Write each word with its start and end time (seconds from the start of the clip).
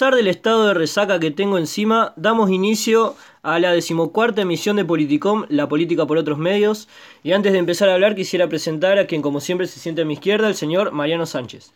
a 0.00 0.02
pesar 0.02 0.16
del 0.16 0.28
estado 0.28 0.66
de 0.66 0.72
resaca 0.72 1.20
que 1.20 1.30
tengo 1.30 1.58
encima, 1.58 2.14
damos 2.16 2.50
inicio 2.50 3.16
a 3.42 3.58
la 3.58 3.70
decimocuarta 3.70 4.40
emisión 4.40 4.76
de 4.76 4.86
Politicom, 4.86 5.44
la 5.50 5.68
política 5.68 6.06
por 6.06 6.16
otros 6.16 6.38
medios. 6.38 6.88
Y 7.22 7.32
antes 7.32 7.52
de 7.52 7.58
empezar 7.58 7.90
a 7.90 7.92
hablar, 7.92 8.14
quisiera 8.14 8.48
presentar 8.48 8.98
a 8.98 9.06
quien, 9.06 9.20
como 9.20 9.42
siempre, 9.42 9.66
se 9.66 9.78
siente 9.78 10.00
a 10.00 10.06
mi 10.06 10.14
izquierda, 10.14 10.48
el 10.48 10.54
señor 10.54 10.92
Mariano 10.92 11.26
Sánchez. 11.26 11.72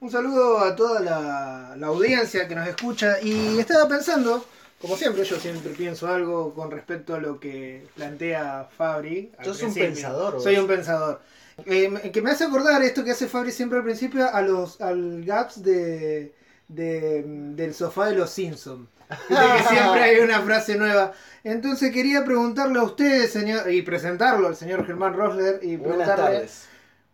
Un 0.00 0.10
saludo 0.10 0.60
a 0.60 0.74
toda 0.74 1.00
la, 1.00 1.74
la 1.76 1.86
audiencia 1.88 2.48
que 2.48 2.54
nos 2.54 2.66
escucha. 2.66 3.20
Y 3.20 3.58
estaba 3.58 3.86
pensando, 3.86 4.46
como 4.80 4.96
siempre, 4.96 5.24
yo 5.24 5.36
siempre 5.36 5.72
pienso 5.72 6.08
algo 6.08 6.54
con 6.54 6.70
respecto 6.70 7.16
a 7.16 7.18
lo 7.18 7.38
que 7.38 7.86
plantea 7.94 8.66
Fabri. 8.78 9.30
al 9.36 9.44
Sos 9.44 9.62
un 9.62 9.74
pensador. 9.74 10.40
Soy 10.40 10.56
un 10.56 10.66
pensador. 10.66 11.20
Eh, 11.66 12.10
que 12.14 12.22
me 12.22 12.30
hace 12.30 12.44
acordar 12.44 12.80
esto 12.82 13.04
que 13.04 13.10
hace 13.10 13.28
Fabri 13.28 13.52
siempre 13.52 13.76
al 13.76 13.84
principio 13.84 14.26
a 14.32 14.40
los 14.40 14.80
al 14.80 15.22
gaps 15.22 15.62
de, 15.62 16.32
de- 16.68 17.22
del 17.26 17.74
sofá 17.74 18.06
de 18.06 18.14
los 18.16 18.30
Simpsons. 18.30 18.88
que 19.28 19.34
siempre 19.68 20.02
hay 20.02 20.18
una 20.18 20.40
frase 20.42 20.76
nueva. 20.76 21.12
Entonces 21.42 21.90
quería 21.92 22.24
preguntarle 22.24 22.78
a 22.78 22.82
ustedes, 22.82 23.32
señor, 23.32 23.70
y 23.70 23.80
presentarlo 23.82 24.48
al 24.48 24.56
señor 24.56 24.86
Germán 24.86 25.14
Rosler, 25.14 25.60
y 25.62 25.78
preguntarle 25.78 26.46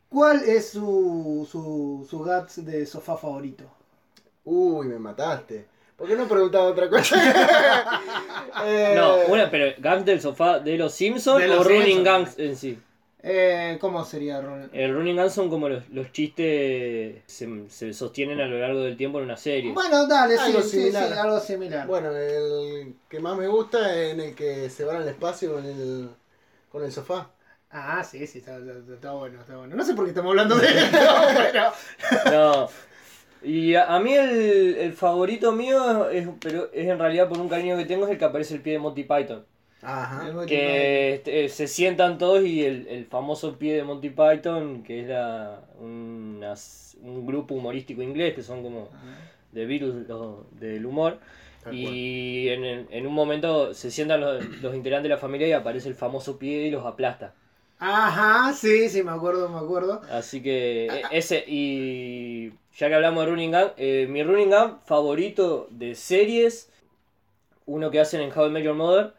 cuál 0.08 0.42
es 0.44 0.70
su, 0.70 1.46
su, 1.50 2.06
su 2.08 2.18
gaps 2.20 2.64
de 2.64 2.84
sofá 2.86 3.16
favorito. 3.16 3.64
Uy, 4.44 4.88
me 4.88 4.98
mataste. 4.98 5.66
¿Por 5.96 6.08
qué 6.08 6.16
no 6.16 6.26
preguntaba 6.26 6.64
otra 6.64 6.88
cosa? 6.90 7.16
Eh, 8.64 8.94
No, 8.96 9.16
una, 9.32 9.50
pero 9.50 9.72
¿Gangs 9.78 10.04
del 10.04 10.20
sofá 10.20 10.58
de 10.58 10.76
los 10.76 10.92
Simpsons 10.94 11.40
De 11.42 11.50
o 11.50 11.56
los 11.56 11.66
Running 11.66 11.82
Simpsons. 11.84 12.04
Gangs 12.04 12.38
en 12.38 12.56
sí? 12.56 12.78
Eh, 13.26 13.78
¿Cómo 13.80 14.04
sería, 14.04 14.40
Ron? 14.42 14.68
El 14.74 14.92
Running 14.92 15.16
Gangs 15.16 15.32
son 15.32 15.48
como 15.48 15.68
los, 15.70 15.88
los 15.88 16.12
chistes 16.12 17.22
se, 17.26 17.68
se 17.70 17.94
sostienen 17.94 18.38
a 18.40 18.46
lo 18.46 18.58
largo 18.58 18.80
del 18.82 18.98
tiempo 18.98 19.18
en 19.18 19.24
una 19.24 19.36
serie. 19.38 19.72
Bueno, 19.72 20.06
dale, 20.06 20.36
sí, 20.36 20.42
Algo 20.42 20.60
sí, 20.60 20.68
similar. 20.80 21.08
sí, 21.08 21.18
algo 21.18 21.40
similar. 21.40 21.86
Bueno, 21.86 22.10
el 22.14 22.94
que 23.08 23.20
más 23.20 23.36
me 23.38 23.46
gusta 23.48 23.94
es 23.94 24.12
en 24.12 24.20
el 24.20 24.34
que 24.34 24.68
se 24.68 24.84
van 24.84 24.96
al 24.96 25.08
espacio 25.08 25.54
con 25.54 25.64
el, 25.64 26.10
con 26.70 26.84
el 26.84 26.92
sofá. 26.92 27.30
Ah, 27.70 28.04
sí, 28.04 28.26
sí, 28.26 28.38
está, 28.38 28.58
está- 28.58 28.92
está 28.94 29.12
bueno, 29.12 29.40
está 29.40 29.56
bueno. 29.56 29.74
No 29.74 29.84
sé 29.84 29.94
por 29.94 30.04
qué 30.04 30.10
estamos 30.10 30.30
hablando 30.30 30.56
de 30.56 30.66
esto, 30.78 30.98
pero... 32.22 32.30
No. 32.30 32.68
Y 33.42 33.74
a, 33.74 33.94
a 33.94 34.00
mí 34.00 34.14
el, 34.14 34.76
el 34.76 34.92
favorito 34.92 35.52
mío, 35.52 36.08
es, 36.10 36.28
pero 36.40 36.70
es 36.72 36.88
en 36.88 36.98
realidad 36.98 37.28
por 37.28 37.38
un 37.40 37.48
cariño 37.48 37.76
que 37.76 37.84
tengo, 37.86 38.04
es 38.06 38.10
el 38.12 38.18
que 38.18 38.24
aparece 38.24 38.54
el 38.54 38.60
pie 38.62 38.74
de 38.74 38.78
Monty 38.80 39.04
Python. 39.04 39.44
Ajá. 39.84 40.46
Que 40.46 41.14
este, 41.14 41.48
se 41.48 41.66
sientan 41.68 42.18
todos 42.18 42.44
y 42.44 42.64
el, 42.64 42.86
el 42.88 43.06
famoso 43.06 43.58
pie 43.58 43.74
de 43.74 43.84
Monty 43.84 44.10
Python, 44.10 44.82
que 44.82 45.00
es 45.02 45.08
la, 45.08 45.60
un 45.80 47.26
grupo 47.26 47.54
humorístico 47.54 48.02
inglés, 48.02 48.34
que 48.34 48.42
son 48.42 48.62
como 48.62 48.88
de 49.52 49.66
virus 49.66 49.94
del 50.60 50.86
humor. 50.86 51.18
Tal 51.62 51.74
Y 51.74 52.48
en, 52.48 52.86
en 52.90 53.06
un 53.06 53.14
momento 53.14 53.72
se 53.74 53.90
sientan 53.90 54.20
los, 54.20 54.44
los 54.60 54.74
integrantes 54.74 55.04
de 55.04 55.14
la 55.14 55.18
familia 55.18 55.48
y 55.48 55.52
aparece 55.52 55.88
el 55.88 55.94
famoso 55.94 56.38
pie 56.38 56.66
y 56.66 56.70
los 56.70 56.84
aplasta. 56.84 57.34
Ajá, 57.78 58.52
sí, 58.52 58.88
sí, 58.88 59.02
me 59.02 59.10
acuerdo, 59.10 59.48
me 59.48 59.58
acuerdo. 59.58 60.00
Así 60.10 60.42
que 60.42 60.86
e- 60.86 61.08
ese, 61.10 61.44
y 61.46 62.50
ya 62.76 62.88
que 62.88 62.94
hablamos 62.94 63.24
de 63.24 63.30
Running 63.30 63.52
Gun, 63.52 63.70
eh, 63.76 64.06
mi 64.08 64.22
Running 64.22 64.50
Gun 64.50 64.78
favorito 64.84 65.66
de 65.70 65.94
series, 65.94 66.70
uno 67.66 67.90
que 67.90 68.00
hacen 68.00 68.20
en 68.20 68.32
How 68.36 68.46
I 68.46 68.50
Met 68.50 68.64
Your 68.64 68.74
Mother, 68.74 69.14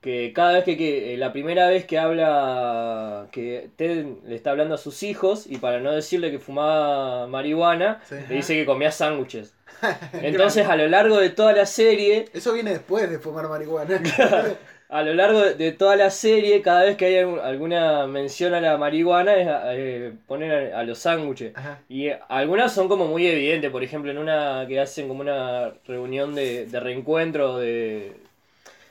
que 0.00 0.32
cada 0.32 0.54
vez 0.54 0.64
que, 0.64 0.76
que- 0.76 1.14
eh, 1.14 1.16
la 1.18 1.32
primera 1.32 1.68
vez 1.68 1.84
que 1.84 1.98
habla, 1.98 3.26
que 3.32 3.68
Ted 3.76 4.06
le 4.26 4.34
está 4.34 4.50
hablando 4.50 4.74
a 4.74 4.78
sus 4.78 5.02
hijos, 5.02 5.46
y 5.46 5.58
para 5.58 5.80
no 5.80 5.92
decirle 5.92 6.30
que 6.30 6.38
fumaba 6.38 7.26
marihuana, 7.26 8.00
Sí. 8.08 8.14
le 8.28 8.36
dice 8.36 8.54
que 8.54 8.64
comía 8.66 8.90
sándwiches. 8.92 9.54
Entonces 10.22 10.66
a 10.68 10.76
lo 10.76 10.88
largo 10.88 11.18
de 11.18 11.30
toda 11.30 11.52
la 11.52 11.66
serie, 11.66 12.26
Eso 12.32 12.52
viene 12.52 12.70
después 12.72 13.10
de 13.10 13.18
fumar 13.18 13.48
marihuana. 13.48 14.00
a 14.88 15.02
lo 15.02 15.14
largo 15.14 15.40
de, 15.42 15.72
toda 15.72 15.94
la 15.96 16.10
serie, 16.10 16.62
cada 16.62 16.82
vez 16.84 16.96
que 16.96 17.04
hay 17.06 17.16
alguna 17.18 18.06
mención 18.08 18.54
a 18.54 18.60
la 18.60 18.76
marihuana, 18.76 19.34
es, 19.36 19.48
eh, 19.76 20.12
ponen 20.26 20.50
a, 20.72 20.78
a 20.80 20.82
los 20.82 20.98
sándwiches. 20.98 21.52
Y 21.88 22.08
algunas 22.28 22.72
son 22.72 22.88
como 22.88 23.06
muy 23.06 23.26
evidentes, 23.26 23.70
por 23.70 23.84
ejemplo, 23.84 24.10
en 24.10 24.18
una 24.18 24.64
que 24.66 24.80
hacen 24.80 25.06
como 25.08 25.20
una 25.20 25.72
reunión 25.86 26.34
de, 26.34 26.66
de 26.66 26.80
reencuentro 26.80 27.58
de, 27.58 28.12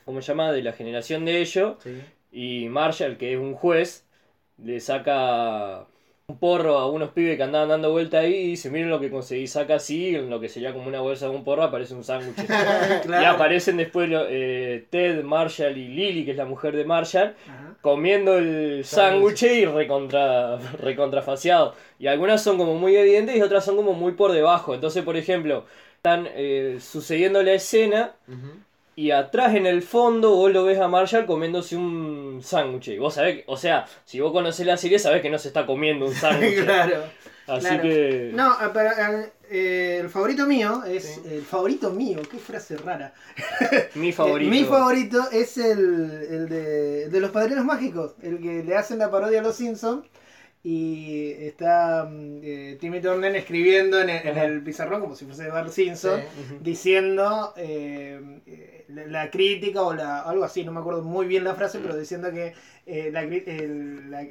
¿cómo 0.10 0.24
se 0.24 0.30
llama?, 0.32 0.52
de 0.52 0.64
la 0.64 0.74
generación 0.74 1.24
de 1.24 1.40
ellos, 1.40 1.76
Sí. 1.84 2.02
y 2.32 2.68
Marshall, 2.70 3.18
que 3.18 3.34
es 3.34 3.40
un 3.40 3.54
juez, 3.54 4.08
le 4.58 4.80
saca 4.80 5.86
un 6.26 6.38
porro 6.40 6.80
a 6.80 6.90
unos 6.90 7.10
pibes 7.12 7.38
que 7.38 7.44
andaban 7.44 7.70
dando 7.70 7.92
vuelta 7.92 8.20
ahí 8.20 8.34
y 8.34 8.48
dice, 8.48 8.72
miren 8.72 8.90
lo 8.90 9.00
que 9.00 9.12
conseguí, 9.12 9.46
saca 9.46 9.76
así, 9.76 10.16
en 10.16 10.32
lo 10.32 10.40
que 10.40 10.50
sería 10.50 10.74
como 10.74 10.88
una 10.88 11.00
bolsa 11.00 11.28
de 11.30 11.36
un 11.36 11.44
porro, 11.44 11.62
aparece 11.64 11.94
un 11.94 12.04
sándwich. 12.04 12.36
Y 13.22 13.24
aparecen 13.24 13.78
después 13.78 14.10
eh, 14.12 14.86
Ted, 14.90 15.24
Marshall 15.24 15.78
y 15.78 15.88
Lily, 15.90 16.26
que 16.26 16.32
es 16.32 16.38
la 16.38 16.46
mujer 16.46 16.76
de 16.76 16.86
Marshall, 16.86 17.36
Ajá. 17.48 17.76
comiendo 17.82 18.36
el 18.38 18.84
sándwich 18.86 19.44
y 19.44 19.66
recontra, 19.66 20.58
recontrafaciado. 20.82 21.76
Y 22.00 22.08
algunas 22.08 22.42
son 22.44 22.58
como 22.58 22.74
muy 22.76 22.96
evidentes 22.96 23.36
y 23.38 23.42
otras 23.44 23.64
son 23.64 23.76
como 23.76 23.94
muy 23.94 24.14
por 24.14 24.32
debajo. 24.32 24.74
Entonces, 24.74 25.04
por 25.04 25.18
ejemplo, 25.18 25.66
están 25.98 26.28
eh, 26.34 26.78
sucediendo 26.80 27.42
la 27.44 27.54
escena. 27.54 28.14
Y 29.06 29.12
atrás 29.12 29.56
en 29.56 29.66
el 29.66 29.82
fondo 29.82 30.32
vos 30.36 30.52
lo 30.52 30.66
ves 30.66 30.80
a 30.80 30.88
Marshall 30.88 31.26
comiéndose 31.26 31.76
un 31.78 32.42
sándwich. 32.44 32.90
Y 32.90 32.98
vos 32.98 33.14
sabés, 33.14 33.38
que- 33.38 33.44
o 33.48 33.56
sea, 33.58 33.86
si 34.06 34.20
vos 34.20 34.32
conocés 34.34 34.66
la 34.66 34.76
serie 34.78 35.00
sabés 35.00 35.22
que 35.22 35.30
no 35.30 35.38
se 35.38 35.48
está 35.50 35.66
comiendo 35.66 36.06
un 36.06 36.14
sándwich. 36.24 36.64
claro. 36.64 37.04
Así 37.48 37.66
claro. 37.68 37.82
que... 37.82 38.32
No, 38.34 38.52
eh, 38.54 38.70
pero, 38.74 38.90
eh, 38.92 39.32
eh, 39.50 39.98
el 40.02 40.10
favorito 40.10 40.46
mío 40.46 40.84
es... 40.86 41.04
Sí. 41.16 41.22
El 41.32 41.42
favorito 41.42 41.90
mío, 41.92 42.20
qué 42.30 42.38
frase 42.38 42.78
rara. 42.78 43.14
Mi 43.96 44.12
favorito. 44.12 44.52
Mi 44.56 44.64
favorito 44.66 45.28
es 45.32 45.58
el, 45.58 46.28
el 46.30 46.50
de, 46.50 47.04
el 47.06 47.12
de 47.12 47.20
los 47.20 47.32
padrinos 47.32 47.66
mágicos, 47.66 48.14
el 48.22 48.40
que 48.40 48.64
le 48.64 48.76
hacen 48.76 49.00
la 49.00 49.10
parodia 49.10 49.40
a 49.40 49.44
los 49.44 49.56
Simpsons. 49.56 50.06
Y 50.62 51.32
está 51.40 52.04
mm, 52.10 52.40
eh, 52.44 52.78
Timmy 52.82 53.00
Turner 53.02 53.34
escribiendo 53.36 54.02
en 54.02 54.10
el, 54.10 54.28
en 54.28 54.38
el 54.38 54.62
pizarrón, 54.64 55.00
como 55.02 55.16
si 55.16 55.26
fuese 55.26 55.48
Bart 55.50 55.70
Simpson, 55.72 56.20
Sí. 56.20 56.58
diciendo 56.62 57.54
eh, 57.56 58.20
eh, 58.46 58.86
la, 58.90 59.06
la 59.08 59.32
crítica 59.32 59.82
o 59.84 59.94
la, 59.94 60.20
algo 60.22 60.44
así, 60.44 60.66
no 60.66 60.74
me 60.74 60.82
acuerdo 60.82 61.02
muy 61.02 61.28
bien 61.28 61.46
la 61.46 61.56
frase, 61.56 61.80
pero 61.80 61.96
diciendo 61.98 62.30
que 62.32 62.54
eh, 62.86 63.10
la, 63.12 63.24
cri- 63.24 63.44
el- 63.48 64.12
la, 64.12 64.26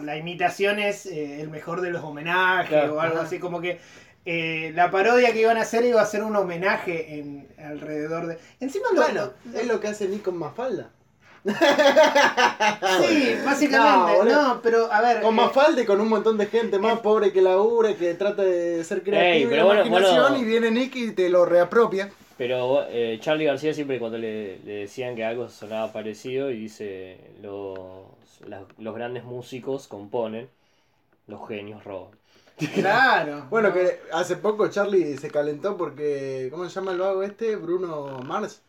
la 0.00 0.16
imitación 0.16 0.78
es 0.78 1.04
eh, 1.06 1.40
el 1.40 1.50
mejor 1.50 1.80
de 1.80 1.90
los 1.90 2.04
homenajes 2.04 2.68
Claro, 2.68 2.94
o 2.94 3.00
algo 3.00 3.16
ajá. 3.16 3.26
así, 3.26 3.40
como 3.40 3.60
que 3.60 3.78
eh, 4.24 4.70
la 4.76 4.88
parodia 4.92 5.32
que 5.32 5.40
iban 5.40 5.56
a 5.56 5.62
hacer 5.62 5.84
iba 5.84 6.00
a 6.00 6.06
ser 6.06 6.22
un 6.22 6.36
homenaje 6.36 7.18
en 7.18 7.48
alrededor 7.58 8.28
de... 8.28 8.38
Encima 8.60 8.86
lo, 8.94 9.02
Bueno, 9.02 9.32
es 9.52 9.66
lo 9.66 9.80
que 9.80 9.88
hace 9.88 10.06
Nick 10.06 10.22
con 10.22 10.38
Mafalda. 10.38 10.90
Sí, 11.44 13.34
básicamente. 13.44 14.24
No, 14.24 14.54
No, 14.54 14.60
pero 14.62 14.92
a 14.92 15.00
ver. 15.00 15.22
Con 15.22 15.34
eh, 15.34 15.36
Mafalda 15.36 15.82
y 15.82 15.86
con 15.86 16.00
un 16.00 16.08
montón 16.08 16.38
de 16.38 16.46
gente 16.46 16.78
más 16.78 17.00
pobre 17.00 17.32
que 17.32 17.42
labura, 17.42 17.94
que 17.94 18.14
trata 18.14 18.42
de 18.42 18.84
ser 18.84 19.02
creativa 19.02 19.32
Ey, 19.32 19.42
y 19.42 19.46
bueno, 19.46 19.84
imaginación, 19.86 20.32
bueno. 20.32 20.38
y 20.38 20.44
viene 20.44 20.70
Nick 20.70 20.96
y 20.96 21.12
te 21.12 21.28
lo 21.28 21.44
reapropia. 21.44 22.10
Pero 22.36 22.84
eh, 22.88 23.18
Charlie 23.20 23.44
García 23.44 23.74
siempre 23.74 23.98
cuando 23.98 24.18
le, 24.18 24.58
le 24.60 24.72
decían 24.72 25.14
que 25.14 25.24
algo 25.24 25.48
sonaba 25.48 25.92
parecido 25.92 26.50
y 26.50 26.58
dice 26.58 27.18
los, 27.40 28.06
los 28.78 28.94
grandes 28.94 29.24
músicos 29.24 29.86
componen, 29.88 30.48
los 31.26 31.46
genios 31.48 31.84
roban. 31.84 32.12
Claro. 32.74 33.46
Bueno, 33.50 33.68
no. 33.68 33.74
que 33.74 33.98
hace 34.12 34.36
poco 34.36 34.68
Charlie 34.68 35.16
se 35.18 35.30
calentó 35.30 35.76
porque, 35.76 36.48
¿cómo 36.50 36.64
se 36.68 36.70
llama 36.70 36.92
el 36.92 36.98
vago 36.98 37.22
este? 37.22 37.56
Bruno 37.56 38.20
Mars. 38.24 38.62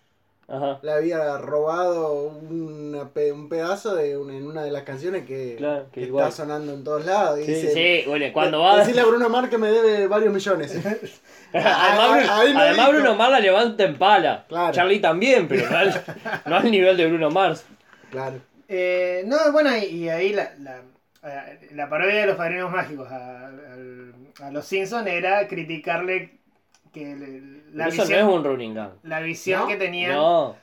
Ajá. 0.48 0.80
Le 0.84 0.92
había 0.92 1.38
robado 1.38 2.14
una 2.14 3.04
un 3.34 3.50
pedazo 3.50 3.96
de 3.96 4.18
un- 4.18 4.30
en 4.32 4.46
una 4.46 4.64
de 4.64 4.72
las 4.72 4.84
canciones 4.84 5.26
que, 5.26 5.56
Claro, 5.58 5.86
que 5.92 6.02
que 6.02 6.08
igual. 6.08 6.28
está 6.28 6.44
sonando 6.44 6.74
en 6.74 6.84
todos 6.84 7.06
lados. 7.06 7.40
Y 7.40 7.46
Sí, 7.46 7.54
dice, 7.54 7.74
sí, 7.74 8.10
bueno, 8.10 8.26
cuando 8.34 8.60
va... 8.60 8.78
Decirle 8.80 9.02
a 9.02 9.06
Bruno 9.06 9.30
Mars 9.30 9.50
que 9.50 9.58
me 9.58 9.68
debe 9.72 10.08
varios 10.08 10.34
millones. 10.34 10.76
además, 11.54 12.28
Bruno, 12.44 12.60
además. 12.62 12.90
Bruno 12.92 13.16
Mars 13.16 13.32
la 13.32 13.40
levanta 13.40 13.84
en 13.84 13.98
pala. 13.98 14.46
Claro. 14.48 14.74
Charlie 14.74 15.00
también, 15.00 15.48
pero 15.48 15.70
no 15.70 15.78
al, 15.78 16.04
no 16.46 16.56
al 16.58 16.72
nivel 16.72 16.98
de 16.98 17.08
Bruno 17.08 17.30
Mars. 17.30 17.66
claro. 18.10 18.40
Eh, 18.68 19.24
no, 19.28 19.52
bueno, 19.52 19.76
y, 19.78 19.84
y 19.86 20.10
ahí 20.10 20.34
la, 20.34 20.52
la, 20.60 20.78
eh, 21.24 21.70
la 21.74 21.90
parodia 21.90 22.22
de 22.22 22.26
los 22.28 22.38
padrinos 22.38 22.72
mágicos 22.72 23.08
a 23.12 24.50
los 24.52 24.66
Simpsons 24.66 25.06
era 25.08 25.48
criticarle 25.48 26.40
que 26.94 27.16
le- 27.16 27.42
la 27.74 27.86
Pero 27.86 27.90
eso 27.90 28.02
visión, 28.04 28.10
no 28.10 28.30
es 28.30 28.36
un 28.36 28.44
running 28.44 28.74
gun. 28.76 28.90
la 29.04 29.20
visión 29.22 29.62
¿No? 29.62 29.68
que 29.68 29.76
tenían. 29.78 30.14
No, 30.14 30.56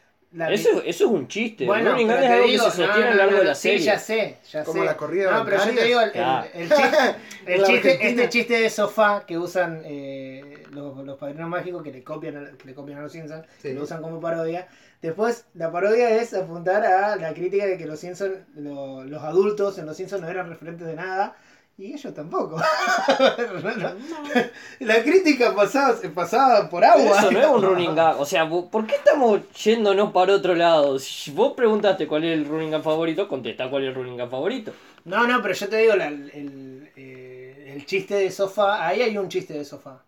eso, 0.48 0.80
eso 0.84 1.04
es 1.06 1.10
un 1.10 1.26
chiste. 1.26 1.66
Bueno, 1.66 1.90
un 1.90 1.96
running 1.96 2.06
gun 2.06 2.16
es 2.22 2.30
algo 2.30 2.46
digo, 2.46 2.64
que 2.66 2.70
se 2.70 2.76
sostiene 2.76 3.00
no, 3.00 3.06
a 3.06 3.10
lo 3.10 3.16
largo 3.16 3.32
no, 3.32 3.38
de 3.38 3.44
la 3.46 3.54
sí, 3.56 3.68
serie. 3.68 3.84
ya 3.84 3.98
sé, 3.98 4.38
ya 4.48 4.62
Como 4.64 4.80
sé. 4.80 4.86
la 4.86 4.96
corrida 4.96 5.30
No, 5.32 5.44
pero 5.44 5.56
yo 5.64 5.74
te 5.74 5.84
digo, 5.84 6.00
el, 6.00 6.12
Claro. 6.12 6.48
el, 6.54 6.70
el 7.46 7.64
chiste, 7.64 7.94
el 7.94 8.08
este 8.20 8.28
chiste 8.28 8.60
de 8.60 8.70
sofá 8.70 9.24
que 9.26 9.36
usan 9.38 9.82
eh, 9.84 10.62
los, 10.70 10.96
los 11.04 11.18
padrinos 11.18 11.48
mágicos 11.48 11.82
que 11.82 11.90
le 11.90 12.04
copian 12.04 12.36
a, 12.36 12.50
que 12.56 12.64
le 12.64 12.74
copian 12.74 12.98
a 12.98 13.02
los 13.02 13.10
Simpsons, 13.12 13.44
que 13.60 13.74
lo 13.74 13.82
usan 13.82 14.00
como 14.02 14.20
parodia. 14.20 14.68
Después, 15.02 15.46
la 15.54 15.72
parodia 15.72 16.10
es 16.10 16.32
apuntar 16.34 16.84
a 16.86 17.16
la 17.16 17.34
crítica 17.34 17.66
de 17.66 17.76
que 17.76 17.86
los 17.86 17.98
Simpsons, 17.98 18.34
lo- 18.54 19.02
los 19.04 19.22
adultos 19.24 19.78
en 19.78 19.86
los 19.86 19.96
Simpsons 19.96 20.22
no 20.22 20.28
eran 20.28 20.48
referentes 20.48 20.86
de 20.86 20.94
nada. 20.94 21.34
Y 21.80 21.94
ellos 21.94 22.12
tampoco. 22.12 22.60
La 24.80 25.02
crítica 25.02 25.54
pasaba, 25.54 25.96
pasaba 26.14 26.68
por 26.68 26.84
agua. 26.84 27.18
Eso 27.18 27.30
no 27.30 27.40
es 27.40 27.46
un 27.46 27.62
running 27.68 27.94
gag. 27.94 28.20
O 28.20 28.26
sea, 28.26 28.44
vos- 28.44 28.66
¿por 28.70 28.86
qué 28.86 28.96
estamos 28.96 29.40
yéndonos 29.52 30.12
para 30.12 30.34
otro 30.34 30.54
lado? 30.54 30.98
Si 30.98 31.30
vos 31.30 31.54
preguntaste 31.54 32.06
cuál 32.06 32.24
es 32.24 32.34
el 32.38 32.44
running 32.46 32.70
gag 32.72 32.82
favorito, 32.82 33.26
contesta 33.26 33.70
cuál 33.70 33.84
es 33.84 33.88
el 33.88 33.94
running 33.94 34.18
gag 34.18 34.28
favorito. 34.28 34.72
No, 35.06 35.26
no, 35.26 35.40
pero 35.40 35.54
yo 35.54 35.68
te 35.70 35.76
digo, 35.78 35.96
la- 35.96 36.08
el, 36.08 36.90
eh, 36.96 37.72
el 37.74 37.86
chiste 37.86 38.14
de 38.16 38.30
sofá, 38.30 38.86
ahí 38.86 39.00
hay 39.00 39.16
un 39.16 39.30
chiste 39.30 39.54
de 39.54 39.64
sofá. 39.64 40.02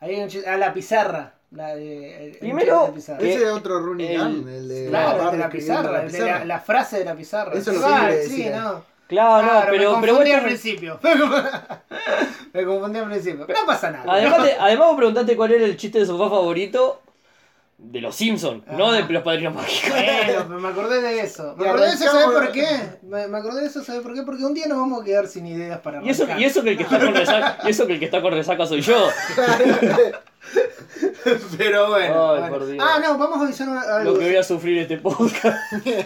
Ahí 0.00 0.14
hay 0.14 0.22
un 0.22 0.28
chiste, 0.28 0.48
a 0.48 0.56
la 0.56 0.72
pizarra. 0.72 1.34
La 1.50 1.76
de, 1.76 2.28
el- 2.30 2.38
Primero, 2.38 2.86
el 2.86 2.94
de. 2.94 3.00
Ese 3.34 3.44
es 3.44 3.50
otro 3.52 3.80
running 3.80 4.12
El- 4.12 4.18
gun, 4.18 4.48
el 4.48 4.68
de 4.68 4.86
Claro, 4.88 5.24
el 5.26 5.30
de 5.32 5.38
la 5.38 5.50
pizarra, 5.50 6.02
el 6.04 6.10
de 6.10 6.18
la, 6.18 6.24
pizarra. 6.24 6.44
la 6.46 6.60
frase 6.60 6.98
de 7.00 7.04
la 7.04 7.14
pizarra. 7.14 7.52
Eso 7.52 7.70
es 7.70 7.80
lo 7.80 7.86
que 7.86 7.92
quiere 7.92 8.22
sí, 8.24 8.36
decir. 8.38 8.52
no. 8.56 8.93
Claro, 9.06 9.46
Claro, 9.46 9.64
no, 9.66 9.70
pero, 9.70 9.92
me 9.96 10.00
pero 10.00 10.12
confundí 10.14 10.32
al 10.32 10.42
principio. 10.44 10.98
me 12.52 12.64
confundí 12.64 12.98
al 12.98 13.10
principio. 13.10 13.46
Pero 13.46 13.60
no 13.60 13.66
pasa 13.66 13.90
nada. 13.90 14.04
Además, 14.12 14.42
te- 14.44 14.56
además 14.58 14.86
vos 14.88 14.96
preguntaste 14.96 15.36
cuál 15.36 15.52
era 15.52 15.64
el 15.64 15.76
chiste 15.76 15.98
de 16.00 16.06
sofá 16.06 16.28
favorito 16.30 17.00
de 17.78 18.00
los 18.00 18.14
Simpsons, 18.14 18.64
no 18.68 18.92
de 18.92 19.02
los 19.02 19.22
padrinos 19.22 19.54
mágicos. 19.54 19.90
Bueno, 19.90 20.58
me 20.60 20.68
acordé 20.68 21.02
de 21.02 21.20
eso. 21.20 21.54
Me 21.56 21.68
acordé 21.68 21.86
de 21.86 21.94
eso, 21.94 22.04
¿sabes 22.04 22.26
por 22.26 22.52
qué? 22.52 22.66
Me, 23.02 23.26
me 23.28 23.38
acordé 23.38 23.62
de 23.62 23.66
eso, 23.66 23.82
¿sabes 23.82 24.02
por 24.02 24.14
qué? 24.14 24.22
Porque 24.22 24.44
un 24.44 24.54
día 24.54 24.66
nos 24.66 24.78
vamos 24.78 25.02
a 25.02 25.04
quedar 25.04 25.26
sin 25.26 25.46
ideas 25.46 25.80
para 25.80 26.02
Y 26.02 26.08
eso, 26.08 26.26
y 26.38 26.44
eso 26.44 26.62
que 26.62 26.70
el 26.70 26.76
que 26.76 26.84
está 26.84 27.00
con 27.00 27.14
resaca, 27.14 27.58
y 27.64 27.70
eso 27.70 27.86
que 27.86 27.94
el 27.94 27.98
que 27.98 28.04
está 28.04 28.22
con 28.22 28.32
resaca 28.32 28.66
soy 28.66 28.80
yo. 28.80 28.96
Pero 31.56 31.90
bueno. 31.90 32.32
Ay, 32.32 32.40
bueno. 32.40 32.54
por 32.54 32.66
Dios. 32.66 32.84
Ah, 32.86 33.00
no, 33.02 33.18
vamos 33.18 33.38
a 33.38 33.44
avisar 33.44 33.68
algo. 33.68 34.12
Lo 34.12 34.18
que 34.18 34.26
voy 34.26 34.36
a 34.36 34.42
sufrir 34.42 34.78
este 34.78 34.98
podcast. 34.98 35.58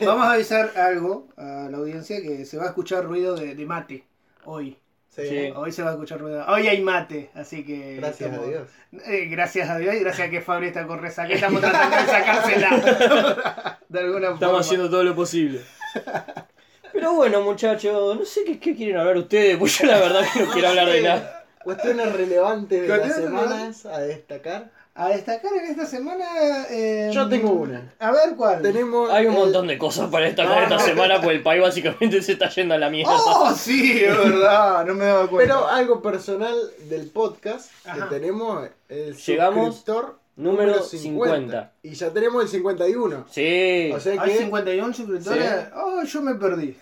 Vamos 0.05 0.27
a 0.27 0.33
avisar 0.33 0.73
algo 0.77 1.29
a 1.37 1.69
la 1.71 1.77
audiencia 1.77 2.23
que 2.23 2.45
se 2.45 2.57
va 2.57 2.65
a 2.65 2.69
escuchar 2.69 3.05
ruido 3.05 3.37
de, 3.37 3.55
de 3.55 3.67
mate 3.67 4.05
hoy. 4.45 4.79
Sí. 5.19 5.29
Sí. 5.29 5.53
Hoy 5.55 5.73
se 5.73 5.83
va 5.83 5.91
a 5.91 5.93
escuchar 5.93 6.21
ruido. 6.21 6.45
Hoy 6.47 6.69
hay 6.69 6.81
mate, 6.81 7.31
así 7.35 7.65
que. 7.65 7.97
Gracias 7.97 8.33
a 8.33 8.43
Dios. 8.43 8.69
Eh, 9.07 9.27
gracias 9.27 9.69
a 9.69 9.79
Dios 9.79 9.95
y 9.95 10.01
gracias 10.01 10.29
a 10.29 10.31
que 10.31 10.41
Fabri 10.41 10.69
está 10.69 10.87
con 10.87 11.01
resaca. 11.01 11.33
Estamos 11.35 11.61
tratando 11.61 11.97
de 11.97 12.03
sacársela. 12.05 13.79
de 13.89 13.99
alguna 13.99 14.29
forma. 14.29 14.35
Estamos 14.35 14.61
haciendo 14.61 14.89
todo 14.89 15.05
lo 15.05 15.15
posible. 15.15 15.61
Pero 16.93 17.15
bueno, 17.15 17.43
muchachos, 17.43 18.17
no 18.17 18.25
sé 18.25 18.45
qué, 18.45 18.59
qué 18.59 18.75
quieren 18.75 18.97
hablar 18.97 19.17
ustedes, 19.19 19.57
pues 19.57 19.79
yo 19.79 19.87
la 19.87 19.99
verdad 19.99 20.23
que 20.33 20.41
no 20.41 20.51
quiero 20.51 20.69
hablar 20.69 20.89
de 20.89 21.03
nada. 21.03 21.45
Cuestiones 21.63 22.13
relevantes 22.13 22.83
de 22.83 22.89
las 22.89 23.15
semanas 23.15 23.87
a 23.87 24.01
destacar. 24.01 24.71
A 25.01 25.11
destacar 25.11 25.53
en 25.55 25.67
esta 25.71 25.87
semana. 25.87 26.25
eh, 26.71 27.11
Yo 27.15 27.29
tengo 27.29 27.53
una. 27.53 27.93
A 28.01 28.11
ver 28.11 28.35
cuál. 28.37 28.61
Tenemos 28.63 29.09
Hay 29.13 29.27
un 29.27 29.35
el- 29.35 29.39
montón 29.39 29.69
de 29.69 29.79
cosas 29.79 30.11
para 30.11 30.27
destacar 30.27 30.65
esta 30.65 30.81
semana, 30.81 31.21
pues 31.23 31.37
el 31.37 31.43
país 31.45 31.63
básicamente 31.63 32.21
se 32.23 32.33
está 32.33 32.49
yendo 32.49 32.75
a 32.75 32.79
la 32.79 32.91
mierda. 32.91 33.13
¡Oh, 33.15 33.55
sí! 33.55 34.03
Es 34.03 34.17
verdad, 34.17 34.85
no 34.85 34.95
me 34.95 35.05
daba 35.05 35.29
cuenta. 35.29 35.55
Pero 35.55 35.69
algo 35.69 36.03
personal 36.03 36.57
del 36.89 37.11
podcast 37.11 37.71
Ajá. 37.87 38.09
que 38.09 38.15
tenemos 38.17 38.69
el 38.89 39.15
Llegamos 39.17 39.77
suscriptor 39.77 40.19
número 40.35 40.83
50. 40.83 41.73
Y 41.85 41.95
ya 41.95 42.11
tenemos 42.11 42.43
el 42.43 42.49
51. 42.49 43.27
Sí. 43.31 43.93
O 43.95 44.01
sea 44.01 44.21
Hay 44.21 44.33
que 44.33 44.39
51 44.39 44.93
suscriptores. 44.95 45.49
Sí. 45.49 45.67
Oh, 45.77 46.03
yo 46.03 46.23
me 46.23 46.35
perdí. 46.35 46.77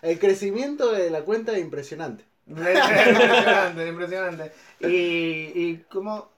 el 0.00 0.18
crecimiento 0.18 0.92
de 0.92 1.10
la 1.10 1.20
cuenta 1.22 1.52
es 1.52 1.58
impresionante. 1.58 2.24
impresionante, 2.46 3.86
impresionante. 3.88 4.52
¿Y, 4.80 4.88
y 5.54 5.84
cómo, 5.90 6.30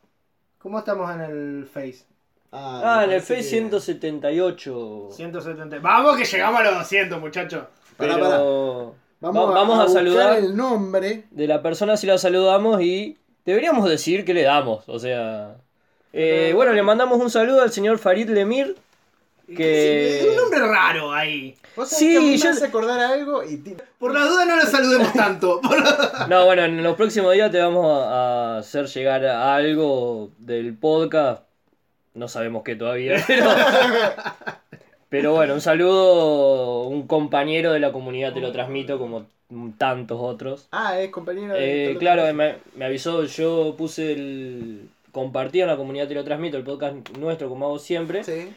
cómo 0.62 0.78
estamos 0.78 1.12
en 1.14 1.20
el 1.20 1.66
Face? 1.66 2.04
Ah, 2.52 2.98
me 2.98 3.04
en 3.04 3.10
el 3.12 3.20
Face 3.22 3.36
que- 3.36 3.42
178. 3.42 5.08
170. 5.12 5.78
Vamos 5.80 6.16
que 6.16 6.24
llegamos 6.24 6.60
a 6.60 6.64
los 6.64 6.74
200, 6.78 7.20
muchachos. 7.20 7.64
Pará, 7.96 8.14
Pero 8.14 8.94
Vamos, 9.20 9.48
Va- 9.48 9.50
a, 9.50 9.54
vamos 9.54 9.78
a 9.78 9.88
saludar. 9.88 10.38
el 10.38 10.56
nombre. 10.56 11.24
de 11.30 11.46
la 11.46 11.62
persona 11.62 11.96
si 11.96 12.06
la 12.08 12.18
saludamos 12.18 12.82
y 12.82 13.16
deberíamos 13.44 13.88
decir 13.88 14.24
que 14.24 14.34
le 14.34 14.42
damos. 14.42 14.88
O 14.88 14.98
sea. 14.98 15.56
eh, 16.12 16.52
bueno, 16.54 16.72
le 16.72 16.82
mandamos 16.82 17.20
un 17.20 17.30
saludo 17.30 17.62
al 17.62 17.70
señor 17.70 17.98
Farid 17.98 18.28
Lemir. 18.30 18.76
Que- 19.56 20.26
Un 20.31 20.37
nombre 20.37 20.60
raro 20.60 21.12
ahí. 21.12 21.54
¿Vos 21.75 21.88
sabés 21.88 21.99
Sí, 21.99 22.19
que 22.19 22.34
a 22.34 22.37
yo- 22.37 22.50
hace 22.50 22.64
acordar 22.66 23.00
algo 23.00 23.43
y 23.44 23.56
Por 23.99 24.12
la 24.12 24.25
duda 24.26 24.44
no 24.44 24.56
lo 24.56 24.62
saludemos 24.62 25.12
tanto. 25.12 25.60
La- 25.70 26.26
No, 26.28 26.44
bueno, 26.44 26.64
en 26.64 26.82
los 26.82 26.96
próximos 26.96 27.32
días 27.32 27.50
te 27.50 27.58
vamos 27.60 27.87
a, 27.87 28.56
a 28.56 28.58
hacer 28.58 28.87
llegar 28.87 29.25
a 29.25 29.54
algo 29.54 30.31
del 30.38 30.75
podcast. 30.76 31.43
No 32.14 32.28
sabemos 32.28 32.62
qué 32.62 32.76
todavía, 32.76 33.22
pero. 33.26 33.46
Pero 35.08 35.32
bueno, 35.34 35.55
un 35.55 35.60
saludo, 35.60 36.84
un 36.84 37.06
compañero 37.06 37.72
de 37.72 37.81
la 37.81 37.93
comunidad 37.93 38.32
te 38.32 38.40
lo 38.40 38.50
transmito 38.50 38.98
como 38.98 39.26
tantos 39.76 40.19
otros. 40.20 40.69
Ah, 40.72 40.98
es 40.98 41.10
compañero 41.10 41.52
de... 41.52 41.93
Eh, 41.93 41.96
claro, 41.98 42.32
me, 42.32 42.56
me 42.76 42.84
avisó, 42.87 43.24
yo 43.24 43.74
puse 43.76 44.12
el... 44.12 44.88
Compartí 45.12 45.60
en 45.60 45.67
la 45.67 45.76
comunidad 45.76 46.08
te 46.08 46.15
lo 46.15 46.24
transmito, 46.24 46.56
el 46.56 46.65
podcast 46.65 46.96
nuestro 47.19 47.50
como 47.50 47.67
hago 47.67 47.79
siempre, 47.79 48.24
Sí. 48.24 48.50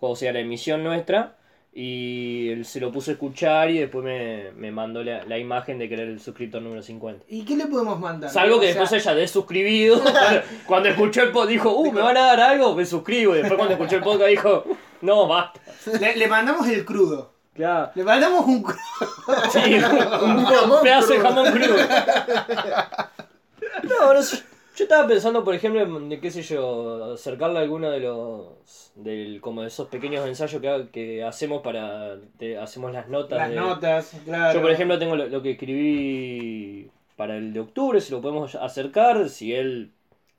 O 0.00 0.16
sea, 0.16 0.32
la 0.32 0.40
emisión 0.40 0.84
nuestra, 0.84 1.36
y 1.72 2.48
él 2.48 2.64
se 2.64 2.80
lo 2.80 2.90
puso 2.90 3.10
a 3.10 3.14
escuchar 3.14 3.70
y 3.70 3.78
después 3.78 4.04
me, 4.04 4.50
me 4.56 4.72
mandó 4.72 5.04
la, 5.04 5.24
la 5.24 5.38
imagen 5.38 5.78
de 5.78 5.88
que 5.88 5.94
era 5.94 6.02
el 6.02 6.18
suscriptor 6.20 6.60
número 6.60 6.82
50. 6.82 7.26
¿Y 7.28 7.44
qué 7.44 7.56
le 7.56 7.66
podemos 7.66 8.00
mandar? 8.00 8.30
Salvo 8.30 8.58
que 8.58 8.70
O 8.70 8.72
sea, 8.72 8.80
después 8.80 9.02
ella 9.06 9.14
desuscribido, 9.14 10.00
cuando, 10.02 10.40
cuando 10.66 10.88
escuchó 10.88 11.22
el 11.22 11.30
podcast 11.30 11.50
dijo, 11.50 11.70
uh, 11.70 11.92
me 11.92 12.00
van 12.00 12.16
a 12.16 12.26
dar 12.26 12.40
algo, 12.40 12.74
me 12.74 12.84
suscribo, 12.84 13.34
y 13.34 13.38
después 13.38 13.56
cuando 13.56 13.74
escuchó 13.74 13.96
el 13.96 14.02
podcast 14.02 14.28
dijo, 14.28 14.64
no, 15.02 15.28
basta. 15.28 15.60
le, 16.00 16.16
le 16.16 16.26
mandamos 16.26 16.66
el 16.68 16.84
crudo. 16.84 17.32
Claro. 17.54 17.90
Le 17.94 18.04
mandamos 18.04 18.46
un 18.46 18.62
crudo. 18.62 18.78
Sí, 19.50 19.74
un, 19.74 20.30
un 20.36 20.44
jamón 20.46 20.82
pedazo 20.82 21.12
de 21.12 21.20
jamón 21.20 21.52
crudo. 21.52 21.76
No, 23.84 24.14
no 24.14 24.22
sé, 24.22 24.42
yo 24.78 24.84
estaba 24.84 25.06
pensando, 25.08 25.44
por 25.44 25.54
ejemplo, 25.54 25.82
en, 25.82 26.08
de 26.08 26.20
qué 26.20 26.30
sé 26.30 26.42
yo, 26.42 27.12
acercarle 27.14 27.58
a 27.58 27.62
alguno 27.62 27.90
de 27.90 28.00
los, 28.00 28.92
del, 28.94 29.40
como 29.40 29.62
de 29.62 29.68
esos 29.68 29.88
pequeños 29.88 30.26
ensayos 30.26 30.60
que, 30.60 30.68
ha- 30.68 30.90
que 30.90 31.24
hacemos 31.24 31.62
para, 31.62 32.16
te- 32.38 32.56
hacemos 32.58 32.92
las 32.92 33.08
notas. 33.08 33.38
Las 33.38 33.50
de- 33.50 33.56
notas, 33.56 34.12
claro. 34.24 34.54
Yo, 34.58 34.62
por 34.62 34.70
ejemplo, 34.70 34.98
tengo 34.98 35.16
lo, 35.16 35.26
lo 35.26 35.42
que 35.42 35.52
escribí 35.52 36.90
para 37.16 37.36
el 37.36 37.52
de 37.52 37.60
octubre, 37.60 38.00
si 38.00 38.12
lo 38.12 38.20
podemos 38.20 38.54
acercar, 38.54 39.28
si 39.28 39.52
él, 39.54 39.92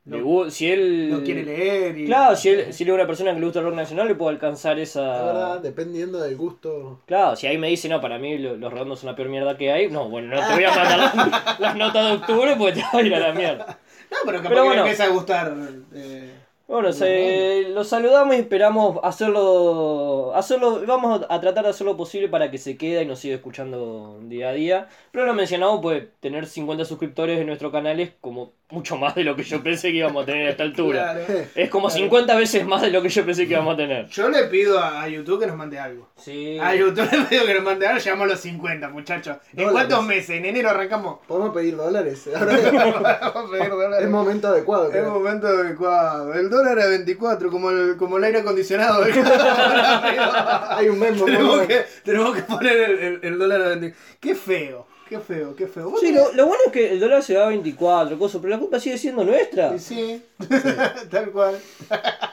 No- 0.05 0.45
le 0.45 0.51
si 0.51 0.71
él, 0.71 1.09
No 1.11 1.23
quiere 1.23 1.43
leer. 1.43 1.97
Y... 1.97 2.05
Claro, 2.05 2.35
si 2.35 2.49
él, 2.49 2.73
si 2.73 2.83
él 2.83 2.89
es 2.89 2.95
una 2.95 3.05
persona 3.07 3.33
que 3.33 3.39
le 3.39 3.45
gusta 3.45 3.59
el 3.59 3.65
rock 3.65 3.75
nacional, 3.75 4.07
le 4.07 4.15
puedo 4.15 4.29
alcanzar 4.29 4.79
esa... 4.79 5.01
La 5.01 5.23
verdad, 5.25 5.59
dependiendo 5.59 6.19
del 6.19 6.37
gusto. 6.37 7.01
Claro, 7.05 7.35
si 7.35 7.45
ahí 7.47 7.57
me 7.57 7.67
dice, 7.67 7.89
no, 7.89 7.99
para 7.99 8.17
mí 8.17 8.37
lo- 8.37 8.55
los 8.55 8.71
redondos 8.71 8.99
son 9.01 9.07
la 9.09 9.15
peor 9.15 9.29
mierda 9.29 9.57
que 9.57 9.71
hay, 9.71 9.89
no, 9.89 10.07
bueno, 10.09 10.33
no 10.35 10.47
te 10.47 10.53
voy 10.53 10.63
a 10.63 10.69
mandar 10.75 10.97
las, 10.99 11.59
las 11.59 11.75
notas 11.75 12.05
de 12.07 12.11
octubre 12.13 12.55
porque 12.57 12.73
te 12.73 12.81
va 12.81 12.89
a 12.93 13.01
ir 13.01 13.13
a 13.15 13.19
la 13.19 13.33
mierda. 13.33 13.79
No, 14.11 14.17
pero 14.25 14.37
capaz 14.39 14.49
Pero 14.49 14.61
que 14.61 14.67
bueno. 14.67 14.83
le 14.83 14.89
empieza 14.91 15.03
a 15.05 15.13
gustar. 15.13 15.53
eh, 15.93 16.33
Bueno, 16.69 16.93
se, 16.93 17.69
los 17.69 17.87
saludamos 17.87 18.35
y 18.35 18.41
esperamos 18.41 18.99
hacerlo, 19.01 20.31
hacerlo, 20.35 20.83
vamos 20.85 21.25
a 21.27 21.41
tratar 21.41 21.63
de 21.63 21.71
hacer 21.71 21.87
lo 21.87 21.97
posible 21.97 22.29
para 22.29 22.51
que 22.51 22.59
se 22.59 22.77
quede 22.77 23.01
y 23.01 23.07
nos 23.07 23.17
siga 23.17 23.33
escuchando 23.33 24.19
día 24.25 24.49
a 24.49 24.53
día. 24.53 24.87
Pero 25.11 25.25
lo 25.25 25.33
mencionamos, 25.33 25.79
pues 25.81 26.03
tener 26.19 26.45
50 26.45 26.85
suscriptores 26.85 27.39
en 27.39 27.47
nuestro 27.47 27.71
canal 27.71 27.99
es 27.99 28.11
como 28.21 28.53
mucho 28.71 28.97
más 28.97 29.15
de 29.15 29.23
lo 29.23 29.35
que 29.35 29.41
yo 29.41 29.63
pensé 29.63 29.89
que 29.89 29.97
íbamos 29.97 30.21
a 30.21 30.25
tener 30.27 30.45
a 30.45 30.51
esta 30.51 30.61
altura. 30.61 31.13
claro. 31.25 31.43
Es 31.55 31.69
como 31.71 31.89
50 31.89 32.35
veces 32.35 32.67
más 32.67 32.83
de 32.83 32.91
lo 32.91 33.01
que 33.01 33.09
yo 33.09 33.25
pensé 33.25 33.47
que 33.47 33.53
íbamos 33.53 33.73
a 33.73 33.77
tener. 33.77 34.07
Yo 34.09 34.29
le 34.29 34.43
pido 34.43 34.79
a, 34.79 35.07
YouTube 35.07 35.39
que 35.39 35.47
nos 35.47 35.55
mande 35.55 35.79
algo. 35.79 36.07
Sí. 36.17 36.59
A 36.59 36.75
YouTube 36.75 37.09
le 37.11 37.21
pido 37.25 37.45
que 37.47 37.53
nos 37.55 37.63
mande 37.63 37.87
algo, 37.87 37.99
llegamos 37.99 38.25
a 38.25 38.27
los 38.27 38.39
50, 38.41 38.89
muchachos. 38.89 39.37
¿En 39.53 39.65
Dólares. 39.65 39.73
cuántos 39.73 40.05
meses? 40.05 40.29
En 40.29 40.45
enero 40.45 40.69
arrancamos. 40.69 41.17
Podemos 41.27 41.51
pedir 41.51 41.75
dólares. 41.75 42.29
Ahora 42.35 43.19
Vamos 43.33 43.49
a 43.49 43.51
pedir 43.51 43.69
dólares. 43.71 44.05
es 44.05 44.11
momento 44.11 44.47
adecuado. 44.49 44.91
Es 44.93 45.07
momento 45.07 45.47
adecuado. 45.47 46.33
El 46.35 46.49
dólar 46.59 46.79
a 46.79 46.87
24, 46.87 47.49
como 47.51 47.69
el, 47.71 47.97
como 47.97 48.17
el 48.17 48.23
aire 48.25 48.39
acondicionado. 48.39 49.03
Hay 50.69 50.89
un 50.89 50.99
memo. 50.99 51.25
tenemos, 51.25 51.61
que, 51.67 51.85
tenemos 52.03 52.35
que 52.35 52.41
poner 52.43 52.77
el, 52.77 52.99
el- 52.99 53.19
el 53.23 53.39
dólar 53.39 53.61
a 53.61 53.67
24. 53.69 53.99
Qué 54.19 54.35
feo, 54.35 54.87
qué 55.07 55.19
feo, 55.19 55.55
qué 55.55 55.67
feo. 55.67 55.89
¿Vos 55.89 55.99
Sí, 56.01 56.07
tenés- 56.07 56.31
lo, 56.31 56.33
lo 56.33 56.45
bueno 56.47 56.63
es 56.67 56.71
que 56.71 56.91
el 56.91 56.99
dólar 56.99 57.23
se 57.23 57.35
va 57.37 57.45
a 57.45 57.49
24, 57.49 58.17
cosas, 58.19 58.39
pero 58.41 58.53
la 58.53 58.59
culpa 58.59 58.79
sigue 58.79 58.97
siendo 58.97 59.23
nuestra. 59.23 59.77
Sí, 59.79 60.21
sí. 60.39 60.45
tal 61.09 61.31
cual. 61.31 61.57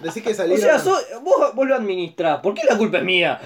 Decís 0.00 0.22
que 0.22 0.30
O 0.30 0.34
salieron. 0.34 0.60
sea, 0.62 0.78
so- 0.78 0.98
vos, 1.22 1.54
vos 1.54 1.66
lo 1.66 1.74
administrás, 1.74 2.40
¿por 2.40 2.54
qué 2.54 2.62
la 2.68 2.76
culpa 2.76 2.98
es 2.98 3.04
mía? 3.04 3.40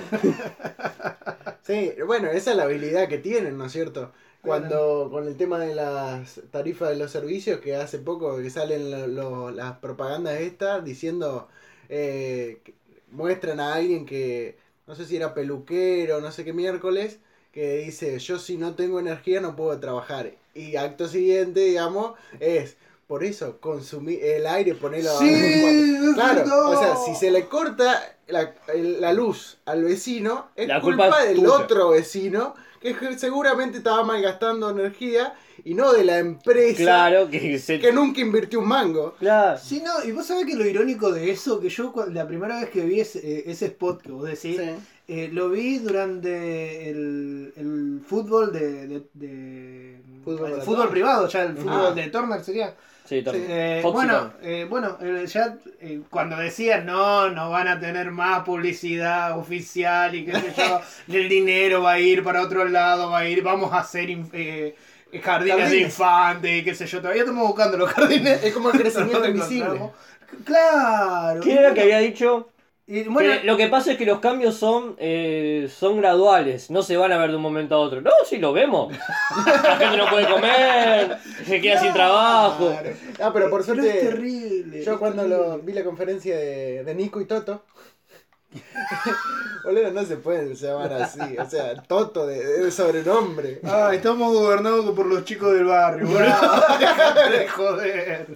Sí, 1.63 1.93
bueno, 2.07 2.29
esa 2.29 2.51
es 2.51 2.57
la 2.57 2.65
habilidad 2.65 3.07
que 3.09 3.19
tienen, 3.19 3.57
¿no 3.57 3.67
es 3.67 3.73
cierto? 3.73 4.13
Cuando 4.43 5.09
con 5.11 5.27
el 5.27 5.37
tema 5.37 5.59
de 5.59 5.75
las 5.75 6.41
tarifas 6.51 6.89
de 6.91 6.97
los 6.97 7.11
servicios, 7.11 7.61
que 7.61 7.77
hace 7.77 7.99
poco 7.99 8.37
que 8.39 8.49
salen 8.51 8.91
lo- 8.91 9.07
lo- 9.07 9.51
las 9.51 9.79
propagandas 9.79 10.41
estas 10.41 10.83
diciendo, 10.85 11.49
eh, 11.89 12.59
que 12.65 12.75
muestran 13.11 13.61
a 13.61 13.75
alguien 13.75 14.07
que, 14.07 14.57
no 14.87 14.95
sé 14.95 15.05
si 15.05 15.17
era 15.17 15.35
peluquero, 15.35 16.21
no 16.21 16.33
sé 16.33 16.45
qué 16.45 16.53
miércoles, 16.53 17.19
que 17.53 17.79
dice, 17.79 18.19
yo 18.19 18.39
si 18.39 18.57
no 18.57 18.75
tengo 18.75 18.99
energía 19.01 19.41
no 19.41 19.57
puedo 19.57 19.79
trabajar. 19.79 20.33
Y 20.55 20.77
acto 20.77 21.07
siguiente, 21.09 21.61
digamos, 21.61 22.15
es, 22.39 22.77
por 23.07 23.25
eso, 23.25 23.59
consumir 23.61 24.25
el 24.25 24.47
aire, 24.47 24.75
ponerlo 24.75 25.11
Sí, 25.19 26.13
Claro, 26.15 26.69
o 26.69 26.79
sea, 26.79 26.97
si 26.97 27.15
se 27.15 27.31
le 27.31 27.47
corta 27.47 28.17
la, 28.29 28.55
el- 28.73 29.01
la 29.01 29.13
luz 29.13 29.59
al 29.65 29.83
vecino, 29.85 30.49
es 30.57 30.69
La 30.69 30.81
culpa, 30.81 31.05
culpa 31.05 31.23
es 31.25 31.29
del 31.31 31.37
tuya. 31.39 31.55
otro 31.57 31.91
vecino 31.91 32.55
que 32.81 32.95
seguramente 33.19 33.79
estaba 33.79 34.03
malgastando 34.05 34.71
energía 34.71 35.35
y 35.65 35.75
no 35.75 35.93
de 35.93 36.03
la 36.05 36.19
empresa 36.19 36.79
Claro, 36.83 37.29
que 37.31 37.59
se. 37.59 37.79
que 37.79 37.93
nunca 37.93 38.21
invirtió 38.21 38.59
un 38.61 38.69
mango. 38.69 39.15
Claro. 39.19 39.59
Sí, 39.63 39.83
no, 39.85 40.03
y 40.03 40.13
vos 40.13 40.27
sabés 40.27 40.47
que 40.47 40.57
lo 40.57 40.67
irónico 40.67 41.13
de 41.13 41.31
eso, 41.31 41.61
que 41.61 41.69
yo 41.69 41.93
la 42.11 42.27
primera 42.27 42.59
vez 42.61 42.71
que 42.71 42.81
vi 42.85 43.01
ese, 43.01 43.19
eh, 43.19 43.45
ese 43.47 43.67
spot 43.67 44.01
que 44.03 44.13
vos 44.13 44.25
decís, 44.27 44.59
eh, 45.09 45.29
lo 45.33 45.51
vi 45.51 45.79
durante 45.79 46.89
el, 46.91 47.53
el 47.57 48.01
fútbol 48.07 48.53
de, 48.53 48.87
de, 48.87 49.03
de- 49.15 50.01
Fútbol 50.25 50.53
el 50.53 50.63
fútbol 50.63 50.89
privado, 50.91 51.27
ya 51.29 51.43
el 51.45 51.57
fútbol 51.57 51.87
Ah. 51.89 51.93
de 51.93 52.07
Turner 52.09 52.45
sería. 52.45 52.75
Sí. 53.11 53.25
Eh, 53.27 53.81
bueno, 53.83 54.35
eh, 54.41 54.65
bueno, 54.71 54.97
eh, 55.01 55.27
ya 55.27 55.57
cuando 56.09 56.37
decían 56.37 56.87
no, 56.87 57.29
no 57.29 57.51
van 57.51 57.67
a 57.67 57.81
tener 57.81 58.13
más 58.13 58.45
publicidad 58.45 59.37
oficial 59.37 60.15
y 60.15 60.25
qué 60.25 60.33
sé 60.33 60.55
yo, 60.57 60.81
el 61.13 61.29
dinero 61.29 61.83
va 61.83 61.95
a 61.95 61.99
ir 61.99 62.23
para 62.23 62.41
otro 62.41 62.65
lado, 62.67 63.11
va 63.11 63.19
a 63.19 63.29
ir, 63.29 63.43
vamos 63.43 63.73
a 63.73 63.81
hacer 63.81 64.17
jardines 65.25 65.71
de 65.73 65.79
infantes 65.81 66.61
y 66.61 66.63
qué 66.63 66.73
sé 66.73 66.87
yo, 66.87 67.01
todavía 67.01 67.23
estamos 67.23 67.49
buscando 67.49 67.77
los 67.79 67.91
jardines. 67.91 68.45
Es 68.45 68.55
como 68.55 68.71
el 68.71 68.79
crecimiento 68.79 69.27
invisible. 69.27 69.91
Claro. 70.45 71.41
¿Qué 71.41 71.51
y 71.51 71.53
era 71.59 71.75
que 71.75 71.81
había 71.81 71.99
dicho? 71.99 72.49
y 72.91 73.05
bueno, 73.05 73.41
Que 73.41 73.47
lo 73.47 73.57
que 73.57 73.69
pasa 73.69 73.93
es 73.93 73.99
que 73.99 74.05
los 74.05 74.19
cambios 74.19 74.57
son 74.57 74.97
eh, 74.99 75.71
son 75.73 75.99
graduales, 75.99 76.71
no 76.73 76.83
se 76.83 76.97
van 76.97 77.13
a 77.13 77.19
ver 77.19 77.31
de 77.31 77.37
un 77.37 77.43
momento 77.43 77.77
a 77.77 77.79
otro. 77.79 78.01
No, 78.01 78.11
sí, 78.29 78.39
lo 78.39 78.53
vemos. 78.53 78.93
La 79.47 79.77
gente 79.77 79.97
no 79.97 80.11
puede 80.11 80.29
comer, 80.29 80.90
se 81.47 81.61
queda 81.61 81.81
sin 81.81 81.93
trabajo. 81.93 82.69
claro. 82.69 82.91
Ah, 83.21 83.31
pero 83.33 83.51
por 83.51 83.65
Pero 83.65 83.75
suerte, 83.83 83.99
es 83.99 84.09
terrible. 84.11 84.83
yo 84.85 84.93
es 84.93 84.99
cuando 84.99 85.23
terrible. 85.23 85.47
lo, 85.49 85.59
vi 85.59 85.73
la 85.73 85.85
conferencia 85.85 86.37
de, 86.37 86.85
de 86.85 86.95
Nico 86.95 87.21
y 87.21 87.25
Toto, 87.27 87.65
boludo, 89.65 89.91
no 89.93 90.05
se 90.05 90.17
pueden 90.17 90.55
llamar 90.55 90.93
así. 90.95 91.21
O 91.39 91.49
sea, 91.49 91.75
Toto 91.83 92.27
de, 92.27 92.43
de 92.65 92.71
sobrenombre. 92.71 93.61
Ah, 93.65 93.91
estamos 93.95 94.33
gobernados 94.33 94.91
por 94.97 95.07
los 95.07 95.25
chicos 95.25 95.53
del 95.55 95.65
barrio, 95.67 96.07
boludo. 96.07 96.21
Dejate 96.81 97.31
de 97.39 97.49
joder. 97.49 98.27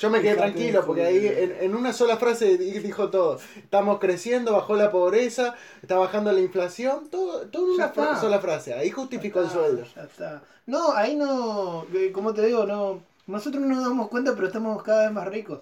Yo 0.00 0.10
me 0.10 0.20
quedé 0.20 0.34
tranquilo 0.36 0.84
porque 0.84 1.04
ahí 1.04 1.26
en, 1.26 1.56
en 1.60 1.74
una 1.74 1.92
sola 1.92 2.16
frase 2.16 2.58
di- 2.58 2.78
dijo 2.80 3.08
todo. 3.10 3.38
Estamos 3.56 3.98
creciendo, 3.98 4.52
bajó 4.52 4.74
la 4.76 4.90
pobreza, 4.90 5.54
está 5.80 5.96
bajando 5.96 6.32
la 6.32 6.40
inflación, 6.40 7.08
todo, 7.10 7.42
todo 7.46 7.66
en 7.68 7.72
una 7.74 7.88
fra- 7.88 8.20
sola 8.20 8.40
frase. 8.40 8.74
Ahí 8.74 8.90
justificó 8.90 9.40
el 9.40 9.48
sueldo. 9.48 9.84
Ya 9.96 10.02
está. 10.02 10.42
No, 10.66 10.92
ahí 10.92 11.16
no, 11.16 11.86
eh, 11.94 12.10
como 12.12 12.34
te 12.34 12.44
digo, 12.46 12.66
no. 12.66 13.00
Nosotros 13.26 13.62
no 13.62 13.74
nos 13.74 13.84
damos 13.84 14.08
cuenta, 14.08 14.34
pero 14.34 14.48
estamos 14.48 14.82
cada 14.82 15.04
vez 15.04 15.12
más 15.12 15.26
ricos. 15.28 15.60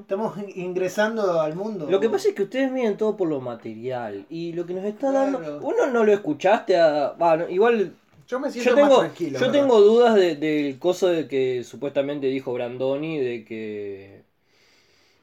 Estamos 0.00 0.36
in- 0.38 0.52
ingresando 0.60 1.40
al 1.40 1.54
mundo. 1.54 1.86
Lo 1.90 2.00
que 2.00 2.10
pasa 2.10 2.28
es 2.28 2.34
que 2.34 2.42
ustedes 2.42 2.70
miden 2.72 2.96
todo 2.98 3.16
por 3.16 3.28
lo 3.28 3.40
material 3.40 4.26
y 4.28 4.52
lo 4.52 4.66
que 4.66 4.74
nos 4.74 4.84
está 4.84 5.10
Claro. 5.10 5.38
dando, 5.38 5.66
uno 5.66 5.86
no 5.86 6.04
lo 6.04 6.12
escuchaste 6.12 6.78
a, 6.78 7.14
bueno, 7.18 7.48
igual 7.48 7.94
Yo 8.28 8.38
me 8.38 8.50
siento 8.50 8.70
yo 8.70 8.76
tengo, 8.76 8.88
más 8.90 8.98
tranquilo. 9.00 9.38
yo 9.38 9.46
¿verdad? 9.46 9.52
tengo 9.60 9.80
dudas 9.80 10.14
de- 10.14 10.36
del 10.36 10.78
coso 10.78 11.08
de 11.08 11.26
que 11.26 11.64
supuestamente 11.64 12.26
dijo 12.26 12.52
Brandoni 12.52 13.18
de 13.18 13.44
que 13.44 14.22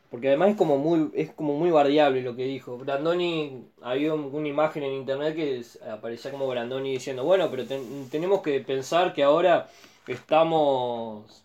porque 0.09 0.29
además 0.29 0.49
es 0.51 0.55
como 0.55 0.77
muy 0.77 1.11
es 1.13 1.31
como 1.31 1.53
muy 1.57 1.71
variable 1.71 2.21
lo 2.21 2.35
que 2.35 2.45
dijo. 2.45 2.77
Brandoni 2.77 3.65
había 3.81 4.13
un- 4.13 4.33
una 4.33 4.47
imagen 4.47 4.83
en 4.83 4.93
internet 4.93 5.35
que 5.35 5.61
aparecía 5.91 6.31
como 6.31 6.47
Brandoni 6.47 6.91
diciendo, 6.93 7.23
"Bueno, 7.25 7.49
pero 7.51 7.65
ten- 7.65 8.09
tenemos 8.09 8.41
que 8.41 8.59
pensar 8.61 9.13
que 9.13 9.23
ahora 9.23 9.67
estamos 10.07 11.43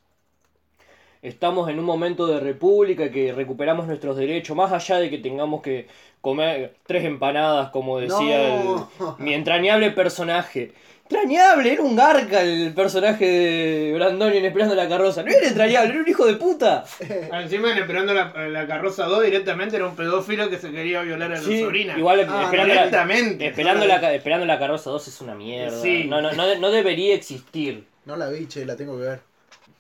estamos 1.22 1.68
en 1.68 1.78
un 1.78 1.84
momento 1.84 2.26
de 2.26 2.40
república 2.40 3.10
que 3.10 3.32
recuperamos 3.32 3.86
nuestros 3.86 4.16
derechos 4.16 4.56
más 4.56 4.72
allá 4.72 4.98
de 4.98 5.10
que 5.10 5.18
tengamos 5.18 5.60
que 5.60 5.86
comer 6.22 6.74
tres 6.86 7.04
empanadas 7.04 7.70
como 7.70 7.98
decía 7.98 8.62
No. 8.64 8.88
el- 9.18 9.24
mi 9.24 9.34
entrañable 9.34 9.90
personaje. 9.90 10.72
Entrañable, 11.10 11.72
era 11.72 11.82
un 11.82 11.96
garca 11.96 12.40
el 12.40 12.72
personaje 12.72 13.26
de 13.26 13.92
Brandoni 13.94 14.36
en 14.36 14.44
Esperando 14.44 14.76
la 14.76 14.88
Carroza. 14.88 15.24
No 15.24 15.30
era 15.32 15.48
entrañable, 15.48 15.90
era 15.90 16.00
un 16.02 16.08
hijo 16.08 16.24
de 16.24 16.34
puta. 16.36 16.84
Ah, 17.32 17.42
Encima 17.42 17.72
en 17.72 17.78
Esperando 17.78 18.14
la, 18.14 18.32
la 18.48 18.66
Carroza 18.68 19.06
2 19.06 19.24
directamente 19.24 19.74
era 19.74 19.86
un 19.88 19.96
pedófilo 19.96 20.48
que 20.48 20.58
se 20.58 20.70
quería 20.70 21.02
violar 21.02 21.32
a 21.32 21.34
la 21.36 21.42
Sí, 21.42 21.62
sobrina. 21.62 21.98
igual 21.98 22.20
Ah, 22.28 22.44
esperando, 22.44 22.56
la, 22.74 22.80
directamente. 22.84 23.46
esperando, 23.48 23.86
la, 23.86 24.00
Ca- 24.00 24.14
Esperando 24.14 24.46
la 24.46 24.58
Carroza 24.60 24.90
2 24.90 25.08
es 25.08 25.20
una 25.20 25.34
mierda. 25.34 25.82
Sí. 25.82 26.04
No, 26.04 26.22
no, 26.22 26.30
no, 26.30 26.46
de- 26.46 26.60
no 26.60 26.70
debería 26.70 27.12
existir. 27.16 27.86
No 28.04 28.16
la 28.16 28.28
vi, 28.28 28.46
che, 28.46 28.64
la 28.64 28.76
tengo 28.76 28.96
que 28.96 29.02
ver. 29.02 29.20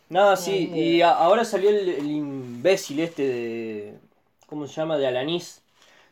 No, 0.08 0.36
sí, 0.36 0.68
y 0.74 1.00
a- 1.02 1.10
ahora 1.10 1.44
salió 1.44 1.70
el, 1.70 1.88
el 1.90 2.10
imbécil 2.10 2.98
este 2.98 3.22
de. 3.22 3.94
¿Cómo 4.46 4.66
se 4.66 4.74
llama? 4.74 4.98
De 4.98 5.06
Alanis. 5.06 5.62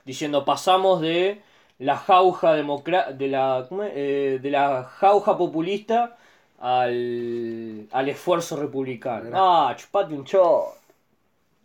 Diciendo, 0.04 0.44
pasamos 0.44 1.00
de 1.00 1.40
la 1.78 1.96
jauja 1.96 2.54
democra 2.54 3.12
de 3.12 3.28
la 3.28 3.66
¿cómo 3.68 3.84
es? 3.84 3.92
Eh, 3.94 4.38
de 4.42 4.50
la 4.50 4.84
jauja 4.84 5.36
populista 5.38 6.16
al, 6.60 7.86
al 7.92 8.08
esfuerzo 8.08 8.56
republicano. 8.56 9.24
Mirá. 9.26 9.38
Ah, 9.40 9.74
chupate 9.76 10.14
un 10.14 10.24
shot. 10.24 10.76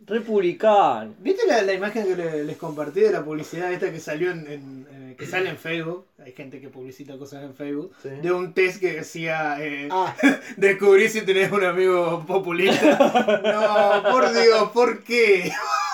Republicano. 0.06 1.14
¿Viste 1.20 1.46
la, 1.46 1.62
la 1.62 1.72
imagen 1.72 2.04
que 2.04 2.16
le- 2.16 2.44
les 2.44 2.56
compartí 2.56 3.00
de 3.00 3.10
la 3.12 3.24
publicidad 3.24 3.72
esta 3.72 3.90
que 3.90 4.00
salió 4.00 4.30
en, 4.32 4.46
en- 4.50 4.86
eh, 5.14 5.16
que 5.16 5.26
sale 5.26 5.50
en 5.50 5.56
Facebook? 5.58 6.06
Hay 6.18 6.32
gente 6.32 6.60
que 6.60 6.68
publicita 6.68 7.16
cosas 7.18 7.42
en 7.44 7.54
Facebook. 7.54 7.92
Sí. 8.02 8.08
De 8.08 8.32
un 8.32 8.52
test 8.52 8.80
que 8.80 8.92
decía 8.94 9.56
eh, 9.60 9.88
Ah, 9.90 10.14
descubrí 10.56 11.08
si 11.08 11.22
tenés 11.22 11.50
un 11.52 11.64
amigo 11.64 12.24
populista. 12.26 13.40
No, 14.04 14.10
por 14.10 14.32
Dios, 14.32 14.70
¿por 14.72 15.02
qué? 15.02 15.50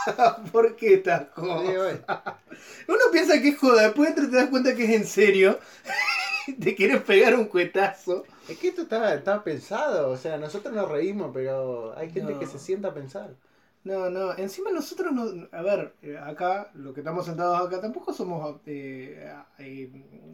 ¿Por 0.53 0.77
qué 0.77 0.95
estas 0.95 1.27
cosas? 1.29 1.99
Uno 2.89 2.99
piensa 3.13 3.41
que 3.41 3.49
es 3.51 3.59
joda, 3.59 3.83
después 3.85 4.15
te 4.15 4.27
das 4.29 4.49
cuenta 4.49 4.75
que 4.75 4.85
es 4.85 4.91
en 4.91 5.07
serio. 5.07 5.59
Te 6.61 6.75
quieres 6.75 7.03
pegar 7.03 7.35
un 7.35 7.45
cuetazo. 7.45 8.25
Es 8.49 8.59
que 8.59 8.69
esto 8.69 8.83
está, 8.83 9.15
está 9.15 9.45
pensado, 9.45 10.11
o 10.11 10.17
sea, 10.17 10.37
nosotros 10.39 10.75
nos 10.75 10.91
reímos, 10.91 11.31
pero 11.33 11.95
hay 11.97 12.11
gente 12.11 12.33
No. 12.33 12.39
que 12.41 12.47
se 12.47 12.59
sienta 12.59 12.89
a 12.89 12.95
pensar. 12.95 13.31
No, 13.83 14.11
no, 14.11 14.37
encima 14.37 14.71
nosotros 14.71 15.11
no. 15.13 15.49
A 15.53 15.63
ver, 15.63 15.95
eh, 16.03 16.19
acá, 16.23 16.71
lo 16.75 16.93
que 16.93 17.01
estamos 17.01 17.25
sentados 17.25 17.67
acá, 17.67 17.81
tampoco 17.81 18.13
somos 18.13 18.57
eh, 18.67 19.33
eh, 19.59 19.91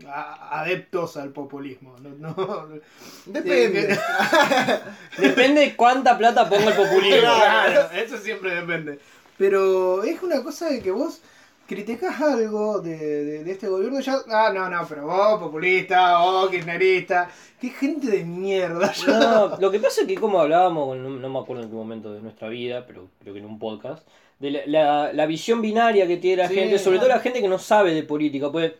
adeptos 0.08 1.16
al 1.16 1.30
populismo. 1.30 1.96
No, 2.00 2.10
no. 2.10 2.68
Depende. 3.26 3.94
Sí, 3.94 5.22
Depende 5.22 5.76
cuánta 5.76 6.18
plata 6.18 6.48
ponga 6.48 6.70
el 6.70 6.76
populismo. 6.76 7.20
Claro, 7.20 7.88
eso 7.92 8.18
siempre 8.18 8.52
depende. 8.52 8.98
Pero 9.38 10.02
es 10.02 10.20
una 10.22 10.42
cosa 10.42 10.68
de 10.68 10.82
que 10.82 10.90
vos 10.90 11.20
criticas 11.66 12.20
algo 12.20 12.80
de, 12.80 12.96
de- 12.96 13.44
de 13.44 13.50
este 13.50 13.68
gobierno 13.68 14.00
ya. 14.00 14.18
Ah, 14.30 14.50
no, 14.54 14.68
no, 14.70 14.86
pero 14.88 15.06
vos, 15.06 15.40
populista, 15.40 16.18
vos, 16.18 16.50
kirchnerista. 16.50 17.28
Qué 17.60 17.70
gente 17.70 18.06
de 18.08 18.24
mierda. 18.24 18.92
yo- 18.92 19.18
No, 19.18 19.56
lo 19.58 19.70
que 19.70 19.78
pasa 19.80 20.02
es 20.02 20.06
que 20.06 20.14
como 20.14 20.40
hablábamos, 20.40 20.96
no, 20.96 21.10
no 21.10 21.28
me 21.28 21.38
acuerdo 21.38 21.62
en 21.64 21.70
qué 21.70 21.74
momento 21.74 22.12
de 22.12 22.20
nuestra 22.20 22.48
vida, 22.48 22.84
pero 22.86 23.08
creo 23.20 23.32
que 23.34 23.40
en 23.40 23.46
un 23.46 23.58
podcast, 23.58 24.06
de 24.38 24.50
la, 24.50 24.60
la- 24.66 25.12
la 25.12 25.26
visión 25.26 25.60
binaria 25.62 26.06
que 26.06 26.16
tiene 26.18 26.42
la 26.42 26.48
Sí, 26.48 26.54
gente, 26.54 26.78
sobre 26.78 26.96
no. 26.98 27.04
todo 27.04 27.14
la 27.14 27.20
gente 27.20 27.40
que 27.40 27.48
no 27.48 27.58
sabe 27.58 27.94
de 27.94 28.02
política, 28.02 28.50
pues 28.52 28.72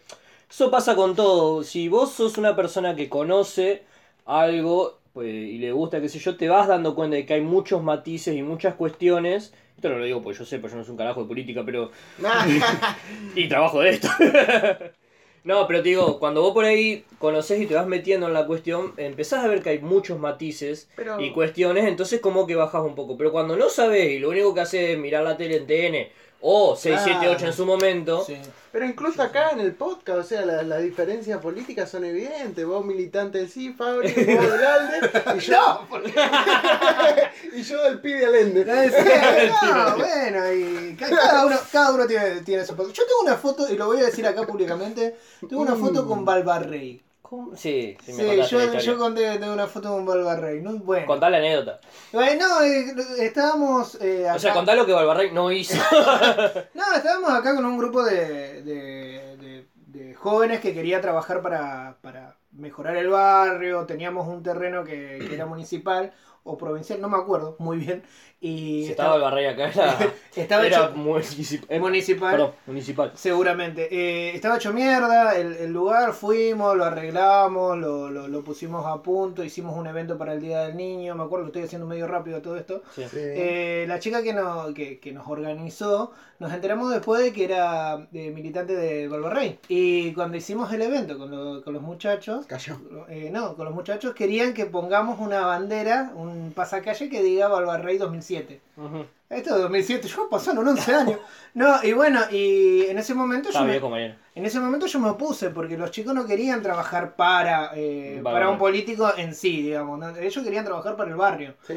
eso 0.50 0.70
pasa 0.70 0.94
con 0.94 1.16
todo. 1.16 1.62
Si 1.64 1.88
vos 1.88 2.12
sos 2.12 2.38
una 2.38 2.54
persona 2.54 2.94
que 2.94 3.08
conoce 3.08 3.82
algo 4.26 4.98
pues, 5.12 5.28
y 5.28 5.58
le 5.58 5.72
gusta, 5.72 6.00
qué 6.00 6.08
sé 6.10 6.18
yo, 6.18 6.36
te 6.36 6.48
vas 6.48 6.68
dando 6.68 6.94
cuenta 6.94 7.16
de 7.16 7.24
que 7.24 7.34
hay 7.34 7.40
muchos 7.40 7.82
matices 7.82 8.36
y 8.36 8.42
muchas 8.42 8.74
cuestiones. 8.74 9.54
Esto 9.76 9.90
no 9.90 9.98
lo 9.98 10.04
digo 10.04 10.22
porque 10.22 10.38
yo 10.38 10.44
sé, 10.44 10.58
porque 10.58 10.72
yo 10.72 10.78
no 10.78 10.84
soy 10.84 10.92
un 10.92 10.98
carajo 10.98 11.22
de 11.22 11.28
política, 11.28 11.62
pero 11.64 11.90
y 13.36 13.48
trabajo 13.48 13.80
de 13.80 13.90
esto. 13.90 14.08
no, 15.44 15.66
pero 15.66 15.82
te 15.82 15.90
digo, 15.90 16.18
cuando 16.18 16.40
vos 16.42 16.54
por 16.54 16.64
ahí 16.64 17.04
conoces 17.18 17.60
y 17.60 17.66
te 17.66 17.74
vas 17.74 17.86
metiendo 17.86 18.26
en 18.26 18.32
la 18.32 18.46
cuestión, 18.46 18.94
empezás 18.96 19.44
a 19.44 19.48
ver 19.48 19.62
que 19.62 19.70
hay 19.70 19.78
muchos 19.80 20.18
matices 20.18 20.88
Pero- 20.96 21.20
y 21.20 21.30
cuestiones, 21.32 21.84
entonces 21.84 22.20
como 22.20 22.46
que 22.46 22.54
bajas 22.54 22.82
un 22.82 22.94
poco. 22.94 23.16
Pero 23.18 23.32
cuando 23.32 23.56
no 23.56 23.68
sabes 23.68 24.10
y 24.10 24.18
lo 24.18 24.30
único 24.30 24.54
que 24.54 24.60
haces 24.60 24.90
es 24.90 24.98
mirar 24.98 25.24
la 25.24 25.36
tele 25.36 25.56
en 25.58 25.66
TN 25.66 26.08
o 26.40 26.76
678 26.76 27.46
en 27.46 27.52
su 27.52 27.66
momento, 27.66 28.24
Sí. 28.24 28.36
Pero 28.72 28.84
incluso 28.84 29.22
acá 29.22 29.50
en 29.52 29.60
el 29.60 29.74
podcast, 29.74 30.18
o 30.18 30.22
sea, 30.22 30.44
la- 30.44 30.62
las 30.62 30.82
diferencias 30.82 31.40
políticas 31.40 31.88
son 31.90 32.04
evidentes. 32.04 32.66
Vos 32.66 32.84
militante 32.84 33.38
del 33.38 33.48
sí, 33.48 33.72
Fabri, 33.72 34.08
vos 34.12 34.52
del 34.52 34.66
Alde, 34.66 35.10
y 35.34 35.40
yo, 35.40 35.80
y 37.54 37.62
yo 37.62 37.82
del 37.84 38.00
Pide 38.00 38.26
Alende. 38.26 38.64
No, 39.62 39.96
bueno, 39.96 40.52
y 40.52 40.94
ca- 40.96 41.08
cada 41.08 41.46
uno, 41.46 41.56
cada 41.72 41.92
uno 41.94 42.06
tiene, 42.06 42.42
tiene 42.42 42.64
su 42.66 42.76
foto. 42.76 42.90
Yo 42.90 43.04
tengo 43.06 43.20
una 43.22 43.36
foto, 43.36 43.66
y 43.72 43.76
lo 43.76 43.86
voy 43.86 44.00
a 44.00 44.04
decir 44.06 44.26
acá 44.26 44.42
públicamente, 44.46 45.16
tengo 45.48 45.62
una 45.62 45.74
foto 45.76 46.06
con 46.06 46.24
Balbarrey. 46.24 47.02
¿Cómo? 47.28 47.56
Sí, 47.56 47.96
sí, 48.04 48.12
Sí, 48.12 48.22
me 48.22 48.36
la 48.36 48.46
yo, 48.46 48.60
historia. 48.60 48.80
yo 48.80 48.98
conté 48.98 49.38
tengo 49.38 49.52
una 49.52 49.66
foto 49.66 49.90
con 49.92 50.04
Balbarrey. 50.06 50.60
No, 50.60 50.72
bueno. 50.78 51.06
Contá 51.06 51.28
la 51.30 51.38
anécdota. 51.38 51.80
Bueno, 52.12 52.44
eh, 52.62 52.94
estábamos 53.18 53.98
eh, 54.00 54.24
acá. 54.28 54.36
O 54.36 54.38
sea, 54.38 54.52
contá 54.54 54.74
lo 54.74 54.86
que 54.86 54.92
Balbarrey 54.92 55.32
no 55.32 55.50
hizo. 55.52 55.76
No, 56.74 56.84
estábamos 56.94 57.30
acá 57.30 57.54
con 57.54 57.64
un 57.64 57.78
grupo 57.78 58.02
de, 58.04 58.62
de, 58.62 59.36
de- 59.36 59.66
de 59.86 60.14
jóvenes 60.14 60.60
que 60.60 60.74
quería 60.74 61.00
trabajar 61.00 61.40
para, 61.42 61.96
para 62.02 62.36
mejorar 62.52 62.96
el 62.96 63.08
barrio. 63.08 63.86
Teníamos 63.86 64.26
un 64.28 64.42
terreno 64.42 64.84
que, 64.84 65.24
que 65.26 65.34
era 65.34 65.46
municipal. 65.46 66.12
O 66.46 66.56
provincial, 66.56 67.00
no 67.00 67.08
me 67.08 67.16
acuerdo 67.18 67.56
muy 67.58 67.78
bien. 67.78 68.02
Y 68.40 68.84
Si 68.84 68.90
estaba 68.90 69.16
el 69.16 69.22
Barrey 69.22 69.46
acá, 69.46 69.68
era, 69.70 69.98
estaba 70.36 70.66
era 70.66 70.84
hecho 70.86 70.94
municip- 70.94 71.64
eh, 71.70 71.80
municipal. 71.80 72.32
Perdón, 72.32 72.52
municipal. 72.66 73.12
Seguramente. 73.14 73.88
Eh, 73.90 74.34
estaba 74.34 74.56
hecho 74.56 74.72
mierda 74.74 75.34
el, 75.36 75.54
el 75.56 75.72
lugar, 75.72 76.12
fuimos, 76.12 76.76
lo 76.76 76.84
arreglamos, 76.84 77.78
lo, 77.78 78.10
lo, 78.10 78.28
lo 78.28 78.44
pusimos 78.44 78.84
a 78.86 79.02
punto, 79.02 79.42
hicimos 79.42 79.74
un 79.76 79.86
evento 79.86 80.18
para 80.18 80.34
el 80.34 80.40
Día 80.42 80.60
del 80.66 80.76
Niño, 80.76 81.14
me 81.14 81.24
acuerdo, 81.24 81.44
lo 81.44 81.48
estoy 81.48 81.62
haciendo 81.62 81.86
medio 81.86 82.06
rápido 82.06 82.42
todo 82.42 82.56
esto. 82.56 82.82
Sí. 82.94 83.04
Eh, 83.14 83.86
la 83.88 83.98
chica 83.98 84.22
que, 84.22 84.34
no, 84.34 84.72
que, 84.74 85.00
que 85.00 85.12
nos 85.12 85.26
organizó, 85.28 86.12
nos 86.38 86.52
enteramos 86.52 86.90
después 86.92 87.22
de 87.22 87.32
que 87.32 87.44
era 87.46 88.06
eh, 88.12 88.30
militante 88.32 88.76
de 88.76 89.08
Valvarrey. 89.08 89.58
Y 89.68 90.12
cuando 90.12 90.36
hicimos 90.36 90.70
el 90.74 90.82
evento 90.82 91.16
con, 91.18 91.30
lo- 91.30 91.64
con 91.64 91.72
los 91.72 91.82
muchachos, 91.82 92.44
Cayó. 92.46 92.76
eh, 93.08 93.30
no, 93.32 93.56
con 93.56 93.64
los 93.64 93.74
muchachos 93.74 94.12
querían 94.14 94.52
que 94.52 94.66
pongamos 94.66 95.18
una 95.20 95.46
bandera, 95.46 96.12
un 96.14 96.35
pasacalle 96.54 97.08
que 97.08 97.22
diga 97.22 97.48
Valvarrey 97.48 97.98
2007. 97.98 98.60
Ujú. 98.76 99.06
Esto 99.28 99.56
es 99.56 99.62
2007, 99.62 100.06
yo 100.08 100.28
pasaron 100.28 100.66
11 100.68 100.94
años. 100.94 101.20
No, 101.54 101.82
y 101.82 101.92
bueno, 101.92 102.20
y 102.30 102.84
en 102.84 102.98
ese 102.98 103.14
momento 103.14 103.48
Está 103.48 103.60
yo 103.60 103.66
bien, 103.66 103.90
me, 103.90 104.14
en 104.34 104.46
ese 104.46 104.60
momento 104.60 104.86
yo 104.86 105.00
me 105.00 105.08
opuse 105.08 105.50
porque 105.50 105.76
los 105.76 105.90
chicos 105.90 106.14
no 106.14 106.26
querían 106.26 106.62
trabajar 106.62 107.16
para, 107.16 107.72
eh, 107.74 108.20
Vale, 108.22 108.34
para 108.34 108.50
un 108.50 108.58
político 108.58 109.12
en 109.16 109.34
sí, 109.34 109.62
digamos. 109.62 109.98
¿no? 109.98 110.16
Ellos 110.16 110.44
querían 110.44 110.64
trabajar 110.64 110.96
para 110.96 111.10
el 111.10 111.16
barrio. 111.16 111.54
Sí. 111.66 111.74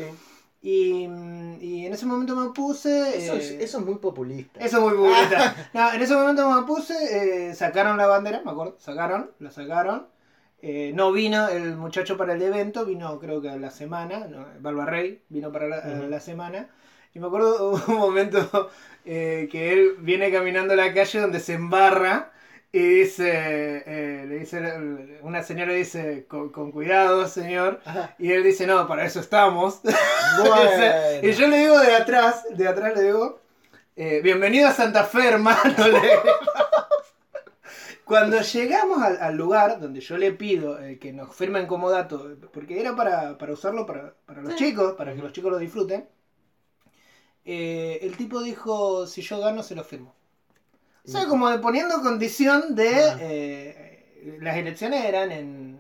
Y, 0.62 1.08
mm, 1.08 1.58
y 1.62 1.86
en 1.86 1.94
ese 1.94 2.06
momento 2.06 2.36
me 2.36 2.48
opuse. 2.48 3.18
Eso, 3.18 3.34
es, 3.34 3.52
eh, 3.52 3.64
eso 3.64 3.80
es 3.80 3.86
muy 3.86 3.96
populista. 3.96 4.60
eso 4.60 4.78
es 4.78 4.84
muy 4.84 4.94
populista. 4.94 5.56
No, 5.74 5.94
en 5.94 6.02
ese 6.02 6.16
momento 6.16 6.50
me 6.50 6.60
opuse, 6.60 7.50
eh, 7.50 7.56
sacaron 7.56 7.98
la 7.98 8.08
bandera, 8.08 8.42
me 8.44 8.52
acuerdo, 8.52 8.76
sacaron, 8.80 9.32
la 9.40 9.52
sacaron. 9.52 10.08
Eh, 10.62 10.92
no 10.94 11.12
vino 11.14 11.48
el 11.48 11.78
muchacho 11.78 12.18
para 12.18 12.34
el 12.34 12.42
evento, 12.42 12.86
vino 12.86 13.18
creo 13.20 13.42
que 13.42 13.50
a 13.50 13.56
la 13.56 13.72
semana, 13.72 14.28
no, 14.28 14.46
Barbarrey 14.60 15.22
vino 15.30 15.52
para 15.52 15.68
la, 15.68 16.18
a 16.18 16.20
semana. 16.20 16.68
Y 17.14 17.20
me 17.20 17.28
acuerdo 17.28 17.72
un 17.88 17.96
momento 17.96 18.70
eh, 19.06 19.48
que 19.52 19.72
él 19.72 19.96
viene 20.00 20.32
caminando 20.32 20.76
la 20.76 20.94
calle 20.94 21.22
donde 21.22 21.40
se 21.40 21.54
embarra 21.54 22.32
y 22.72 22.80
dice, 22.80 23.84
eh, 23.86 24.26
le 24.28 24.40
dice, 24.40 24.62
una 25.22 25.42
señora 25.44 25.74
dice, 25.74 26.26
con, 26.28 26.50
con 26.50 26.72
cuidado 26.72 27.28
señor. 27.28 27.80
Ajá. 27.86 28.16
Y 28.20 28.32
él 28.32 28.44
dice, 28.44 28.68
no, 28.68 28.86
para 28.88 29.06
eso 29.06 29.20
estamos. 29.20 29.82
Bueno. 30.40 30.86
y 31.24 31.32
yo 31.32 31.48
le 31.48 31.58
digo 31.58 31.80
de 31.80 31.96
atrás, 31.96 32.46
de 32.52 32.68
atrás 32.68 32.94
le 32.96 33.04
digo, 33.04 33.42
bienvenido 33.96 34.70
a 34.70 34.74
Santa 34.74 35.04
Fe, 35.04 35.28
hermano. 35.28 35.76
Cuando 38.10 38.42
llegamos 38.42 39.02
al, 39.08 39.16
al 39.22 39.36
lugar 39.38 39.80
donde 39.80 40.02
yo 40.02 40.18
le 40.18 40.32
pido 40.34 40.80
eh, 40.84 40.98
que 41.00 41.14
nos 41.14 41.36
firmen 41.36 41.68
como 41.68 41.90
dato, 41.92 42.16
porque 42.54 42.80
era 42.82 42.96
para, 42.96 43.38
para 43.38 43.54
usarlo 43.54 43.86
para, 43.86 44.16
para 44.26 44.42
los 44.42 44.56
chicos, 44.56 44.96
para 44.98 45.14
que 45.16 45.22
los 45.22 45.32
chicos 45.34 45.52
lo 45.52 45.60
disfruten, 45.60 46.08
eh, 47.46 48.00
el 48.02 48.16
tipo 48.18 48.42
dijo, 48.42 49.08
si 49.08 49.22
yo 49.22 49.40
gano, 49.40 49.64
se 49.64 49.76
lo 49.76 49.84
firmo. 49.84 50.14
O 51.06 51.12
sea, 51.12 51.28
como 51.28 51.50
de 51.50 51.60
poniendo 51.60 52.02
condición 52.02 52.76
de... 52.76 52.90
Ah. 53.04 53.18
eh, 53.20 54.38
las 54.42 54.58
elecciones 54.58 55.06
eran 55.06 55.32
en... 55.32 55.80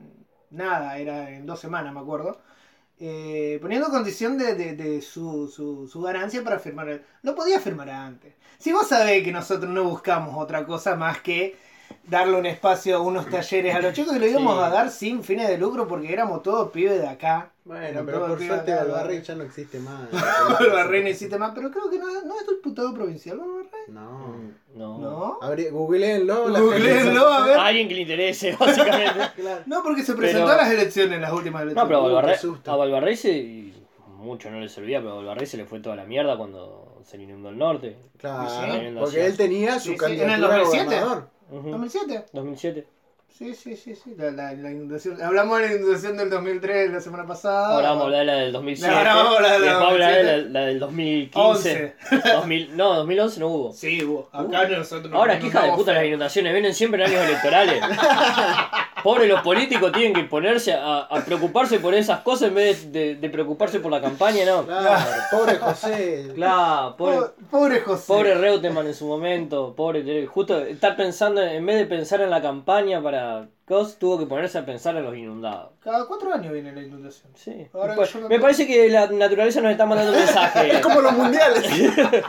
Nada, 0.52 0.98
era 0.98 1.30
en 1.32 1.46
dos 1.46 1.60
semanas, 1.60 1.94
me 1.94 2.00
acuerdo. 2.00 2.42
Eh, 3.00 3.60
poniendo 3.62 3.90
condición 3.90 4.38
de, 4.38 4.56
de- 4.56 4.76
de 4.76 5.02
su, 5.02 5.48
su, 5.48 5.88
su 5.88 6.02
ganancia 6.02 6.44
para 6.44 6.60
firmar. 6.60 7.04
Lo 7.24 7.36
podía 7.36 7.60
firmar 7.60 7.90
antes. 7.92 8.34
Si 8.58 8.72
vos 8.74 8.88
sabés 8.88 9.24
que 9.24 9.32
nosotros 9.32 9.72
no 9.72 9.84
buscamos 9.86 10.36
otra 10.38 10.66
cosa 10.66 10.96
más 10.96 11.22
que 11.22 11.58
darle 12.08 12.38
un 12.38 12.46
espacio 12.46 12.98
a 12.98 13.02
unos 13.02 13.30
talleres 13.30 13.76
a 13.76 13.82
los 13.82 13.94
chicos 13.94 14.14
que 14.14 14.20
lo 14.20 14.26
íbamos 14.28 14.58
Sí. 14.58 14.64
a 14.64 14.70
dar 14.70 14.90
sin 14.90 15.24
fines 15.24 15.48
de 15.48 15.58
lucro 15.58 15.88
porque 15.88 16.12
éramos 16.12 16.42
todos 16.44 16.72
pibes 16.72 17.00
de 17.02 17.08
acá. 17.08 17.52
Bueno, 17.66 18.02
pero 18.06 18.26
por 18.26 18.40
suerte 18.44 18.74
acá, 18.74 18.84
Balbarrey 18.84 19.22
ya 19.22 19.36
no 19.36 19.44
existe 19.44 19.80
más. 19.80 20.10
Barbarrey 20.60 21.04
no 21.04 21.10
hiciste 21.10 21.38
más, 21.38 21.52
pero 21.54 21.70
creo 21.70 21.90
que 21.90 22.00
no, 22.00 22.06
no 22.24 22.40
es 22.40 22.48
diputado 22.48 22.94
provincial, 22.96 23.38
Barbarrey. 23.38 23.70
No. 23.90 24.36
No. 24.76 24.98
No. 24.98 25.40
Googleenlo. 25.72 26.50
Googleenlo, 26.50 27.28
a 27.28 27.46
ver. 27.46 27.58
Alguien 27.58 27.88
que 27.88 27.94
le 27.96 28.02
interese, 28.02 28.56
básicamente. 28.60 29.20
Claro. 29.36 29.62
No, 29.68 29.84
porque 29.84 30.04
se 30.04 30.14
presentó 30.16 30.48
Pero- 30.48 30.60
a 30.60 30.64
las 30.64 30.72
elecciones, 30.72 31.22
las 31.22 31.32
últimas 31.32 31.62
No, 31.64 31.72
elecciones. 31.72 31.88
pero 31.88 32.00
a 32.00 32.02
qué 32.08 32.14
Valvarrey, 32.16 32.38
susto. 32.40 32.72
a 32.72 32.76
Valvarrey 32.76 33.16
se, 33.16 33.32
y 33.38 33.86
mucho 34.18 34.50
no 34.50 34.60
le 34.60 34.68
servía, 34.70 35.00
pero 35.00 35.12
a 35.14 35.16
Valvarrey 35.18 35.46
se 35.46 35.58
le 35.58 35.66
fue 35.66 35.80
toda 35.80 35.96
la 35.96 36.06
mierda 36.06 36.38
cuando 36.38 37.02
se 37.04 37.18
le 37.18 37.24
inundó 37.24 37.50
el 37.50 37.58
norte. 37.58 37.96
Claro, 38.18 38.50
Sí. 38.50 38.96
porque 39.00 39.26
él 39.26 39.38
tenía 39.38 39.80
su 39.80 39.92
Sí, 39.92 39.98
sí, 40.00 40.06
en 40.06 40.12
el 40.12 40.20
candidatura 40.20 40.56
a 40.56 40.60
2007. 40.60 41.06
Gobernador. 41.50 41.60
Ujú. 41.60 41.70
2007. 41.72 42.26
2007. 42.34 42.88
Sí, 43.38 43.54
sí, 43.56 43.76
sí, 43.78 43.96
sí. 43.96 44.16
La, 44.18 44.32
la, 44.32 44.54
la 44.54 44.72
inundación. 44.72 45.22
Hablamos 45.22 45.60
de 45.60 45.70
la 45.70 45.76
inundación 45.76 46.18
del 46.18 46.30
2003 46.30 46.92
la 46.92 47.00
semana 47.00 47.26
pasada. 47.26 47.70
Ahora 47.70 47.90
vamos 47.90 48.02
a 48.02 48.06
hablar 48.08 48.20
de 48.20 48.26
la 48.26 48.34
del 48.34 48.52
2007. 48.52 48.94
Ahora 48.94 49.16
vamos 49.16 49.34
a 49.34 49.36
hablar 49.38 49.60
de 49.62 49.66
la 49.66 49.78
hablar 49.78 50.12
de 50.16 50.24
la, 50.24 50.32
2007. 50.32 50.50
la 50.52 50.66
del 50.66 50.80
2015. 50.80 51.96
2000, 52.34 52.70
no, 52.78 52.94
2011 52.96 53.40
no 53.40 53.48
hubo. 53.48 53.72
Sí, 53.72 54.04
hubo. 54.04 54.30
Acá 54.34 54.68
nosotros 54.68 55.10
nos 55.10 55.20
Ahora, 55.20 55.40
qué 55.40 55.48
hija 55.48 55.64
de 55.64 55.72
puta 55.72 55.94
las 55.94 56.06
inundaciones, 56.06 56.52
vienen 56.52 56.74
siempre 56.74 57.02
en 57.04 57.12
años 57.12 57.26
electorales. 57.26 57.82
Pobre 59.04 59.28
los 59.28 59.42
políticos 59.42 59.92
tienen 59.92 60.14
que 60.14 60.24
ponerse 60.24 60.74
a, 60.74 61.00
a 61.02 61.24
preocuparse 61.26 61.80
por 61.80 61.94
esas 61.94 62.20
cosas 62.22 62.50
en 62.50 62.56
vez 62.56 62.92
de, 62.92 63.16
de 63.16 63.30
preocuparse 63.30 63.80
por 63.80 63.92
la 63.92 64.02
campaña, 64.02 64.46
¿no? 64.46 64.66
Claro, 64.66 65.00
pobre 65.32 65.56
José. 65.58 66.32
Claro, 66.36 66.96
pobre, 66.98 67.80
José. 67.82 68.04
pobre 68.08 68.36
Reutemann 68.36 68.88
en 68.88 68.94
su 68.94 69.06
momento, 69.08 69.74
pobre, 69.76 70.04
Tere- 70.04 70.26
justo 70.28 70.60
estar 70.60 70.96
pensando, 70.96 71.42
en 71.42 71.66
vez 71.66 71.78
de 71.78 71.86
pensar 71.86 72.22
en 72.22 72.30
la 72.30 72.42
campaña 72.42 73.02
para 73.02 73.48
cos, 73.66 73.98
tuvo 74.00 74.18
que 74.20 74.26
ponerse 74.26 74.58
a 74.58 74.66
pensar 74.66 74.96
en 74.98 75.04
los 75.06 75.16
inundados. 75.16 75.72
Cada 75.84 76.06
cuatro 76.08 76.34
años 76.34 76.52
viene 76.52 76.72
la 76.74 76.82
inundación. 76.82 77.32
Sí. 77.36 77.68
Ahora 77.74 77.96
me- 77.96 78.28
me 78.30 78.40
parece 78.40 78.66
que 78.68 78.90
la 78.90 79.08
naturaleza 79.08 79.62
nos 79.62 79.72
está 79.72 79.86
mandando 79.86 80.12
un 80.18 80.18
mensaje. 80.20 80.74
Es 80.76 80.80
como 80.82 81.02
los 81.02 81.12
mundiales. 81.14 81.64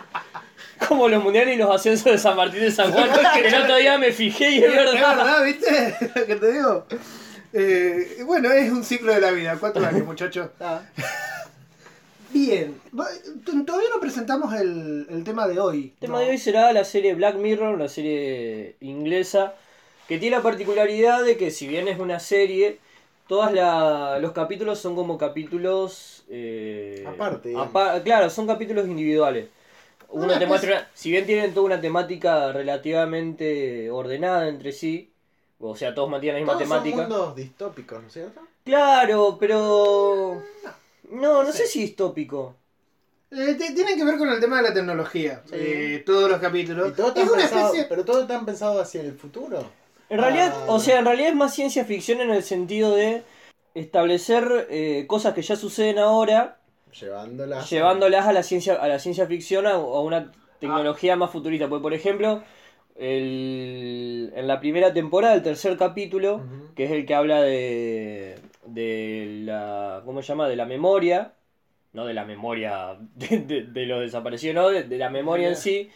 Como 0.89 1.09
los 1.09 1.23
mundiales 1.23 1.55
y 1.55 1.59
los 1.59 1.71
ascensos 1.75 2.05
de 2.13 2.19
San 2.19 2.37
Martín 2.37 2.61
de 2.61 2.71
San 2.71 2.93
Juan. 2.93 3.09
El 3.45 3.55
otro 3.63 3.77
día 3.77 3.99
me 3.99 4.13
fijé 4.13 4.51
y 4.51 4.59
es 4.59 4.65
Es 4.65 4.75
verdad. 4.77 5.17
verdad, 5.17 5.45
¿viste? 5.45 5.97
Lo 6.21 6.27
que 6.27 6.37
te 6.37 6.53
digo. 6.53 6.87
Eh, 7.53 8.19
bueno, 8.25 8.51
es 8.53 8.71
un 8.71 8.85
ciclo 8.85 9.13
de 9.13 9.21
la 9.21 9.31
vida. 9.33 9.57
Cuatro 9.59 9.85
años, 9.85 10.07
muchachos. 10.07 10.49
Ah, 10.61 10.81
Bien. 12.33 12.81
Todavía 13.45 13.89
no 13.93 14.01
presentamos 14.01 14.55
el, 14.55 15.07
el 15.11 15.25
tema 15.25 15.49
de 15.49 15.59
hoy. 15.59 15.93
El 15.95 16.01
tema 16.07 16.15
No. 16.19 16.25
de 16.25 16.31
hoy 16.31 16.39
será 16.39 16.73
la 16.73 16.85
serie 16.85 17.15
Black 17.15 17.35
Mirror, 17.37 17.77
la 17.79 17.89
serie 17.89 18.77
inglesa, 18.81 19.55
que 20.07 20.19
tiene 20.19 20.37
la 20.37 20.43
particularidad 20.43 21.25
de 21.25 21.37
que 21.37 21.51
si 21.51 21.67
bien 21.67 21.89
es 21.89 21.99
una 21.99 22.21
serie, 22.21 22.79
todos 23.27 23.51
los 24.21 24.33
capítulos 24.33 24.79
son 24.79 24.95
como 24.95 25.19
capítulos... 25.19 26.25
eh, 26.31 27.05
Aparte, 27.07 27.53
apa- 27.57 28.01
claro, 28.05 28.31
son 28.31 28.47
capítulos 28.47 28.87
individuales. 28.87 29.47
Uno 30.13 30.25
Una 30.25 30.47
muestra, 30.47 30.89
si 30.95 31.11
bien 31.11 31.25
tienen 31.27 31.55
toda 31.55 31.67
una 31.67 31.81
temática 31.81 32.53
relativamente 32.53 33.91
ordenada 33.91 34.49
entre 34.49 34.73
sí, 34.73 35.13
o 35.61 35.77
sea, 35.77 35.95
todos 35.95 36.09
mantienen 36.11 36.47
la 36.47 36.53
misma 36.53 36.53
todos 36.55 36.69
son 36.69 36.83
temática. 36.83 37.09
mundos 37.09 37.37
distópicos, 37.37 38.01
¿no 38.01 38.07
es 38.09 38.13
cierto? 38.13 38.41
Claro, 38.65 39.37
pero... 39.39 40.43
No, 41.11 41.43
no 41.43 41.53
Sí. 41.53 41.59
sé 41.59 41.67
si 41.67 41.85
es 41.85 41.97
tópico. 41.97 42.55
Eh, 43.31 43.55
tienen 43.75 43.97
que 43.97 44.05
ver 44.05 44.19
con 44.19 44.29
el 44.29 44.41
tema 44.41 44.57
de 44.57 44.63
la 44.69 44.75
tecnología. 44.75 45.43
Sí. 45.47 45.55
Eh, 45.57 46.03
todos 46.05 46.29
los 46.31 46.41
capítulos. 46.41 46.95
Todo 46.97 47.15
es 47.15 47.29
una 47.29 47.37
pensado, 47.43 47.67
especie. 47.67 47.87
pero 47.89 48.05
todo 48.05 48.27
tan 48.27 48.45
pensado 48.45 48.81
hacia 48.81 49.01
el 49.03 49.15
futuro. 49.15 49.71
En 50.09 50.19
realidad, 50.19 50.53
Ah. 50.57 50.65
o 50.69 50.81
sea, 50.81 50.99
en 50.99 51.05
realidad 51.05 51.31
es 51.31 51.37
más 51.37 51.55
ciencia 51.55 51.85
ficción 51.85 52.21
en 52.21 52.31
el 52.31 52.43
sentido 52.43 52.95
de 52.97 53.23
establecer 53.75 54.67
eh, 54.71 55.05
cosas 55.07 55.35
que 55.35 55.43
ya 55.43 55.55
suceden 55.57 55.99
ahora, 55.99 56.59
Llevándolas. 56.93 57.71
llevándolas 57.71 58.27
a 58.27 58.33
la 58.33 58.43
ciencia, 58.43 58.75
a 58.75 58.89
la 58.89 58.99
ciencia 58.99 59.27
ficción 59.27 59.67
a, 59.67 59.73
a 59.73 60.01
una 60.01 60.33
tecnología 60.59 61.17
más 61.17 61.31
futurista. 61.31 61.69
Porque, 61.69 61.83
por 61.83 61.95
ejemplo, 61.95 62.43
el- 62.97 64.33
en 64.35 64.47
la 64.47 64.61
primera 64.61 64.93
temporada, 64.93 65.35
el 65.35 65.43
tercer 65.43 65.77
capítulo, 65.77 66.43
que 66.75 66.85
es 66.85 66.91
el 66.91 67.07
que 67.07 67.15
habla 67.15 67.43
de, 67.43 68.39
de 68.67 69.41
la, 69.45 70.03
¿cómo 70.05 70.23
se 70.23 70.29
llama? 70.29 70.49
De 70.49 70.57
la 70.57 70.67
memoria, 70.67 71.33
no 71.93 72.07
de 72.07 72.15
la 72.15 72.25
memoria 72.25 72.97
de, 73.15 73.39
de, 73.39 73.63
de 73.65 73.87
lo 73.87 74.01
desaparecido, 74.01 74.55
no, 74.55 74.69
de, 74.71 74.85
de 74.85 74.99
la 74.99 75.11
memoria 75.11 75.49
en 75.49 75.57
sí, 75.57 75.91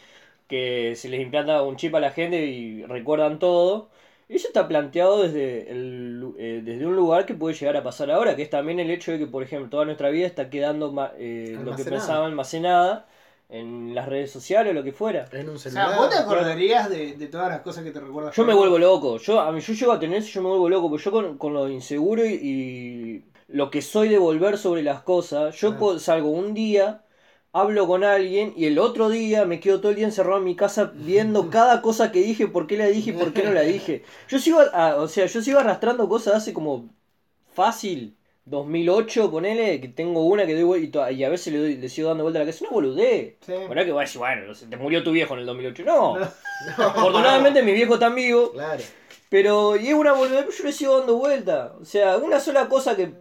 que 0.47 0.95
se 0.95 1.09
les 1.09 1.21
implanta 1.21 1.61
un 1.63 1.75
chip 1.77 1.95
a 1.95 1.99
la 1.99 2.11
gente 2.11 2.45
y 2.45 2.83
recuerdan 2.85 3.39
todo. 3.39 3.89
Eso 4.27 4.47
está 4.47 4.67
planteado 4.67 5.21
desde, 5.21 5.69
el, 5.71 6.33
eh, 6.39 6.61
desde 6.63 6.85
un 6.87 6.95
lugar 6.95 7.25
que 7.27 7.35
puede 7.35 7.53
llegar 7.55 7.77
a 7.77 7.83
pasar 7.83 8.09
ahora, 8.09 8.35
que 8.35 8.41
es 8.41 8.49
también 8.49 8.79
el 8.79 8.89
hecho 8.89 9.11
de 9.11 9.19
que, 9.19 9.27
por 9.27 9.43
ejemplo, 9.43 9.69
toda 9.69 9.85
nuestra 9.85 10.09
vida 10.09 10.25
está 10.25 10.49
quedando 10.49 10.91
ma- 10.91 11.11
eh, 11.17 11.57
lo 11.63 11.75
que 11.75 11.83
pensaba 11.85 12.25
almacenada 12.25 13.05
en 13.49 13.93
las 13.93 14.09
redes 14.09 14.31
sociales 14.31 14.71
o 14.71 14.73
lo 14.73 14.83
que 14.83 14.91
fuera. 14.91 15.25
En 15.31 15.47
un 15.47 15.57
O 15.57 15.59
celular. 15.59 15.89
sea, 15.89 15.97
vos 15.99 16.09
te 16.09 16.17
acordarías 16.17 16.89
de, 16.89 17.13
de 17.15 17.27
todas 17.27 17.49
las 17.49 17.61
cosas 17.61 17.83
que 17.83 17.91
te 17.91 17.99
recuerdas. 17.99 18.35
Yo 18.35 18.43
me 18.45 18.55
vuelvo 18.55 18.79
loco. 18.79 19.17
Yo, 19.17 19.39
a 19.39 19.51
mí, 19.51 19.59
yo 19.61 19.73
llego 19.73 19.91
a 19.91 19.99
tener 19.99 20.17
eso, 20.17 20.29
yo 20.29 20.41
me 20.41 20.49
vuelvo 20.49 20.69
loco. 20.69 20.89
Porque 20.89 21.05
yo 21.05 21.11
con, 21.11 21.37
con 21.37 21.53
lo 21.53 21.69
inseguro 21.69 22.25
y, 22.25 22.33
y 22.33 23.25
lo 23.49 23.69
que 23.69 23.83
soy 23.83 24.09
de 24.09 24.17
volver 24.17 24.57
sobre 24.57 24.81
las 24.81 25.01
cosas, 25.03 25.55
yo 25.55 25.73
Ah. 25.73 25.77
puedo- 25.77 25.99
salgo 25.99 26.29
un 26.31 26.55
día, 26.55 27.03
hablo 27.55 27.87
con 27.87 28.03
alguien 28.03 28.53
y 28.57 28.65
el 28.65 28.77
otro 28.79 29.07
día 29.07 29.45
me 29.45 29.61
quedo 29.61 29.79
todo 29.79 29.91
el 29.91 29.95
día 29.95 30.05
encerrado 30.05 30.39
en 30.39 30.43
mi 30.43 30.57
casa 30.57 30.91
viendo 30.93 31.49
cada 31.57 31.81
cosa 31.81 32.11
que 32.11 32.19
dije, 32.21 32.47
por 32.47 32.67
qué 32.67 32.77
la 32.77 32.87
dije 32.87 33.11
y 33.11 33.13
por 33.13 33.31
qué 33.31 33.43
no 33.43 33.51
la 33.53 33.61
dije. 33.61 34.03
Yo 34.27 34.39
sigo, 34.39 34.59
o 34.97 35.07
sea, 35.07 35.25
yo 35.25 35.41
sigo 35.41 35.59
arrastrando 35.59 36.09
cosas 36.09 36.35
hace 36.35 36.53
como 36.53 36.89
fácil 37.53 38.17
2008, 38.43 39.31
ponele, 39.31 39.79
que 39.79 39.87
tengo 39.87 40.25
una 40.25 40.45
que 40.45 40.53
doy 40.53 40.63
vuelta 40.63 41.09
y, 41.11 41.23
a 41.23 41.29
veces 41.29 41.53
le, 41.53 41.59
doy- 41.59 41.77
le 41.77 41.89
sigo 41.89 42.09
dando 42.09 42.23
vuelta 42.25 42.39
a 42.39 42.41
la 42.41 42.45
cabeza. 42.45 42.57
Es 42.57 42.69
una 42.69 42.71
boludez. 42.71 43.35
Sí. 43.45 43.53
¿Verdad 43.69 43.85
que 43.85 43.91
voy 43.91 44.01
a 44.01 44.05
decir, 44.05 44.19
bueno, 44.19 44.53
te 44.69 44.77
murió 44.77 45.01
tu 45.03 45.11
viejo 45.11 45.33
en 45.33 45.39
el 45.39 45.45
2008? 45.45 45.83
No. 45.85 46.17
Afortunadamente 46.77 47.63
mi 47.63 47.71
viejo 47.73 47.95
está 47.95 48.09
vivo. 48.09 48.51
Claro. 48.51 48.83
Pero, 49.29 49.75
y 49.77 49.87
es 49.87 49.93
una 49.93 50.13
boludez, 50.13 50.41
pero 50.45 50.57
yo 50.57 50.63
le 50.65 50.71
sigo 50.73 50.97
dando 50.99 51.15
vuelta. 51.15 51.73
O 51.81 51.85
sea, 51.85 52.17
una 52.17 52.39
sola 52.39 52.67
cosa 52.69 52.95
que, 52.95 53.13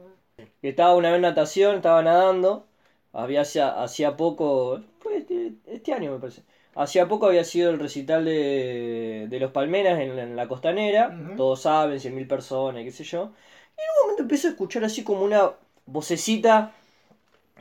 que 0.61 0.69
estaba 0.69 0.95
una 0.95 1.09
vez 1.09 1.17
en 1.17 1.23
natación, 1.23 1.77
estaba 1.77 2.03
nadando. 2.03 2.67
Había 3.15 3.43
hacía, 3.43 3.83
hacía 3.83 4.17
poco, 4.17 4.81
fue 4.99 5.25
este, 5.67 5.93
año 5.93 6.13
me 6.13 6.19
parece. 6.19 6.43
Hacía 6.75 7.07
poco 7.09 7.27
había 7.27 7.45
sido 7.45 7.71
el 7.71 7.79
recital 7.79 8.25
de, 8.25 9.27
de 9.31 9.41
los 9.41 9.53
Palmeras 9.53 10.01
en, 10.01 10.19
en 10.19 10.37
la 10.37 10.49
costanera. 10.49 11.17
Todos 11.37 11.63
saben, 11.63 12.01
100.000 12.01 12.27
personas, 12.27 12.83
qué 12.83 12.91
sé 12.91 13.05
yo. 13.05 13.31
Y 13.77 13.81
en 13.81 13.89
un 13.95 14.03
momento 14.03 14.23
empiezo 14.23 14.49
a 14.49 14.51
escuchar 14.51 14.85
así 14.85 15.05
como 15.05 15.23
una 15.23 15.53
vocecita 15.87 16.73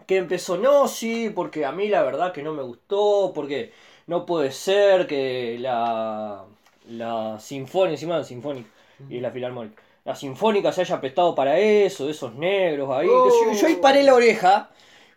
que 0.08 0.18
empezó, 0.18 0.58
no, 0.58 0.88
sí, 0.88 1.32
porque 1.34 1.66
a 1.66 1.72
mí 1.72 1.88
la 1.88 2.04
verdad 2.04 2.34
que 2.34 2.44
no 2.44 2.54
me 2.54 2.64
gustó, 2.64 3.32
porque 3.34 3.72
no 4.08 4.26
puede 4.26 4.52
ser 4.52 5.08
que 5.08 5.58
la, 5.60 6.44
la 6.90 7.40
sinfónica, 7.40 7.94
encima 7.94 8.18
la 8.18 8.24
sinfónica 8.24 8.70
y 9.10 9.20
la 9.20 9.32
filarmónica, 9.32 9.82
la 10.06 10.16
sinfónica 10.16 10.72
se 10.72 10.82
haya 10.82 11.00
prestado 11.00 11.34
para 11.36 11.58
eso, 11.60 12.10
esos 12.10 12.34
negros 12.36 12.90
ahí. 12.92 13.08
yo. 13.08 13.54
yo 13.54 13.68
ahí 13.68 13.76
paré 13.76 14.04
la 14.04 14.14
oreja, 14.14 14.70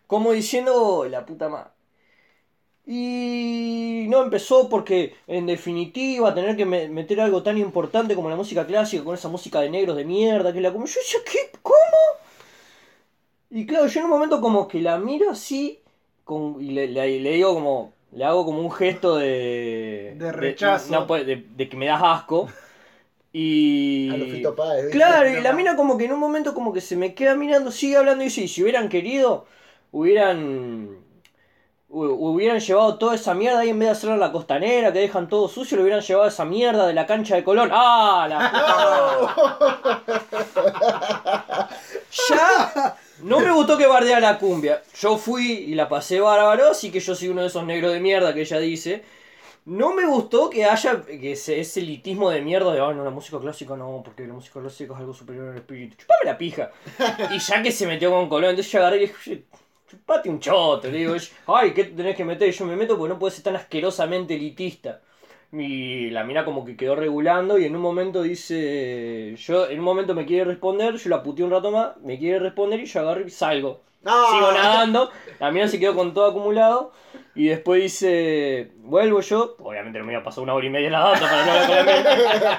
como 0.07 0.31
diciendo, 0.31 1.05
la 1.09 1.25
puta 1.25 1.49
madre. 1.49 1.71
Y 2.85 4.05
no 4.07 4.23
empezó 4.23 4.69
porque, 4.69 5.13
en 5.27 5.45
definitiva, 5.45 6.33
tener 6.33 6.55
que 6.55 6.65
me- 6.65 6.87
meter 6.87 7.19
algo 7.19 7.43
tan 7.43 7.57
importante 7.57 8.15
como 8.15 8.29
la 8.29 8.37
música 8.37 8.65
clásica 8.65 9.03
con 9.03 9.13
esa 9.15 9.27
música 9.27 9.59
de 9.59 9.69
negros 9.69 9.97
de 9.97 10.05
mierda 10.05 10.53
que 10.53 10.61
la 10.61 10.71
como. 10.71 10.85
Yo 10.85 10.99
decía, 11.01 11.19
¿qué? 11.29 11.51
¿Cómo? 11.61 11.75
Y 13.49 13.65
claro, 13.65 13.87
yo 13.87 13.99
en 13.99 14.05
un 14.05 14.11
momento 14.11 14.39
como 14.41 14.67
que 14.67 14.79
la 14.81 14.97
miro 14.97 15.31
así 15.31 15.79
con, 16.23 16.61
y 16.61 16.71
le, 16.71 16.87
le- 16.87 17.19
le 17.19 17.31
digo 17.31 17.53
como. 17.53 17.93
Le 18.13 18.23
hago 18.23 18.45
como 18.45 18.61
un 18.61 18.71
gesto 18.71 19.17
de. 19.17 20.13
De 20.17 20.31
rechazo. 20.31 20.93
no, 20.93 21.05
pues, 21.05 21.25
de, 21.27 21.45
de 21.57 21.67
que 21.67 21.75
me 21.75 21.87
das 21.87 22.01
asco. 22.01 22.47
Y. 23.33 24.09
A 24.09 24.17
los 24.17 24.55
Páez. 24.55 24.89
Claro, 24.91 25.29
y 25.29 25.41
la 25.41 25.51
mina 25.51 25.75
como 25.75 25.97
que 25.97 26.05
en 26.05 26.13
un 26.13 26.19
momento 26.19 26.53
como 26.53 26.71
que 26.71 26.79
se 26.79 26.95
me 26.95 27.13
queda 27.13 27.35
mirando, 27.35 27.69
sigue 27.69 27.97
hablando 27.97 28.23
y 28.23 28.27
dice, 28.27 28.41
"Y 28.43 28.47
si 28.47 28.63
hubieran 28.63 28.87
querido, 28.87 29.45
hubieran 29.91 30.89
hu- 31.89 32.15
hubieran 32.19 32.59
llevado 32.59 32.97
toda 32.97 33.15
esa 33.15 33.33
mierda 33.33 33.59
ahí 33.59 33.69
en 33.69 33.79
vez 33.79 33.87
de 33.89 33.91
hacerla 33.93 34.15
en 34.15 34.21
la 34.21 34.31
costanera, 34.31 34.91
que 34.93 34.99
dejan 34.99 35.27
todo 35.29 35.47
sucio, 35.47 35.77
le 35.77 35.83
hubieran 35.83 36.01
llevado 36.01 36.27
esa 36.27 36.45
mierda 36.45 36.87
de 36.87 36.93
la 36.93 37.05
cancha 37.05 37.35
de 37.35 37.43
Colón. 37.43 37.69
¡Ah! 37.71 38.27
La! 38.29 39.37
Ya 42.29 42.95
no 43.21 43.39
me 43.39 43.51
gustó 43.51 43.77
que 43.77 43.87
bardea 43.87 44.19
la 44.19 44.37
cumbia. 44.37 44.81
Yo 44.99 45.17
fui 45.17 45.51
y 45.51 45.75
la 45.75 45.89
pasé 45.89 46.19
bárbaro, 46.19 46.69
así 46.71 46.91
que 46.91 46.99
yo 46.99 47.15
soy 47.15 47.29
uno 47.29 47.41
de 47.41 47.47
esos 47.47 47.63
negros 47.65 47.93
de 47.93 47.99
mierda 47.99 48.33
que 48.33 48.41
ella 48.41 48.59
dice. 48.59 49.03
No 49.65 49.93
me 49.93 50.05
gustó 50.05 50.49
que 50.49 50.63
haya 50.65 51.01
que 51.03 51.33
ese, 51.33 51.59
ese 51.59 51.81
elitismo 51.81 52.29
de 52.29 52.41
mierda 52.41 52.71
de, 52.73 52.79
ah, 52.79 52.93
no, 52.93 53.03
la 53.03 53.09
música 53.09 53.37
clásica 53.39 53.75
no, 53.75 54.01
porque 54.03 54.25
la 54.25 54.33
música 54.33 54.61
clásica 54.61 54.93
es 54.93 54.99
algo 54.99 55.13
superior 55.13 55.49
al 55.49 55.57
espíritu. 55.57 55.97
Chupame 55.97 56.21
la 56.25 56.37
pija. 56.37 56.71
Y 57.31 57.39
ya 57.39 57.61
que 57.61 57.71
se 57.71 57.85
metió 57.85 58.09
con 58.11 58.29
Colón, 58.29 58.51
entonces 58.51 58.71
yo 58.71 58.79
agarré 58.79 58.97
y 58.97 58.99
dije, 59.07 59.43
chupate 59.87 60.29
un 60.29 60.39
choto. 60.39 60.89
Le 60.89 60.97
digo, 60.99 61.15
ay, 61.47 61.73
¿qué 61.73 61.85
te 61.85 61.91
tenés 61.91 62.15
que 62.15 62.25
meter? 62.25 62.51
Yo 62.51 62.65
me 62.65 62.75
meto 62.75 62.97
porque 62.97 63.13
no 63.13 63.19
puedes 63.19 63.35
ser 63.35 63.43
tan 63.43 63.55
asquerosamente 63.55 64.35
elitista. 64.35 65.01
Y 65.51 66.09
la 66.09 66.25
mina 66.25 66.43
como 66.43 66.65
que 66.65 66.75
quedó 66.75 66.95
regulando 66.95 67.57
y 67.57 67.63
en 67.63 67.75
un 67.75 67.81
momento 67.81 68.21
dice, 68.21 69.33
yo 69.37 69.69
en 69.69 69.79
un 69.79 69.85
momento 69.85 70.13
me 70.13 70.25
quiere 70.25 70.43
responder, 70.43 70.97
yo 70.97 71.09
la 71.09 71.23
puteé 71.23 71.45
un 71.45 71.51
rato 71.51 71.71
más, 71.71 71.95
me 72.03 72.19
quiere 72.19 72.39
responder 72.39 72.81
y 72.81 72.85
yo 72.85 72.99
agarro 72.99 73.21
y 73.25 73.29
salgo. 73.29 73.79
¡Ah! 74.03 74.27
Sigo 74.29 74.51
nadando, 74.51 75.09
la 75.39 75.51
mina 75.51 75.67
se 75.69 75.79
quedó 75.79 75.95
con 75.95 76.13
todo 76.13 76.25
acumulado 76.25 76.91
y 77.37 77.47
después 77.47 77.81
dice, 77.83 78.69
vuelvo 78.79 79.21
yo, 79.21 79.55
obviamente 79.59 79.99
no 79.99 80.05
me 80.05 80.13
iba 80.13 80.21
a 80.21 80.23
pasar 80.23 80.43
una 80.43 80.53
hora 80.53 80.65
y 80.65 80.69
media 80.69 80.89
nadando 80.89 81.21
para 81.25 81.45
no 81.45 81.51
hablar 81.51 81.67
con 81.67 81.75
la 81.75 81.83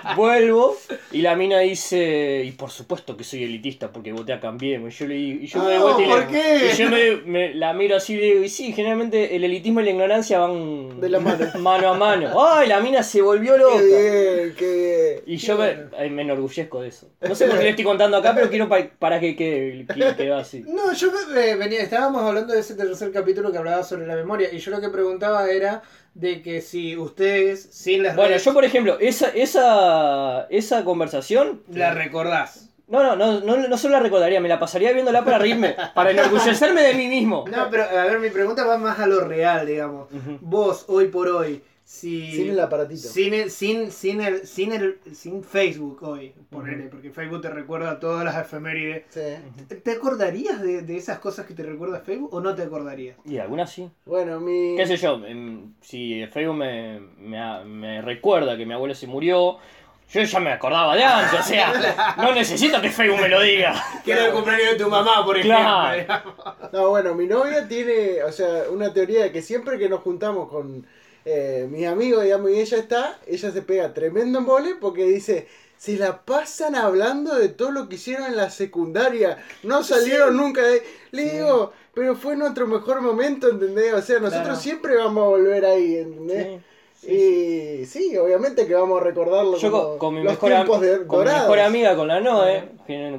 mina, 0.04 0.14
vuelvo 0.16 0.76
y 1.12 1.22
la 1.22 1.34
mina 1.36 1.58
dice, 1.60 2.42
y 2.44 2.52
por 2.52 2.70
supuesto 2.70 3.16
que 3.16 3.24
soy 3.24 3.44
elitista 3.44 3.90
porque 3.92 4.12
voté 4.12 4.32
a 4.32 4.40
Cambiemos, 4.40 4.94
y 4.94 4.96
yo 4.98 5.06
le 5.08 5.14
digo, 5.14 5.42
y 5.42 5.46
yo 5.46 5.58
me 5.62 5.74
doy 5.74 5.74
Ah, 5.76 5.80
vuelta 5.82 6.02
y, 6.02 6.06
le- 6.06 6.12
¿por 6.12 6.26
qué? 6.28 6.70
y 6.72 6.76
yo 6.76 6.90
me, 6.90 7.16
me- 7.30 7.54
la 7.54 7.72
miro 7.72 7.96
así 7.96 8.14
y 8.14 8.16
le 8.18 8.26
digo, 8.26 8.44
y 8.44 8.48
sí, 8.48 8.72
generalmente 8.72 9.34
el 9.36 9.44
elitismo 9.44 9.80
y 9.80 9.84
la 9.84 9.90
ignorancia 9.90 10.38
van 10.38 11.00
De 11.00 11.08
la 11.08 11.18
mano. 11.20 11.44
mano 11.58 11.88
a 11.88 11.96
mano. 11.96 12.40
¡Ay, 12.52 12.68
la 12.68 12.80
mina 12.80 13.02
se 13.02 13.20
volvió 13.22 13.56
loca! 13.56 13.78
Qué 13.78 13.84
bien, 13.86 14.54
qué 14.56 15.22
bien. 15.26 15.34
Y 15.34 15.36
yo 15.38 15.58
me, 15.58 16.08
me 16.10 16.22
enorgullezco 16.22 16.80
de 16.82 16.88
eso. 16.88 17.08
No 17.20 17.34
sé 17.34 17.46
por 17.46 17.56
qué 17.58 17.64
le 17.64 17.70
estoy 17.70 17.84
contando 17.84 18.16
acá, 18.16 18.32
pero 18.34 18.48
quiero 18.48 18.68
pa- 18.68 18.88
para 18.98 19.18
que 19.20 19.34
quede 19.34 19.86
que 19.86 20.16
quede 20.16 20.32
así. 20.32 20.64
No, 20.66 20.92
yo 20.92 21.08
eh, 21.36 21.56
venía, 21.56 21.82
estábamos 21.82 22.22
hablando 22.22 22.54
de 22.54 22.60
ese 22.60 22.74
tercer 22.74 23.10
capítulo 23.12 23.50
que 23.50 23.58
hablaba 23.58 23.82
sobre 23.82 24.06
la 24.06 24.14
memoria 24.14 24.48
y 24.52 24.58
yo 24.58 24.67
lo 24.70 24.81
que 24.81 24.88
preguntaba 24.88 25.50
era 25.50 25.83
de 26.14 26.42
que 26.42 26.61
si 26.61 26.96
ustedes 26.96 27.68
sin 27.70 28.02
las 28.02 28.16
Bueno, 28.16 28.31
redes 28.31 28.44
yo 28.44 28.52
por 28.54 28.64
ejemplo, 28.64 28.98
esa, 29.00 29.28
esa, 29.28 30.46
esa 30.50 30.85
conversación, 30.85 31.62
la 31.72 31.94
recordás. 31.94 32.70
no, 32.88 33.02
no, 33.02 33.14
no, 33.16 33.40
no, 33.40 33.68
no 33.68 33.78
solo 33.78 33.92
la 33.94 34.00
recordaría, 34.00 34.40
me 34.40 34.48
la 34.48 34.59
pasaría 34.59 34.92
viéndola 34.92 35.24
para 35.24 35.38
reírme, 35.38 35.76
para 35.94 36.11
enorgullecerme 36.11 36.83
de 36.83 36.94
mí 36.94 37.07
mismo. 37.09 37.44
No, 37.50 37.68
pero 37.70 37.85
a 37.85 38.04
ver, 38.04 38.18
mi 38.18 38.31
pregunta 38.31 38.64
va 38.64 38.78
más 38.78 38.98
a 38.98 39.07
lo 39.07 39.20
real, 39.20 39.66
digamos. 39.66 40.09
Vos, 40.40 40.85
hoy 40.88 41.07
por 41.09 41.28
hoy, 41.28 41.62
si... 41.90 42.33
Sin 42.33 42.51
el 42.51 42.61
aparatito. 42.61 43.01
Sin 43.09 43.33
el, 43.33 43.51
sin, 43.51 43.90
sin 43.90 44.20
el, 44.20 44.46
sin 44.46 44.72
el, 44.72 44.98
sin 45.14 45.42
Facebook 45.42 46.03
hoy, 46.03 46.35
ponele, 46.51 46.88
porque 46.88 47.11
Facebook 47.11 47.40
te 47.40 47.48
recuerda 47.48 47.98
todas 47.98 48.27
las 48.27 48.37
efemérides. 48.37 49.05
Sí. 49.09 49.20
¿Te- 49.68 49.77
¿Te 49.77 49.92
acordarías 49.92 50.61
de, 50.61 50.83
de 50.83 50.96
esas 50.98 51.18
cosas 51.18 51.46
que 51.46 51.55
te 51.55 51.62
recuerda 51.62 52.01
Facebook 52.01 52.35
o 52.35 52.42
no 52.42 52.55
te 52.55 52.61
acordarías? 52.64 53.16
Y 53.24 53.38
algunas 53.38 53.72
sí. 53.72 53.88
Bueno, 54.05 54.38
mi. 54.38 54.77
¿Qué 54.77 54.87
sé 54.87 54.98
yo? 54.98 55.18
Si 55.81 56.27
Facebook 56.27 56.57
me, 56.57 57.01
me, 57.20 57.64
me 57.64 58.03
recuerda 58.03 58.55
que 58.59 58.66
mi 58.66 58.74
abuelo 58.74 58.94
se 58.94 59.07
murió, 59.07 59.57
yo 60.12 60.22
ya 60.22 60.40
me 60.40 60.53
acordaba 60.53 60.94
de 60.94 61.05
antes, 61.05 61.40
o 61.40 61.42
sea, 61.42 62.14
no 62.18 62.35
necesito 62.35 62.83
que 62.83 62.90
Facebook 62.90 63.22
me 63.22 63.31
lo 63.31 63.40
diga. 63.40 63.74
Que 64.05 64.12
era 64.12 64.27
el 64.27 64.33
cumpleaños 64.33 64.72
de 64.72 64.77
tu 64.85 64.90
mamá, 64.90 65.24
por 65.24 65.40
Claro. 65.40 65.94
ejemplo. 65.98 66.35
No, 66.70 66.90
bueno, 66.90 67.14
mi 67.14 67.27
novia 67.27 67.66
tiene, 67.66 68.22
o 68.24 68.31
sea, 68.33 68.64
una 68.70 68.92
teoría 68.92 69.22
de 69.22 69.33
que 69.33 69.40
siempre 69.40 69.79
que 69.79 69.88
nos 69.88 70.01
juntamos 70.01 70.51
con 70.51 70.87
eh, 71.24 71.66
mis 71.70 71.87
amigos, 71.87 72.24
digamos, 72.24 72.50
y 72.50 72.61
ella 72.61 72.78
está, 72.78 73.18
ella 73.26 73.50
se 73.50 73.62
pega 73.62 73.92
tremendo 73.94 74.38
embole 74.38 74.74
porque 74.81 75.04
dice, 75.04 75.46
se 75.76 75.96
la 75.96 76.22
pasan 76.24 76.74
hablando 76.74 77.35
de 77.35 77.48
todo 77.48 77.70
lo 77.70 77.88
que 77.88 77.96
hicieron 77.96 78.26
en 78.26 78.37
la 78.37 78.50
secundaria, 78.50 79.38
no 79.62 79.83
salieron 79.85 80.37
nunca 80.37 80.62
de... 80.62 80.83
Le 81.12 81.22
Sí. 81.22 81.37
digo, 81.37 81.72
pero 81.94 82.16
fue 82.16 82.37
nuestro 82.37 82.66
mejor 82.66 83.00
momento, 83.00 83.48
¿entendés? 83.48 83.92
O 83.94 84.02
sea, 84.02 84.18
nosotros 84.18 84.44
Claro. 84.46 84.61
siempre 84.61 84.96
vamos 84.96 85.24
a 85.24 85.28
volver 85.28 85.64
ahí, 85.64 85.96
¿entendés? 85.98 86.61
y 87.00 87.87
sí, 87.87 88.16
obviamente 88.16 88.66
que 88.66 88.74
vamos 88.74 89.00
a 89.00 89.04
recordarlo 89.04 89.57
Yo 89.57 89.70
como 89.70 89.98
con, 89.98 90.14
mi 90.14 90.22
los 90.24 90.33
mejor, 90.33 90.50
tiempos 90.50 90.81
de, 90.81 91.07
con 91.07 91.20
mi 91.20 91.26
mejor 91.33 91.61
amiga, 91.61 91.94
con 91.96 92.09
la 92.09 92.20
Noe, 92.20 92.70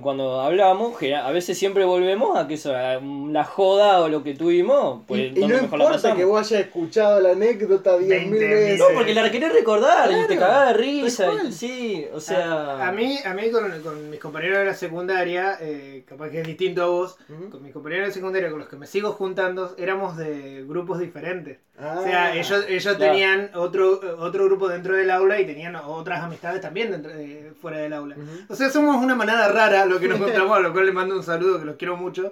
cuando 0.02 0.42
hablamos, 0.42 0.98
que 0.98 1.16
a 1.16 1.30
veces 1.32 1.58
siempre 1.58 1.86
volvemos 1.86 2.38
a 2.38 2.48
que 2.48 2.56
eso, 2.56 2.76
a 2.76 3.00
la 3.00 3.44
joda 3.44 4.02
o 4.02 4.10
lo 4.10 4.24
que 4.24 4.34
tuvimos, 4.34 5.04
pues 5.08 5.32
y, 5.36 5.40
no 5.42 5.48
mejor 5.48 5.78
la 5.80 5.86
importa 5.86 6.16
que 6.16 6.26
vos 6.26 6.40
hayas 6.52 6.66
escuchado 6.66 7.20
la 7.20 7.32
anécdota 7.32 7.98
10.000 7.98 8.08
Veinte 8.08 8.30
mil 8.32 8.40
veces. 8.50 8.80
No, 8.80 8.86
porque 8.96 9.14
la 9.14 9.30
querés 9.32 9.54
recordar 9.54 10.12
y 10.12 10.28
te 10.28 10.38
cagás 10.38 10.70
de 10.70 10.74
risa. 10.74 11.28
y- 11.48 11.52
sí, 11.52 12.06
o 12.14 12.20
sea. 12.20 12.52
A, 12.78 12.88
a 12.88 12.92
mí, 12.92 13.18
a 13.24 13.34
mí 13.34 13.52
con, 13.52 13.70
con 13.82 14.10
mis 14.10 14.20
compañeros 14.20 14.60
de 14.60 14.66
la 14.66 14.74
secundaria, 14.74 15.58
eh, 15.62 16.04
capaz 16.08 16.30
que 16.30 16.42
es 16.42 16.48
distinto 16.48 16.84
a 16.84 16.88
vos, 16.88 17.18
con 17.52 17.62
mis 17.62 17.72
compañeros 17.74 18.08
de 18.08 18.14
secundaria 18.14 18.50
con 18.50 18.60
los 18.60 18.68
que 18.70 18.76
me 18.76 18.88
sigo 18.88 19.12
juntando, 19.12 19.76
éramos 19.78 20.18
de 20.18 20.64
grupos 20.68 21.00
diferentes. 21.00 21.60
Ah, 21.82 21.96
O 22.00 22.04
sea, 22.04 22.36
ellos, 22.36 22.66
ellos 22.68 22.96
claro. 22.98 23.14
tenían 23.14 23.52
otro, 23.56 24.02
otro 24.20 24.46
grupo 24.46 24.68
dentro 24.68 24.96
del 24.98 25.10
aula 25.12 25.40
y 25.40 25.46
tenían 25.46 25.78
otras 25.78 26.22
amistades 26.22 26.60
también 26.60 26.92
dentro 26.92 27.10
de- 27.14 27.54
fuera 27.62 27.78
del 27.78 27.94
aula. 27.94 28.16
O 28.50 28.56
sea, 28.56 28.70
somos 28.70 28.98
una 29.02 29.16
manada 29.16 29.48
rara 29.48 29.59
lo 29.86 30.00
que 30.00 30.08
nos 30.08 30.18
encontramos, 30.20 30.58
a 30.58 30.62
lo 30.62 30.72
cual 30.74 30.86
les 30.86 30.94
mando 30.96 31.16
un 31.16 31.24
saludo, 31.24 31.60
que 31.60 31.66
los 31.66 31.76
quiero 31.76 31.98
mucho. 31.98 32.32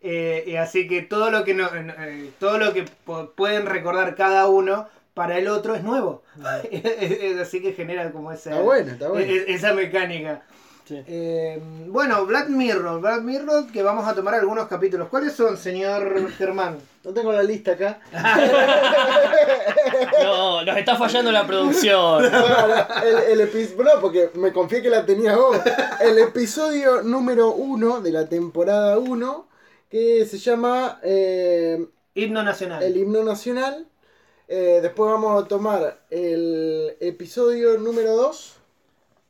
Eh, 0.00 0.56
así 0.58 0.86
que 0.86 1.02
todo 1.02 1.30
lo 1.30 1.44
que 1.44 1.54
no, 1.54 1.68
eh, 1.74 2.30
todo 2.38 2.58
lo 2.58 2.72
que 2.72 2.84
pueden 3.34 3.66
recordar 3.66 4.14
cada 4.14 4.46
uno 4.46 4.88
para 5.14 5.38
el 5.38 5.48
otro 5.48 5.74
es 5.74 5.82
nuevo. 5.82 6.22
así 7.42 7.60
que 7.60 7.72
genera 7.76 8.12
como 8.12 8.30
esa, 8.32 8.50
Está 8.50 8.62
bueno, 8.62 8.92
está 8.92 9.08
bueno. 9.08 9.26
e- 9.30 9.52
esa 9.52 9.72
mecánica. 9.74 10.42
Sí. 10.88 11.02
Eh, 11.06 11.60
bueno, 11.88 12.24
Black 12.26 12.48
Mirror, 12.48 13.00
Black 13.00 13.22
Mirror, 13.22 13.70
que 13.70 13.82
vamos 13.82 14.08
a 14.08 14.14
tomar 14.14 14.34
algunos 14.34 14.66
capítulos. 14.68 15.08
¿Cuáles 15.08 15.34
son, 15.34 15.56
señor 15.56 16.30
Germán? 16.32 16.78
No 17.04 17.12
tengo 17.12 17.32
la 17.32 17.42
lista 17.42 17.72
acá. 17.72 18.00
No, 20.22 20.64
nos 20.64 20.76
está 20.76 20.96
fallando 20.96 21.30
la 21.32 21.46
producción. 21.46 22.24
el, 22.24 23.40
el 23.40 23.40
epi- 23.50 23.76
no, 23.76 24.00
porque 24.00 24.30
me 24.34 24.52
confié 24.52 24.82
que 24.82 24.90
la 24.90 25.04
tenía 25.06 25.36
vos. 25.36 25.56
El 26.00 26.18
episodio 26.18 27.02
número 27.02 27.52
uno 27.52 28.00
de 28.00 28.10
la 28.12 28.28
temporada 28.28 28.98
1, 28.98 29.48
que 29.90 30.26
se 30.26 30.38
llama 30.38 30.98
eh, 31.02 31.86
Himno 32.14 32.42
Nacional. 32.42 32.82
El 32.82 32.96
himno 32.96 33.22
nacional. 33.24 33.86
Eh, 34.48 34.80
después 34.82 35.10
vamos 35.10 35.44
a 35.44 35.48
tomar 35.48 36.00
el 36.10 36.96
episodio 37.00 37.78
número 37.78 38.16
2. 38.16 38.54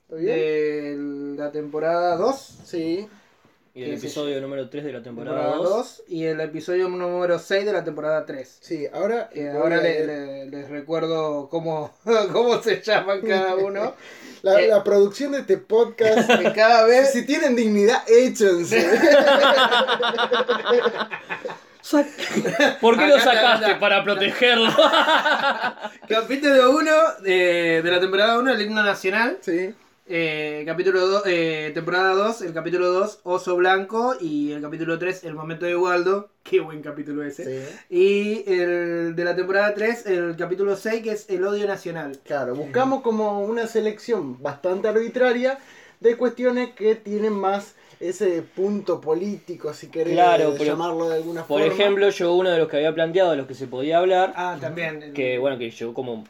De 0.08 0.96
la 1.36 1.50
temporada 1.52 2.16
2. 2.16 2.58
Sí. 2.64 3.08
Y 3.74 3.84
el 3.84 3.94
episodio 3.94 4.40
número 4.40 4.68
3 4.68 4.84
de 4.84 4.92
la 4.92 5.02
temporada, 5.02 5.36
temporada 5.52 5.62
2. 5.62 5.76
2 5.98 6.02
y 6.08 6.24
el 6.24 6.40
episodio 6.40 6.88
número 6.88 7.38
6 7.38 7.64
de 7.64 7.72
la 7.72 7.84
temporada 7.84 8.26
3. 8.26 8.58
Sí, 8.60 8.86
ahora. 8.92 9.28
Eh, 9.32 9.50
voy 9.52 9.62
ahora 9.62 9.78
a 9.78 9.82
le- 9.82 10.06
le- 10.06 10.46
les 10.46 10.68
recuerdo 10.68 11.48
cómo, 11.48 11.92
cómo 12.32 12.60
se 12.60 12.80
llaman 12.82 13.20
cada 13.20 13.54
uno. 13.54 13.94
la, 14.42 14.60
eh, 14.60 14.66
la 14.68 14.82
producción 14.82 15.32
de 15.32 15.40
este 15.40 15.58
podcast. 15.58 16.28
Que 16.40 16.52
cada 16.54 16.84
vez 16.86 17.12
si 17.12 17.24
tienen 17.24 17.54
dignidad, 17.54 18.02
échense. 18.08 18.84
¿Por 22.80 22.98
qué 22.98 23.06
lo 23.06 23.14
Acá 23.16 23.32
está, 23.32 23.32
sacaste? 23.58 23.74
Para 23.76 24.02
protegerlo. 24.02 24.70
Capítulo 26.08 26.70
1 26.72 26.90
de, 27.22 27.82
de 27.82 27.90
la 27.90 28.00
temporada 28.00 28.38
1, 28.38 28.50
el 28.52 28.62
himno 28.62 28.82
nacional. 28.82 29.38
sí. 29.42 29.74
Eh, 30.10 30.62
capítulo 30.66 31.06
2, 31.06 31.22
eh, 31.26 31.70
temporada 31.74 32.14
2, 32.14 32.40
el 32.42 32.54
capítulo 32.54 32.90
2, 32.92 33.20
Oso 33.24 33.56
Blanco. 33.56 34.14
Y 34.20 34.52
el 34.52 34.62
capítulo 34.62 34.98
3, 34.98 35.24
El 35.24 35.34
momento 35.34 35.66
de 35.66 35.76
Waldo. 35.76 36.30
Qué 36.42 36.60
buen 36.60 36.80
capítulo 36.80 37.22
ese. 37.24 37.44
Sí. 37.44 37.76
Y 37.90 38.50
el 38.50 39.14
de 39.14 39.24
la 39.24 39.36
temporada 39.36 39.74
3, 39.74 40.06
el 40.06 40.36
capítulo 40.36 40.76
6, 40.76 41.02
que 41.02 41.10
es 41.12 41.28
El 41.28 41.44
odio 41.44 41.66
nacional. 41.66 42.18
Claro, 42.24 42.54
buscamos 42.54 43.02
como 43.02 43.42
una 43.42 43.66
selección 43.66 44.42
bastante 44.42 44.88
arbitraria 44.88 45.58
de 46.00 46.16
cuestiones 46.16 46.70
que 46.74 46.94
tienen 46.94 47.34
más 47.34 47.74
ese 48.00 48.42
punto 48.42 49.00
político, 49.00 49.74
si 49.74 49.88
querés 49.88 50.14
Claro, 50.14 50.54
pero- 50.56 50.64
llamarlo 50.72 51.08
de 51.08 51.16
alguna 51.16 51.44
Por 51.44 51.60
forma. 51.60 51.74
ejemplo, 51.74 52.08
yo 52.10 52.32
uno 52.34 52.48
de 52.50 52.58
los 52.58 52.68
que 52.68 52.76
había 52.76 52.94
planteado, 52.94 53.32
de 53.32 53.36
los 53.36 53.46
que 53.48 53.54
se 53.54 53.66
podía 53.66 53.98
hablar, 53.98 54.32
Ah, 54.36 54.56
también. 54.60 55.12
que 55.12 55.36
bueno, 55.38 55.58
que 55.58 55.68
yo 55.70 55.92
como 55.92 56.24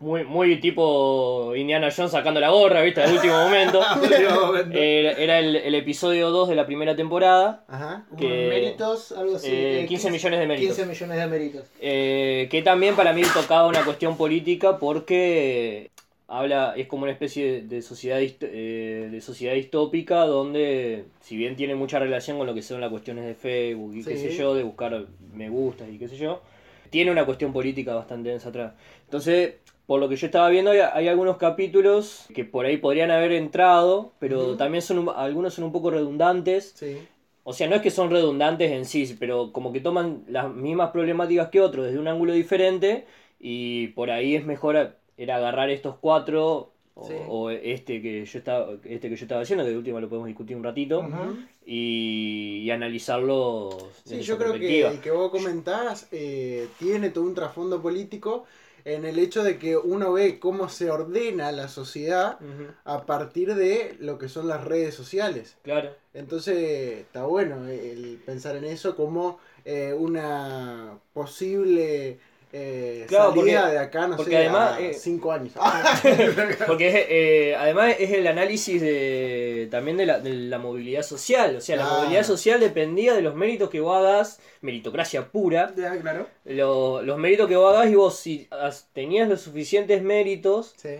muy, 0.00 0.24
muy 0.24 0.60
tipo 0.60 1.54
Indiana 1.56 1.88
Jones 1.94 2.12
sacando 2.12 2.38
la 2.40 2.50
gorra, 2.50 2.82
¿viste? 2.82 3.02
Al 3.02 3.12
último 3.14 3.34
momento. 3.34 3.80
Era, 4.72 5.12
era 5.12 5.38
el, 5.38 5.56
el 5.56 5.74
episodio 5.74 6.30
2 6.30 6.48
de 6.50 6.54
la 6.54 6.66
primera 6.66 6.94
temporada, 6.94 7.64
Ajá. 7.68 8.06
que- 8.16 8.48
méritos, 8.48 9.12
algo 9.12 9.36
así. 9.36 9.48
eh, 9.50 9.80
eh, 9.82 9.86
15 9.86 10.10
millones 10.10 10.40
de 10.40 10.46
méritos. 10.46 10.76
15 10.76 10.90
millones 10.90 11.18
de 11.18 11.26
méritos. 11.26 11.64
eh, 11.80 12.48
que 12.50 12.62
también 12.62 12.94
para 12.96 13.12
mí 13.12 13.22
tocaba 13.34 13.66
una 13.66 13.84
cuestión 13.84 14.16
política 14.16 14.78
porque 14.78 15.90
habla, 16.28 16.74
es 16.76 16.86
como 16.86 17.04
una 17.04 17.12
especie 17.12 17.52
de, 17.52 17.62
de 17.62 17.82
sociedad, 17.82 18.20
dist- 18.20 18.42
eh, 18.42 19.08
de 19.10 19.20
sociedad 19.20 19.54
distópica 19.54 20.26
donde, 20.26 21.04
si 21.20 21.36
bien 21.36 21.56
tiene 21.56 21.74
mucha 21.74 21.98
relación 21.98 22.38
con 22.38 22.46
lo 22.46 22.54
que 22.54 22.62
son 22.62 22.80
las 22.80 22.90
cuestiones 22.90 23.24
de 23.24 23.34
Facebook 23.34 23.94
y 23.96 24.04
qué 24.04 24.16
sé 24.16 24.36
yo, 24.36 24.54
de 24.54 24.62
buscar 24.62 25.06
me 25.34 25.48
gustas 25.48 25.88
y 25.90 25.98
qué 25.98 26.06
sé 26.08 26.16
yo, 26.16 26.42
tiene 26.90 27.10
una 27.10 27.24
cuestión 27.24 27.52
política 27.52 27.94
bastante 27.94 28.28
densa 28.30 28.48
atrás. 28.50 28.72
Entonces, 29.04 29.54
por 29.88 30.00
lo 30.00 30.08
que 30.10 30.16
yo 30.16 30.26
estaba 30.26 30.50
viendo, 30.50 30.70
hay, 30.70 30.80
hay 30.80 31.08
algunos 31.08 31.38
capítulos 31.38 32.26
que 32.34 32.44
por 32.44 32.66
ahí 32.66 32.76
podrían 32.76 33.10
haber 33.10 33.32
entrado, 33.32 34.12
pero 34.18 34.54
también 34.58 34.82
son 34.82 34.98
un- 34.98 35.08
algunos 35.08 35.54
son 35.54 35.64
un 35.64 35.72
poco 35.72 35.90
redundantes. 35.90 36.74
Sí. 36.76 36.98
O 37.42 37.54
sea, 37.54 37.68
no 37.68 37.74
es 37.76 37.80
que 37.80 37.90
son 37.90 38.10
redundantes 38.10 38.70
en 38.70 38.84
sí, 38.84 39.16
pero 39.18 39.50
como 39.50 39.72
que 39.72 39.80
toman 39.80 40.24
las 40.28 40.52
mismas 40.52 40.90
problemáticas 40.90 41.48
que 41.48 41.62
otros 41.62 41.86
desde 41.86 41.98
un 41.98 42.06
ángulo 42.06 42.34
diferente 42.34 43.06
y 43.40 43.86
por 43.88 44.10
ahí 44.10 44.36
es 44.36 44.44
mejor 44.44 44.76
a- 44.76 44.94
era 45.16 45.36
agarrar 45.36 45.70
estos 45.70 45.94
cuatro 45.98 46.72
o, 46.94 47.06
Sí. 47.08 47.14
o 47.28 47.48
este 47.50 48.02
que 48.02 48.26
yo 48.26 48.38
estaba 48.38 48.72
este 48.84 49.08
que 49.08 49.16
yo 49.16 49.24
estaba 49.24 49.40
haciendo, 49.40 49.64
que 49.64 49.70
de 49.70 49.78
última 49.78 50.00
lo 50.00 50.08
podemos 50.10 50.26
discutir 50.26 50.54
un 50.54 50.64
ratito 50.64 50.98
Ujú. 51.00 51.38
y, 51.64 52.62
y 52.64 52.70
analizarlo 52.70 53.70
Sí, 54.04 54.20
yo 54.20 54.36
creo 54.36 54.52
que 54.52 54.86
el 54.86 55.00
que 55.00 55.10
vos 55.10 55.30
comentás 55.30 56.08
eh, 56.12 56.68
tiene 56.78 57.08
todo 57.10 57.24
un 57.24 57.34
trasfondo 57.34 57.80
político 57.80 58.44
en 58.84 59.04
el 59.04 59.18
hecho 59.18 59.42
de 59.42 59.58
que 59.58 59.76
uno 59.76 60.12
ve 60.12 60.38
cómo 60.38 60.68
se 60.68 60.90
ordena 60.90 61.52
la 61.52 61.68
sociedad 61.68 62.38
a 62.84 63.06
partir 63.06 63.54
de 63.54 63.96
lo 64.00 64.18
que 64.18 64.28
son 64.28 64.48
las 64.48 64.64
redes 64.64 64.94
sociales. 64.94 65.56
Claro. 65.62 65.90
Entonces 66.14 66.98
está 67.00 67.24
bueno 67.24 67.68
el 67.68 68.20
pensar 68.24 68.56
en 68.56 68.64
eso 68.64 68.96
como 68.96 69.38
eh, 69.64 69.92
una 69.92 70.98
posible 71.12 72.18
eh, 72.52 73.04
Claro, 73.08 73.34
salida 73.34 73.60
porque- 73.62 73.72
de 73.72 73.78
acá, 73.78 74.06
no 74.08 74.16
porque 74.16 74.30
sé, 74.32 74.36
además, 74.38 74.72
a 74.72 74.80
eh, 74.80 74.94
cinco 74.94 75.32
años. 75.32 75.52
Porque 76.66 76.88
es, 76.88 76.94
eh, 77.08 77.56
además 77.56 77.94
es 77.98 78.10
el 78.12 78.26
análisis 78.26 78.80
de 78.80 79.68
también 79.70 79.96
de 79.96 80.06
la, 80.06 80.18
de 80.20 80.30
la 80.34 80.58
movilidad 80.58 81.02
social. 81.02 81.56
O 81.56 81.60
sea, 81.60 81.76
la 81.76 81.86
movilidad 81.86 82.24
social 82.24 82.60
dependía 82.60 83.14
de 83.14 83.22
los 83.22 83.34
méritos 83.34 83.68
que 83.70 83.80
vos 83.80 83.96
hagas, 83.96 84.40
meritocracia 84.60 85.26
pura. 85.28 85.72
Ya, 85.76 85.98
claro. 86.00 86.26
Lo- 86.44 87.02
los 87.02 87.18
méritos 87.18 87.48
que 87.48 87.56
vos 87.56 87.74
hagas 87.76 87.90
y 87.90 87.94
vos 87.94 88.16
si 88.18 88.48
tenías 88.92 89.28
los 89.28 89.40
suficientes 89.42 90.02
méritos, 90.02 90.74
Sí. 90.76 90.96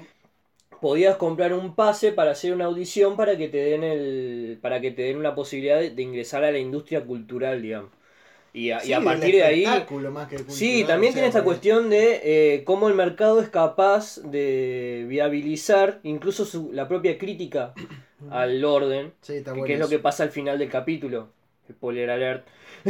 podías 0.80 1.16
comprar 1.16 1.52
un 1.52 1.74
pase 1.74 2.12
para 2.12 2.32
hacer 2.32 2.52
una 2.52 2.66
audición 2.66 3.16
para 3.16 3.37
que 3.37 3.48
te 3.48 3.56
den 3.58 3.82
el 3.84 4.58
para 4.61 4.80
que 4.80 4.90
te 4.90 5.02
den 5.02 5.16
una 5.16 5.34
posibilidad 5.34 5.78
de, 5.80 5.90
de 5.90 6.02
ingresar 6.02 6.44
a 6.44 6.52
la 6.52 6.58
industria 6.58 7.02
cultural, 7.04 7.62
digamos. 7.62 7.90
Y 8.59 8.71
a, 8.73 8.79
y 8.83 8.87
Sí, 8.87 8.92
a 8.92 8.97
del 8.97 9.05
partir 9.05 9.35
de 9.37 9.44
ahí 9.44 9.66
más 10.11 10.29
que 10.29 10.38
Sí, 10.49 10.85
también 10.85 11.12
o 11.12 11.14
tiene 11.14 11.29
esta 11.29 11.44
cuestión 11.44 11.90
de 11.90 12.21
eh, 12.25 12.64
cómo 12.64 12.88
el 12.88 12.94
mercado 12.94 13.40
es 13.40 13.49
capaz 13.49 14.18
de 14.23 15.05
viabilizar 15.09 16.01
incluso 16.03 16.44
su- 16.44 16.71
la 16.73 16.88
propia 16.88 17.18
crítica 17.18 17.73
al 18.31 18.64
orden, 18.64 19.12
Sí, 19.23 19.35
está 19.35 19.53
que 19.53 19.59
bueno. 19.61 19.75
es 19.75 19.81
lo 19.81 19.88
que 19.88 19.99
pasa 20.01 20.25
al 20.25 20.31
final 20.31 20.59
del 20.59 20.68
capítulo. 20.71 21.29
Spoiler 21.71 22.11
alert. 22.11 22.47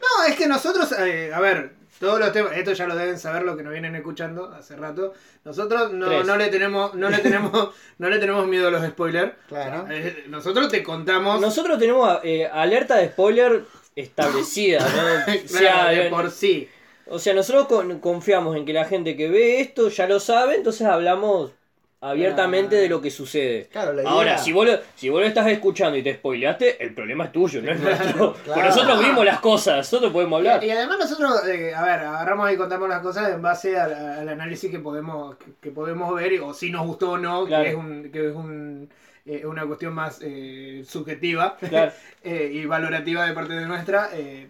No, 0.00 0.24
es 0.28 0.36
que 0.36 0.46
nosotros, 0.46 0.92
eh, 0.92 1.32
a 1.34 1.40
ver, 1.40 1.72
todos 1.98 2.20
los 2.20 2.32
temas, 2.32 2.52
esto 2.56 2.72
ya 2.72 2.86
lo 2.86 2.94
deben 2.94 3.18
saber 3.18 3.42
lo 3.42 3.56
que 3.56 3.62
nos 3.64 3.72
vienen 3.72 3.96
escuchando 3.96 4.52
hace 4.52 4.76
rato. 4.76 5.12
Nosotros 5.44 5.92
no, 5.92 6.22
no 6.22 6.36
le 6.36 6.48
tenemos, 6.48 6.94
no 6.94 7.10
le 7.10 7.18
tenemos, 7.18 7.70
no 7.98 8.08
le 8.08 8.18
tenemos 8.18 8.46
miedo 8.46 8.68
a 8.68 8.70
los 8.70 8.86
spoilers. 8.86 9.32
Claro. 9.48 9.86
Eh, 9.90 10.24
nosotros 10.28 10.68
te 10.70 10.82
contamos 10.84 11.40
Nosotros 11.40 11.78
tenemos 11.78 12.20
eh, 12.22 12.46
alerta 12.46 12.96
de 12.96 13.08
spoiler 13.08 13.64
establecida, 14.00 14.80
¿no? 14.80 15.34
O 15.34 15.38
sea, 15.48 15.60
claro, 15.72 15.96
de 16.04 16.10
por 16.10 16.30
sí. 16.30 16.68
O 17.06 17.18
sea, 17.18 17.34
nosotros 17.34 17.66
con- 17.66 18.00
confiamos 18.00 18.56
en 18.56 18.64
que 18.66 18.72
la 18.72 18.84
gente 18.84 19.16
que 19.16 19.28
ve 19.28 19.60
esto 19.60 19.88
ya 19.88 20.06
lo 20.06 20.20
sabe, 20.20 20.56
entonces 20.56 20.86
hablamos 20.86 21.52
abiertamente 22.00 22.76
Ah. 22.76 22.80
de 22.80 22.88
lo 22.88 23.00
que 23.00 23.10
sucede. 23.10 23.66
Claro, 23.72 23.92
la 23.92 24.02
idea- 24.02 24.10
Ahora, 24.12 24.38
si 24.38 24.52
vos, 24.52 24.66
lo, 24.66 24.78
si 24.94 25.08
vos 25.08 25.20
lo 25.20 25.26
estás 25.26 25.48
escuchando 25.48 25.96
y 25.98 26.02
te 26.02 26.14
spoileaste, 26.14 26.80
el 26.84 26.94
problema 26.94 27.24
es 27.24 27.32
tuyo, 27.32 27.60
no 27.60 27.72
es 27.72 27.80
nuestro. 27.80 28.34
Claro. 28.44 28.62
nosotros 28.66 29.00
vimos 29.00 29.24
las 29.24 29.40
cosas, 29.40 29.78
nosotros 29.78 30.12
podemos 30.12 30.36
hablar. 30.38 30.62
Y, 30.62 30.68
y 30.68 30.70
además 30.70 30.98
nosotros, 31.00 31.44
eh, 31.48 31.74
a 31.74 31.82
ver, 31.82 32.00
agarramos 32.00 32.52
y 32.52 32.56
contamos 32.56 32.88
las 32.88 33.00
cosas 33.02 33.32
en 33.32 33.42
base 33.42 33.76
al, 33.76 33.92
al 33.94 34.28
análisis 34.28 34.70
que 34.70 34.78
podemos, 34.78 35.36
que, 35.38 35.46
que 35.60 35.70
podemos 35.72 36.14
ver, 36.14 36.40
o 36.42 36.54
si 36.54 36.70
nos 36.70 36.86
gustó 36.86 37.12
o 37.12 37.18
no, 37.18 37.46
Claro. 37.46 37.64
que 37.64 37.70
es, 37.70 37.76
un, 37.76 38.10
que 38.12 38.28
es 38.28 38.34
un, 38.36 38.88
eh, 39.26 39.44
una 39.46 39.66
cuestión 39.66 39.94
más 39.94 40.18
eh, 40.22 40.84
subjetiva 40.86 41.56
Claro. 41.58 41.92
eh, 42.24 42.50
y 42.52 42.64
valorativa 42.66 43.26
de 43.26 43.32
parte 43.34 43.54
de 43.54 43.66
nuestra. 43.66 44.10
eh, 44.14 44.48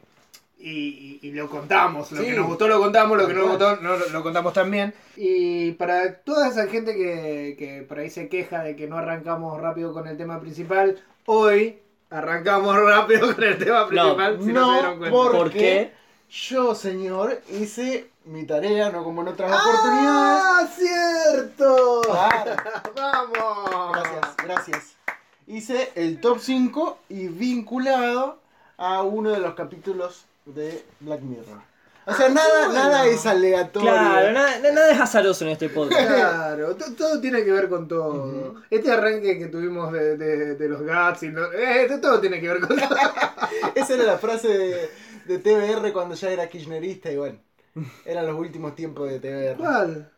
y, 0.60 1.18
y- 1.22 1.28
y 1.28 1.30
lo 1.32 1.48
contamos, 1.48 2.10
lo 2.10 2.18
Sí. 2.20 2.26
que 2.30 2.32
nos 2.36 2.46
gustó 2.48 2.66
lo 2.66 2.80
contamos, 2.80 3.16
lo 3.16 3.28
que 3.28 3.32
no 3.34 3.42
nos 3.42 3.50
gustó 3.50 3.76
no, 3.76 3.96
lo, 3.96 4.22
contamos 4.24 4.52
también. 4.52 4.92
Y 5.16 5.70
para 5.72 6.14
toda 6.22 6.48
esa 6.48 6.66
gente 6.66 6.96
que, 6.96 7.54
que 7.56 7.82
por 7.88 8.00
ahí 8.00 8.10
se 8.10 8.28
queja 8.28 8.64
de 8.64 8.74
que 8.74 8.88
no 8.88 8.96
arrancamos 8.98 9.60
rápido 9.60 9.92
con 9.92 10.08
el 10.08 10.16
tema 10.16 10.40
principal, 10.40 10.98
hoy 11.26 11.78
arrancamos 12.10 12.76
rápido 12.84 13.32
con 13.36 13.44
el 13.44 13.56
tema 13.56 13.86
principal. 13.86 14.38
si 14.42 14.52
no, 14.52 14.66
se 14.66 14.72
dieron 14.72 14.92
no, 14.94 14.98
cuenta. 14.98 15.38
¿Por 15.38 15.50
qué? 15.52 15.92
Yo, 16.28 16.74
señor, 16.74 17.40
hice 17.60 18.08
mi 18.28 18.44
tarea, 18.44 18.90
no 18.90 19.02
como 19.04 19.22
en 19.22 19.28
otras 19.28 19.50
oportunidades. 19.50 20.44
¡Ah, 20.44 20.68
cierto! 20.76 22.00
Claro. 22.04 22.56
¡Vamos! 22.96 23.92
Gracias, 23.92 24.36
gracias. 24.44 24.96
Hice 25.46 25.90
el 25.94 26.20
top 26.20 26.38
5 26.40 26.98
y 27.08 27.28
vinculado 27.28 28.38
a 28.76 29.02
uno 29.02 29.30
de 29.30 29.38
los 29.40 29.54
capítulos 29.54 30.26
de 30.44 30.84
Black 31.00 31.20
Mirror. 31.22 31.62
O 32.06 32.14
sea, 32.14 32.26
Ah, 32.26 32.30
nada, 32.30 32.66
bueno. 32.68 32.72
nada 32.74 33.06
es 33.06 33.26
aleatorio. 33.26 33.90
Claro, 33.90 34.32
nada, 34.32 34.58
nada 34.72 34.90
es 34.92 35.00
azaroso 35.00 35.44
en 35.44 35.50
este 35.50 35.68
podcast. 35.68 36.06
Claro, 36.08 36.74
to- 36.76 36.94
todo 36.94 37.20
tiene 37.20 37.44
que 37.44 37.52
ver 37.52 37.68
con 37.68 37.86
todo. 37.86 38.54
Este 38.70 38.90
arranque 38.90 39.38
que 39.38 39.46
tuvimos 39.46 39.92
de, 39.92 40.16
de- 40.16 40.54
de 40.54 40.68
los 40.68 40.80
Gats 40.82 41.22
y 41.24 41.28
lo- 41.28 41.52
eh, 41.52 41.82
esto 41.84 42.00
todo 42.00 42.20
tiene 42.20 42.40
que 42.40 42.48
ver 42.48 42.60
con 42.60 42.68
todo. 42.78 42.96
Esa 43.74 43.94
era 43.94 44.04
la 44.04 44.18
frase 44.18 44.48
de, 44.48 44.90
de 45.26 45.38
TBR 45.38 45.92
cuando 45.92 46.14
ya 46.14 46.30
era 46.30 46.48
kirchnerista 46.48 47.10
y 47.10 47.16
bueno, 47.18 47.38
eran 48.04 48.26
los 48.26 48.36
últimos 48.36 48.74
tiempos 48.74 49.08
de 49.10 49.20
TBR. 49.20 49.56
¿Cuál? 49.58 50.10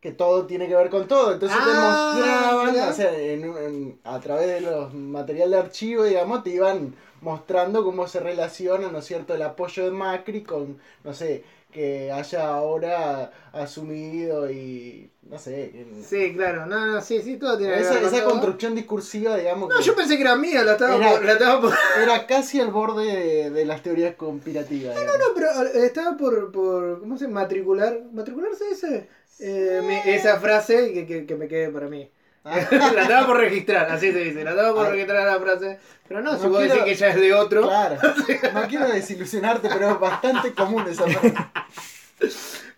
Que 0.00 0.12
todo 0.12 0.46
tiene 0.46 0.68
que 0.68 0.74
ver 0.76 0.90
con 0.90 1.08
todo. 1.08 1.32
Entonces 1.32 1.56
te 1.64 1.70
Ah, 1.70 1.80
mostraban, 1.80 2.90
o 2.90 2.92
sea, 2.92 3.18
en- 3.18 3.98
a 4.04 4.20
través 4.20 4.48
de 4.48 4.60
los 4.60 4.92
material 4.92 5.50
de 5.50 5.56
archivo, 5.56 6.04
digamos, 6.04 6.42
te 6.42 6.50
iban 6.50 6.94
mostrando 7.22 7.82
cómo 7.82 8.06
se 8.06 8.20
relaciona, 8.20 8.90
¿no 8.90 8.98
es 8.98 9.06
cierto?, 9.06 9.34
el 9.34 9.40
apoyo 9.42 9.84
de 9.86 9.90
Macri 9.92 10.42
con, 10.42 10.78
no 11.04 11.14
sé, 11.14 11.42
que 11.74 12.10
haya 12.12 12.46
ahora 12.54 13.32
asumido 13.52 14.48
y, 14.50 15.10
no 15.28 15.38
sé, 15.38 15.84
Sí, 16.08 16.32
claro, 16.34 16.66
no, 16.66 16.86
no, 16.86 17.00
sí, 17.00 17.20
sí, 17.20 17.36
todo 17.36 17.58
tiene 17.58 17.80
esa, 17.80 18.00
esa 18.00 18.22
construcción 18.24 18.76
discursiva, 18.76 19.36
digamos, 19.36 19.68
No, 19.68 19.76
que 19.76 19.82
yo 19.82 19.96
pensé 19.96 20.14
que 20.16 20.22
era 20.22 20.36
mía, 20.36 20.62
la 20.62 20.72
estaba, 20.72 20.94
Era- 20.96 21.10
por, 21.10 21.24
la 21.24 21.32
estaba 21.32 21.60
por... 21.60 21.72
era 22.02 22.26
casi 22.28 22.60
al 22.60 22.70
borde 22.70 23.04
de, 23.04 23.50
de 23.50 23.64
las 23.64 23.82
teorías 23.82 24.14
conspirativas. 24.14 24.94
digamos. 24.94 25.18
No, 25.18 25.34
pero 25.34 25.48
eh, 25.66 25.86
estaba 25.86 26.16
por, 26.16 26.52
por 26.52 27.00
¿cómo 27.00 27.18
se? 27.18 27.26
Matricular, 27.26 28.00
matricular 28.12 28.54
se 28.54 28.68
dice, 28.68 29.08
Eh, 29.40 30.02
esa 30.06 30.38
frase 30.38 30.92
que, 30.92 31.06
que, 31.06 31.26
que 31.26 31.34
me 31.34 31.48
quede 31.48 31.68
para 31.70 31.88
mí. 31.88 32.08
la 32.94 33.02
estaba 33.02 33.26
por 33.26 33.38
registrar, 33.38 33.90
así 33.90 34.12
se 34.12 34.18
dice. 34.18 34.44
La 34.44 34.50
estaba 34.50 34.74
por 34.74 34.86
Ay. 34.86 34.92
registrar 34.92 35.26
la 35.26 35.40
frase. 35.40 35.78
Pero 36.06 36.20
no, 36.20 36.36
si 36.36 36.42
No 36.44 36.50
vos 36.50 36.58
quiero- 36.58 36.74
decís 36.74 36.92
que 36.92 36.94
ya 37.00 37.08
es 37.08 37.16
de 37.16 37.32
otro. 37.34 37.62
Claro. 37.62 37.96
No 38.54 38.68
quiero 38.68 38.88
desilusionarte, 38.88 39.68
pero 39.68 39.90
es 39.92 40.00
bastante 40.00 40.52
común 40.52 40.84
esa 40.88 41.04
frase. 41.06 41.34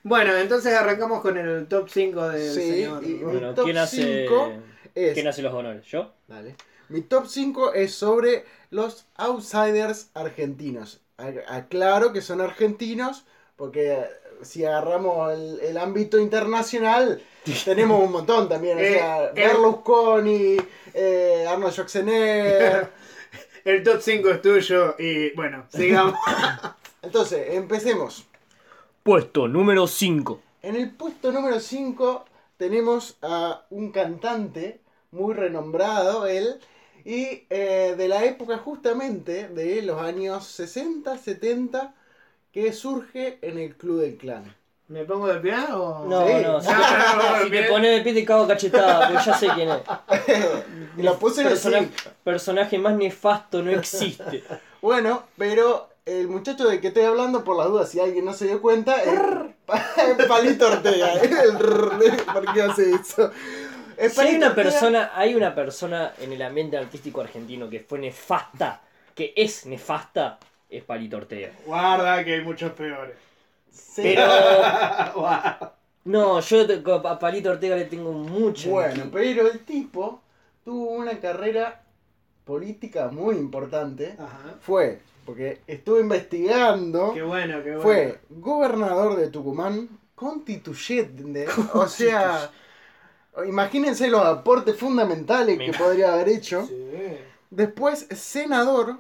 Bueno, 0.02 0.37
entonces 0.37 0.72
arrancamos 0.72 1.20
con 1.20 1.37
el 1.37 1.66
top 1.66 1.88
5 1.88 2.29
del 2.29 2.55
Sí, 2.55 2.61
señor. 2.85 3.05
y- 3.05 3.18
Ron. 3.20 3.33
Bueno, 3.33 3.55
top 3.55 3.64
¿quién 3.64 3.79
hace, 3.79 4.20
cinco 4.22 4.52
es- 4.94 5.14
¿quién 5.14 5.26
hace 5.26 5.42
los 5.42 5.52
honores? 5.52 5.85
¿Yo? 5.87 6.12
Dale. 6.29 6.55
Mi 6.88 7.00
top 7.00 7.26
5 7.26 7.72
es 7.74 7.92
sobre 7.94 8.44
los 8.70 9.07
outsiders 9.16 10.11
argentinos. 10.14 11.00
A- 11.18 11.57
Aclaro 11.57 12.12
que 12.12 12.20
son 12.22 12.40
argentinos, 12.40 13.24
porque 13.57 13.94
eh, 13.94 14.07
si 14.42 14.64
agarramos 14.64 15.33
el, 15.33 15.59
el 15.61 15.76
ámbito 15.79 16.18
internacional, 16.20 17.20
tenemos 17.64 18.02
un 18.02 18.12
montón 18.12 18.48
también. 18.48 18.78
O 18.78 18.80
Eh, 18.80 18.92
sea, 18.92 19.24
eh. 19.26 19.32
Berlusconi, 19.35 20.56
eh, 20.94 21.46
Arnold 21.48 21.72
Schwarzenegger. 21.72 22.92
El 23.64 23.82
top 23.82 24.00
5 24.00 24.30
es 24.30 24.42
tuyo 24.42 24.94
y 24.98 25.30
bueno, 25.35 25.66
sigamos. 25.70 26.14
Entonces, 27.02 27.48
empecemos. 27.54 28.26
Puesto 29.02 29.48
número 29.48 29.87
5. 29.87 30.40
En 30.62 30.76
el 30.76 30.90
puesto 30.90 31.32
número 31.32 31.61
5 31.61 32.24
tenemos 32.59 33.16
a 33.22 33.64
un 33.70 33.90
cantante 33.92 34.80
muy 35.11 35.35
renombrado, 35.35 36.26
él, 36.26 36.61
y 37.04 37.46
eh, 37.50 37.94
de 37.96 38.09
la 38.09 38.24
época 38.24 38.59
justamente 38.59 39.48
de 39.48 39.80
los 39.82 40.00
años 40.02 40.46
60, 40.46 41.16
70, 41.18 41.94
que 42.52 42.72
surge 42.72 43.38
en 43.42 43.59
el 43.59 43.76
Club 43.76 44.00
del 44.00 44.16
Clan. 44.16 44.54
¿Me 44.88 45.05
pongo 45.05 45.27
de 45.27 45.40
pie 45.40 45.55
o.? 45.72 46.05
No, 46.09 46.27
Sí. 46.27 46.33
no, 46.44 46.61
si, 46.61 46.68
No, 46.68 46.75
no, 46.79 47.16
no, 47.38 47.44
si 47.44 47.51
te 47.51 47.62
pones 47.64 47.90
de 47.96 48.01
pie 48.03 48.14
te 48.14 48.25
cago 48.25 48.46
cachetada, 48.46 49.09
porque 49.09 49.25
ya 49.25 49.35
sé 49.37 49.49
quién 49.55 49.68
es. 49.70 49.79
Y 50.96 51.03
lo 51.03 51.18
puse 51.18 51.40
en 51.42 51.49
el 51.49 51.53
Persona- 51.55 51.79
cinco. 51.81 51.94
personaje 52.25 52.79
más 52.79 52.94
nefasto 52.94 53.62
no 53.62 53.70
existe. 53.72 54.44
Bueno, 54.81 55.25
pero 55.37 55.88
el 56.07 56.29
muchacho 56.29 56.68
del 56.68 56.81
que 56.81 56.88
estoy 56.88 57.03
hablando, 57.05 57.42
por 57.44 57.57
las 57.59 57.66
dudas, 57.66 57.90
si 57.90 57.99
alguien 58.01 58.25
no 58.25 58.33
se 58.33 58.46
dio 58.46 58.62
cuenta, 58.62 59.03
es 59.03 59.20
Palito 60.29 60.68
Ortega. 60.68 61.12
El 61.14 61.59
rrr, 61.59 62.25
¿Por 62.33 62.53
qué 62.55 62.62
hace 62.62 62.92
eso? 62.92 63.31
Es 63.96 64.14
Si 64.14 64.20
hay 64.20 64.37
una 64.37 64.49
Ortega. 64.49 64.55
persona, 64.70 65.11
hay 65.14 65.35
una 65.35 65.55
persona 65.55 66.12
en 66.20 66.33
el 66.33 66.40
ambiente 66.42 66.77
artístico 66.79 67.20
argentino 67.20 67.68
que 67.68 67.81
fue 67.81 67.99
nefasta, 67.99 68.81
que 69.14 69.33
es 69.37 69.66
nefasta, 69.66 70.38
es 70.70 70.85
Palito 70.85 71.16
Ortega. 71.16 71.51
Guarda 71.66 72.25
que 72.25 72.35
hay 72.35 72.40
muchos 72.42 72.72
peores. 72.72 73.16
Sí. 73.76 74.02
Pero 74.02 74.26
no, 76.04 76.40
yo 76.40 76.66
a 77.08 77.18
Palito 77.18 77.50
Ortega 77.50 77.76
le 77.76 77.84
tengo 77.84 78.12
mucho. 78.12 78.70
Bueno, 78.70 79.04
pero 79.12 79.48
el 79.48 79.60
tipo 79.60 80.22
tuvo 80.64 80.92
una 80.92 81.18
carrera 81.20 81.82
política 82.44 83.08
muy 83.08 83.36
importante. 83.36 84.16
Ajá. 84.18 84.54
Fue, 84.60 85.00
porque 85.24 85.60
estuve 85.66 86.00
investigando, 86.00 87.12
Qué 87.12 87.22
bueno, 87.22 87.62
qué 87.62 87.70
bueno. 87.76 87.82
fue 87.82 88.20
gobernador 88.30 89.16
de 89.16 89.28
Tucumán, 89.28 89.88
constituyente, 90.14 91.46
o 91.74 91.86
sea, 91.88 92.50
imagínense 93.46 94.08
los 94.08 94.24
aportes 94.24 94.76
fundamentales 94.76 95.58
que 95.58 95.72
podría 95.72 96.14
haber 96.14 96.28
hecho. 96.28 96.66
Sí. 96.66 96.74
Después, 97.50 98.06
senador, 98.14 98.98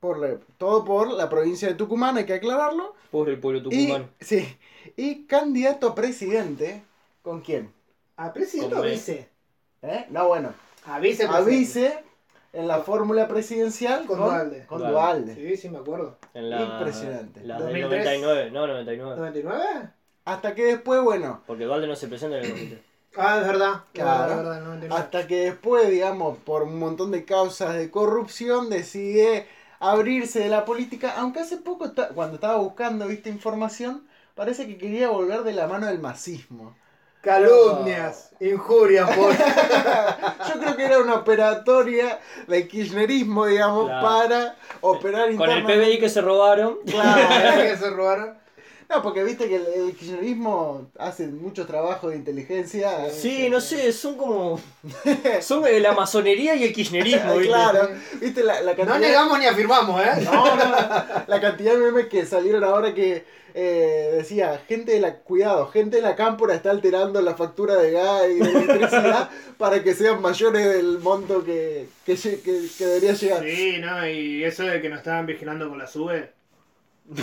por 0.00 0.18
la- 0.18 0.36
todo 0.58 0.84
por 0.84 1.10
la 1.12 1.28
provincia 1.28 1.68
de 1.68 1.74
Tucumán, 1.74 2.16
hay 2.16 2.24
que 2.26 2.34
aclararlo. 2.34 2.94
Pobre 3.10 3.32
el 3.32 3.40
pueblo 3.40 3.60
Y, 3.70 3.86
tucumano. 3.86 4.08
sí, 4.20 4.56
y 4.96 5.24
candidato 5.26 5.88
a 5.88 5.94
presidente, 5.94 6.82
¿con 7.22 7.40
quién? 7.40 7.72
¿A 8.16 8.32
presidente 8.32 8.74
o 8.76 8.82
vice? 8.82 9.28
¿Eh? 9.82 10.06
No, 10.10 10.28
bueno, 10.28 10.52
A 10.86 10.98
vice. 11.00 11.24
a 11.26 11.40
vice 11.40 11.98
en 12.52 12.66
la 12.68 12.78
fórmula 12.80 13.28
presidencial 13.28 14.06
Con 14.06 14.18
con, 14.18 14.26
Dualde. 14.28 14.66
con 14.66 14.78
Dualde. 14.78 14.92
Dualde. 14.92 15.34
Sí, 15.34 15.56
sí, 15.56 15.68
me 15.68 15.78
acuerdo. 15.78 16.16
En 16.34 16.48
la, 16.50 16.62
Impresionante. 16.62 17.42
La 17.44 17.54
del 17.58 17.64
2003. 17.82 18.04
99, 18.20 18.50
no, 18.50 18.66
99. 18.66 19.16
¿99? 19.42 19.92
Hasta 20.24 20.54
que 20.54 20.64
después, 20.64 21.02
bueno, 21.02 21.42
Porque 21.46 21.64
Dualde 21.64 21.86
no 21.86 21.94
se 21.96 22.08
presenta 22.08 22.38
en 22.38 22.44
el 22.44 22.50
93. 22.50 22.80
Ah, 23.18 23.38
es 23.40 23.46
verdad. 23.46 23.80
Claro. 23.94 24.30
Es 24.32 24.36
verdad, 24.36 24.58
el 24.58 24.64
99. 24.64 24.94
hasta 25.02 25.26
que 25.26 25.36
después, 25.44 25.88
digamos, 25.88 26.36
por 26.36 26.64
un 26.64 26.78
montón 26.78 27.10
de 27.12 27.24
causas 27.24 27.74
de 27.74 27.90
corrupción, 27.90 28.68
decide 28.68 29.46
abrirse 29.80 30.40
de 30.40 30.48
la 30.48 30.64
política, 30.64 31.14
aunque 31.16 31.40
hace 31.40 31.56
poco, 31.58 31.92
cuando 32.14 32.36
estaba 32.36 32.56
buscando, 32.56 33.06
viste, 33.08 33.28
información, 33.30 34.06
parece 34.34 34.66
que 34.66 34.76
quería 34.78 35.08
volver 35.08 35.42
de 35.42 35.52
la 35.52 35.66
mano 35.66 35.86
del 35.86 35.98
masismo. 35.98 36.76
Calumnias, 37.22 38.30
injurias 38.40 39.10
por. 39.16 39.32
Yo 39.32 40.60
creo 40.60 40.76
que 40.76 40.84
era 40.84 40.98
una 41.00 41.14
operatoria 41.14 42.20
del 42.46 42.68
kirchnerismo, 42.68 43.46
digamos, 43.46 43.86
Claro. 43.86 44.06
para 44.06 44.56
operar 44.80 45.34
Con 45.34 45.50
el. 45.50 45.64
PBI 45.64 45.98
que 45.98 46.08
se 46.08 46.20
robaron. 46.20 46.78
Claro. 46.86 47.62
que 47.62 47.76
se 47.76 47.90
robaron. 47.90 48.38
No, 48.88 49.02
porque 49.02 49.24
viste 49.24 49.48
que 49.48 49.56
el, 49.56 49.66
el 49.66 49.96
kirchnerismo 49.96 50.88
hace 50.98 51.26
mucho 51.26 51.66
trabajo 51.66 52.08
de 52.10 52.16
inteligencia. 52.16 53.10
Sí, 53.10 53.48
no 53.50 53.60
sé, 53.60 53.92
son 53.92 54.16
como. 54.16 54.60
Son 55.40 55.66
eh, 55.66 55.80
la 55.80 55.92
masonería 55.92 56.54
y 56.54 56.64
el 56.64 56.72
kirchnerismo, 56.72 57.34
¿viste? 57.38 57.48
claro, 57.48 57.88
viste 58.20 58.44
la, 58.44 58.60
la 58.62 58.76
cantidad. 58.76 58.94
No 58.94 59.00
negamos 59.00 59.38
ni 59.38 59.46
afirmamos, 59.46 60.00
¿eh? 60.02 60.10
No, 60.24 60.54
no, 60.56 60.64
la 61.26 61.40
cantidad 61.40 61.72
de 61.72 61.78
memes 61.78 62.06
que 62.06 62.24
salieron 62.26 62.62
ahora 62.62 62.94
que 62.94 63.24
eh, 63.54 64.10
decía, 64.18 64.60
gente 64.68 64.92
de 64.92 65.00
la, 65.00 65.16
cuidado, 65.16 65.66
gente 65.68 65.96
de 65.96 66.02
la 66.02 66.14
cámpora 66.14 66.54
está 66.54 66.70
alterando 66.70 67.20
la 67.22 67.34
factura 67.34 67.74
de 67.76 67.90
gas 67.90 68.22
y 68.30 68.34
de 68.38 68.50
electricidad 68.50 69.30
para 69.58 69.82
que 69.82 69.94
sean 69.94 70.20
mayores 70.22 70.64
del 70.74 70.98
monto 71.00 71.42
que, 71.44 71.88
que, 72.04 72.14
que- 72.14 72.68
que 72.78 72.84
debería 72.86 73.14
llegar. 73.14 73.42
Sí, 73.42 73.78
no, 73.80 74.06
y 74.08 74.44
eso 74.44 74.62
de 74.62 74.80
que 74.80 74.88
nos 74.88 74.98
estaban 74.98 75.26
vigilando 75.26 75.68
con 75.68 75.78
la 75.78 75.86
sube. 75.86 76.35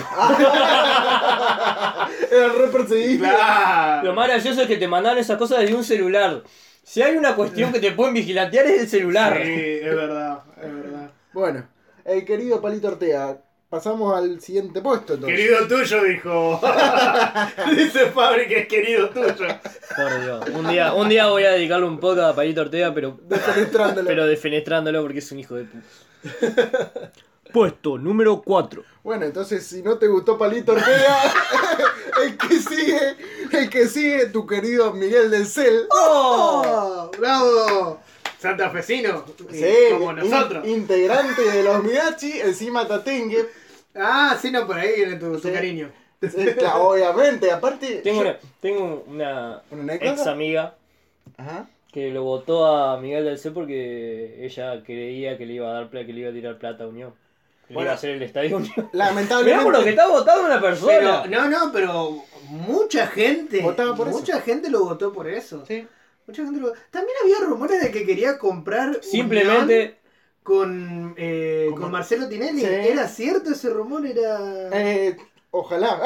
Era 2.30 2.48
re 2.48 2.68
perseguido. 2.72 3.26
Lo 4.02 4.14
más 4.14 4.28
gracioso 4.28 4.62
es 4.62 4.68
que 4.68 4.76
te 4.76 4.88
mandan 4.88 5.18
esas 5.18 5.36
cosas 5.38 5.60
desde 5.60 5.74
un 5.74 5.84
celular. 5.84 6.42
Si 6.82 7.02
hay 7.02 7.16
una 7.16 7.34
cuestión 7.34 7.72
que 7.72 7.80
te 7.80 7.92
pueden 7.92 8.14
vigilantear 8.14 8.66
es 8.66 8.82
el 8.82 8.88
celular. 8.88 9.40
Sí, 9.42 9.50
es 9.82 9.94
verdad, 9.94 10.42
es 10.56 10.74
verdad. 10.74 11.10
Bueno, 11.32 11.66
el 12.04 12.24
querido 12.24 12.60
Palito 12.60 12.88
Ortega, 12.88 13.38
pasamos 13.70 14.16
al 14.16 14.40
siguiente 14.40 14.80
puesto 14.82 15.14
entonces. 15.14 15.38
Querido 15.38 15.66
tuyo, 15.66 16.04
dijo. 16.04 16.60
Dice 17.76 18.06
Fabri 18.10 18.46
que 18.46 18.60
es 18.60 18.68
querido 18.68 19.08
tuyo. 19.10 19.32
Por 19.96 20.22
Dios. 20.22 20.44
Un 20.54 20.68
día, 20.68 20.92
un 20.94 21.08
día 21.08 21.26
voy 21.28 21.44
a 21.44 21.50
dedicarle 21.52 21.86
un 21.86 21.98
poco 21.98 22.22
a 22.22 22.34
Palito 22.34 22.60
Ortega, 22.60 22.92
pero, 22.94 23.18
Defenestrándolo. 23.22 24.06
pero 24.06 24.26
defenestrándolo 24.26 25.02
porque 25.02 25.18
es 25.20 25.32
un 25.32 25.38
hijo 25.40 25.54
de 25.56 25.64
puta. 25.64 25.84
Puesto 27.54 27.96
número 27.98 28.42
4. 28.42 28.82
Bueno, 29.04 29.24
entonces 29.26 29.64
si 29.64 29.80
no 29.82 29.96
te 29.96 30.08
gustó 30.08 30.36
Palito 30.36 30.72
Ortega, 30.72 31.18
el 32.24 32.36
que 32.36 32.58
sigue, 32.58 32.98
el 33.52 33.70
que 33.70 33.86
sigue, 33.86 34.26
tu 34.26 34.44
querido 34.44 34.92
Miguel 34.92 35.30
del 35.30 35.46
Cel. 35.46 35.86
¡Oh! 35.90 37.10
¡Bravo! 37.16 38.00
Santafesino. 38.40 39.24
Sí, 39.52 39.64
como 39.92 40.10
in- 40.10 40.16
nosotros. 40.28 40.66
integrante 40.66 41.42
de 41.42 41.62
los 41.62 41.82
Midachi, 41.84 42.40
encima 42.40 42.88
Tatengue. 42.88 43.46
Ah, 43.94 44.36
sí, 44.42 44.50
no, 44.50 44.66
por 44.66 44.76
ahí 44.76 44.92
viene 44.96 45.14
tu, 45.16 45.32
tu 45.40 45.48
Sí. 45.48 45.54
cariño. 45.54 45.90
Sí, 46.20 46.46
claro, 46.58 46.88
obviamente, 46.88 47.52
aparte. 47.52 48.00
Tengo 48.02 48.22
yo- 48.24 48.28
una, 48.30 48.38
tengo 48.60 49.04
una 49.06 49.62
¿Una 49.70 49.82
anécdota? 49.82 50.12
ex 50.12 50.26
amiga 50.26 50.74
Ajá. 51.36 51.68
que 51.92 52.10
lo 52.10 52.24
votó 52.24 52.66
a 52.66 52.98
Miguel 53.00 53.24
del 53.26 53.38
C 53.38 53.52
porque 53.52 54.44
ella 54.44 54.82
creía 54.84 55.38
que 55.38 55.46
le 55.46 55.54
iba 55.54 55.68
a 55.70 55.74
dar 55.74 55.88
plata, 55.90 56.04
que 56.06 56.12
le 56.12 56.20
iba 56.22 56.30
a 56.30 56.32
tirar 56.32 56.58
plata 56.58 56.84
a 56.84 56.88
Unión. 56.88 57.14
Bueno. 57.70 57.90
hacer 57.92 58.10
el 58.10 58.22
estadio 58.22 58.56
Unión. 58.58 58.72
Mirá 58.76 58.88
Lamentablemente. 58.92 59.64
por 59.64 59.72
lo 59.74 59.82
que 59.84 59.90
está 59.90 60.08
votando 60.08 60.44
una 60.46 60.60
persona. 60.60 61.22
Pero, 61.22 61.26
no, 61.26 61.48
no, 61.48 61.72
pero 61.72 62.22
mucha 62.48 63.06
gente. 63.06 63.60
Votaba 63.62 63.94
por 63.96 64.08
eso. 64.08 64.18
mucha 64.18 64.40
gente 64.40 64.70
lo 64.70 64.84
votó 64.84 65.12
por 65.12 65.28
eso. 65.28 65.64
Sí. 65.66 65.86
Mucha 66.26 66.42
gente 66.44 66.60
lo 66.60 66.72
También 66.90 67.16
había 67.22 67.38
rumores 67.46 67.82
de 67.82 67.90
que 67.90 68.04
quería 68.06 68.38
comprar. 68.38 68.88
Unión 68.88 69.02
Simplemente 69.02 69.98
con, 70.42 71.14
eh, 71.16 71.66
Con 71.70 71.74
con 71.74 71.82
Mar- 71.90 72.00
Marcelo 72.00 72.28
Tinelli. 72.28 72.60
Sí. 72.60 72.66
¿Era 72.66 73.08
cierto 73.08 73.50
ese 73.52 73.70
rumor? 73.70 74.06
Era. 74.06 74.68
Eh, 74.72 75.16
ojalá. 75.54 76.00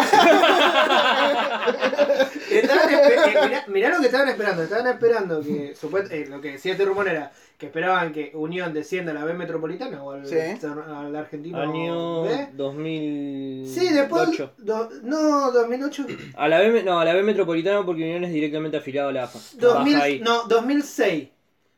Estaban 2.50 2.88
eh, 2.92 3.34
mirá, 3.46 3.64
mirá 3.68 3.88
lo 3.90 4.00
que 4.00 4.06
estaban 4.06 4.28
esperando. 4.28 4.62
Estaban 4.62 4.86
esperando 4.86 5.40
que. 5.42 5.74
supuest- 5.74 6.10
eh, 6.10 6.26
lo 6.28 6.40
que 6.40 6.52
decía 6.52 6.72
este 6.72 6.84
rumor 6.84 7.08
era 7.08 7.32
que 7.58 7.66
esperaban 7.66 8.12
que 8.12 8.30
Unión 8.34 8.72
descienda 8.72 9.10
a 9.12 9.14
la 9.14 9.24
B 9.24 9.34
metropolitana 9.34 10.02
o 10.02 10.12
al, 10.12 10.26
Sí. 10.26 10.36
al 10.38 11.14
argentino. 11.16 11.58
año 11.60 12.22
B. 12.22 12.48
2008. 12.52 13.80
Sí, 13.80 13.92
después. 13.92 14.38
do- 14.58 14.88
no, 15.02 15.50
2008. 15.52 16.06
A 16.36 16.48
la 16.48 16.60
B, 16.60 16.82
no, 16.84 17.00
a 17.00 17.04
la 17.04 17.14
B 17.14 17.22
metropolitana 17.22 17.84
porque 17.84 18.02
Unión 18.04 18.24
es 18.24 18.32
directamente 18.32 18.76
afiliado 18.76 19.08
a 19.08 19.12
la 19.12 19.24
AFA. 19.24 19.38
2000, 19.54 19.92
Baja 19.94 20.04
ahí. 20.04 20.20
no, 20.20 20.44
2006. 20.44 21.28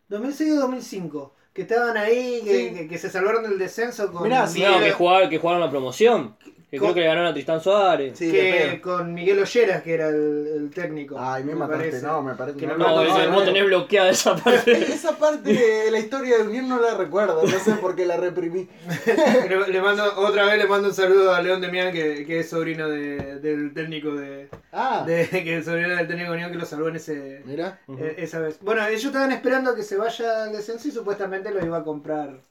2006 0.09 0.53
o 0.53 0.57
2005. 0.61 1.35
Que 1.53 1.62
estaban 1.62 1.97
ahí, 1.97 2.43
que, 2.45 2.57
Sí. 2.68 2.75
que- 2.75 2.89
que 2.89 2.99
se 2.99 3.11
salvaron 3.11 3.43
del 3.43 3.59
descenso 3.59 4.12
con. 4.12 4.23
Mirá, 4.23 4.47
sí, 4.47 4.62
No, 4.62 4.79
que 4.81 4.93
jugaron, 4.93 5.29
que 5.31 5.39
jugaron 5.39 5.61
la 5.62 5.71
promoción. 5.71 6.37
Que 6.71 6.79
Con- 6.79 6.87
creo 6.87 6.95
que 6.95 7.01
le 7.01 7.07
ganaron 7.07 7.27
a 7.31 7.33
Tristán 7.33 7.61
Suárez. 7.61 8.16
Sí, 8.16 8.31
que 8.31 8.81
con 8.81 9.12
Miguel 9.12 9.41
Olleras, 9.41 9.83
que 9.83 9.93
era 9.95 10.09
el, 10.09 10.47
el 10.57 10.71
técnico. 10.71 11.16
Ay, 11.18 11.43
me, 11.43 11.55
mataste, 11.57 11.85
parece. 11.89 12.07
no, 12.07 12.23
me 12.23 12.35
parece 12.37 12.59
Que 12.59 12.66
no, 12.68 12.77
no- 12.77 13.05
No, 13.05 13.05
no, 13.05 13.31
no, 13.33 13.43
tenés 13.43 13.64
bloqueada 13.66 14.11
esa 14.11 14.37
parte. 14.37 14.73
Esa 14.95 15.18
parte 15.18 15.53
de 15.53 15.91
la 15.91 15.99
historia 15.99 16.39
de 16.39 16.45
Unión 16.45 16.68
no 16.68 16.81
la 16.81 16.97
recuerdo, 16.97 17.43
no 17.43 17.59
sé 17.59 17.73
por 17.75 17.97
qué 17.97 18.07
la 18.07 18.16
reprimí. 18.18 18.68
le, 19.49 19.68
le 19.73 19.83
mando, 19.83 20.05
otra 20.18 20.45
vez 20.45 20.59
le 20.59 20.66
mando 20.68 20.89
un 20.89 20.95
saludo 20.95 21.35
a 21.35 21.43
León 21.43 21.61
Demián, 21.61 21.93
que, 21.93 22.25
que 22.25 22.41
es 22.41 22.49
sobrino 22.51 22.89
de- 22.89 23.41
del 23.41 23.75
técnico 23.75 24.14
de, 24.14 24.49
Ah, 24.73 25.03
de- 25.07 25.27
que 25.31 25.59
es 25.59 25.64
sobrino 25.64 25.89
del 25.97 26.07
técnico 26.07 26.31
de 26.31 26.37
Unión 26.37 26.53
que 26.53 26.59
lo 26.59 26.66
salvó 26.66 26.89
en 26.89 26.97
ese 26.97 27.43
mira. 27.47 27.81
eh, 27.99 28.14
esa 28.18 28.39
vez. 28.39 28.59
Bueno, 28.61 28.87
ellos 28.87 29.05
estaban 29.07 29.33
esperando 29.33 29.75
que 29.75 29.83
se 29.83 29.97
vaya 29.97 30.45
al 30.45 30.53
descenso 30.53 30.87
y 30.87 30.93
supuestamente 30.93 31.51
lo 31.51 31.64
iba 31.66 31.79
a 31.79 31.83
comprar. 31.85 32.49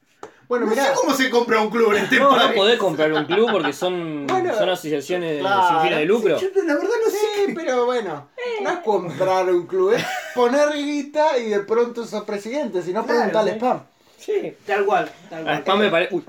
Bueno, 0.49 0.65
no 0.65 0.73
sé 0.75 0.81
cómo 0.95 1.13
se 1.13 1.29
compra 1.29 1.61
un 1.61 1.69
club 1.69 1.93
en 1.93 2.03
este 2.03 2.17
No, 2.19 2.31
no 2.31 2.35
país. 2.37 2.51
podés 2.55 2.77
comprar 2.79 3.13
un 3.13 3.23
club 3.25 3.51
porque 3.51 3.71
son, 3.71 4.25
Bueno, 4.27 4.53
son 4.55 4.67
asociaciones 4.69 5.39
claro. 5.39 5.69
sin 5.69 5.81
fines 5.81 5.99
de 5.99 6.05
lucro. 6.05 6.37
Yo 6.39 6.47
la 6.65 6.73
verdad 6.73 6.89
no 7.05 7.11
sé. 7.11 7.17
sí, 7.45 7.53
pero 7.55 7.85
bueno, 7.85 8.29
no 8.63 8.69
es 8.69 8.79
comprar 8.79 9.45
un 9.53 9.67
club, 9.67 9.93
es 9.93 10.03
poner 10.35 10.73
guita 10.73 11.37
y 11.37 11.49
de 11.51 11.59
pronto 11.61 12.03
sos 12.05 12.23
presidente, 12.23 12.81
si 12.81 12.91
no 12.93 13.05
Claro, 13.05 13.29
pregunta 13.31 13.39
al 13.41 13.45
sí. 13.47 13.51
spam. 13.55 13.83
Sí. 14.17 14.53
Tal 14.65 14.85
cual, 14.85 15.09
tal 15.29 15.41
A 15.41 15.43
cual. 15.43 15.57
Spam, 15.61 15.79
me 15.79 15.89
pare- 15.91 16.09
Uy, 16.11 16.23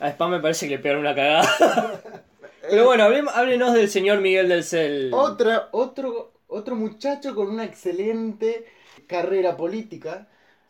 a 0.00 0.08
Spam 0.10 0.30
me 0.30 0.40
parece 0.40 0.66
que 0.68 0.76
le 0.76 0.82
pegaron 0.82 1.02
una 1.02 1.14
cagada. 1.14 1.46
Pero 2.68 2.84
bueno, 2.86 3.04
háblenos 3.04 3.74
del 3.74 3.88
señor 3.90 4.20
Miguel 4.20 4.48
del 4.48 4.64
Cel. 4.64 5.10
Otra, 5.12 5.68
otro, 5.72 6.32
otro 6.48 6.74
muchacho 6.76 7.34
con 7.34 7.48
una 7.48 7.64
excelente 7.64 8.64
carrera 9.06 9.56
política. 9.56 10.26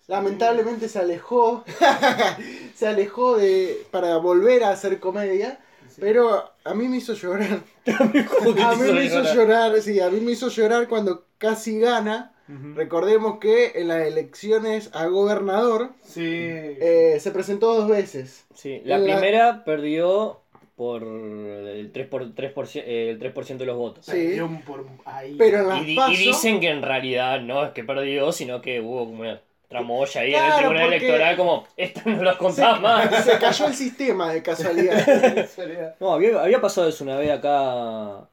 Lamentablemente 0.08 0.88
se 0.88 0.98
alejó, 1.00 1.64
se 2.74 2.86
alejó 2.86 3.36
de 3.36 3.82
para 3.90 4.16
volver 4.18 4.62
a 4.64 4.70
hacer 4.70 5.00
comedia, 5.00 5.58
pero 5.98 6.50
a 6.64 6.74
mí 6.74 6.88
me 6.88 6.98
hizo 6.98 7.14
llorar. 7.14 7.60
¿Cómo 8.38 8.54
que 8.54 8.62
A 8.62 8.74
mí 8.74 8.92
me 8.92 9.04
hizo 9.04 9.22
llorar? 9.34 9.80
sí, 9.80 9.98
a 10.00 10.08
mí 10.10 10.20
me 10.20 10.32
hizo 10.32 10.48
llorar 10.48 10.88
cuando 10.88 11.24
casi 11.38 11.78
gana. 11.80 12.32
Recordemos 12.76 13.40
que 13.40 13.72
en 13.74 13.88
las 13.88 14.06
elecciones 14.06 14.90
a 14.94 15.06
gobernador 15.06 15.90
Sí. 16.04 16.22
eh, 16.24 17.16
se 17.18 17.32
presentó 17.32 17.74
dos 17.74 17.88
veces. 17.88 18.46
Sí, 18.54 18.80
la 18.84 18.98
La- 18.98 19.04
primera 19.04 19.64
perdió 19.64 20.42
por 20.76 21.02
el 21.02 21.90
3%, 21.92 22.08
por, 22.08 22.22
3%, 22.36 22.82
eh, 22.86 23.10
el 23.10 23.18
3 23.18 23.58
de 23.58 23.66
los 23.66 23.76
votos. 23.76 24.04
Sí. 24.06 24.12
Perdió 24.12 24.46
un 24.46 24.62
por 24.62 24.86
ahí. 25.06 25.34
Pero 25.36 25.58
en 25.62 25.68
las 25.70 25.82
Y, 26.12 26.16
dicen 26.26 26.60
que 26.60 26.68
en 26.68 26.82
realidad 26.82 27.40
no 27.40 27.64
es 27.64 27.72
que 27.72 27.82
perdió, 27.82 28.30
sino 28.30 28.60
que 28.62 28.80
hubo 28.80 29.06
como 29.06 29.22
una 29.22 29.40
tramoya 29.68 30.20
ahí 30.20 30.34
en 30.34 30.44
el 30.44 30.52
tribunal 30.58 30.82
porque- 30.82 30.96
electoral, 30.96 31.36
como, 31.36 31.66
esta 31.76 32.02
no 32.10 32.22
la 32.22 32.38
contás 32.38 32.80
más. 32.80 33.24
se 33.24 33.38
cayó 33.38 33.66
el 33.66 33.74
sistema 33.74 34.32
de 34.32 34.42
casualidad. 34.42 35.46
No, 36.00 36.12
había, 36.12 36.40
había 36.42 36.60
pasado 36.60 36.88
eso 36.88 37.04
una 37.04 37.16
vez 37.16 37.30
acá, 37.30 38.28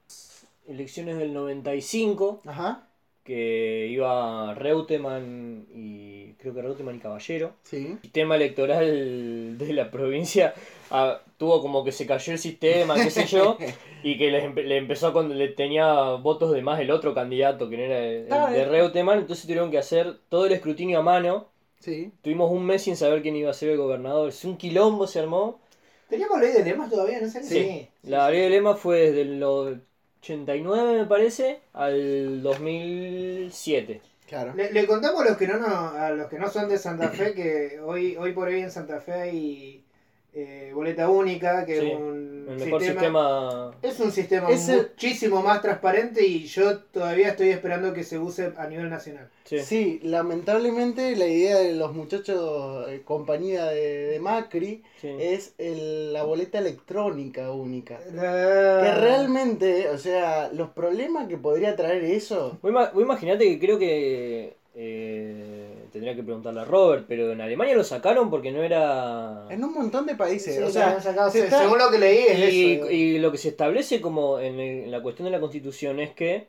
elecciones 0.68 1.18
del 1.18 1.34
95, 1.34 2.42
Ajá, 2.46 2.88
que 3.24 3.88
iba 3.90 4.54
Reutemann 4.56 5.66
y 5.74 6.34
creo 6.34 6.54
que 6.54 6.62
Reutemann 6.62 6.96
y 6.96 7.00
Caballero. 7.00 7.54
sí. 7.64 7.98
Sistema 8.02 8.36
electoral 8.36 9.58
de 9.58 9.74
la 9.74 9.90
provincia 9.90 10.54
tuvo 11.38 11.62
como 11.62 11.84
que 11.84 11.91
se 11.91 12.06
cayó 12.06 12.34
el 12.34 12.39
sistema, 12.39 13.00
qué 13.02 13.10
sé 13.10 13.26
yo, 13.26 13.58
y 14.04 14.18
que 14.18 14.32
le, 14.32 14.48
empe- 14.50 14.64
le 14.64 14.78
empezó 14.78 15.08
a 15.08 15.14
cuando 15.14 15.34
le 15.36 15.50
tenía 15.50 15.94
votos 16.16 16.52
de 16.54 16.62
más 16.62 16.80
el 16.80 16.91
otro 16.91 17.14
candidato 17.14 17.70
que 17.70 17.78
no 17.78 17.84
era 17.84 18.00
el, 18.00 18.28
el 18.28 18.34
Ah, 18.34 18.50
de 18.50 18.62
eh. 18.62 18.66
Reutemann, 18.66 19.20
entonces 19.20 19.46
tuvieron 19.46 19.72
que 19.72 19.78
hacer 19.78 20.18
todo 20.30 20.46
el 20.46 20.54
escrutinio 20.54 21.00
a 21.00 21.04
mano. 21.04 21.48
Sí. 21.80 22.12
Tuvimos 22.22 22.52
un 22.52 22.66
mes 22.66 22.84
sin 22.84 22.98
saber 22.98 23.22
quién 23.22 23.36
iba 23.36 23.52
a 23.52 23.54
ser 23.54 23.70
el 23.72 23.78
gobernador. 23.78 24.30
Es 24.30 24.46
un 24.46 24.58
quilombo 24.58 25.08
se 25.08 25.20
armó. 25.20 25.60
¿Teníamos 26.08 26.39
ley 26.39 26.52
de 26.54 26.64
lemas 26.64 26.89
todavía? 26.89 27.20
No 27.22 27.28
sé. 27.30 27.44
Sí. 27.44 27.89
La 28.04 28.30
ley 28.30 28.41
de 28.41 28.50
lema 28.50 28.76
fue 28.76 29.00
desde 29.12 29.22
el 29.22 29.44
89, 29.44 31.00
me 31.00 31.06
parece, 31.06 31.62
al 31.74 32.41
2007. 32.44 34.02
Claro. 34.28 34.54
Le, 34.56 34.72
le 34.72 34.88
contamos 34.88 35.22
a 35.22 35.26
los 35.30 35.38
que 35.38 35.48
no, 35.48 35.58
no 35.60 35.68
a 35.89 36.10
los 36.12 36.28
que 36.30 36.39
no 36.39 36.50
son 36.50 36.70
de 36.70 36.78
Santa 36.78 37.10
Fe 37.10 37.34
que 37.34 37.80
hoy 37.82 38.16
hoy 38.16 38.32
por 38.34 38.48
hoy 38.48 38.62
en 38.62 38.72
Santa 38.72 39.00
Fe 39.02 39.14
hay 39.14 39.86
eh, 40.36 40.72
boleta 40.74 41.10
única, 41.10 41.66
que 41.66 41.80
Sí, 41.80 41.88
es 41.92 41.96
un 41.96 42.46
El 42.50 42.58
mejor 42.60 42.82
sistema, 42.82 43.00
sistema. 43.02 43.72
es 43.84 44.00
un 44.00 44.12
sistema 44.12 44.50
Es 44.50 44.68
el- 44.70 44.78
muchísimo 44.82 45.42
más 45.44 45.62
transparente 45.62 46.26
y 46.26 46.46
yo 46.46 46.80
todavía 46.80 47.30
estoy 47.30 47.50
esperando 47.50 47.94
que 47.94 48.04
se 48.04 48.18
use 48.20 48.52
a 48.58 48.68
nivel 48.68 48.90
nacional. 48.90 49.30
Sí. 49.46 49.60
Sí, 49.60 50.00
lamentablemente 50.04 51.16
la 51.16 51.28
idea 51.28 51.60
de 51.60 51.74
los 51.76 51.94
muchachos, 51.94 52.88
eh, 52.90 53.02
compañía 53.06 53.66
de, 53.66 54.08
de 54.08 54.20
Macri, 54.20 54.84
sí. 55.00 55.10
es 55.20 55.54
el- 55.58 56.12
la 56.14 56.24
boleta 56.24 56.60
electrónica 56.60 57.52
única. 57.52 58.00
Que 58.00 58.12
La- 58.16 58.96
realmente, 59.00 59.90
o 59.90 59.98
sea, 59.98 60.50
los 60.54 60.70
problemas 60.70 61.28
que 61.28 61.38
podría 61.38 61.76
traer 61.76 62.04
eso. 62.04 62.58
Vos 62.62 62.72
ima- 62.72 62.92
vos 62.92 63.04
imaginate 63.04 63.46
que 63.46 63.60
creo 63.60 63.78
que 63.78 64.56
eh, 64.76 65.73
tendría 65.94 66.16
que 66.16 66.24
preguntarle 66.24 66.60
a 66.60 66.66
Robert, 66.66 67.06
pero 67.08 67.32
en 67.32 67.39
Alemania 67.39 67.76
lo 67.76 67.84
sacaron 67.86 68.30
porque 68.30 68.52
no 68.52 68.62
era... 68.64 69.46
En 69.50 69.64
un 69.64 69.74
montón 69.74 70.06
de 70.06 70.16
países, 70.16 70.56
Sí, 70.56 70.62
o 70.62 70.66
lo 70.66 70.72
sea, 70.72 71.00
sacado, 71.00 71.30
se 71.32 71.46
está- 71.46 71.60
según 71.62 71.78
lo 71.78 71.89
que 71.89 72.00
leí 72.00 72.18
es 72.28 72.54
Y, 72.54 72.74
eso. 72.74 72.91
y 72.91 73.20
lo 73.20 73.32
que 73.32 73.38
se 73.38 73.50
establece 73.50 74.02
como 74.02 74.39
en, 74.39 74.60
el- 74.60 74.84
en 74.86 74.91
la 74.91 75.02
cuestión 75.02 75.26
de 75.26 75.32
la 75.32 75.39
constitución 75.39 76.00
es 76.02 76.10
que, 76.12 76.48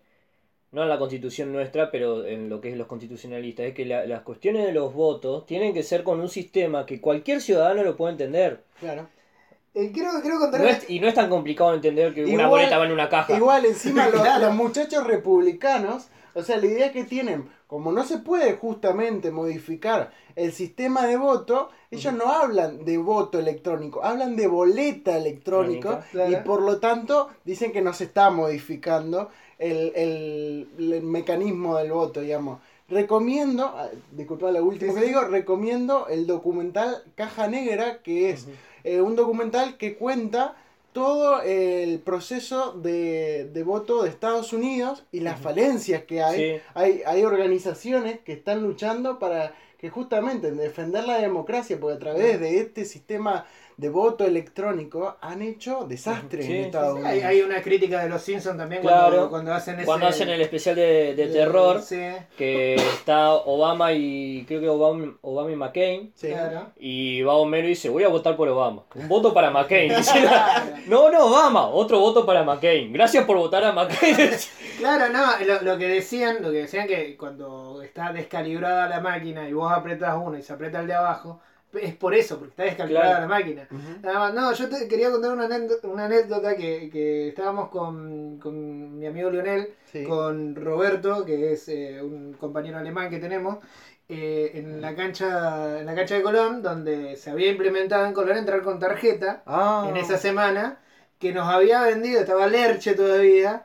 no 0.72 0.82
en 0.82 0.88
la 0.88 0.98
constitución 0.98 1.52
nuestra, 1.52 1.90
pero 1.92 2.24
en 2.26 2.48
lo 2.48 2.60
que 2.60 2.70
es 2.70 2.76
los 2.76 2.88
constitucionalistas, 2.88 3.66
es 3.66 3.74
que 3.74 3.84
la- 3.84 4.06
las 4.06 4.22
cuestiones 4.22 4.66
de 4.66 4.72
los 4.72 4.92
votos 4.94 5.46
tienen 5.46 5.72
que 5.74 5.82
ser 5.84 6.02
con 6.02 6.18
un 6.20 6.28
sistema 6.28 6.86
que 6.86 7.00
cualquier 7.00 7.40
ciudadano 7.40 7.84
lo 7.84 7.96
pueda 7.96 8.10
entender. 8.12 8.62
claro. 8.80 9.06
Eh, 9.76 9.90
quiero, 9.92 10.10
quiero 10.22 10.38
contar 10.38 10.60
No 10.60 10.68
es- 10.68 10.88
y 10.88 11.00
no 11.00 11.08
es 11.08 11.14
tan 11.14 11.28
complicado 11.28 11.74
entender 11.74 12.14
que 12.14 12.24
una 12.24 12.46
boleta 12.46 12.78
va 12.78 12.86
en 12.86 12.92
una 12.92 13.08
caja. 13.08 13.36
Igual 13.36 13.66
encima 13.66 14.08
los 14.40 14.54
muchachos 14.54 15.04
republicanos, 15.04 16.06
o 16.34 16.42
sea, 16.42 16.56
la 16.58 16.66
idea 16.66 16.92
que 16.92 17.04
tienen, 17.04 17.48
como 17.66 17.92
no 17.92 18.04
se 18.04 18.18
puede 18.18 18.54
justamente 18.54 19.30
modificar 19.30 20.12
el 20.36 20.52
sistema 20.52 21.06
de 21.06 21.16
voto, 21.16 21.70
ellos 21.90 22.12
no 22.12 22.30
hablan 22.32 22.84
de 22.84 22.98
voto 22.98 23.38
electrónico, 23.38 24.04
hablan 24.04 24.36
de 24.36 24.46
boleta 24.46 25.16
electrónico 25.16 25.88
Electrónica, 25.90 26.06
claro. 26.10 26.32
y 26.32 26.36
por 26.44 26.62
lo 26.62 26.78
tanto 26.80 27.28
dicen 27.44 27.72
que 27.72 27.82
no 27.82 27.92
se 27.92 28.04
está 28.04 28.30
modificando 28.30 29.30
el, 29.58 29.92
el- 29.94 30.92
el 30.92 31.02
mecanismo 31.02 31.76
del 31.78 31.92
voto, 31.92 32.20
digamos. 32.20 32.58
Recomiendo, 32.88 33.64
ah, 33.76 33.88
disculpa 34.12 34.50
lo 34.50 34.62
último 34.64 34.92
Sí, 34.92 34.98
que 34.98 35.04
sí. 35.04 35.08
digo, 35.08 35.22
recomiendo 35.24 36.06
el 36.08 36.26
documental 36.26 37.02
Caja 37.14 37.48
Negra, 37.48 38.02
que 38.02 38.30
es 38.30 38.46
eh, 38.84 39.00
un 39.00 39.16
documental 39.16 39.76
que 39.78 39.96
cuenta 39.96 40.54
todo 40.94 41.42
el 41.42 41.98
proceso 41.98 42.70
de, 42.72 43.50
de 43.52 43.62
voto 43.64 44.04
de 44.04 44.10
Estados 44.10 44.52
Unidos 44.52 45.02
y 45.10 45.20
las 45.20 45.40
falencias 45.40 46.04
que 46.04 46.22
hay. 46.22 46.38
Sí. 46.38 46.62
hay. 46.72 47.02
Hay 47.04 47.24
organizaciones 47.24 48.20
que 48.20 48.32
están 48.32 48.62
luchando 48.62 49.18
para 49.18 49.54
que 49.84 49.90
justamente 49.90 50.50
defender 50.50 51.04
la 51.04 51.18
democracia, 51.18 51.76
porque 51.78 51.96
a 51.96 51.98
través 51.98 52.40
de 52.40 52.58
este 52.58 52.86
sistema 52.86 53.44
de 53.76 53.90
voto 53.90 54.24
electrónico 54.24 55.16
han 55.20 55.42
hecho 55.42 55.84
desastres 55.86 56.46
Sí, 56.46 56.52
en 56.52 56.58
sí, 56.58 56.64
Estados 56.66 56.94
Sí, 56.96 57.02
Unidos. 57.04 57.12
hay, 57.12 57.20
hay 57.38 57.42
una 57.42 57.60
crítica 57.60 58.02
de 58.02 58.08
los 58.08 58.22
Simpsons 58.22 58.56
también 58.56 58.80
Claro. 58.80 59.08
cuando, 59.10 59.30
cuando 59.30 59.52
hacen 59.52 59.74
ese... 59.76 59.84
Cuando 59.84 60.06
hacen 60.06 60.28
el 60.30 60.40
especial 60.40 60.76
de, 60.76 61.14
de 61.14 61.26
terror, 61.26 61.82
Sí, 61.82 62.00
que 62.38 62.76
está 62.76 63.32
Obama 63.34 63.92
y 63.92 64.44
creo 64.46 64.60
que 64.62 64.68
Obama, 64.70 65.12
Obama 65.20 65.50
y 65.50 65.56
McCain, 65.56 66.12
Sí. 66.14 66.28
claro. 66.28 66.68
y 66.78 67.20
va 67.22 67.34
Homero 67.34 67.66
y 67.66 67.70
dice, 67.70 67.90
voy 67.90 68.04
a 68.04 68.08
votar 68.08 68.36
por 68.36 68.48
Obama. 68.48 68.84
Un 68.94 69.08
voto 69.08 69.34
para 69.34 69.50
McCain. 69.50 69.94
Dice, 69.94 70.18
no, 70.86 71.10
no, 71.10 71.26
Obama, 71.26 71.66
otro 71.68 71.98
voto 72.00 72.24
para 72.24 72.42
McCain. 72.42 72.90
Gracias 72.90 73.26
por 73.26 73.36
votar 73.36 73.64
a 73.64 73.72
McCain. 73.72 74.16
Claro, 74.84 75.12
no, 75.12 75.44
lo, 75.46 75.62
lo 75.62 75.78
que 75.78 75.88
decían, 75.88 76.42
lo 76.42 76.50
que 76.50 76.58
decían 76.62 76.86
que 76.86 77.16
cuando 77.16 77.80
está 77.82 78.12
descalibrada 78.12 78.88
la 78.88 79.00
máquina 79.00 79.48
y 79.48 79.52
vos 79.52 79.72
apretás 79.72 80.16
uno 80.22 80.36
y 80.36 80.42
se 80.42 80.52
aprieta 80.52 80.80
el 80.80 80.86
de 80.86 80.94
abajo, 80.94 81.40
es 81.72 81.94
por 81.96 82.14
eso, 82.14 82.38
porque 82.38 82.50
está 82.50 82.62
descalibrada 82.64 83.06
Claro. 83.16 83.20
la 83.22 83.28
máquina. 83.28 83.68
Nada 84.02 84.18
más, 84.20 84.34
no, 84.34 84.52
yo 84.52 84.68
te 84.68 84.86
quería 84.86 85.10
contar 85.10 85.32
una 85.32 85.46
anécdota, 85.46 85.88
una 85.88 86.04
anécdota 86.04 86.54
que, 86.56 86.88
que 86.90 87.28
estábamos 87.28 87.68
con, 87.68 88.38
con 88.38 88.98
mi 88.98 89.06
amigo 89.06 89.30
Lionel, 89.30 89.70
Sí. 89.90 90.04
con 90.04 90.54
Roberto, 90.54 91.24
que 91.24 91.52
es 91.52 91.68
eh, 91.68 92.00
un 92.02 92.34
compañero 92.34 92.78
alemán 92.78 93.08
que 93.10 93.18
tenemos, 93.18 93.58
eh, 94.08 94.52
en 94.54 94.80
la 94.82 94.94
cancha 94.94 95.80
en 95.80 95.86
la 95.86 95.94
cancha 95.94 96.14
de 96.16 96.22
Colón, 96.22 96.62
donde 96.62 97.16
se 97.16 97.30
había 97.30 97.50
implementado 97.50 98.04
en 98.06 98.12
Colón 98.12 98.36
entrar 98.36 98.62
con 98.62 98.78
tarjeta 98.78 99.42
Ah. 99.46 99.86
en 99.88 99.96
esa 99.96 100.18
semana, 100.18 100.78
que 101.18 101.32
nos 101.32 101.48
había 101.48 101.82
vendido, 101.82 102.20
estaba 102.20 102.46
Lerche 102.46 102.94
todavía, 102.94 103.62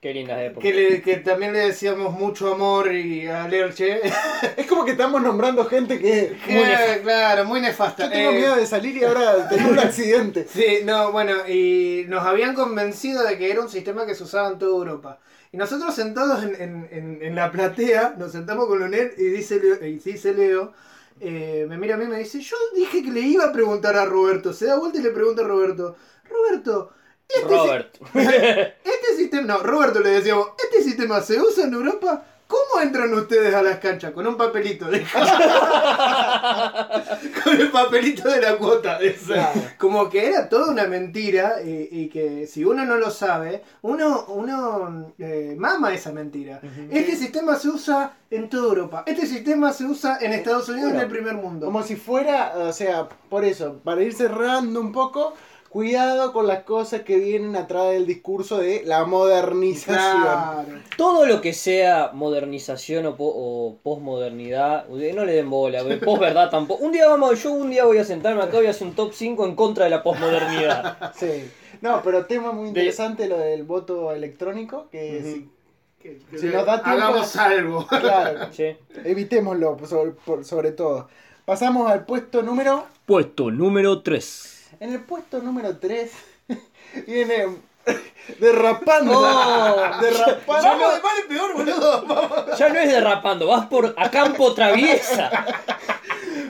Qué 0.00 0.14
lindas 0.14 0.38
épocas. 0.40 0.62
que, 0.62 0.72
le- 0.72 1.02
que 1.02 1.16
también 1.16 1.52
le 1.52 1.58
decíamos 1.58 2.12
mucho 2.12 2.52
amor 2.54 2.92
y 2.94 3.26
a 3.26 3.48
Lerche. 3.48 4.00
Es 4.56 4.66
como 4.68 4.84
que 4.84 4.92
estamos 4.92 5.20
nombrando 5.20 5.64
gente 5.64 5.98
que... 5.98 6.36
Muy 6.48 7.02
claro, 7.02 7.44
muy 7.46 7.60
nefasta. 7.60 8.04
Yo 8.04 8.10
tengo 8.12 8.30
Eh, 8.30 8.34
miedo 8.38 8.54
de 8.56 8.66
salir 8.66 8.96
y 8.96 9.02
ahora 9.04 9.48
tener 9.48 9.66
un 9.72 9.78
accidente. 9.88 10.46
Sí, 10.48 10.80
no, 10.84 11.10
bueno, 11.10 11.32
y 11.48 12.04
nos 12.08 12.24
habían 12.24 12.54
convencido 12.54 13.24
de 13.24 13.36
que 13.38 13.50
era 13.50 13.60
un 13.60 13.68
sistema 13.68 14.06
que 14.06 14.14
se 14.14 14.22
usaba 14.22 14.48
en 14.50 14.58
toda 14.58 14.70
Europa. 14.76 15.18
Y 15.50 15.56
nosotros 15.56 15.92
sentados 15.94 16.44
en, 16.44 16.54
en- 16.62 16.88
en- 16.92 17.18
en 17.22 17.34
la 17.34 17.50
platea, 17.50 18.14
nos 18.16 18.30
sentamos 18.32 18.66
con 18.66 18.78
Leonel 18.78 19.12
y 19.18 19.24
dice 19.24 19.58
Leo, 19.58 19.84
y 19.84 19.98
dice 19.98 20.32
Leo 20.32 20.72
eh, 21.20 21.66
me 21.68 21.76
mira 21.76 21.96
a 21.96 21.98
mí 21.98 22.04
y 22.04 22.08
me 22.08 22.18
dice, 22.20 22.38
yo 22.40 22.56
dije 22.76 23.02
que 23.02 23.10
le 23.10 23.20
iba 23.22 23.46
a 23.46 23.52
preguntar 23.52 23.96
a 23.96 24.04
Roberto. 24.04 24.52
Se 24.52 24.66
da 24.66 24.78
vuelta 24.78 24.98
y 24.98 25.02
le 25.02 25.10
pregunta 25.10 25.42
a 25.42 25.48
Roberto, 25.48 25.96
Roberto, 26.30 26.92
Robert. 27.44 27.96
Este 28.14 29.16
sistema, 29.16 29.46
no, 29.46 29.58
Roberto 29.58 30.00
le 30.00 30.10
decíamos, 30.10 30.48
este 30.62 30.82
sistema 30.82 31.20
se 31.20 31.40
usa 31.40 31.64
en 31.66 31.74
Europa. 31.74 32.24
¿Cómo 32.46 32.80
entran 32.82 33.12
ustedes 33.12 33.54
a 33.54 33.62
las 33.62 33.78
canchas? 33.78 34.12
Con 34.12 34.26
un 34.26 34.38
papelito 34.38 34.86
de 34.86 35.02
Con 37.44 37.60
el 37.60 37.70
papelito 37.70 38.26
de 38.26 38.40
la 38.40 38.56
cuota. 38.56 38.96
esa. 39.00 39.34
Claro. 39.34 39.60
Como 39.76 40.08
que 40.08 40.26
era 40.26 40.48
toda 40.48 40.70
una 40.70 40.86
mentira 40.86 41.56
y, 41.62 41.88
y 41.90 42.08
que 42.08 42.46
si 42.46 42.64
uno 42.64 42.86
no 42.86 42.96
lo 42.96 43.10
sabe, 43.10 43.62
uno, 43.82 44.24
uno 44.28 45.12
eh, 45.18 45.56
mama 45.58 45.92
esa 45.92 46.10
mentira. 46.10 46.62
Este 46.90 47.16
sistema 47.16 47.56
se 47.56 47.68
usa 47.68 48.14
en 48.30 48.48
toda 48.48 48.68
Europa. 48.68 49.02
Este 49.06 49.26
sistema 49.26 49.74
se 49.74 49.84
usa 49.84 50.16
en 50.20 50.32
Estados 50.32 50.70
Unidos 50.70 50.92
en 50.92 51.00
el 51.00 51.08
primer 51.08 51.34
mundo. 51.34 51.66
Como 51.66 51.82
si 51.82 51.96
fuera, 51.96 52.54
o 52.56 52.72
sea, 52.72 53.10
por 53.28 53.44
eso, 53.44 53.78
para 53.84 54.02
ir 54.02 54.14
cerrando 54.14 54.80
un 54.80 54.92
poco, 54.92 55.34
cuidado 55.68 56.32
con 56.32 56.46
las 56.46 56.62
cosas 56.64 57.02
que 57.02 57.18
vienen 57.18 57.54
atrás 57.56 57.90
del 57.90 58.06
discurso 58.06 58.58
de 58.58 58.82
la 58.84 59.04
modernización. 59.04 59.96
Claro. 60.22 60.64
Todo 60.96 61.26
lo 61.26 61.40
que 61.40 61.52
sea 61.52 62.10
modernización 62.14 63.06
o, 63.06 63.16
po- 63.16 63.32
o 63.34 63.76
posmodernidad, 63.82 64.86
no 64.88 65.24
le 65.24 65.32
den 65.32 65.50
bola, 65.50 65.82
posverdad 66.04 66.50
tampoco. 66.50 66.84
Un 66.84 66.92
día 66.92 67.08
vamos, 67.08 67.42
yo 67.42 67.52
un 67.52 67.70
día 67.70 67.84
voy 67.84 67.98
a 67.98 68.04
sentarme 68.04 68.42
acá 68.42 68.54
y 68.54 68.58
voy 68.58 68.66
a 68.66 68.70
hacer 68.70 68.86
un 68.86 68.94
top 68.94 69.12
5 69.12 69.46
en 69.46 69.54
contra 69.54 69.84
de 69.84 69.90
la 69.90 70.02
posmodernidad. 70.02 71.12
Sí. 71.14 71.50
No, 71.80 72.00
pero 72.02 72.26
tema 72.26 72.50
muy 72.52 72.64
De- 72.64 72.68
interesante 72.70 73.28
lo 73.28 73.38
del 73.38 73.62
voto 73.62 74.10
electrónico, 74.12 74.88
que 74.90 75.18
Ujú. 75.20 75.28
si- 75.32 75.48
Que- 76.02 76.18
que 76.30 76.38
Si 76.38 76.46
nos 76.46 76.64
da 76.64 76.82
tiempo- 76.82 76.90
Hagamos 77.04 77.36
algo. 77.36 77.86
claro, 78.00 78.52
Sí. 78.52 78.76
evitémoslo 79.04 79.76
sobre, 79.86 80.12
por- 80.12 80.44
sobre 80.44 80.70
todo. 80.72 81.08
Pasamos 81.44 81.90
al 81.90 82.04
puesto 82.04 82.42
número... 82.42 82.86
Puesto 83.06 83.50
número 83.50 84.02
3. 84.02 84.57
En 84.80 84.92
el 84.92 85.00
puesto 85.00 85.40
número 85.40 85.76
3 85.76 86.10
viene 87.06 87.46
derrapando. 88.38 89.12
Oh. 89.18 90.00
derrapando. 90.00 90.68
Vamos 90.68 90.94
de 90.94 91.02
mal 91.02 91.18
en 91.22 91.28
peor, 91.28 91.52
boludo. 91.54 92.56
Ya 92.56 92.68
no 92.68 92.78
es 92.78 92.92
derrapando, 92.92 93.46
vas 93.46 93.66
por 93.66 93.94
a 93.96 94.10
campo 94.10 94.54
traviesa. 94.54 95.30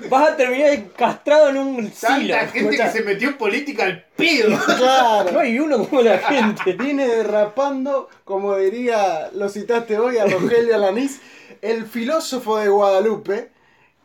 Vas 0.08 0.30
a 0.30 0.36
terminar 0.36 0.70
encastrado 0.70 1.50
en 1.50 1.58
un 1.58 1.92
silo. 1.92 2.34
Tanta 2.34 2.48
gente 2.48 2.76
que 2.76 2.90
se 2.90 3.02
metió 3.02 3.28
en 3.28 3.36
política 3.36 3.84
al 3.84 4.04
pedo. 4.16 4.58
Claro. 4.64 5.32
No 5.32 5.40
hay 5.40 5.58
uno 5.58 5.86
como 5.86 6.00
la 6.00 6.18
gente. 6.18 6.72
Viene 6.72 7.06
derrapando, 7.06 8.08
como 8.24 8.56
diría, 8.56 9.30
lo 9.34 9.48
citaste 9.48 9.98
hoy 9.98 10.16
a 10.16 10.26
Rogelio 10.26 10.74
Alanís, 10.74 11.20
el 11.60 11.86
filósofo 11.86 12.56
de 12.56 12.68
Guadalupe, 12.68 13.50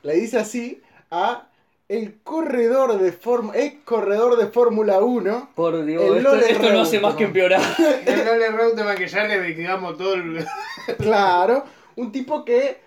le 0.02 0.16
dice 0.16 0.40
así 0.40 0.82
a 1.10 1.48
el 1.90 2.22
corredor 2.24 2.98
de 3.00 3.12
Fórmula, 3.12 3.58
ex 3.60 3.84
corredor 3.84 4.38
de 4.38 4.48
Fórmula 4.48 5.00
1, 5.00 5.50
Por 5.56 5.86
Dios, 5.86 6.04
El 6.04 6.18
esto, 6.18 6.36
esto 6.36 6.74
no 6.74 6.82
hace 6.82 7.00
más 7.00 7.16
que 7.16 7.26
empeorar. 7.26 7.62
El 8.06 8.26
Lole 8.26 8.50
Reutemann 8.52 8.98
que 8.98 9.08
ya 9.08 9.26
le 9.26 9.42
digamos 9.42 9.98
todo 9.98 10.14
el... 10.14 10.46
claro, 10.98 11.64
un 11.96 12.12
tipo 12.12 12.46
que 12.46 12.82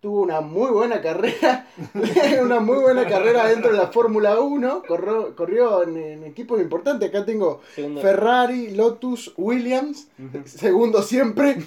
tuvo 0.00 0.22
una 0.22 0.40
muy 0.40 0.70
buena 0.70 1.00
carrera, 1.00 1.66
una 2.42 2.58
muy 2.58 2.78
buena 2.78 3.06
carrera 3.06 3.46
dentro 3.46 3.70
de 3.70 3.76
la 3.76 3.88
Fórmula 3.88 4.40
1, 4.40 4.82
corrió, 4.88 5.36
corrió 5.36 5.82
en, 5.82 5.96
en 5.96 6.24
equipos 6.24 6.60
importantes, 6.60 7.08
acá 7.08 7.24
tengo 7.24 7.60
Segundo. 7.74 8.00
Ferrari, 8.00 8.70
Lotus, 8.74 9.32
Williams, 9.36 10.08
segundo 10.46 11.02
siempre, 11.02 11.58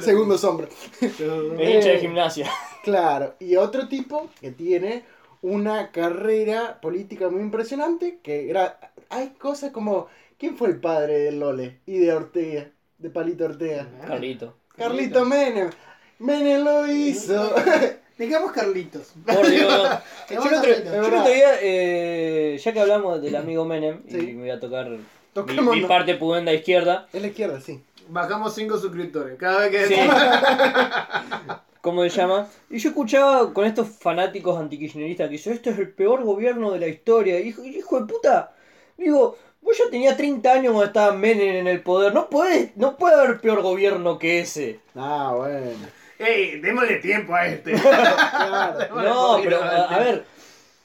segundo 0.00 0.36
sombra. 0.36 0.68
Es 1.00 1.20
hincha 1.20 1.90
de 1.90 1.98
gimnasia. 2.00 2.50
Claro, 2.82 3.34
y 3.38 3.54
otro 3.56 3.88
tipo 3.88 4.28
que 4.40 4.50
tiene 4.50 5.04
una 5.42 5.90
carrera 5.90 6.80
política 6.80 7.28
muy 7.30 7.40
impresionante, 7.42 8.18
que 8.22 8.48
gra- 8.52 8.76
hay 9.10 9.28
cosas 9.38 9.70
como, 9.72 10.08
¿quién 10.38 10.56
fue 10.56 10.68
el 10.68 10.80
padre 10.80 11.18
de 11.18 11.32
Lole 11.32 11.78
y 11.86 11.98
de 11.98 12.12
Ortega, 12.12 12.66
de 12.98 13.10
Palito 13.10 13.44
Ortega? 13.44 13.86
Carlito. 14.06 14.54
Carlito 14.76 15.24
Menem. 15.24 15.70
Menem 16.18 16.62
lo 16.64 16.86
hizo. 16.90 17.54
Digamos 18.18 18.50
Carlitos. 18.52 19.12
Por 19.24 19.48
Dios. 19.48 19.88
Yo 20.30 21.24
día, 21.24 21.50
eh, 21.62 22.60
ya 22.62 22.72
que 22.72 22.80
hablamos 22.80 23.22
del 23.22 23.36
amigo 23.36 23.64
Menem, 23.64 24.02
Sí. 24.08 24.18
y 24.18 24.32
me 24.34 24.40
voy 24.40 24.50
a 24.50 24.58
tocar 24.60 24.88
mi, 24.90 25.60
mi 25.80 25.84
parte 25.86 26.14
pudenda 26.16 26.52
izquierda, 26.52 27.06
Es 27.12 27.22
la 27.22 27.28
izquierda, 27.28 27.60
sí. 27.60 27.80
Bajamos 28.08 28.54
5 28.54 28.78
suscriptores. 28.78 29.38
Cada 29.38 29.68
vez 29.68 29.70
que 29.70 29.86
Sí. 29.94 30.00
¿cómo 31.80 32.02
se 32.02 32.10
llama? 32.10 32.48
Y 32.70 32.78
yo 32.78 32.90
escuchaba 32.90 33.52
con 33.52 33.64
estos 33.66 33.88
fanáticos 33.88 34.58
antikirchneristas 34.58 35.28
que 35.28 35.32
dicen, 35.32 35.52
esto 35.52 35.70
es 35.70 35.78
el 35.78 35.90
peor 35.90 36.24
gobierno 36.24 36.70
de 36.72 36.80
la 36.80 36.88
historia. 36.88 37.40
Y 37.40 37.48
hijo, 37.48 37.64
hijo 37.64 38.00
de 38.00 38.06
puta, 38.06 38.52
digo, 38.96 39.36
vos 39.60 39.78
ya 39.78 39.90
tenías 39.90 40.16
30 40.16 40.52
años 40.52 40.72
cuando 40.72 40.86
estaba 40.86 41.12
Menem 41.14 41.56
en 41.56 41.68
el 41.68 41.82
poder. 41.82 42.14
No 42.14 42.28
puede, 42.28 42.72
no 42.76 42.96
puede 42.96 43.16
haber 43.16 43.40
peor 43.40 43.62
gobierno 43.62 44.18
que 44.18 44.40
ese. 44.40 44.80
Ah, 44.94 45.32
bueno. 45.36 45.86
¡Ey! 46.18 46.60
Démosle 46.60 46.96
tiempo 46.96 47.34
a 47.34 47.46
este. 47.46 47.72
Claro. 47.80 48.94
No, 49.02 49.40
pero 49.42 49.62
a, 49.62 49.94
a 49.94 49.98
ver, 49.98 50.24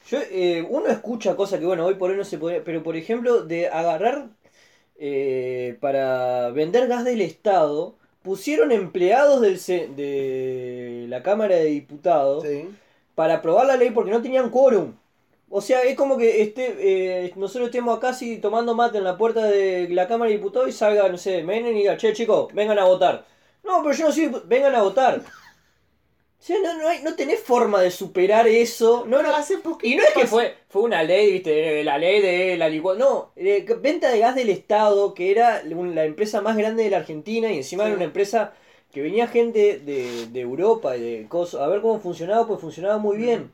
yo, 0.09 0.19
eh, 0.31 0.65
uno 0.69 0.87
escucha 0.87 1.35
cosas 1.35 1.59
que, 1.59 1.65
bueno, 1.65 1.85
hoy 1.85 1.95
por 1.95 2.11
hoy 2.11 2.17
no 2.17 2.23
se 2.25 2.37
podría, 2.37 2.63
pero 2.63 2.83
por 2.83 2.95
ejemplo, 2.95 3.43
de 3.43 3.67
agarrar 3.67 4.27
eh, 4.97 5.77
para 5.81 6.49
vender 6.51 6.87
gas 6.87 7.03
del 7.05 7.21
Estado, 7.21 7.95
pusieron 8.23 8.71
empleados 8.71 9.41
del, 9.41 9.59
se- 9.59 9.87
de 9.89 11.05
la 11.09 11.21
Cámara 11.23 11.55
de 11.55 11.65
Diputados 11.65 12.43
Sí. 12.43 12.69
para 13.15 13.35
aprobar 13.35 13.67
la 13.67 13.77
ley 13.77 13.91
porque 13.91 14.11
no 14.11 14.21
tenían 14.21 14.49
quórum. 14.49 14.93
O 15.49 15.61
sea, 15.61 15.83
es 15.83 15.95
como 15.95 16.17
que 16.17 16.41
este, 16.41 17.25
eh, 17.27 17.33
nosotros 17.35 17.67
estemos 17.67 17.95
acá 17.95 18.09
así 18.09 18.37
tomando 18.39 18.73
mate 18.73 18.97
en 18.97 19.03
la 19.03 19.17
puerta 19.17 19.45
de 19.45 19.87
la 19.89 20.07
Cámara 20.07 20.31
de 20.31 20.37
Diputados 20.37 20.67
y 20.69 20.71
salga, 20.71 21.07
no 21.09 21.17
sé, 21.17 21.43
Menem 21.43 21.73
y 21.75 21.79
diga, 21.79 21.95
che 21.97 22.13
chicos, 22.13 22.51
vengan 22.53 22.79
a 22.79 22.85
votar. 22.85 23.25
No, 23.63 23.81
pero 23.83 23.93
yo 23.95 24.05
no 24.07 24.11
soy, 24.11 24.31
vengan 24.45 24.73
a 24.73 24.81
votar. 24.81 25.21
Sea, 26.43 26.57
no, 26.61 26.77
no, 26.77 26.89
hay, 26.89 27.01
no 27.03 27.15
tenés 27.15 27.39
forma 27.39 27.81
de 27.81 27.89
superar 27.89 28.47
eso. 28.47 29.05
No, 29.07 29.23
no, 29.23 29.33
hace 29.33 29.59
y 29.81 29.95
no 29.95 30.03
es 30.03 30.09
que 30.13 30.27
fue, 30.27 30.57
fue 30.67 30.81
una 30.81 31.01
ley, 31.01 31.31
viste, 31.31 31.85
la 31.85 31.97
ley 31.97 32.21
de 32.21 32.57
la 32.57 32.67
licua- 32.67 32.97
No, 32.97 33.31
eh, 33.37 33.65
venta 33.81 34.11
de 34.11 34.19
gas 34.19 34.35
del 34.35 34.49
Estado, 34.49 35.13
que 35.13 35.31
era 35.31 35.63
la 35.63 36.03
empresa 36.03 36.41
más 36.41 36.57
grande 36.57 36.83
de 36.83 36.89
la 36.89 36.97
Argentina 36.97 37.49
y 37.49 37.55
encima 37.59 37.83
Sí. 37.83 37.87
era 37.87 37.95
una 37.95 38.03
empresa 38.03 38.51
que 38.91 39.01
venía 39.01 39.27
gente 39.29 39.79
de, 39.79 40.27
de 40.27 40.39
Europa 40.41 40.97
y 40.97 41.01
de 41.01 41.27
cosas. 41.29 41.61
A 41.61 41.67
ver 41.67 41.79
cómo 41.79 42.01
funcionaba, 42.01 42.45
pues 42.45 42.59
funcionaba 42.59 42.97
muy 42.97 43.15
bien. 43.15 43.49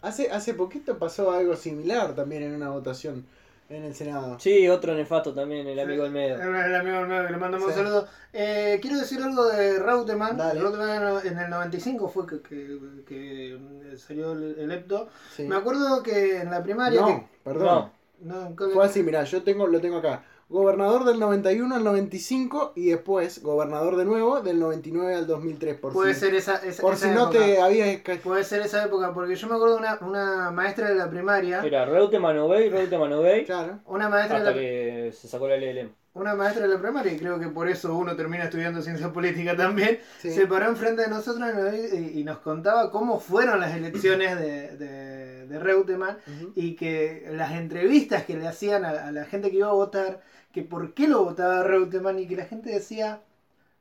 Hace, 0.00 0.30
hace 0.30 0.54
poquito 0.54 1.00
pasó 1.00 1.32
algo 1.32 1.56
similar 1.56 2.14
también 2.14 2.44
en 2.44 2.54
una 2.54 2.70
votación 2.70 3.26
en 3.68 3.84
el 3.84 3.94
Senado. 3.94 4.38
Sí, 4.38 4.68
otro 4.68 4.94
nefasto 4.94 5.34
también, 5.34 5.66
el 5.66 5.78
amigo 5.78 6.04
del 6.04 6.12
medio. 6.12 6.36
El 6.36 6.74
amigo 6.74 6.98
del 6.98 7.06
medio 7.08 7.26
que 7.26 7.32
le 7.32 7.38
mandamos 7.38 7.72
Sí. 7.72 7.78
un 7.80 7.84
saludo. 7.86 8.08
Eh, 8.32 8.78
quiero 8.80 8.98
decir 8.98 9.20
algo 9.22 9.46
de 9.46 9.78
Reutemann. 9.78 10.36
Dale. 10.36 10.60
Reutemann 10.60 11.26
en 11.26 11.38
el 11.38 11.50
95 11.50 12.08
fue 12.08 12.26
que, 12.26 12.40
que, 12.42 12.78
que 13.06 13.58
salió 13.98 14.32
el, 14.32 14.56
el 14.58 14.70
Epto. 14.72 15.08
Sí. 15.34 15.44
Me 15.44 15.56
acuerdo 15.56 16.02
que 16.02 16.38
en 16.42 16.50
la 16.50 16.62
primaria. 16.62 17.00
No, 17.00 17.28
perdón. 17.42 17.90
No, 18.20 18.54
Fue 18.72 18.84
así, 18.84 19.02
mirá, 19.02 19.24
yo 19.24 19.42
tengo, 19.42 19.66
lo 19.66 19.80
tengo 19.80 19.98
acá. 19.98 20.24
Gobernador 20.48 21.04
del 21.04 21.18
91 21.18 21.74
al 21.74 21.82
95 21.82 22.72
y 22.76 22.90
después 22.90 23.42
gobernador 23.42 23.96
de 23.96 24.04
nuevo 24.04 24.40
del 24.42 24.60
99 24.60 25.14
al 25.16 25.26
2003. 25.26 25.76
Por 25.80 25.92
puede 25.92 26.14
si, 26.14 26.20
ser 26.20 26.34
esa, 26.36 26.56
esa, 26.58 26.82
por 26.82 26.94
esa 26.94 27.08
si 27.08 27.14
no 27.14 27.24
época. 27.30 27.38
te 27.44 27.60
habías... 27.60 28.00
Puede 28.22 28.44
ser 28.44 28.62
esa 28.62 28.84
época, 28.84 29.12
porque 29.12 29.34
yo 29.34 29.48
me 29.48 29.56
acuerdo 29.56 29.74
de 29.74 29.80
una, 29.80 29.98
una 30.02 30.50
maestra 30.52 30.88
de 30.88 30.94
la 30.94 31.10
primaria. 31.10 31.62
Era 31.64 31.84
Reutemann 31.84 32.38
Obey, 32.38 32.68
Reutemann 32.70 33.12
Obey, 33.12 33.44
Claro. 33.44 33.80
Una 33.86 34.08
maestra, 34.08 34.38
de 34.40 34.48
hasta 34.48 34.50
la, 34.52 34.56
que 34.56 35.12
se 35.12 35.26
sacó 35.26 35.48
la 35.48 35.56
LLM. 35.56 35.90
una 36.14 36.34
maestra 36.36 36.66
de 36.68 36.72
la 36.74 36.80
primaria, 36.80 37.12
y 37.12 37.18
creo 37.18 37.40
que 37.40 37.48
por 37.48 37.68
eso 37.68 37.94
uno 37.96 38.14
termina 38.14 38.44
estudiando 38.44 38.80
ciencia 38.82 39.12
política 39.12 39.56
también, 39.56 39.98
Sí. 40.20 40.30
se 40.30 40.46
paró 40.46 40.66
enfrente 40.68 41.02
de 41.02 41.08
nosotros 41.08 41.46
y 41.52 41.56
nos, 41.56 41.74
y- 42.00 42.20
y 42.20 42.24
nos 42.24 42.38
contaba 42.38 42.90
cómo 42.92 43.18
fueron 43.18 43.58
las 43.60 43.74
elecciones 43.74 44.38
de, 44.38 44.76
de, 44.76 45.46
de 45.48 45.58
Reutemann 45.58 46.16
y 46.54 46.74
que 46.76 47.26
las 47.32 47.50
entrevistas 47.52 48.22
que 48.24 48.36
le 48.36 48.46
hacían 48.46 48.84
a, 48.84 49.08
a 49.08 49.10
la 49.12 49.24
gente 49.24 49.50
que 49.50 49.56
iba 49.58 49.68
a 49.68 49.72
votar, 49.72 50.22
que 50.56 50.62
por 50.62 50.94
qué 50.94 51.06
lo 51.06 51.22
votaba 51.22 51.62
Reutemann 51.64 52.18
y 52.18 52.26
que 52.26 52.34
la 52.34 52.46
gente 52.46 52.70
decía, 52.70 53.20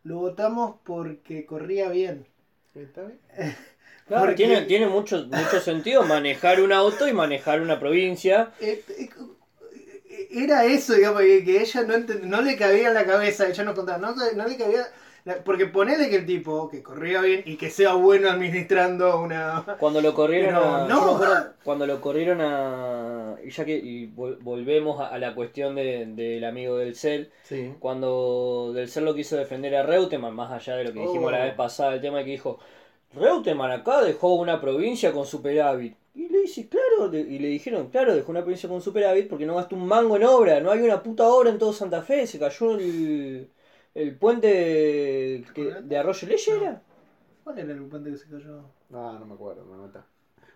lo 0.03 0.17
votamos 0.17 0.75
porque 0.83 1.45
corría 1.45 1.87
bien. 1.87 2.25
¿Está 2.75 3.03
bien? 3.03 3.19
Claro, 4.07 4.25
Porque- 4.25 4.35
tiene, 4.35 4.61
tiene 4.63 4.85
mucho, 4.87 5.25
mucho 5.31 5.59
sentido 5.61 6.03
manejar 6.03 6.61
un 6.61 6.71
auto 6.73 7.07
y 7.07 7.13
manejar 7.13 7.59
una 7.61 7.79
provincia. 7.79 8.51
Eh, 8.59 8.83
eh, 8.99 9.09
Era 10.29 10.65
eso, 10.65 10.93
digamos, 10.93 11.21
que, 11.21 11.61
ella 11.61 11.83
no, 11.83 11.97
no 12.23 12.41
le 12.41 12.55
cabía 12.57 12.89
en 12.89 12.93
la 12.93 13.05
cabeza, 13.05 13.47
ella 13.47 13.63
nos 13.63 13.73
contaba, 13.73 13.97
no, 13.97 14.13
no 14.13 14.47
le 14.47 14.57
cabía, 14.57 14.85
la- 15.25 15.43
porque 15.43 15.65
ponele 15.65 16.09
que 16.09 16.15
el 16.17 16.25
tipo, 16.25 16.69
que 16.69 16.81
corría 16.81 17.21
bien 17.21 17.41
y 17.45 17.57
que 17.57 17.69
sea 17.69 17.93
bueno 17.95 18.29
administrando 18.29 19.19
una... 19.19 19.65
Cuando 19.79 19.99
lo 20.01 20.13
corrieron 20.13 20.53
Pero 20.55 20.75
a. 20.75 20.87
no. 20.87 21.19
cuando 21.63 21.85
lo 21.85 21.99
corrieron 21.99 22.39
a. 22.41 23.35
Y 23.43 23.49
ya 23.49 23.65
que 23.65 23.75
y 23.75 24.07
vol- 24.15 24.37
volvemos 24.41 24.99
a, 25.01 25.07
a 25.09 25.17
la 25.19 25.35
cuestión 25.35 25.75
de- 25.75 26.05
del 26.07 26.43
amigo 26.45 26.77
del 26.77 26.95
CEL. 26.95 27.31
Sí. 27.43 27.73
Cuando 27.79 28.71
del 28.73 28.87
CEL 28.87 29.05
lo 29.05 29.13
quiso 29.15 29.35
defender 29.35 29.75
a 29.75 29.83
Reutemann, 29.83 30.33
más 30.33 30.51
allá 30.51 30.77
de 30.77 30.85
lo 30.85 30.93
que 30.93 30.99
dijimos 30.99 31.27
Oh. 31.27 31.31
la 31.31 31.43
vez 31.43 31.53
pasada, 31.55 31.93
el 31.95 32.01
tema 32.01 32.23
que 32.23 32.31
dijo. 32.31 32.59
Reutemann 33.13 33.71
acá 33.71 34.01
dejó 34.01 34.35
una 34.35 34.59
provincia 34.59 35.11
con 35.11 35.25
superávit. 35.25 35.95
Y 36.15 36.29
le 36.29 36.41
dice, 36.41 36.67
claro, 36.69 37.13
y 37.13 37.39
le 37.39 37.47
dijeron, 37.49 37.89
claro, 37.89 38.15
dejó 38.15 38.31
una 38.31 38.41
provincia 38.41 38.69
con 38.69 38.81
superávit 38.81 39.27
porque 39.27 39.45
no 39.45 39.55
gastó 39.55 39.75
un 39.75 39.85
mango 39.85 40.15
en 40.15 40.23
obra, 40.23 40.59
no 40.61 40.71
hay 40.71 40.79
una 40.81 41.01
puta 41.03 41.27
obra 41.27 41.49
en 41.49 41.57
todo 41.57 41.73
Santa 41.73 42.01
Fe, 42.01 42.25
se 42.27 42.39
cayó 42.39 42.71
el, 42.77 43.49
el 43.95 44.15
puente 44.17 45.43
que- 45.53 45.75
de 45.81 45.97
Arroyo 45.97 46.27
Leye, 46.27 46.51
¿era? 46.61 46.81
¿Cuál 47.43 47.59
era 47.59 47.73
el 47.73 47.83
puente 47.85 48.11
que 48.11 48.17
se 48.17 48.29
cayó? 48.29 48.61
No, 48.89 49.19
no 49.19 49.25
me 49.25 49.33
acuerdo, 49.33 49.65
me 49.65 49.77
mata. 49.77 50.05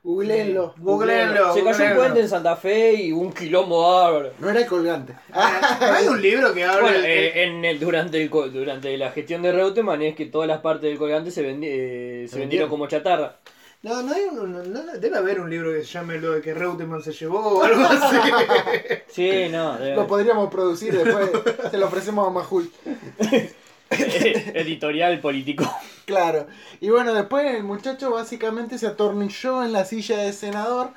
Googleenlo. 0.02 0.74
Googleenlo. 0.78 1.54
Se 1.54 1.62
cayó 1.64 1.86
un 1.92 1.96
puente 1.98 2.20
en 2.22 2.30
Santa 2.30 2.56
Fe 2.56 2.94
y 2.94 3.12
un 3.12 3.34
quilombo 3.34 3.82
bárbaro. 3.82 4.32
No 4.40 4.50
era 4.50 4.62
el 4.62 4.66
colgante. 4.66 5.14
Ah, 5.34 5.78
¿no 5.82 5.94
hay 5.94 6.08
un 6.08 6.22
libro 6.22 6.54
que 6.54 6.64
habla 6.64 6.82
Bueno, 6.82 7.00
de- 7.02 7.28
eh, 7.28 7.44
en 7.44 7.66
el, 7.66 7.80
durante, 7.80 8.22
el, 8.22 8.30
co- 8.30 8.48
durante 8.50 8.98
la 8.98 9.12
gestión 9.12 9.42
de 9.42 9.52
Reutemann 9.52 10.02
es 10.02 10.16
que 10.16 10.26
todas 10.28 10.48
las 10.48 10.60
partes 10.62 10.84
del 10.90 10.98
colgante 10.98 11.32
se, 11.32 11.44
vendi- 11.44 11.68
eh, 11.70 12.28
se 12.30 12.40
vendieron. 12.40 12.70
como 12.70 12.88
chatarra. 12.88 13.38
No, 13.82 14.02
no 14.04 14.14
hay 14.14 14.24
un, 14.26 14.52
no- 14.52 14.64
no- 14.64 14.98
debe 15.00 15.18
haber 15.18 15.40
un 15.40 15.50
libro 15.50 15.72
que 15.72 15.80
se 15.84 15.94
llame 15.94 16.18
lo 16.20 16.34
de 16.34 16.42
que 16.42 16.54
Reutemann 16.54 17.02
se 17.02 17.14
llevó 17.14 17.40
o 17.40 17.64
algo 17.64 17.82
así. 17.86 18.18
Sí, 19.08 19.48
no. 19.50 19.78
debe- 19.78 19.96
Lo 19.96 20.06
podríamos 20.08 20.50
producir 20.52 20.94
después. 20.96 21.30
se 21.72 21.78
lo 21.78 21.88
ofrecemos 21.88 22.28
a 22.28 22.30
Majul. 22.32 22.70
Editorial 23.92 25.20
político. 25.20 25.66
Claro. 26.06 26.48
Y 26.80 26.90
bueno, 26.90 27.14
después 27.14 27.56
el 27.56 27.64
muchacho 27.64 28.12
básicamente 28.12 28.78
se 28.78 28.88
atornilló 28.88 29.64
en 29.64 29.72
la 29.74 29.86
silla 29.86 30.18
de 30.18 30.34
senador. 30.34 30.92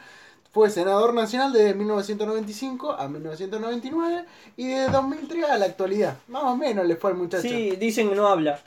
Fue 0.52 0.68
senador 0.68 1.14
nacional 1.14 1.52
desde 1.52 1.72
1995 1.74 2.92
a 2.92 3.08
1999 3.08 4.24
y 4.58 4.68
de 4.68 4.88
2003 4.88 5.44
a 5.48 5.56
la 5.56 5.64
actualidad. 5.64 6.18
Más 6.28 6.42
o 6.44 6.56
menos 6.56 6.84
le 6.86 6.96
fue 6.96 7.12
al 7.12 7.16
muchacho. 7.16 7.42
Sí, 7.42 7.70
dicen 7.76 8.10
que 8.10 8.14
no 8.16 8.26
habla. 8.26 8.60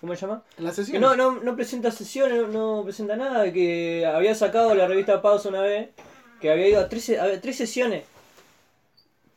¿Cómo 0.00 0.14
se 0.14 0.20
llama? 0.22 0.42
En 0.58 0.64
la 0.64 0.70
Que 0.70 0.76
sesión. 0.76 1.00
no, 1.00 1.16
no, 1.16 1.40
no 1.40 1.56
presenta 1.56 1.90
sesiones, 1.90 2.48
no, 2.48 2.76
no 2.78 2.84
presenta 2.84 3.16
nada. 3.16 3.52
Que 3.52 4.04
había 4.06 4.34
sacado 4.34 4.74
la 4.74 4.86
revista 4.86 5.22
Pausa 5.22 5.48
una 5.48 5.62
vez. 5.62 5.90
Que 6.40 6.50
había 6.50 6.68
ido 6.68 6.80
a 6.80 6.88
tres, 6.88 7.10
a 7.18 7.40
tres 7.40 7.56
sesiones. 7.56 8.04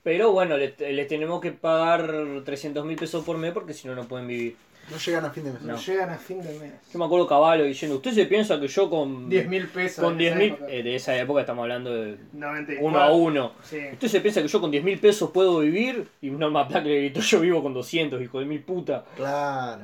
Pero 0.03 0.31
bueno, 0.31 0.57
le, 0.57 0.73
le 0.77 1.05
tenemos 1.05 1.41
que 1.41 1.51
pagar 1.51 2.11
300 2.43 2.85
mil 2.85 2.97
pesos 2.97 3.23
por 3.25 3.37
mes 3.37 3.51
porque 3.51 3.73
si 3.73 3.87
no, 3.87 3.95
no 3.95 4.05
pueden 4.05 4.27
vivir. 4.27 4.55
No 4.89 4.97
llegan 4.97 5.25
a 5.25 5.29
fin 5.29 5.43
de 5.43 5.51
mes. 5.51 5.61
No. 5.61 5.73
No 5.73 5.79
llegan 5.79 6.09
a 6.09 6.17
fin 6.17 6.41
de 6.41 6.57
mes. 6.57 6.71
Yo 6.91 6.97
me 6.97 7.05
acuerdo 7.05 7.27
Caballo 7.27 7.63
diciendo, 7.63 7.97
¿usted 7.97 8.11
se 8.11 8.25
piensa 8.25 8.59
que 8.59 8.67
yo 8.67 8.89
con 8.89 9.29
10 9.29 9.47
mil 9.47 9.67
pesos. 9.67 10.03
con 10.03 10.13
en 10.13 10.17
10 10.17 10.31
esa 10.31 10.39
mil, 10.39 10.55
eh, 10.67 10.83
de 10.83 10.95
esa 10.95 11.15
época 11.17 11.41
estamos 11.41 11.61
hablando 11.63 11.93
de 11.93 12.17
94. 12.33 12.87
uno 12.87 12.99
a 12.99 13.11
uno. 13.11 13.51
Sí. 13.63 13.77
¿Usted 13.93 14.07
se 14.07 14.21
piensa 14.21 14.41
que 14.41 14.47
yo 14.47 14.59
con 14.59 14.71
10 14.71 14.83
mil 14.83 14.99
pesos 14.99 15.29
puedo 15.31 15.59
vivir? 15.59 16.07
Y 16.21 16.31
Norma 16.31 16.67
Plaque 16.67 16.89
le 16.89 16.97
gritó, 17.01 17.19
yo 17.19 17.39
vivo 17.41 17.61
con 17.61 17.73
200, 17.73 18.19
hijo 18.21 18.39
de 18.39 18.45
mil 18.45 18.63
puta. 18.63 19.05
Claro. 19.15 19.83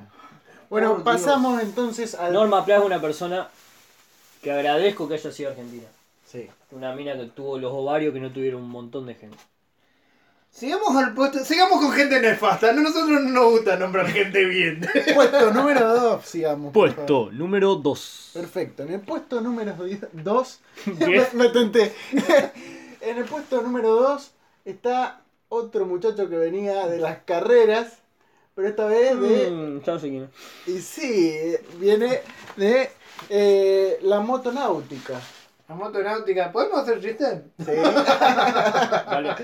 Bueno, 0.76 1.06
pasamos 1.06 1.62
entonces 1.62 2.16
al. 2.16 2.34
Norma 2.34 2.66
Plaque 2.66 2.82
es 2.82 2.86
una 2.86 3.00
persona 3.00 3.48
que 4.42 4.52
agradezco 4.52 5.08
que 5.08 5.14
haya 5.14 5.32
sido 5.32 5.52
argentina. 5.52 5.88
Sí. 6.30 6.50
Una 6.72 6.94
mina 6.94 7.16
que 7.16 7.28
tuvo 7.28 7.58
los 7.58 7.72
ovarios 7.72 8.14
que 8.14 8.20
no 8.20 8.30
tuvieron 8.30 8.62
un 8.62 8.72
montón 8.72 9.06
de 9.06 9.16
gente. 9.16 9.38
Sigamos 10.52 10.94
al 10.98 11.14
puesto, 11.14 11.40
sigamos 11.46 11.80
con 11.80 11.94
gente 11.94 12.20
nefasta. 12.20 12.74
No, 12.74 12.82
nosotros 12.82 13.22
no 13.22 13.30
nos 13.30 13.52
gusta 13.52 13.78
nombrar 13.78 14.08
gente 14.08 14.44
bien. 14.44 14.86
Puesto 15.16 15.54
número 15.54 15.96
2, 15.96 16.26
sigamos. 16.26 16.74
Puesto 16.74 17.30
número 17.32 17.76
2. 17.76 18.32
Perfecto. 18.34 18.84
En 18.84 18.96
el 18.96 19.00
puesto 19.00 19.40
número 19.40 19.78
2. 20.12 20.60
me, 21.00 21.26
me 21.32 21.50
tenté. 21.52 21.94
en 23.00 23.18
el 23.18 23.24
puesto 23.24 23.62
número 23.62 23.96
2 23.96 24.32
está 24.66 25.22
otro 25.48 25.86
muchacho 25.86 26.28
que 26.28 26.36
venía 26.36 26.86
de 26.88 27.00
las 27.00 27.20
carreras. 27.20 28.00
Pero 28.56 28.68
esta 28.70 28.86
vez 28.86 29.20
de. 29.20 29.52
Mm, 29.52 29.82
ya 29.84 29.94
no 29.94 30.00
sé 30.00 30.10
quién 30.10 30.24
es. 30.24 30.70
Y 30.70 30.82
sí, 30.82 31.56
viene 31.78 32.22
de 32.56 32.90
eh, 33.30 34.00
la 34.04 34.22
motonáutica. 34.22 35.20
La 35.68 35.76
motonáutica, 35.76 36.52
¿podemos 36.52 36.80
hacer 36.80 37.02
chiste? 37.02 37.42
Sí. 37.60 37.72
Dale, 39.10 39.36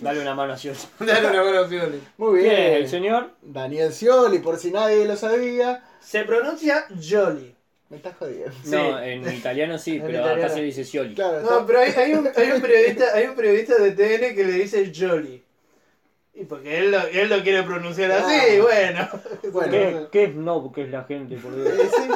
dale 0.00 0.20
una 0.20 0.34
mano 0.34 0.52
a 0.52 0.56
Scioli. 0.56 0.78
Dale 1.00 1.28
una 1.28 1.42
buena 1.42 1.60
opción. 1.62 2.00
Muy 2.18 2.40
¿Quién 2.40 2.52
es 2.52 2.58
el 2.70 2.76
bien. 2.78 2.88
señor? 2.88 3.30
Daniel 3.42 3.92
Scioli, 3.92 4.38
por 4.38 4.58
si 4.58 4.70
nadie 4.70 5.04
lo 5.06 5.16
sabía. 5.16 5.82
Se 6.00 6.24
pronuncia 6.24 6.86
Jolly. 6.90 7.54
Me 7.90 7.96
estás 7.98 8.16
jodiendo. 8.16 8.50
No, 8.64 8.98
Sí. 8.98 9.04
en 9.04 9.32
italiano 9.34 9.78
sí, 9.78 9.96
En 9.96 10.02
pero 10.02 10.18
italiano. 10.20 10.44
acá 10.44 10.54
se 10.54 10.62
dice 10.62 10.84
Scioli. 10.84 11.14
Claro, 11.14 11.40
No, 11.42 11.50
está- 11.50 11.66
pero 11.66 11.78
hay, 11.80 11.90
hay 11.92 12.12
un, 12.14 12.28
hay, 12.36 12.50
un 12.52 12.60
periodista, 12.62 13.04
hay 13.14 13.26
un 13.26 13.34
periodista 13.34 13.74
de 13.78 13.90
TN 13.92 14.34
que 14.34 14.44
le 14.44 14.52
dice 14.52 14.92
Jolly. 14.94 15.41
Y 16.34 16.44
porque 16.44 16.78
él 16.78 16.90
lo, 16.90 16.98
él 17.06 17.28
lo 17.28 17.42
quiere 17.42 17.62
pronunciar 17.62 18.10
así, 18.12 18.58
bueno. 18.60 19.08
Bueno. 19.52 19.70
¿Qué, 19.70 20.08
¿Qué 20.10 20.24
es 20.24 20.34
no? 20.34 20.62
Porque 20.62 20.82
es 20.84 20.90
la 20.90 21.04
gente, 21.04 21.36
por 21.36 21.54
Dios. 21.54 21.68
Eh, 21.68 21.90
sí. 21.94 22.08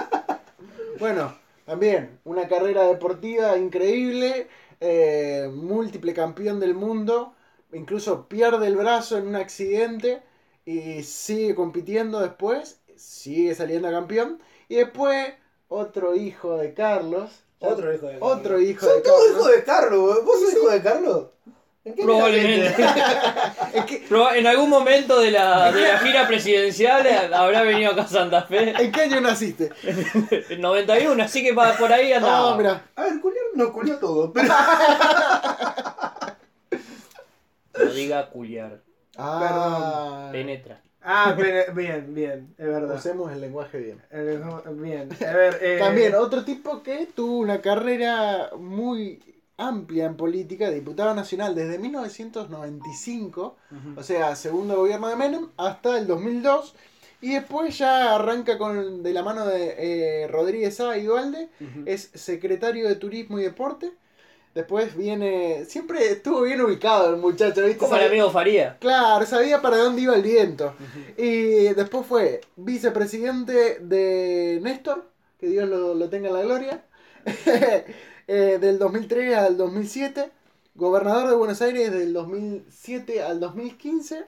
Bueno, 0.99 1.37
también 1.67 2.19
una 2.25 2.49
carrera 2.49 2.85
deportiva 2.85 3.57
increíble, 3.59 4.49
eh, 4.81 5.51
múltiple 5.53 6.14
campeón 6.14 6.61
del 6.61 6.75
mundo, 6.75 7.35
incluso 7.73 8.27
pierde 8.29 8.67
el 8.67 8.77
brazo 8.77 9.19
en 9.19 9.27
un 9.29 9.37
accidente 9.37 10.23
y 10.64 11.03
sigue 11.03 11.55
compitiendo 11.55 12.21
después, 12.21 12.81
sigue 12.97 13.55
saliendo 13.55 13.91
campeón 13.91 14.41
y 14.69 14.77
después 14.77 15.35
otro 15.69 16.14
hijo 16.17 16.57
de 16.57 16.73
Carlos. 16.73 17.43
Otro 17.59 17.93
hijo 17.93 18.07
de 18.07 18.17
Otro 18.21 18.61
hijo 18.61 18.87
Son 18.87 18.97
de 18.97 19.03
todos 19.03 19.21
Carlos. 19.27 19.37
hijos 19.37 19.57
de 19.57 19.64
Carlos, 19.64 20.25
¿vos 20.25 20.41
sos 20.41 20.53
hijo 20.55 20.71
de 20.71 20.83
Carlos? 20.83 21.27
¿En 21.87 21.95
qué 21.95 22.03
Probablemente. 22.03 22.66
Es 23.74 23.84
que, 23.84 24.05
Pero 24.09 24.34
en 24.34 24.45
algún 24.45 24.68
momento 24.68 25.20
de 25.20 25.30
la, 25.30 25.70
de 25.70 25.82
la 25.82 25.99
gira 26.01 26.26
presidencial 26.26 27.07
eh, 27.07 27.30
habrá 27.32 27.62
venido 27.62 27.93
acá 27.93 28.03
a 28.03 28.09
Santa 28.09 28.43
Fe 28.43 28.74
¿En 28.76 28.91
qué 28.91 29.03
año 29.03 29.20
naciste? 29.20 29.70
en 30.51 30.61
91, 30.61 31.22
así 31.22 31.45
que 31.45 31.53
va 31.53 31.74
por 31.74 31.93
ahí 31.93 32.12
andaba. 32.12 32.55
Ah, 32.55 32.57
mira. 32.57 32.82
A 32.97 33.03
ver, 33.05 33.20
culiar 33.20 33.45
no 33.55 33.72
culió 33.72 33.99
todo, 33.99 34.32
pero... 34.32 34.49
No 37.78 37.84
diga 37.93 38.30
culiar, 38.30 38.80
Ah, 39.16 40.30
penetra. 40.32 40.80
Ah, 41.03 41.34
pero, 41.37 41.72
bien, 41.72 42.12
bien, 42.14 42.55
es 42.59 42.66
verdad. 42.66 42.97
usemos 42.97 43.30
el 43.30 43.41
lenguaje 43.43 43.78
bien. 43.78 44.03
Bien, 44.80 45.09
a 45.24 45.32
ver... 45.32 45.59
Eh, 45.61 45.78
También 45.78 46.16
otro 46.16 46.43
tipo 46.43 46.82
que 46.82 47.07
tuvo 47.14 47.39
una 47.39 47.61
carrera 47.61 48.51
muy 48.59 49.36
amplia 49.59 50.07
en 50.07 50.17
política, 50.17 50.71
diputado 50.71 51.15
nacional 51.15 51.55
desde 51.55 51.79
1995, 51.79 53.57
o 53.97 54.03
sea, 54.03 54.37
segundo 54.37 54.77
gobierno 54.77 55.09
de 55.09 55.17
Menem, 55.17 55.49
hasta 55.57 55.99
el 55.99 56.07
2002, 56.07 56.75
y 57.23 57.33
después 57.33 57.77
ya 57.79 58.15
arranca 58.15 58.59
con 58.59 59.03
de 59.03 59.13
la 59.13 59.23
mano 59.23 59.47
de 59.47 59.75
eh, 59.79 60.29
Rodríguez 60.29 60.79
A. 60.81 60.99
y 60.99 61.05
Dualde, 61.05 61.49
es 61.87 62.11
secretario 62.15 62.89
de 62.89 62.97
Turismo 62.97 63.39
y 63.39 63.43
Deporte. 63.43 63.93
Después 64.55 64.97
viene, 64.97 65.67
siempre 65.67 66.13
estuvo 66.13 66.41
bien 66.43 66.63
ubicado 66.63 67.11
el 67.11 67.21
muchacho, 67.21 67.63
¿viste? 67.63 67.77
Como 67.77 67.95
el 67.97 68.07
amigo 68.07 68.31
Faría. 68.31 68.79
Claro, 68.79 69.27
sabía 69.27 69.61
para 69.61 69.77
dónde 69.77 70.01
iba 70.03 70.15
el 70.15 70.23
viento. 70.23 70.75
Y 71.19 71.75
después 71.75 72.07
fue 72.07 72.41
vicepresidente 72.57 73.81
de 73.81 74.59
Néstor, 74.63 75.11
que 75.39 75.49
Dios 75.49 75.69
lo, 75.69 75.95
lo 75.95 76.09
tenga 76.09 76.29
en 76.29 76.35
la 76.35 76.43
gloria, 76.43 76.85
eh, 78.27 78.59
del 78.61 78.79
2003 78.79 79.35
al 79.37 79.57
2007, 79.57 80.31
gobernador 80.74 81.29
de 81.29 81.37
Buenos 81.37 81.62
Aires 81.62 81.93
del 81.93 82.12
2007 82.12 83.22
al 83.22 83.41
2015, 83.41 84.24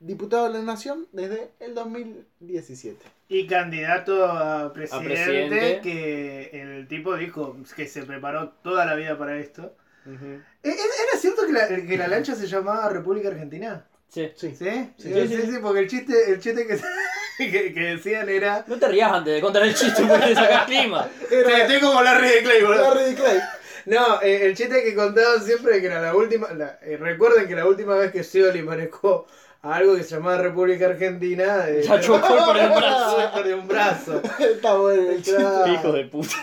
diputado 0.00 0.46
de 0.46 0.58
la 0.58 0.62
Nación 0.64 1.06
desde 1.12 1.50
el 1.60 1.74
2017. 1.74 2.98
Y 3.28 3.46
candidato 3.46 4.26
a 4.26 4.72
presidente, 4.72 5.08
presidente. 5.14 5.80
que 5.82 6.50
el 6.62 6.88
tipo 6.88 7.16
dijo 7.16 7.56
que 7.76 7.86
se 7.86 8.02
preparó 8.02 8.50
toda 8.62 8.84
la 8.84 8.94
vida 8.94 9.16
para 9.18 9.38
esto. 9.38 9.74
Ujú. 10.06 10.24
¿E- 10.62 10.68
e- 10.68 10.72
¿Era 10.72 11.18
cierto 11.18 11.46
que 11.46 11.52
la, 11.52 11.66
que 11.68 11.96
la 11.96 12.08
lancha 12.08 12.34
se 12.34 12.46
llamaba 12.46 12.88
República 12.90 13.28
Argentina? 13.28 13.86
Sí. 14.08 14.30
Sí. 14.36 14.54
¿Sí? 14.56 14.64
Sí, 14.98 15.12
Sí, 15.12 15.12
sí, 15.14 15.28
sí, 15.28 15.36
sí. 15.42 15.50
sí, 15.52 15.58
porque 15.60 15.80
el 15.80 15.88
chiste, 15.88 16.30
el 16.30 16.40
chiste 16.40 16.66
que, 16.66 16.78
que, 17.50 17.74
que 17.74 17.80
decían 17.80 18.28
era... 18.28 18.64
No 18.66 18.76
te 18.78 18.88
rías 18.88 19.12
antes 19.12 19.34
de 19.34 19.40
contar 19.40 19.62
el 19.64 19.74
chiste 19.74 20.02
porque 20.06 20.26
le 20.28 20.34
sacas 20.34 20.66
clima. 20.66 21.08
Era, 21.30 21.62
estoy 21.62 21.80
como 21.80 22.00
Larry 22.02 22.28
de 22.28 22.42
Clay, 22.42 22.62
boludo. 22.62 22.94
Larry 22.94 23.04
de 23.10 23.14
Clay. 23.14 23.40
No, 23.86 24.22
eh, 24.22 24.46
el 24.46 24.56
chiste 24.56 24.82
que 24.82 24.94
contaban 24.94 25.42
siempre 25.44 25.80
que 25.80 25.86
era 25.86 26.00
la 26.00 26.14
última. 26.14 26.48
la- 26.52 26.78
eh, 26.82 26.96
recuerden 26.96 27.46
que 27.48 27.54
la 27.56 27.66
última 27.66 27.96
vez 27.96 28.12
que 28.12 28.22
Scioli 28.24 28.62
manejó 28.62 29.26
a 29.64 29.74
algo 29.76 29.96
que 29.96 30.04
se 30.04 30.14
llamaba 30.16 30.36
República 30.38 30.86
Argentina. 30.86 31.66
eh, 31.68 31.82
Ya 31.86 32.00
chocó 32.00 32.28
por 32.46 32.56
el 32.56 32.68
brazo. 32.76 33.30
perdió 33.34 33.56
un 33.58 33.66
brazo. 33.66 34.22
Está 34.38 34.74
bueno 34.74 35.10
el. 35.10 35.74
Hijo 35.74 35.92
de 35.92 36.04
puta. 36.04 36.36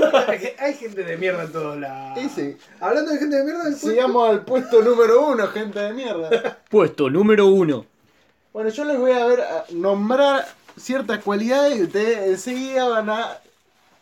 Hay 0.60 0.74
gente 0.74 1.04
de 1.04 1.18
mierda 1.18 1.44
en 1.44 1.52
todos 1.52 1.78
lados. 1.78 2.20
Y 2.20 2.30
sí. 2.30 2.58
Hablando 2.80 3.12
de 3.12 3.20
gente 3.20 3.36
de 3.38 3.44
mierda, 3.44 3.72
Sigamos 3.74 4.30
al 4.30 4.44
puesto 4.44 4.82
número 4.82 5.28
uno, 5.28 5.48
gente 5.48 5.80
de 5.80 5.94
mierda. 5.94 6.58
Puesto 6.70 7.10
número 7.10 7.46
uno. 7.48 7.86
Bueno, 8.54 8.70
yo 8.70 8.84
les 8.86 8.98
voy 8.98 9.12
a 9.12 9.26
ver 9.26 9.42
a 9.42 9.66
nombrar 9.72 10.46
ciertas 10.78 11.20
cualidades 11.24 11.78
y 11.78 11.84
ustedes 11.84 12.18
enseguida 12.28 12.90
van 12.90 13.10
a 13.10 13.38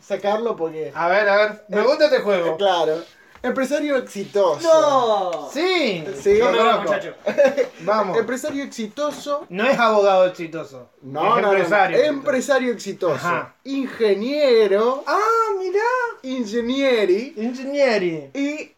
sacarlo 0.02 0.56
porque. 0.56 0.90
A 0.94 1.08
ver, 1.08 1.28
a 1.28 1.36
ver. 1.36 1.64
Me 1.68 1.82
gusta 1.82 2.06
este 2.06 2.18
juego. 2.20 2.56
Claro. 2.56 2.96
Empresario 3.42 3.96
exitoso. 3.96 4.60
¡No! 4.68 5.50
Sí, 5.50 6.04
Sí, 6.20 6.38
No 6.38 6.50
me 6.52 6.58
loco. 6.58 6.66
va, 6.68 6.80
muchacho. 6.82 7.14
vamos. 7.80 8.18
Empresario 8.18 8.64
exitoso. 8.64 9.46
No 9.48 9.64
es 9.66 9.78
abogado 9.78 10.26
exitoso. 10.26 10.90
No, 11.02 11.20
es 11.20 11.26
no, 11.28 11.34
no, 11.36 11.40
no. 11.42 11.52
empresario. 11.52 11.98
Empresario 12.04 12.72
exitoso. 12.72 13.14
Ajá. 13.14 13.54
Ingeniero. 13.64 15.02
Ah, 15.06 15.18
mirá. 15.58 15.80
Ingenieri. 16.22 17.34
Ingenieri. 17.36 18.30
Y 18.34 18.72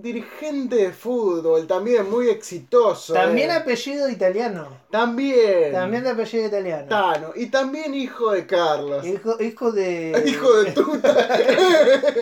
dirigente 0.00 0.76
de 0.76 0.92
fútbol. 0.92 1.66
También 1.66 2.08
muy 2.10 2.28
exitoso. 2.28 3.12
También 3.14 3.50
eh. 3.50 3.54
apellido 3.54 4.08
italiano. 4.08 4.68
También. 4.90 5.72
También 5.72 6.04
de 6.04 6.10
apellido 6.10 6.46
italiano. 6.46 6.86
Tano. 6.88 7.32
Y 7.34 7.46
también 7.46 7.94
hijo 7.94 8.30
de 8.32 8.46
Carlos. 8.46 9.06
Hijo, 9.06 9.40
hijo 9.42 9.72
de. 9.72 10.22
Hijo 10.26 10.62
de 10.62 10.72
tuta. 10.72 11.28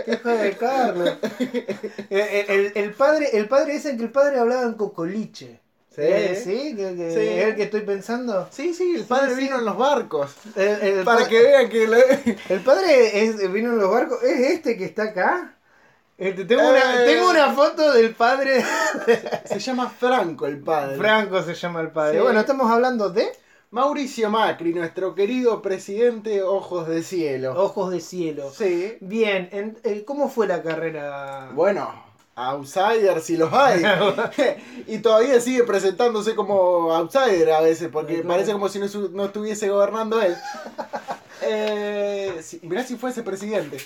Hijo 0.13 0.29
de 0.29 0.53
Carlos. 0.57 1.13
El, 2.11 2.21
el- 2.21 2.73
el 2.75 2.95
padre, 2.95 3.29
el 3.33 3.49
padre 3.49 3.75
dicen 3.75 3.97
que 3.97 4.05
el 4.05 4.11
padre 4.13 4.39
hablaba 4.39 4.63
en 4.63 4.75
cocoliche. 4.75 5.61
Sí. 5.95 6.03
Eh, 6.03 6.41
sí, 6.45 6.77
que, 6.77 6.95
que 6.95 7.11
Sí. 7.11 7.21
es 7.21 7.45
el 7.47 7.57
que 7.57 7.63
estoy 7.63 7.81
pensando. 7.81 8.47
Sí, 8.51 8.75
sí, 8.75 8.97
el 8.97 9.05
padre 9.05 9.35
sí. 9.35 9.41
vino 9.41 9.59
en 9.59 9.65
los 9.65 9.79
barcos. 9.79 10.31
El, 10.55 11.05
Para 11.05 11.21
pa- 11.23 11.29
que 11.29 11.41
vean 11.43 11.71
que 11.71 11.87
lo- 11.87 11.97
el 12.51 12.61
padre 12.61 13.25
es- 13.25 13.51
vino 13.51 13.73
en 13.73 13.79
los 13.79 13.91
barcos. 13.91 14.23
¿Es 14.23 14.41
este 14.53 14.77
que 14.77 14.85
está 14.85 15.05
acá? 15.05 15.56
Este, 16.19 16.45
tengo, 16.47 16.63
una, 16.69 17.03
Eh. 17.05 17.07
tengo 17.07 17.29
una 17.31 17.53
foto 17.53 17.93
del 17.93 18.15
padre. 18.15 18.65
se 19.45 19.59
llama 19.59 19.91
Franco 19.91 20.47
el 20.47 20.61
padre. 20.61 20.97
Franco 20.97 21.43
se 21.43 21.55
llama 21.55 21.81
el 21.81 21.91
padre. 21.91 22.19
Sí. 22.19 22.23
Bueno, 22.23 22.41
estamos 22.41 22.71
hablando 22.71 23.11
de 23.11 23.27
Mauricio 23.71 24.31
Macri, 24.31 24.73
nuestro 24.73 25.15
querido 25.15 25.61
presidente 25.61 26.43
Ojos 26.43 26.89
de 26.89 27.03
Cielo. 27.03 27.53
Ojos 27.63 27.91
de 27.91 28.01
Cielo. 28.01 28.51
Sí. 28.51 28.97
Bien, 29.01 29.51
en- 29.53 30.05
¿cómo 30.05 30.31
fue 30.31 30.47
la 30.47 30.63
carrera? 30.63 31.51
Bueno, 31.53 31.93
outsiders 32.35 33.25
si 33.25 33.37
los 33.37 33.53
hay. 33.53 33.83
y 34.87 34.99
todavía 35.01 35.39
sigue 35.41 35.65
presentándose 35.65 36.35
como 36.35 36.95
outsider 36.95 37.53
a 37.53 37.61
veces, 37.61 37.91
porque 37.93 38.23
parece 38.23 38.53
como 38.53 38.71
si 38.71 38.79
no, 38.79 38.87
no 39.13 39.27
estuviese 39.27 39.69
gobernando 39.69 40.23
él. 40.23 40.35
Eh, 41.43 42.37
si- 42.43 42.61
mirá 42.63 42.83
si 42.85 42.97
fuese 42.97 43.23
presidente. 43.23 43.79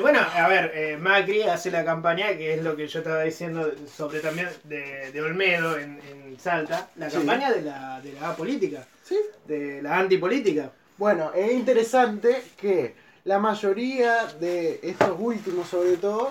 Bueno, 0.00 0.20
a 0.20 0.48
ver, 0.48 0.72
eh, 0.74 0.96
Macri 0.96 1.42
hace 1.42 1.70
la 1.70 1.84
campaña, 1.84 2.36
que 2.36 2.54
es 2.54 2.62
lo 2.62 2.76
que 2.76 2.86
yo 2.88 2.98
estaba 3.00 3.22
diciendo 3.22 3.72
sobre 3.94 4.20
también 4.20 4.48
de, 4.64 5.10
de 5.12 5.22
Olmedo 5.22 5.78
en, 5.78 6.00
en 6.08 6.38
Salta, 6.40 6.90
la 6.96 7.08
Sí. 7.10 7.16
campaña 7.18 7.50
de 7.52 7.62
la, 7.62 8.00
de 8.00 8.12
la 8.14 8.34
política, 8.36 8.86
Sí. 9.04 9.16
de 9.46 9.82
la 9.82 9.98
antipolítica. 9.98 10.72
Bueno, 10.98 11.32
es 11.34 11.52
interesante 11.52 12.42
que 12.56 12.94
la 13.24 13.38
mayoría 13.38 14.26
de 14.40 14.80
estos 14.82 15.14
últimos, 15.18 15.68
sobre 15.68 15.96
todo, 15.96 16.30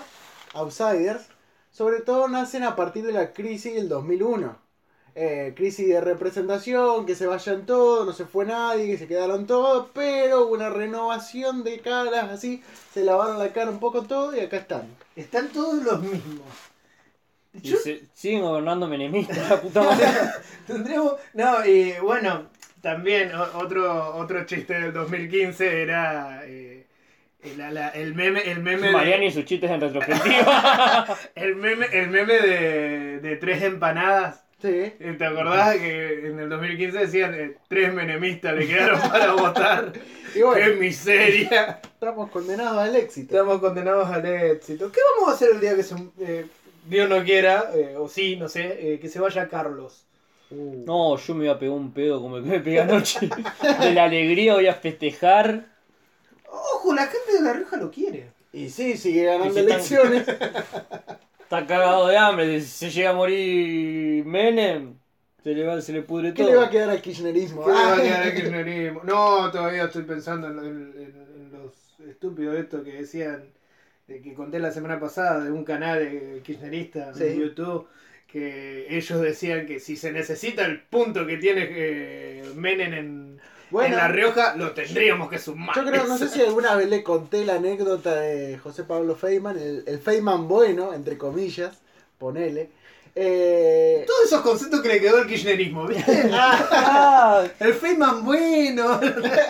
outsiders, 0.54 1.22
sobre 1.70 2.00
todo 2.00 2.28
nacen 2.28 2.62
a 2.64 2.76
partir 2.76 3.04
de 3.04 3.12
la 3.12 3.32
crisis 3.32 3.74
del 3.74 3.88
2001. 3.88 4.56
Eh, 5.14 5.52
crisis 5.54 5.86
de 5.88 6.00
representación, 6.00 7.04
que 7.04 7.14
se 7.14 7.26
vayan 7.26 7.66
todos, 7.66 8.06
no 8.06 8.12
se 8.14 8.24
fue 8.24 8.46
nadie, 8.46 8.86
que 8.86 8.96
se 8.96 9.06
quedaron 9.06 9.46
todos, 9.46 9.88
pero 9.92 10.46
hubo 10.46 10.54
una 10.54 10.70
renovación 10.70 11.64
de 11.64 11.80
caras 11.80 12.30
así, 12.30 12.62
se 12.94 13.04
lavaron 13.04 13.38
la 13.38 13.52
cara 13.52 13.70
un 13.70 13.78
poco 13.78 14.04
todo 14.04 14.34
y 14.34 14.40
acá 14.40 14.56
están. 14.56 14.84
Están 15.14 15.48
todos 15.50 15.84
los 15.84 16.00
mismos. 16.02 16.46
Y 17.52 17.60
Yo 17.60 17.76
se- 17.76 18.04
siguen 18.14 18.40
gobernando 18.40 18.88
menemistas, 18.88 19.50
la 19.50 19.60
puta 19.60 19.82
madre. 19.84 20.06
tendremos. 20.66 21.16
No, 21.34 21.62
y 21.66 21.92
bueno, 22.00 22.46
también 22.80 23.32
otro, 23.34 24.16
otro 24.16 24.46
chiste 24.46 24.72
del 24.72 24.92
2015 24.94 25.82
era. 25.82 26.40
eh, 26.46 26.86
la- 27.58 27.70
la- 27.70 27.88
el 27.90 28.14
meme, 28.14 28.40
el 28.50 28.60
meme 28.60 28.86
de- 28.86 28.92
Mariano 28.92 29.24
y 29.24 29.30
sus 29.30 29.44
chistes 29.44 29.70
en 29.70 29.80
retrospectiva. 29.82 31.04
el 31.34 31.56
meme, 31.56 31.86
el 31.92 32.08
meme 32.08 32.34
de, 32.38 33.20
de 33.20 33.36
tres 33.36 33.62
empanadas. 33.62 34.38
Sí. 34.62 34.92
¿Te 35.18 35.24
acordás 35.26 35.76
que 35.76 36.28
en 36.28 36.38
el 36.38 36.48
2015 36.48 36.98
decían 36.98 37.34
eh, 37.34 37.56
tres 37.68 37.92
menemistas 37.92 38.54
le 38.54 38.66
quedaron 38.68 39.00
para 39.10 39.32
votar? 39.32 39.92
Y 40.34 40.42
bueno, 40.42 40.64
¡Qué 40.64 40.74
miseria! 40.76 41.80
estamos 41.82 42.30
condenados 42.30 42.78
al 42.78 42.94
éxito. 42.94 43.34
Estamos 43.34 43.60
condenados 43.60 44.08
al 44.08 44.24
éxito. 44.24 44.92
¿Qué 44.92 45.00
vamos 45.16 45.32
a 45.32 45.34
hacer 45.34 45.50
el 45.54 45.60
día 45.60 45.74
que 45.74 45.82
se, 45.82 45.96
eh, 46.20 46.46
Dios 46.86 47.08
no 47.08 47.22
quiera, 47.24 47.70
eh, 47.74 47.96
o 47.98 48.08
sí, 48.08 48.36
no 48.36 48.48
sé, 48.48 48.94
eh, 48.94 49.00
que 49.00 49.08
se 49.08 49.18
vaya 49.18 49.48
Carlos? 49.48 50.04
Uh. 50.50 50.84
No, 50.86 51.16
yo 51.16 51.34
me 51.34 51.46
iba 51.46 51.54
a 51.54 51.58
pegar 51.58 51.74
un 51.74 51.92
pedo 51.92 52.20
como 52.22 52.36
el 52.36 52.44
que 52.44 52.50
me 52.50 52.60
pegué 52.60 52.80
anoche. 52.82 53.28
De 53.80 53.92
la 53.92 54.04
alegría 54.04 54.54
voy 54.54 54.68
a 54.68 54.74
festejar. 54.74 55.66
Ojo, 56.48 56.94
la 56.94 57.06
gente 57.06 57.32
de 57.32 57.40
La 57.40 57.52
Rioja 57.52 57.76
lo 57.78 57.90
quiere. 57.90 58.28
Y 58.52 58.68
sí, 58.68 58.96
sigue 58.96 59.24
ganando 59.24 59.48
Y 59.48 59.52
si 59.52 59.58
están- 59.60 60.12
elecciones. 60.12 60.26
Está 61.52 61.66
cagado 61.66 62.08
de 62.08 62.16
hambre. 62.16 62.60
Si 62.62 62.66
se 62.66 62.90
llega 62.90 63.10
a 63.10 63.12
morir 63.12 64.24
Menem, 64.24 64.94
se 65.44 65.50
le, 65.54 65.66
va, 65.66 65.78
se 65.82 65.92
le 65.92 66.00
pudre 66.00 66.32
¿Qué 66.32 66.42
todo. 66.44 66.50
le 66.52 66.56
va 66.56 66.64
a 66.64 66.70
quedar 66.70 66.88
al 66.88 67.02
kirchnerismo? 67.02 67.62
¿Qué 67.66 67.72
le 67.72 67.76
va 67.76 67.88
a 67.92 67.94
Ah. 67.94 68.00
quedar 68.00 68.22
al 68.22 68.34
kirchnerismo? 68.34 69.02
No, 69.04 69.50
todavía 69.50 69.84
estoy 69.84 70.04
pensando 70.04 70.46
en, 70.48 70.58
en- 70.60 70.94
en- 70.96 71.26
en 71.36 71.52
los 71.52 72.00
estúpidos 72.08 72.56
estos 72.56 72.82
que 72.82 72.92
decían, 72.94 73.50
eh, 74.08 74.22
que 74.24 74.32
conté 74.32 74.60
la 74.60 74.70
semana 74.70 74.98
pasada 74.98 75.44
de 75.44 75.50
un 75.52 75.62
canal 75.62 75.98
de 75.98 76.40
kirchnerista 76.42 77.12
Sí. 77.12 77.24
en 77.24 77.40
YouTube, 77.40 77.86
que 78.26 78.86
ellos 78.96 79.20
decían 79.20 79.66
que 79.66 79.78
si 79.78 79.94
se 79.96 80.10
necesita 80.10 80.64
el 80.64 80.80
punto 80.80 81.26
que 81.26 81.36
tiene 81.36 81.68
eh, 81.70 82.44
Menem 82.56 82.94
en, 82.94 83.40
Bueno. 83.72 83.94
en 83.94 84.00
La 84.00 84.08
Rioja, 84.08 84.54
lo 84.56 84.72
tendríamos 84.72 85.28
que 85.28 85.38
sumar. 85.38 85.74
Yo 85.74 85.84
creo, 85.84 86.06
no 86.06 86.16
sé 86.18 86.28
si 86.28 86.40
alguna 86.42 86.76
vez 86.76 86.88
le 86.88 87.02
conté 87.02 87.44
la 87.44 87.54
anécdota 87.54 88.14
de 88.14 88.58
José 88.58 88.84
Pablo 88.84 89.16
Feynman, 89.16 89.58
el, 89.58 89.82
el 89.86 89.98
Feynman 89.98 90.46
bueno, 90.46 90.92
entre 90.94 91.18
comillas, 91.18 91.78
ponele. 92.18 92.70
Eh, 93.14 94.04
Todos 94.06 94.24
esos 94.24 94.40
conceptos 94.40 94.80
que 94.80 94.88
le 94.88 95.00
quedó 95.00 95.18
al 95.18 95.26
kirchnerismo, 95.26 95.86
¿viste? 95.86 96.30
Ah, 96.32 97.44
El 97.60 97.74
Feynman 97.74 98.24
bueno. 98.24 99.00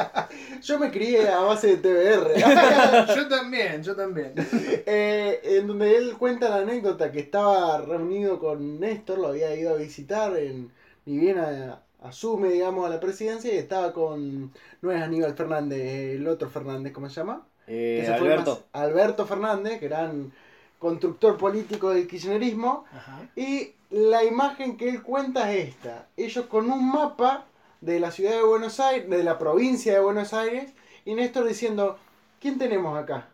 yo 0.63 0.79
me 0.81 0.91
crié 0.91 1.29
a 1.29 1.41
base 1.41 1.77
de 1.77 1.77
TBR. 1.77 2.35
yo 3.17 3.29
también, 3.29 3.83
yo 3.83 3.95
también. 3.95 4.33
Eh, 4.37 5.41
en 5.45 5.67
donde 5.69 5.97
él 5.97 6.15
cuenta 6.19 6.49
la 6.49 6.57
anécdota 6.57 7.13
que 7.13 7.21
estaba 7.21 7.81
reunido 7.81 8.39
con 8.41 8.81
Néstor, 8.81 9.19
lo 9.19 9.29
había 9.29 9.55
ido 9.55 9.75
a 9.75 9.77
visitar, 9.77 10.37
en, 10.37 10.73
ni 11.07 11.19
bien 11.19 11.39
a- 11.39 11.83
asume, 12.03 12.49
digamos, 12.49 12.87
a 12.87 12.91
la 12.91 13.01
presidencia 13.01 13.53
y 13.53 13.57
estaba 13.59 13.93
con, 13.93 14.53
no 14.81 14.91
es 14.93 15.03
Aníbal 15.03 15.35
Fernández, 15.35 16.17
el 16.17 16.27
otro 16.29 16.49
Fernández, 16.51 16.93
¿cómo 16.93 17.09
se 17.09 17.17
llama? 17.17 17.47
eh, 17.67 18.03
se 18.05 18.13
Alberto. 18.13 18.51
más- 18.73 18.83
Alberto 18.83 19.27
Fernández, 19.27 19.79
que 19.79 19.89
gran 19.89 20.33
constructor 20.79 21.37
político 21.39 21.91
del 21.91 22.09
kirchnerismo, 22.09 22.85
Ajá. 22.93 23.21
y 23.37 23.73
la 23.91 24.25
imagen 24.25 24.77
que 24.77 24.89
él 24.89 25.03
cuenta 25.03 25.53
es 25.53 25.69
esta, 25.71 26.09
ellos 26.17 26.47
con 26.47 26.71
un 26.71 26.91
mapa 26.91 27.45
de 27.81 28.01
la 28.01 28.11
ciudad 28.11 28.33
de 28.33 28.43
Buenos 28.43 28.81
Aires, 28.81 29.09
de 29.09 29.23
la 29.23 29.39
provincia 29.39 29.93
de 29.93 30.01
Buenos 30.01 30.33
Aires, 30.35 30.73
y 31.05 31.15
Néstor 31.15 31.47
diciendo, 31.47 31.99
¿quién 32.41 32.59
tenemos 32.59 32.99
acá? 32.99 33.29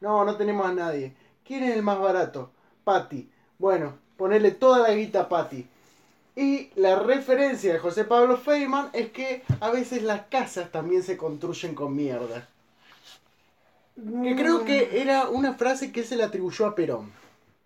No, 0.00 0.24
no 0.24 0.36
tenemos 0.36 0.66
a 0.66 0.72
nadie. 0.72 1.14
¿Quién 1.44 1.64
es 1.64 1.74
el 1.76 1.82
más 1.82 1.98
barato? 1.98 2.50
Patti. 2.84 3.28
Bueno, 3.58 3.94
ponerle 4.16 4.52
toda 4.52 4.78
la 4.88 4.94
guita 4.94 5.22
a 5.22 5.28
Patti. 5.28 5.68
Y 6.40 6.70
la 6.76 6.96
referencia 7.00 7.72
de 7.72 7.78
José 7.80 8.04
Pablo 8.04 8.36
Feynman 8.36 8.90
es 8.92 9.10
que 9.10 9.42
a 9.60 9.70
veces 9.70 10.02
las 10.04 10.22
casas 10.26 10.70
también 10.70 11.02
se 11.02 11.16
construyen 11.16 11.74
con 11.74 11.96
mierda. 11.96 12.48
Que 13.96 14.36
creo 14.36 14.64
que 14.64 15.00
era 15.02 15.28
una 15.28 15.54
frase 15.54 15.90
que 15.90 16.04
se 16.04 16.14
le 16.16 16.22
atribuyó 16.22 16.66
a 16.66 16.74
Perón, 16.76 17.10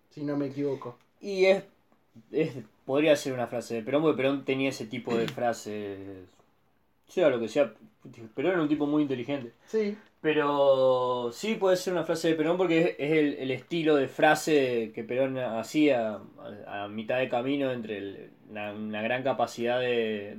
si 0.09 0.23
no 0.23 0.35
me 0.37 0.47
equivoco. 0.47 0.97
Y 1.21 1.45
es, 1.45 1.63
es- 2.31 2.53
Podría 2.85 3.15
ser 3.15 3.31
una 3.33 3.47
frase 3.47 3.75
de 3.75 3.81
Perón, 3.83 4.01
porque 4.01 4.17
Perón 4.17 4.43
tenía 4.43 4.67
ese 4.69 4.85
tipo 4.85 5.15
de 5.15 5.27
frases. 5.29 5.97
Sea 7.07 7.29
lo 7.29 7.39
que 7.39 7.47
sea. 7.47 7.73
Perón 8.35 8.51
era 8.53 8.61
un 8.61 8.67
tipo 8.67 8.85
muy 8.87 9.03
inteligente. 9.03 9.53
Sí. 9.67 9.95
Pero 10.23 11.31
sí 11.33 11.55
puede 11.55 11.75
ser 11.75 11.91
una 11.93 12.05
frase 12.05 12.29
de 12.29 12.35
Perón 12.35 12.55
porque 12.57 12.79
es, 12.81 12.87
es 12.97 13.11
el, 13.11 13.33
el 13.39 13.51
estilo 13.51 13.97
de 13.97 14.07
frase 14.07 14.93
que 14.95 15.03
Perón 15.03 15.37
hacía 15.37 16.19
a, 16.67 16.83
a 16.85 16.87
mitad 16.87 17.17
de 17.19 17.27
camino 17.27 17.71
entre 17.71 17.97
el- 17.97 18.29
la- 18.51 18.71
una 18.71 19.01
gran 19.01 19.21
capacidad 19.21 19.81
de, 19.81 20.37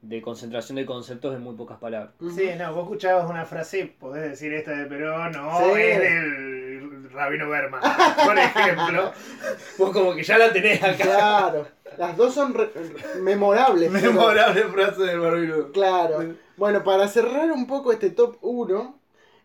de 0.00 0.22
concentración 0.22 0.76
de 0.76 0.86
conceptos 0.86 1.36
en 1.36 1.42
muy 1.42 1.54
pocas 1.54 1.76
palabras. 1.78 2.12
Sí, 2.34 2.48
no, 2.58 2.72
vos 2.72 2.84
escuchabas 2.84 3.28
una 3.28 3.44
frase 3.44 3.80
y 3.80 3.84
podés 3.84 4.22
decir 4.30 4.54
esta 4.54 4.70
de 4.72 4.86
Perón, 4.86 5.32
no, 5.32 5.58
Sí. 5.74 5.80
es 5.82 6.00
del 6.00 7.10
Rabino 7.12 7.50
Berman, 7.50 7.82
por 8.24 8.38
ejemplo. 8.38 9.12
Vos 9.78 9.90
como 9.90 10.14
que 10.14 10.22
ya 10.22 10.38
la 10.38 10.50
tenés 10.52 10.82
acá. 10.82 10.96
Claro. 11.04 11.66
Las 11.98 12.16
dos 12.16 12.32
son 12.32 12.54
re- 12.54 12.70
re- 12.74 13.20
memorables. 13.20 13.90
pero- 13.92 14.12
Memorable 14.14 14.62
frase 14.64 15.02
del 15.02 15.20
Rabino. 15.22 15.72
Claro. 15.72 16.34
Bueno, 16.56 16.82
para 16.84 17.06
cerrar 17.08 17.50
un 17.52 17.66
poco 17.66 17.92
este 17.92 18.10
top 18.10 18.36
1, 18.42 18.99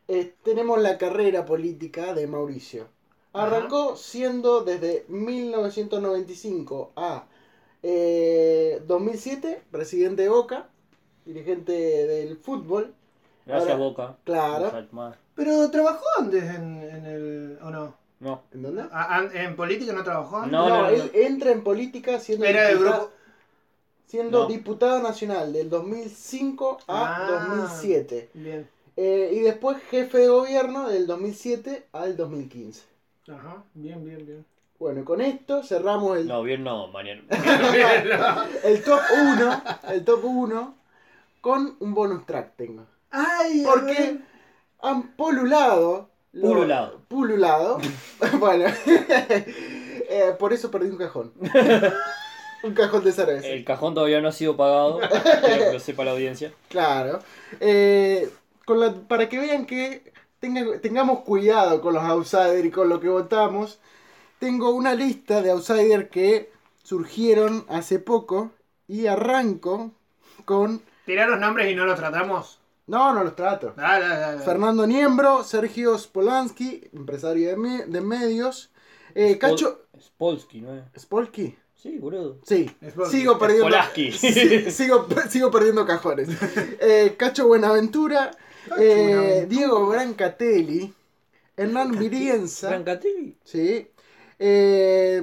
eh, 0.08 0.34
tenemos 0.43 0.82
la 0.82 0.97
carrera 0.97 1.45
política 1.45 2.14
de 2.14 2.28
Mauricio. 2.28 2.88
Arrancó 3.34 3.97
siendo 3.97 4.64
desde 4.64 5.06
1995 5.10 6.91
a 6.95 7.26
eh, 7.84 8.82
2007 8.88 9.64
presidente 9.72 10.24
de 10.24 10.30
Boca, 10.30 10.70
dirigente 11.26 11.72
del 11.74 12.38
fútbol. 12.38 12.93
Gracias, 13.45 13.72
Ahora- 13.74 13.84
Boca. 13.84 14.16
Claro. 14.24 14.72
Pero 15.36 15.70
trabajó 15.70 16.03
antes 16.20 16.43
en, 16.43 16.82
en 16.82 17.06
el... 17.06 17.60
¿o 17.62 17.70
no? 17.70 17.93
No. 18.22 18.41
¿En 18.53 18.62
dónde? 18.64 18.84
Ah, 18.91 19.18
an- 19.18 19.36
¿En 19.36 19.56
política 19.58 19.91
no 19.91 20.03
trabajó? 20.03 20.38
antes? 20.38 20.51
No, 20.53 20.70
No, 20.70 20.82
no, 20.84 20.89
él 20.89 21.12
entra 21.14 21.51
en 21.51 21.64
política 21.64 22.20
siendo, 22.20 22.45
Era 22.45 22.70
del 22.70 22.78
diputa- 22.78 22.97
grupo. 22.97 23.12
siendo 24.08 24.39
No. 24.43 24.47
diputado 24.47 25.01
nacional 25.03 25.51
del 25.51 25.70
2005 25.70 26.78
a 26.88 27.26
Ah. 27.28 27.47
2007. 27.47 28.30
Bien. 28.34 28.70
Eh, 28.97 29.31
y 29.33 29.39
después 29.41 29.77
jefe 29.89 30.19
de 30.19 30.27
gobierno 30.29 30.87
del 30.89 31.05
2007 31.07 31.87
al 31.91 32.15
2015. 32.15 32.83
Ajá. 33.29 33.63
Bien, 33.73 34.03
bien, 34.05 34.25
bien. 34.25 34.45
Bueno, 34.79 35.03
con 35.05 35.21
esto 35.21 35.63
cerramos 35.63 36.17
el, 36.17 36.27
No, 36.27 36.43
bien 36.43 36.63
no, 36.63 36.87
mañana. 36.89 37.23
el 38.63 38.83
top 38.83 38.99
1, 39.13 39.63
el 39.89 40.03
top 40.05 40.23
1 40.25 40.75
con 41.41 41.75
un 41.79 41.93
bonus 41.93 42.25
track 42.25 42.55
tengo. 42.55 42.85
Ay, 43.11 43.63
Porque 43.65 44.17
han 44.81 45.15
polulado. 45.15 46.09
lo- 46.33 46.47
Pululado. 46.49 47.01
Pululado. 47.07 47.79
bueno. 48.39 48.65
Eh, 50.07 50.35
por 50.37 50.53
eso 50.53 50.69
perdí 50.69 50.89
un 50.89 50.97
cajón. 50.97 51.33
un 52.63 52.73
cajón 52.75 53.03
de 53.03 53.11
cerveza. 53.11 53.47
El 53.47 53.65
cajón 53.65 53.95
todavía 53.95 54.21
no 54.21 54.27
ha 54.27 54.31
sido 54.31 54.55
pagado. 54.55 54.99
Quiero 55.43 55.65
que 55.65 55.73
lo 55.73 55.79
sepa 55.79 56.05
la 56.05 56.11
audiencia. 56.11 56.53
Claro. 56.69 57.21
Eh, 57.59 58.29
con 58.66 58.80
la- 58.80 58.93
para 58.93 59.30
que 59.30 59.39
vean 59.39 59.66
que 59.66 60.11
tenga- 60.39 60.80
tengamos 60.82 61.20
cuidado 61.22 61.82
con 61.82 61.93
los 61.93 62.03
outsiders 62.03 62.66
y 62.66 62.72
con 62.72 62.89
lo 62.89 62.99
que 62.99 63.09
votamos, 63.09 63.80
tengo 64.39 64.72
una 64.72 64.93
lista 64.93 65.41
de 65.41 65.51
outsiders 65.51 66.09
que 66.09 66.51
surgieron 66.84 67.66
hace 67.70 67.99
poco 67.99 68.51
y 68.88 69.07
arranco 69.07 69.91
con... 70.45 70.82
Tirá 71.05 71.28
los 71.28 71.39
nombres 71.39 71.72
y 71.72 71.76
no 71.76 71.86
los 71.86 71.97
tratamos. 71.97 72.59
No, 72.88 73.13
no 73.13 73.24
los 73.24 73.36
trato. 73.36 73.74
Dale, 73.76 74.07
dale, 74.07 74.20
dale. 74.22 74.39
Fernando 74.41 74.86
Niembro, 74.86 75.43
Sergio 75.43 75.97
Spolansky, 75.97 76.88
empresario 76.93 77.49
de, 77.49 77.57
me- 77.57 77.86
de 77.86 78.01
medios, 78.01 78.72
eh, 79.16 79.38
Cacho... 79.39 79.82
Spolsky, 79.99 80.61
¿no 80.61 80.76
es? 80.76 80.84
¿Spolsky? 81.01 81.57
Sí, 81.74 81.97
boludo. 81.97 82.38
Sí, 82.43 82.70
Spolsky. 82.89 83.18
sigo 83.18 83.39
perdiendo... 83.39 83.66
Spolaski. 83.66 84.11
Sí, 84.11 84.72
sigo, 84.72 85.07
sigo 85.30 85.49
perdiendo 85.51 85.86
cajones. 85.86 86.30
Eh, 86.80 87.16
Cacho 87.18 87.47
Buenaventura, 87.47 88.32
eh, 88.78 89.45
Buenaventura. 89.45 89.45
Diego 89.47 89.88
Brancatelli, 89.88 90.93
Hernán 91.57 91.97
Virienza, 91.97 92.70
Brancatelli. 92.70 93.38
sí, 93.43 93.88
eh, 94.39 95.22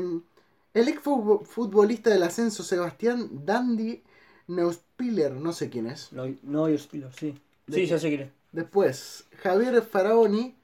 el 0.74 0.88
ex 0.88 1.00
futbo- 1.02 1.44
futbolista 1.44 2.10
del 2.10 2.22
ascenso 2.22 2.62
Sebastián 2.62 3.44
Dandy 3.44 4.02
Neuspiller, 4.48 5.32
no 5.32 5.52
sé 5.52 5.68
quién 5.70 5.86
es. 5.86 6.12
No, 6.12 6.24
no, 6.42 6.68
yo 6.68 6.78
Spiller, 6.78 7.12
sí. 7.12 7.34
¿De 7.66 7.76
Sí, 7.78 7.86
ya 7.86 7.98
sé 7.98 8.08
quién 8.08 8.20
es. 8.22 8.30
Después, 8.52 9.24
Javier 9.38 9.82
Faraoni, 9.82 10.54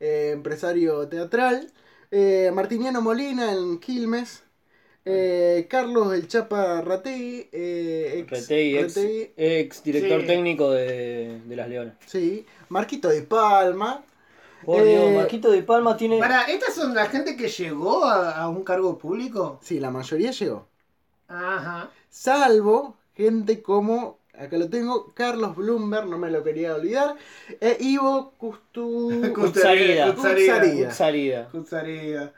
eh, 0.00 0.30
empresario 0.34 1.08
teatral. 1.08 1.72
Eh, 2.10 2.50
Martiniano 2.54 3.00
Molina 3.02 3.52
en 3.52 3.78
Quilmes. 3.78 4.42
Eh, 5.08 5.66
Carlos 5.68 6.14
El 6.14 6.28
Chapa 6.28 6.80
Rategui. 6.82 7.48
eh, 7.52 8.24
ex- 9.36 9.82
director 9.84 10.20
Sí. 10.20 10.26
técnico 10.26 10.70
de, 10.70 11.40
de 11.44 11.56
las 11.56 11.68
Leonas. 11.68 11.94
Sí. 12.06 12.46
Marquito 12.68 13.08
de 13.08 13.22
Palma. 13.22 14.02
Por 14.64 14.82
Eh, 14.82 14.90
Dios, 14.90 15.12
Marquito 15.14 15.50
de 15.50 15.62
Palma 15.62 15.96
tiene. 15.96 16.18
Para, 16.18 16.42
¿estas 16.42 16.74
son 16.74 16.94
la 16.94 17.06
gente 17.06 17.36
que 17.36 17.48
llegó 17.48 18.04
a, 18.04 18.36
a 18.36 18.48
un 18.48 18.64
cargo 18.64 18.98
público? 18.98 19.60
Sí, 19.62 19.78
la 19.78 19.90
mayoría 19.90 20.30
llegó. 20.32 20.66
Ajá. 21.28 21.90
Salvo 22.10 22.96
gente 23.14 23.62
como. 23.62 24.18
Acá 24.34 24.56
lo 24.56 24.68
tengo. 24.68 25.12
Carlos 25.14 25.56
Bloomberg, 25.56 26.06
no 26.06 26.16
me 26.18 26.30
lo 26.30 26.42
quería 26.44 26.74
olvidar. 26.74 27.16
E 27.60 27.76
Ivo 27.80 28.32
Custu. 28.38 29.32
Cutzarida. 29.34 30.14
Salida. 30.92 31.48
Cutzarida. 31.50 32.32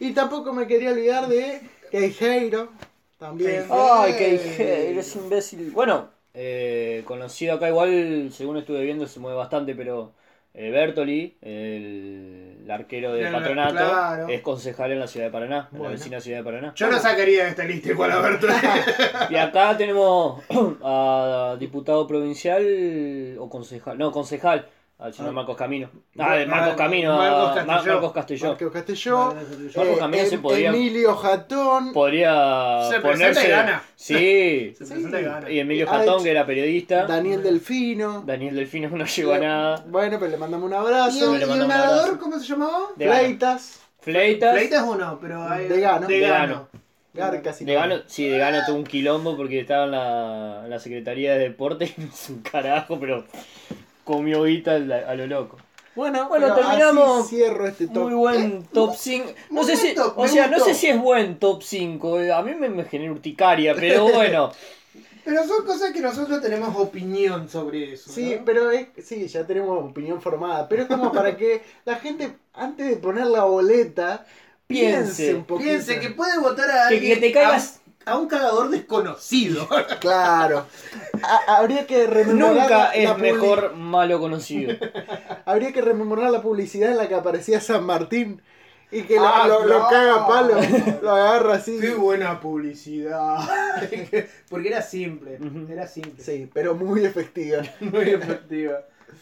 y 0.00 0.12
tampoco 0.12 0.52
me 0.54 0.66
quería 0.66 0.90
olvidar 0.92 1.28
de 1.28 1.60
Queijeiro. 1.92 2.70
También. 3.18 3.66
Ay, 3.70 4.14
que 4.14 4.90
eres 4.90 5.14
imbécil. 5.14 5.70
Bueno, 5.72 6.08
eh, 6.32 7.02
conocido 7.04 7.54
acá 7.54 7.68
igual, 7.68 8.30
según 8.32 8.56
estuve 8.56 8.82
viendo, 8.82 9.06
se 9.06 9.20
mueve 9.20 9.36
bastante, 9.36 9.74
pero 9.74 10.14
eh, 10.54 10.70
Bertoli, 10.70 11.36
el, 11.42 12.56
el 12.64 12.70
arquero 12.70 13.12
de 13.12 13.20
Claro, 13.20 13.38
Patronato, 13.38 13.74
claro. 13.74 14.28
es 14.28 14.40
concejal 14.40 14.92
en 14.92 15.00
la 15.00 15.06
ciudad 15.06 15.26
de 15.26 15.32
Paraná, 15.32 15.68
en 15.70 15.82
la 15.82 15.90
vecina 15.90 16.18
ciudad 16.18 16.38
de 16.38 16.44
Paraná. 16.44 16.72
Yo 16.74 16.90
lo 16.90 16.98
sacaría 16.98 17.44
de 17.44 17.50
esta 17.50 17.64
lista 17.64 17.90
igual 17.90 18.10
a 18.12 18.20
Berto. 18.22 18.46
Y 19.30 19.36
acá 19.36 19.76
tenemos 19.76 20.42
a 20.82 21.56
diputado 21.60 22.06
provincial 22.06 23.36
o 23.38 23.50
concejal, 23.50 23.98
no, 23.98 24.10
concejal, 24.12 24.66
al 24.98 25.12
señor 25.12 25.30
Ah. 25.30 25.34
Marcos 25.34 25.56
Camino. 25.56 25.90
Ah, 26.18 26.34
de 26.36 26.46
Marcos 26.46 26.72
Ah, 26.74 26.76
Camino, 26.76 27.16
Marcos 27.16 27.54
Castelló. 27.64 27.92
Marcos 27.94 28.12
Castelló. 28.12 28.48
Marco 28.48 28.70
Castelló. 28.72 29.34
Marcos 29.76 29.98
Camino 29.98 30.24
se 30.26 30.34
Em- 30.36 30.42
podría- 30.42 30.68
Emilio 30.68 31.14
Jatón. 31.16 31.92
Podría 31.92 32.80
Se 32.88 33.00
ponerse. 33.00 33.48
gana. 33.48 33.82
Sí. 33.96 34.72
Se 34.78 34.84
presenta 34.86 35.20
y 35.20 35.24
gana. 35.24 35.50
Y 35.50 35.58
Emilio 35.58 35.86
Ah, 35.90 35.98
Jatón, 35.98 36.22
que 36.22 36.30
era 36.30 36.46
periodista. 36.46 37.06
Daniel 37.06 37.42
Delfino. 37.42 38.22
Daniel 38.24 38.54
Delfino 38.54 38.88
no 38.90 39.04
llegó 39.04 39.32
a 39.32 39.38
nada. 39.38 39.84
Bueno, 39.88 40.18
pero 40.20 40.30
le 40.30 40.36
mandamos 40.36 40.66
un 40.66 40.72
¿Y 40.72 40.76
abrazo. 40.76 41.34
el, 41.34 41.40
y 41.40 41.52
el 41.52 41.68
nadador 41.68 42.18
cómo 42.20 42.38
se 42.38 42.46
llamaba? 42.46 42.78
De. 42.96 43.06
Fleitas. 43.08 43.80
Fleitas. 44.00 44.54
Fleita 44.56 44.76
es 44.76 44.82
uno, 44.82 45.18
pero 45.20 45.42
hay... 45.48 45.66
De 45.68 45.80
Gano. 45.80 46.06
De 46.06 46.20
Gano. 46.20 46.68
De 47.12 47.74
Gano, 47.74 47.96
sí, 48.06 48.26
de 48.26 48.38
Gano 48.38 48.58
tuvo 48.66 48.76
un 48.76 48.84
quilombo 48.84 49.36
porque 49.36 49.60
estaba 49.60 49.84
en 49.84 49.90
la, 49.90 50.60
en 50.64 50.70
la 50.70 50.78
Secretaría 50.78 51.34
de 51.34 51.40
Deporte 51.40 51.84
hizo 51.98 52.32
un 52.32 52.40
carajo, 52.40 52.98
pero 52.98 53.24
comió 54.04 54.44
guita 54.44 54.74
a 54.74 55.14
lo 55.14 55.26
loco. 55.26 55.58
Bueno, 55.94 56.28
Bueno, 56.28 56.54
terminamos. 56.54 57.26
así 57.26 57.36
cierro 57.36 57.66
este 57.66 57.86
top. 57.86 58.04
Muy 58.04 58.14
buen 58.14 58.62
top 58.72 58.94
5. 58.96 59.30
No 59.50 59.62
sé 59.62 59.76
si, 59.76 59.94
o 60.16 60.26
sea, 60.26 60.46
no 60.48 60.58
sé 60.58 60.72
si 60.74 60.86
es 60.88 60.98
buen 60.98 61.38
top 61.38 61.62
5. 61.62 62.18
A 62.34 62.42
mí 62.42 62.54
me, 62.54 62.70
me 62.70 62.84
genera 62.84 63.12
urticaria, 63.12 63.74
pero 63.74 64.04
bueno. 64.12 64.52
Pero 65.24 65.46
son 65.46 65.64
cosas 65.66 65.92
que 65.92 66.00
nosotros 66.00 66.40
tenemos 66.42 66.74
opinión 66.76 67.48
sobre 67.48 67.92
eso. 67.92 68.10
Sí, 68.10 68.36
¿no? 68.38 68.44
pero 68.44 68.70
es, 68.72 68.88
sí, 69.04 69.28
ya 69.28 69.46
tenemos 69.46 69.84
opinión 69.90 70.20
formada, 70.20 70.66
pero 70.68 70.82
es 70.82 70.88
como 70.88 71.12
para 71.12 71.36
que 71.36 71.62
la 71.84 71.96
gente, 71.96 72.32
antes 72.54 72.88
de 72.88 72.96
poner 72.96 73.26
la 73.26 73.44
boleta, 73.44 74.26
piense, 74.66 75.02
Piense, 75.26 75.34
un 75.34 75.44
poquito. 75.44 75.68
Piense 75.68 76.00
que 76.00 76.10
puede 76.10 76.38
votar 76.38 76.68
a 76.70 76.88
Que- 76.88 76.94
alguien 76.96 77.14
que 77.14 77.20
te 77.28 77.32
cagas- 77.32 77.81
a, 78.06 78.18
un 78.18 78.28
cagador 78.28 78.70
desconocido. 78.70 79.68
Claro. 80.00 80.66
A- 81.22 81.56
habría 81.58 81.86
que 81.86 82.06
rememorar 82.06 82.54
Nunca 82.62 82.68
la- 82.78 82.90
es 82.94 83.18
mejor 83.18 83.74
malo 83.76 84.18
conocido. 84.20 84.74
Habría 85.44 85.72
que 85.72 85.80
rememorar 85.80 86.30
la 86.30 86.42
publicidad 86.42 86.90
en 86.90 86.96
la 86.96 87.08
que 87.08 87.14
aparecía 87.14 87.60
San 87.60 87.84
Martín 87.84 88.40
y 88.90 89.02
que 89.02 89.16
lo- 89.16 89.26
Ah, 89.26 89.46
lo, 89.48 89.88
caga 89.88 90.14
a 90.16 90.28
palo, 90.28 90.54
lo 91.02 91.10
agarra 91.10 91.54
así. 91.54 91.78
Qué 91.80 91.94
buena 91.94 92.40
publicidad. 92.40 93.38
Porque 94.50 94.68
era 94.68 94.82
simple, 94.82 95.38
era 95.70 95.86
simple. 95.86 96.22
Sí, 96.22 96.50
pero 96.52 96.74
muy 96.74 97.04
efectiva. 97.04 97.62
Muy 97.80 98.10
efectiva. 98.10 98.80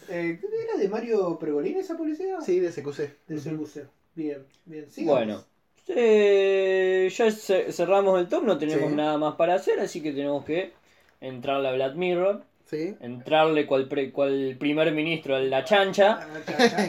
Eh, 0.09 0.39
¿Era 0.67 0.77
de 0.77 0.89
Mario 0.89 1.37
Pregolini 1.39 1.79
esa 1.79 1.95
publicidad? 1.95 2.39
Sí, 2.41 2.59
de 2.59 2.69
CQC. 2.71 2.97
De 3.27 3.35
ese 3.35 3.51
museo. 3.51 3.85
Bien, 4.15 4.45
bien. 4.65 4.89
sigamos. 4.91 5.17
Bueno, 5.19 5.43
eh, 5.87 7.09
ya 7.15 7.31
ce- 7.31 7.71
cerramos 7.71 8.19
el 8.19 8.27
top, 8.27 8.43
no 8.43 8.57
tenemos 8.57 8.89
Sí. 8.89 8.95
nada 8.95 9.17
más 9.17 9.35
para 9.35 9.55
hacer, 9.55 9.79
así 9.79 10.01
que 10.01 10.11
tenemos 10.11 10.45
que 10.45 10.73
entrarle 11.19 11.69
a 11.69 11.73
Black 11.73 11.95
Mirror, 11.95 12.41
Sí. 12.69 12.95
entrarle 13.01 13.65
cual, 13.65 13.87
pre- 13.87 14.11
cual 14.11 14.55
primer 14.59 14.91
ministro 14.93 15.35
a 15.35 15.39
la 15.39 15.63
chancha. 15.65 16.25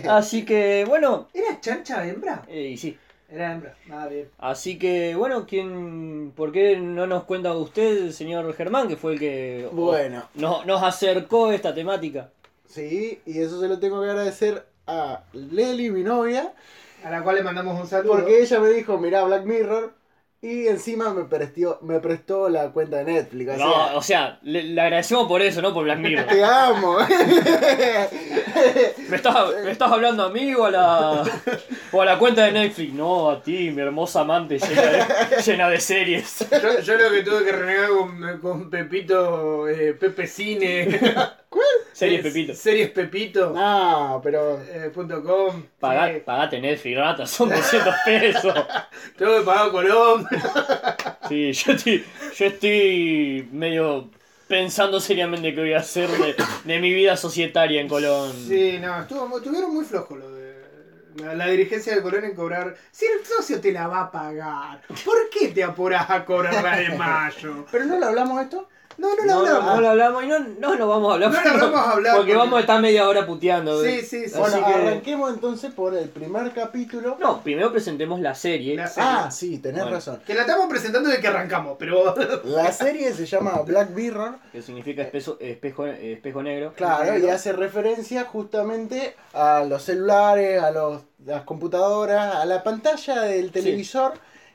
Así 0.08 0.44
que 0.44 0.84
bueno, 0.86 1.28
¿Era 1.34 1.60
chancha 1.60 2.06
hembra? 2.06 2.42
eh, 2.48 2.74
sí. 2.76 2.96
Era 3.30 3.52
hembra. 3.52 3.74
Ah, 3.90 4.06
bien. 4.08 4.28
Así 4.38 4.78
que 4.78 5.14
bueno, 5.16 5.46
¿quién, 5.46 6.32
¿por 6.36 6.52
qué 6.52 6.76
no 6.76 7.06
nos 7.06 7.24
cuenta 7.24 7.54
usted, 7.56 8.10
señor 8.10 8.52
Germán, 8.54 8.88
que 8.88 8.96
fue 8.96 9.14
el 9.14 9.18
que 9.18 9.68
Bueno. 9.72 10.24
no- 10.34 10.64
nos 10.66 10.82
acercó 10.82 11.50
esta 11.50 11.74
temática? 11.74 12.30
Sí, 12.68 13.20
y 13.26 13.40
eso 13.40 13.58
se 13.60 13.68
lo 13.68 13.78
tengo 13.78 14.02
que 14.02 14.08
agradecer 14.10 14.64
a 14.86 15.24
Leli, 15.32 15.90
mi 15.90 16.02
novia, 16.02 16.52
A 17.04 17.10
la 17.10 17.22
cual 17.22 17.36
le 17.36 17.42
mandamos 17.42 17.80
un 17.80 17.86
saludo. 17.86 18.12
porque 18.12 18.40
ella 18.40 18.60
me 18.60 18.68
dijo, 18.68 18.98
mirá 18.98 19.24
Black 19.24 19.44
Mirror, 19.44 19.92
y 20.44 20.66
encima 20.66 21.14
me 21.14 21.24
prestó, 21.24 21.78
me 21.82 22.00
prestó 22.00 22.48
la 22.48 22.70
cuenta 22.72 22.96
de 22.98 23.04
Netflix. 23.04 23.52
O 23.52 23.56
No, 23.56 23.72
sea, 23.72 23.96
o 23.96 24.02
sea, 24.02 24.38
le, 24.42 24.64
le 24.64 24.80
agradecemos 24.80 25.28
por 25.28 25.40
eso, 25.40 25.62
no 25.62 25.72
por 25.72 25.84
Black 25.84 25.98
Mirror. 26.00 26.26
te 26.28 26.42
amo. 26.44 26.96
¿Me 29.08 29.16
estás, 29.16 29.36
¿Me 29.64 29.70
estás 29.70 29.90
hablando 29.92 30.24
a 30.24 30.30
mí 30.30 30.54
o 30.54 30.64
a 30.64 30.70
la, 30.70 31.22
o 31.92 32.02
a 32.02 32.04
la 32.04 32.18
cuenta 32.18 32.44
de 32.46 32.52
Netflix? 32.52 32.92
No, 32.94 33.30
a 33.30 33.42
ti, 33.42 33.70
mi 33.70 33.82
hermosa 33.82 34.20
amante 34.22 34.58
llena 34.58 34.82
de, 34.82 35.04
llena 35.46 35.68
de 35.68 35.80
series. 35.80 36.46
Yo, 36.50 36.80
yo 36.80 36.94
lo 36.96 37.10
que 37.10 37.22
tuve 37.22 37.44
que 37.44 37.52
renegar 37.52 37.88
con, 37.90 38.38
con 38.40 38.70
Pepito, 38.70 39.68
eh, 39.68 39.94
Pepe 39.94 40.26
Cine. 40.26 40.98
Series 41.92 42.20
Eh, 42.20 42.22
Pepito. 42.22 42.54
Series 42.54 42.90
Pepito. 42.90 43.50
no, 43.50 44.20
pero... 44.24 44.58
eh, 44.62 44.90
punto 44.94 45.22
com. 45.22 45.62
Pagá- 45.78 46.12
Sí. 46.14 46.20
pagate 46.24 46.60
Netflix, 46.60 46.96
rata, 46.98 47.26
son 47.26 47.50
200 47.50 47.94
pesos. 48.04 48.54
Tengo 49.16 49.38
que 49.38 49.44
pagar 49.44 49.70
Colón. 49.70 50.26
Sí, 51.20 51.52
yo 51.52 51.72
estoy, 51.72 52.04
yo 52.36 52.46
estoy 52.46 53.48
medio 53.52 54.10
pensando 54.46 55.00
seriamente 55.00 55.54
qué 55.54 55.60
voy 55.60 55.72
a 55.72 55.78
hacer 55.78 56.18
de, 56.18 56.36
de 56.64 56.80
mi 56.80 56.92
vida 56.92 57.16
societaria 57.16 57.80
en 57.80 57.88
Colón. 57.88 58.32
Sí, 58.32 58.78
no, 58.80 59.00
estuvo, 59.02 59.36
estuvieron 59.38 59.72
muy 59.74 59.84
flojos 59.84 60.18
lo 60.18 60.32
de, 60.32 60.52
La, 61.14 61.34
la 61.34 61.46
dirigencia 61.48 61.94
del 61.94 62.02
Colón 62.02 62.24
en 62.24 62.34
cobrar. 62.34 62.76
Si 62.90 63.06
el 63.06 63.24
socio 63.24 63.60
te 63.60 63.72
la 63.72 63.86
va 63.88 64.00
a 64.02 64.10
pagar, 64.10 64.82
¿por 65.04 65.30
qué 65.30 65.48
te 65.48 65.62
apuras 65.64 66.10
a 66.10 66.24
cobrar 66.24 66.60
la 66.60 66.76
de 66.78 66.90
mayo? 66.96 67.66
Pero 67.70 67.86
no 67.86 67.98
lo 67.98 68.06
hablamos 68.06 68.42
esto. 68.42 68.68
No, 68.98 69.08
no 69.16 69.16
lo 69.16 69.24
No, 69.24 69.38
hablamos. 69.38 69.74
no 69.74 69.80
lo 69.80 69.88
hablamos 69.90 70.24
y 70.24 70.26
no, 70.26 70.38
no 70.38 70.74
lo 70.74 70.88
vamos 70.88 71.10
a 71.10 71.14
hablar. 71.14 71.30
No 71.32 71.56
lo 71.56 71.70
vamos 71.72 71.86
a 71.86 71.90
hablar 71.92 72.16
Porque 72.16 72.32
porque- 72.32 72.36
vamos 72.36 72.56
a 72.58 72.60
estar 72.60 72.80
media 72.80 73.08
hora 73.08 73.26
puteando. 73.26 73.82
Sí, 73.82 74.00
sí, 74.02 74.28
sí. 74.28 74.38
Bueno, 74.38 74.56
Así 74.56 74.64
que- 74.64 74.74
arranquemos 74.74 75.32
entonces 75.34 75.72
por 75.72 75.96
el 75.96 76.08
primer 76.08 76.52
capítulo. 76.52 77.16
No, 77.18 77.40
primero 77.42 77.72
presentemos 77.72 78.20
la 78.20 78.34
serie. 78.34 78.76
La 78.76 78.86
serie. 78.88 79.08
Ah, 79.12 79.30
sí, 79.30 79.58
tenés 79.58 79.82
Bueno. 79.82 79.96
razón. 79.96 80.20
Que 80.26 80.34
la 80.34 80.42
estamos 80.42 80.66
presentando 80.68 81.08
de 81.10 81.20
que 81.20 81.28
arrancamos, 81.28 81.76
pero. 81.78 82.14
La 82.44 82.70
serie 82.72 83.12
se 83.14 83.26
llama 83.26 83.62
Black 83.64 83.90
Mirror. 83.90 84.36
Que 84.52 84.62
significa 84.62 85.02
espeso- 85.02 85.36
espejo, 85.40 85.86
espejo 85.86 86.42
negro. 86.42 86.72
Claro, 86.76 87.16
y 87.18 87.28
hace 87.28 87.52
referencia 87.52 88.24
justamente 88.24 89.16
a 89.32 89.64
los 89.68 89.82
celulares, 89.82 90.62
a 90.62 90.70
los, 90.70 91.02
las 91.24 91.42
computadoras, 91.44 92.34
a 92.36 92.44
la 92.44 92.62
pantalla 92.62 93.22
del 93.22 93.50
televisor 93.52 94.12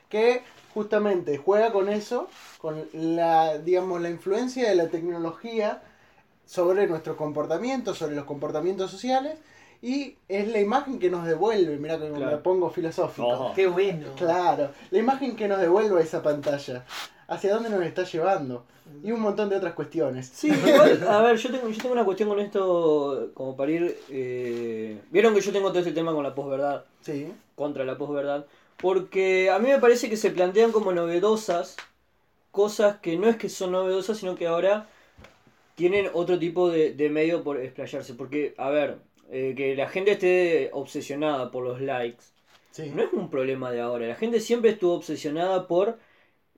que 0.08 0.42
justamente 0.74 1.36
juega 1.38 1.72
con 1.72 1.88
eso, 1.88 2.28
con 2.58 2.84
la, 2.92 3.58
digamos, 3.58 4.00
la 4.00 4.10
influencia 4.10 4.68
de 4.68 4.74
la 4.74 4.88
tecnología 4.88 5.82
sobre 6.44 6.86
nuestro 6.86 7.16
comportamiento, 7.16 7.94
sobre 7.94 8.14
los 8.16 8.24
comportamientos 8.24 8.90
sociales, 8.90 9.38
y 9.80 10.16
es 10.28 10.48
la 10.48 10.58
imagen 10.58 10.98
que 10.98 11.08
nos 11.10 11.24
devuelve, 11.24 11.76
mira 11.76 11.98
que 11.98 12.08
Claro. 12.08 12.32
me 12.32 12.36
pongo 12.38 12.68
filosófico. 12.70 13.28
Ojo. 13.28 13.52
Qué 13.54 13.66
bueno. 13.68 14.08
Claro, 14.16 14.70
la 14.90 14.98
imagen 14.98 15.36
que 15.36 15.46
nos 15.46 15.60
devuelve 15.60 16.02
esa 16.02 16.22
pantalla, 16.22 16.84
hacia 17.28 17.54
dónde 17.54 17.70
nos 17.70 17.82
está 17.82 18.02
llevando, 18.04 18.64
y 19.04 19.12
un 19.12 19.20
montón 19.20 19.50
de 19.50 19.56
otras 19.56 19.74
cuestiones. 19.74 20.30
Sí, 20.34 20.48
igual, 20.48 21.06
a 21.06 21.20
ver, 21.20 21.36
yo 21.36 21.50
tengo, 21.52 21.68
yo 21.68 21.78
tengo 21.80 21.92
una 21.92 22.04
cuestión 22.04 22.28
con 22.30 22.40
esto, 22.40 23.30
como 23.34 23.54
para 23.54 23.70
ir... 23.70 23.96
eh, 24.08 25.00
Vieron 25.10 25.34
que 25.34 25.42
yo 25.42 25.52
tengo 25.52 25.68
todo 25.68 25.80
este 25.80 25.92
tema 25.92 26.12
con 26.12 26.24
la 26.24 26.34
posverdad, 26.34 26.84
Sí, 27.02 27.30
contra 27.54 27.84
la 27.84 27.96
posverdad, 27.98 28.46
porque 28.78 29.50
a 29.50 29.58
mí 29.58 29.68
me 29.68 29.78
parece 29.78 30.08
que 30.08 30.16
se 30.16 30.30
plantean 30.30 30.72
como 30.72 30.92
novedosas 30.92 31.76
cosas 32.58 32.98
que 32.98 33.16
no 33.16 33.28
es 33.28 33.36
que 33.36 33.48
son 33.48 33.70
novedosas, 33.70 34.18
sino 34.18 34.34
que 34.34 34.48
ahora 34.48 34.88
tienen 35.76 36.10
otro 36.12 36.40
tipo 36.40 36.68
de, 36.68 36.92
de 36.92 37.08
medio 37.08 37.44
por 37.44 37.60
explayarse. 37.60 38.14
Porque, 38.14 38.52
a 38.58 38.68
ver, 38.68 38.98
eh, 39.30 39.54
que 39.56 39.76
la 39.76 39.88
gente 39.88 40.10
esté 40.10 40.70
obsesionada 40.72 41.52
por 41.52 41.62
los 41.62 41.80
likes, 41.80 42.24
sí. 42.72 42.90
no 42.92 43.04
es 43.04 43.12
un 43.12 43.30
problema 43.30 43.70
de 43.70 43.80
ahora. 43.80 44.08
La 44.08 44.16
gente 44.16 44.40
siempre 44.40 44.70
estuvo 44.72 44.94
obsesionada 44.94 45.68
por 45.68 46.00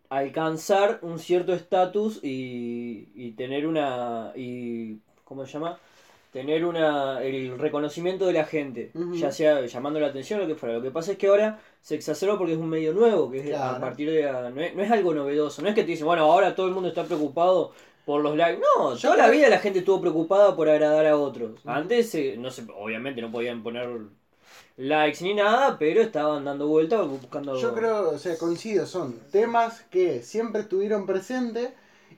alcanzar 0.09 1.01
un 1.03 1.18
cierto 1.18 1.53
estatus 1.53 2.20
y, 2.24 3.11
y 3.14 3.32
tener 3.32 3.66
una... 3.66 4.32
Y, 4.34 5.01
¿Cómo 5.24 5.44
se 5.44 5.53
llama? 5.53 5.78
Tener 6.33 6.64
una, 6.64 7.22
el 7.22 7.59
reconocimiento 7.59 8.26
de 8.26 8.33
la 8.33 8.45
gente, 8.45 8.93
ya 9.14 9.33
sea 9.33 9.66
llamando 9.66 9.99
la 9.99 10.07
atención 10.07 10.39
o 10.39 10.43
lo 10.45 10.49
que 10.49 10.55
fuera. 10.55 10.76
Lo 10.76 10.83
que 10.83 10.93
pasa 10.93 11.12
es 11.12 11.18
que 11.18 11.26
ahora 11.26 11.59
se 11.81 11.97
exacerba 11.97 12.39
porque 12.39 12.53
es 12.53 12.59
un 12.59 12.68
medio 12.68 12.93
nuevo, 12.93 13.31
que 13.31 13.51
es 13.51 13.57
a 13.57 13.81
partir 13.81 14.11
de... 14.11 14.22
No 14.22 14.61
es, 14.61 14.74
no 14.76 14.83
es 14.83 14.91
algo 14.93 15.12
novedoso, 15.12 15.61
no 15.61 15.68
es 15.68 15.74
que 15.74 15.83
te 15.83 15.89
dicen, 15.89 16.07
bueno, 16.07 16.22
ahora 16.22 16.55
todo 16.55 16.68
el 16.68 16.72
mundo 16.72 16.89
está 16.89 17.03
preocupado 17.05 17.72
por 18.05 18.22
los 18.22 18.37
likes. 18.37 18.61
No, 18.61 18.95
Yo 18.95 19.11
toda 19.11 19.16
la 19.16 19.31
vida 19.31 19.49
la 19.49 19.59
gente 19.59 19.81
estuvo 19.81 20.01
preocupada 20.01 20.55
por 20.55 20.68
agradar 20.68 21.07
a 21.07 21.16
otros. 21.16 21.61
Antes, 21.64 22.14
eh, 22.14 22.37
no 22.39 22.51
sé, 22.51 22.64
obviamente 22.76 23.20
no 23.20 23.33
podían 23.33 23.62
poner 23.64 23.89
likes 24.76 25.22
ni 25.22 25.35
nada, 25.35 25.78
pero 25.78 26.01
estaban 26.01 26.45
dando 26.45 26.66
vueltas 26.68 27.07
buscando... 27.07 27.57
Yo 27.57 27.74
creo, 27.74 28.11
o 28.11 28.18
sea, 28.18 28.39
coincido, 28.39 28.87
son 28.87 29.18
temas 29.31 29.83
que 29.91 30.22
siempre 30.22 30.62
estuvieron 30.62 31.07
presentes 31.07 31.70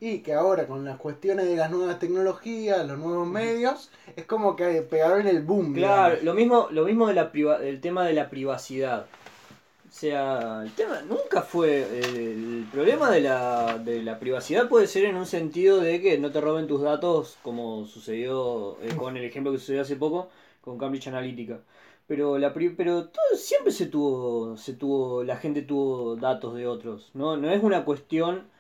y 0.05 0.19
que 0.19 0.35
ahora 0.35 0.67
con 0.67 0.85
las 0.85 0.99
cuestiones 0.99 1.47
de 1.47 1.55
las 1.55 1.71
nuevas 1.71 2.01
tecnologías, 2.01 2.85
los 2.89 2.99
nuevos 2.99 3.29
medios, 3.29 3.89
es 4.17 4.25
como 4.25 4.57
que 4.57 4.83
pegaron 4.83 5.29
el 5.29 5.43
boom. 5.43 5.75
Claro, 5.75 6.17
digamos. 6.17 6.25
lo 6.25 6.35
mismo, 6.35 6.69
lo 6.73 6.85
mismo 6.85 7.07
de 7.07 7.15
la 7.15 7.31
priva- 7.31 7.61
del 7.61 7.81
tema 7.81 8.05
de 8.05 8.13
la 8.13 8.29
privacidad. 8.29 9.07
O 9.89 9.93
sea, 9.93 10.63
el 10.65 10.73
tema 10.73 11.03
nunca 11.03 11.43
fue. 11.43 11.87
El, 12.01 12.67
problema 12.73 13.13
de 13.13 13.21
la, 13.21 13.79
de 13.79 14.03
la 14.03 14.19
privacidad 14.19 14.69
puede 14.69 14.89
ser 14.89 15.05
en 15.05 15.15
un 15.15 15.27
sentido 15.27 15.79
de 15.79 16.01
que 16.01 16.19
no 16.19 16.33
te 16.33 16.41
roben 16.41 16.67
tus 16.67 16.83
datos, 16.83 17.39
como 17.45 17.87
sucedió 17.87 18.79
eh, 18.83 18.97
con 18.97 19.17
el 19.17 19.23
ejemplo 19.23 19.53
que 19.53 19.59
sucedió 19.59 19.83
hace 19.83 19.95
poco 19.95 20.31
con 20.63 20.79
Cambridge 20.79 21.07
Analytica. 21.07 21.61
Pero 22.09 22.39
la 22.39 22.53
pero 22.53 23.05
todo, 23.05 23.37
siempre 23.37 23.71
se 23.71 23.87
tuvo, 23.87 24.57
se 24.57 24.73
tuvo, 24.73 25.23
la 25.23 25.37
gente 25.37 25.63
tuvo 25.63 26.17
datos 26.17 26.57
de 26.57 26.67
otros. 26.67 27.11
No, 27.15 27.37
no 27.37 27.51
es 27.51 27.63
una 27.63 27.85
cuestión 27.85 28.51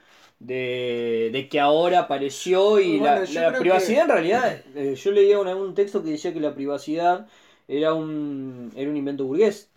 de, 0.46 1.30
de 1.32 1.48
que 1.48 1.60
ahora 1.60 2.00
apareció 2.00 2.80
y 2.80 2.98
Bueno, 2.98 3.20
la, 3.32 3.58
privacidad 3.58 4.04
en 4.04 4.08
realidad, 4.10 4.60
eh, 4.74 4.94
yo 4.94 5.10
leía 5.12 5.38
una- 5.38 5.56
un 5.56 5.74
texto 5.74 6.02
que 6.02 6.10
decía 6.10 6.32
que 6.32 6.40
la 6.40 6.54
privacidad 6.54 7.26
era 7.68 7.94
un, 7.94 8.72
era 8.76 8.90
un 8.90 8.96
invento 8.96 9.24
burgués. 9.24 9.70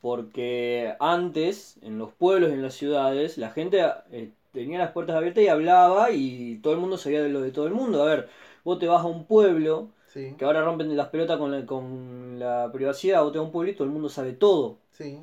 Porque 0.00 0.94
antes, 1.00 1.76
en 1.82 1.98
los 1.98 2.12
pueblos, 2.12 2.50
en 2.52 2.62
las 2.62 2.74
ciudades, 2.74 3.36
la 3.36 3.50
gente 3.50 3.84
eh, 4.12 4.30
tenía 4.52 4.78
las 4.78 4.92
puertas 4.92 5.16
abiertas 5.16 5.42
y 5.42 5.48
hablaba 5.48 6.10
y 6.12 6.58
todo 6.62 6.72
el 6.74 6.78
mundo 6.78 6.98
sabía 6.98 7.22
de 7.22 7.28
lo 7.30 7.40
de 7.40 7.50
todo 7.50 7.66
el 7.66 7.74
mundo. 7.74 8.02
A 8.02 8.06
ver, 8.06 8.28
vos 8.64 8.78
te 8.78 8.86
vas 8.86 9.02
a 9.02 9.06
un 9.06 9.24
pueblo, 9.26 9.88
Sí, 10.06 10.34
que 10.38 10.44
ahora 10.44 10.62
rompen 10.64 10.96
las 10.96 11.08
pelotas 11.08 11.38
con 11.38 11.50
la, 11.50 11.66
con 11.66 12.38
la 12.38 12.70
privacidad, 12.72 13.22
vos 13.22 13.32
te 13.32 13.38
vas 13.38 13.44
a 13.44 13.46
un 13.46 13.52
pueblito, 13.52 13.78
todo 13.78 13.86
el 13.88 13.92
mundo 13.92 14.08
sabe 14.08 14.32
todo. 14.32 14.78
sí. 14.90 15.18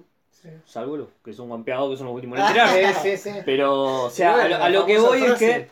Sí. 0.45 0.51
Salvo 0.65 0.95
los 0.97 1.07
que 1.23 1.33
son 1.33 1.47
guampeados, 1.49 1.89
que 1.91 1.97
son 1.97 2.05
los 2.07 2.15
últimos 2.15 2.37
en 2.39 2.45
enterarse. 2.45 2.93
Sí, 2.93 3.17
sí, 3.17 3.31
sí. 3.31 3.39
Pero, 3.45 4.03
o 4.05 4.09
sea, 4.11 4.33
bueno, 4.33 4.45
a, 4.45 4.49
lo, 4.49 4.55
a 4.65 4.69
la 4.69 4.79
lo 4.79 4.85
que 4.85 4.99
voy 4.99 5.23
es 5.23 5.33
que 5.35 5.67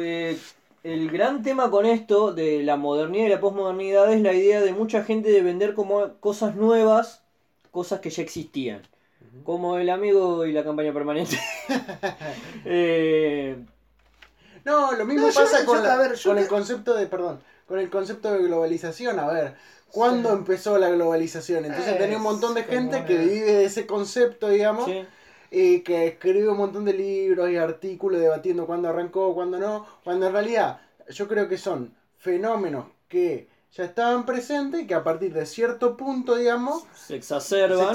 eh, 0.00 0.38
el 0.84 1.10
gran 1.10 1.42
tema 1.42 1.70
con 1.70 1.84
esto 1.86 2.32
de 2.32 2.62
la 2.62 2.76
modernidad 2.76 3.26
y 3.26 3.28
la 3.28 3.40
posmodernidad 3.40 4.10
es 4.12 4.22
la 4.22 4.32
idea 4.32 4.60
de 4.62 4.72
mucha 4.72 5.04
gente 5.04 5.30
de 5.30 5.42
vender 5.42 5.74
como 5.74 6.14
cosas 6.20 6.54
nuevas, 6.56 7.22
cosas 7.70 8.00
que 8.00 8.08
ya 8.10 8.22
existían. 8.22 8.82
Como 9.42 9.78
el 9.78 9.90
amigo 9.90 10.46
y 10.46 10.52
la 10.52 10.62
campaña 10.64 10.92
permanente. 10.92 11.38
Eh, 12.64 13.56
No, 14.64 14.92
lo 14.92 15.04
mismo 15.04 15.26
No, 15.28 15.32
pasa 15.34 15.60
yo- 15.60 15.66
con, 15.66 15.82
la- 15.82 15.94
a 15.94 15.96
ver, 15.98 16.14
yo 16.14 16.30
con 16.30 16.38
el 16.38 16.48
concepto 16.48 16.94
de, 16.94 17.06
perdón, 17.06 17.40
con 17.66 17.78
el 17.78 17.90
concepto 17.90 18.32
de 18.32 18.42
globalización. 18.44 19.18
A 19.18 19.26
ver, 19.26 19.54
¿cuándo 19.94 20.30
Sí. 20.30 20.36
empezó 20.36 20.76
la 20.78 20.90
globalización? 20.90 21.64
Entonces 21.64 21.92
Es 21.92 21.98
tenía 21.98 22.16
un 22.16 22.22
montón 22.24 22.54
de 22.54 22.64
gente 22.64 23.04
que 23.04 23.16
vive 23.16 23.52
de 23.52 23.64
ese 23.64 23.86
concepto, 23.86 24.48
digamos, 24.48 24.86
sí. 24.86 25.06
y 25.50 25.80
que 25.80 26.06
escribe 26.08 26.48
un 26.48 26.58
montón 26.58 26.84
de 26.84 26.92
libros 26.94 27.48
y 27.50 27.56
artículos 27.56 28.20
debatiendo 28.20 28.66
cuándo 28.66 28.88
arrancó, 28.88 29.34
cuándo 29.34 29.58
no, 29.58 29.86
cuando 30.02 30.26
en 30.26 30.32
realidad 30.32 30.80
yo 31.10 31.28
creo 31.28 31.48
que 31.48 31.56
son 31.58 31.94
fenómenos 32.18 32.86
que 33.08 33.48
ya 33.76 33.84
estaban 33.84 34.24
presentes 34.24 34.82
y 34.82 34.86
que 34.86 34.94
a 34.94 35.02
partir 35.02 35.34
de 35.34 35.46
cierto 35.46 35.96
punto, 35.96 36.36
digamos, 36.36 36.84
Se 36.94 37.16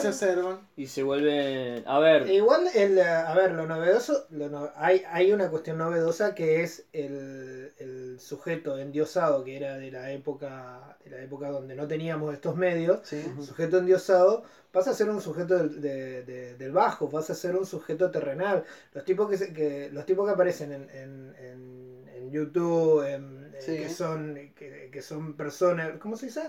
se 0.02 0.08
exacerban 0.10 0.60
y 0.76 0.88
se 0.88 1.04
vuelven. 1.04 1.84
A 1.88 2.00
ver, 2.00 2.30
Igual, 2.30 2.68
el, 2.76 3.00
a 3.00 3.34
ver, 3.34 3.54
lo 3.54 3.66
novedoso, 3.66 4.26
lo 4.30 4.50
no- 4.50 4.70
hay, 4.76 5.04
hay 5.10 5.32
una 5.32 5.50
cuestión 5.50 5.78
novedosa 5.78 6.36
que 6.36 6.64
es 6.64 6.86
el, 6.92 7.72
el 7.78 8.20
sujeto 8.20 8.78
endiosado 8.78 9.44
que 9.46 9.56
era 9.56 9.78
de 9.78 9.90
la 9.92 10.12
época 10.12 10.98
de 11.06 11.12
la 11.12 11.22
época 11.22 11.50
donde 11.50 11.76
no 11.76 11.88
teníamos 11.88 12.34
estos 12.34 12.56
medios. 12.58 13.00
Sí. 13.04 13.24
El 13.38 13.44
sujeto 13.44 13.78
endiosado 13.78 14.44
pasa 14.72 14.92
a 14.92 14.94
ser 14.94 15.10
un 15.10 15.22
sujeto 15.22 15.58
del, 15.58 15.80
de- 15.82 16.24
de- 16.24 16.56
del 16.56 16.72
bajo, 16.74 17.10
pasa 17.10 17.32
a 17.34 17.36
ser 17.38 17.56
un 17.56 17.66
sujeto 17.66 18.12
terrenal. 18.12 18.66
Los 18.94 19.06
tipos 19.06 19.30
que, 19.30 19.38
se- 19.38 19.54
que 19.54 19.90
los 19.94 20.06
tipos 20.06 20.28
que 20.28 20.34
aparecen 20.34 20.74
en, 20.74 20.90
en, 20.90 21.36
en, 21.40 22.10
en 22.16 22.32
YouTube, 22.32 23.02
en- 23.08 23.49
Sí. 23.60 23.78
que 23.78 23.90
son 23.90 24.36
que, 24.56 24.90
que 24.92 25.02
son 25.02 25.34
personas, 25.36 25.92
¿cómo 26.00 26.16
se 26.18 26.28
dice? 26.28 26.42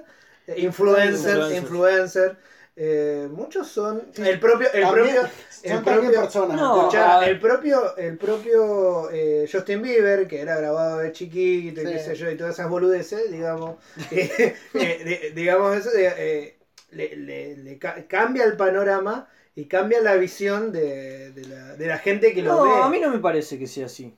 Eh, 0.47 0.61
Influencer, 0.63 1.37
Influencers. 1.37 1.57
influencer. 1.63 2.37
eh, 2.77 3.29
muchos 3.31 3.69
son 3.69 4.03
Sí. 4.13 4.23
el 4.23 4.41
propio 4.41 4.69
el 4.73 4.83
También 4.83 5.07
propio 5.07 5.23
son 5.23 5.31
el 5.63 5.83
propio-. 5.83 6.57
No, 6.57 6.79
Escuchá, 6.81 7.27
el 7.27 7.39
propio, 7.41 7.97
el 7.97 8.17
propio 8.17 9.11
eh, 9.11 9.49
Justin 9.51 9.83
Bieber, 9.83 10.27
que 10.27 10.41
era 10.41 10.57
grabado 10.57 10.99
de 10.99 11.13
chiquito 11.13 11.83
y 11.83 11.87
Sí. 11.87 11.93
qué 11.93 11.99
sé 11.99 12.15
yo, 12.15 12.31
y 12.31 12.37
todas 12.37 12.55
esas 12.55 12.69
boludeces, 12.71 13.31
digamos, 13.31 13.77
eh, 14.11 14.55
eh, 14.75 15.33
digamos 15.35 15.77
eso, 15.77 15.91
eh, 15.97 16.15
eh, 16.17 16.57
le, 16.93 17.17
le- 17.17 17.57
le 17.57 17.79
ca- 17.79 18.07
cambia 18.09 18.45
el 18.45 18.57
panorama 18.57 19.29
y 19.55 19.67
cambia 19.67 20.01
la 20.01 20.15
visión 20.17 20.73
de, 20.73 21.33
de 21.33 21.45
la, 21.47 21.77
de 21.77 21.87
la 21.87 21.99
gente 21.99 22.33
que 22.35 22.43
lo 22.43 22.55
no, 22.55 22.63
ve. 22.63 22.71
a 22.83 22.89
mí 22.89 22.99
no 23.01 23.11
me 23.11 23.19
parece 23.19 23.59
que 23.59 23.67
sea 23.67 23.87
así. 23.87 24.15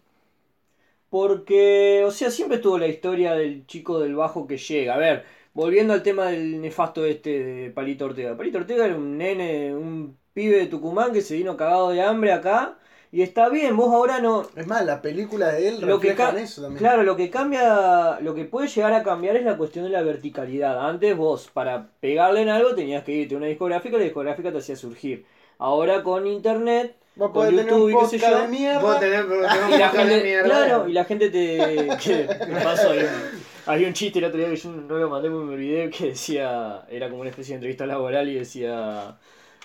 Porque, 1.12 2.02
o 2.06 2.10
sea, 2.10 2.30
siempre 2.30 2.58
tuvo 2.58 2.78
la 2.78 2.86
historia 2.88 3.34
del 3.34 3.66
chico 3.66 4.00
del 4.00 4.14
bajo 4.16 4.46
que 4.46 4.56
llega. 4.58 4.94
A 4.94 4.98
ver, 4.98 5.24
volviendo 5.52 5.92
al 5.92 6.02
tema 6.02 6.26
del 6.26 6.58
nefasto 6.60 7.04
este 7.04 7.30
de 7.44 7.70
Palito 7.70 8.06
Ortega. 8.06 8.34
Palito 8.36 8.58
Ortega 8.58 8.86
era 8.86 8.96
un 8.96 9.18
nene, 9.18 9.74
un 9.74 10.16
pibe 10.32 10.56
de 10.58 10.66
Tucumán 10.68 11.12
que 11.12 11.20
se 11.20 11.36
vino 11.36 11.56
cagado 11.56 11.90
de 11.90 12.00
hambre 12.02 12.32
acá. 12.32 12.78
Y 13.10 13.20
está 13.20 13.50
bien, 13.50 13.76
vos 13.76 13.92
ahora 13.92 14.20
no... 14.20 14.46
Es 14.56 14.66
más, 14.66 14.86
la 14.86 15.02
película 15.02 15.48
de 15.52 15.68
él 15.68 15.82
Lo 15.82 16.00
que 16.00 16.14
refleja 16.14 16.32
ca- 16.32 16.40
eso 16.40 16.62
también. 16.62 16.78
Claro, 16.78 17.02
lo 17.02 17.14
que 17.14 17.28
cambia, 17.28 18.18
lo 18.20 18.34
que 18.34 18.46
puede 18.46 18.68
llegar 18.68 18.94
a 18.94 19.02
cambiar 19.02 19.36
es 19.36 19.44
la 19.44 19.58
cuestión 19.58 19.84
de 19.84 19.90
la 19.90 20.00
verticalidad. 20.02 20.88
Antes 20.88 21.14
vos, 21.14 21.50
para 21.52 21.90
pegarle 22.00 22.40
en 22.40 22.48
algo, 22.48 22.74
tenías 22.74 23.04
que 23.04 23.12
irte 23.12 23.34
a 23.34 23.38
una 23.38 23.48
discográfica 23.48 23.96
y 23.96 23.98
la 23.98 24.04
discográfica 24.04 24.50
te 24.50 24.58
hacía 24.58 24.76
surgir. 24.76 25.26
Ahora 25.58 26.02
con 26.02 26.26
internet, 26.26 26.96
Vos 27.14 27.30
con 27.32 27.32
podés 27.32 27.54
tener 27.54 27.74
YouTube 27.74 27.84
un 27.84 27.90
y 27.90 27.96
qué 27.96 28.06
sé 28.06 28.18
podcast 28.18 28.30
yo. 28.30 28.38
de 28.38 28.48
mierda. 28.48 28.80
Vos 28.80 28.98
tenés, 28.98 29.28
vos 29.28 29.48
tenés 29.50 29.64
un 29.64 29.70
Y 29.70 29.76
la 29.76 29.90
podcast 29.90 30.08
de 30.08 30.20
gente, 30.20 30.22
mierda. 30.22 30.44
claro, 30.44 30.88
y 30.88 30.92
la 30.92 31.04
gente 31.04 31.30
te. 31.30 31.96
Que, 32.02 32.32
¿qué 32.46 32.56
pasó? 32.62 32.90
Había 32.90 33.04
un, 33.04 33.44
había 33.66 33.88
un 33.88 33.94
chiste 33.94 34.18
el 34.18 34.24
otro 34.26 34.38
día 34.38 34.48
que 34.50 34.56
yo 34.56 34.70
no 34.70 34.96
lo 34.98 35.10
mandé 35.10 35.30
porque 35.30 35.44
me 35.46 35.54
olvidé 35.54 35.90
que 35.90 36.06
decía. 36.08 36.84
Era 36.88 37.08
como 37.10 37.20
una 37.20 37.30
especie 37.30 37.52
de 37.52 37.56
entrevista 37.56 37.86
laboral 37.86 38.28
y 38.28 38.34
decía. 38.36 39.18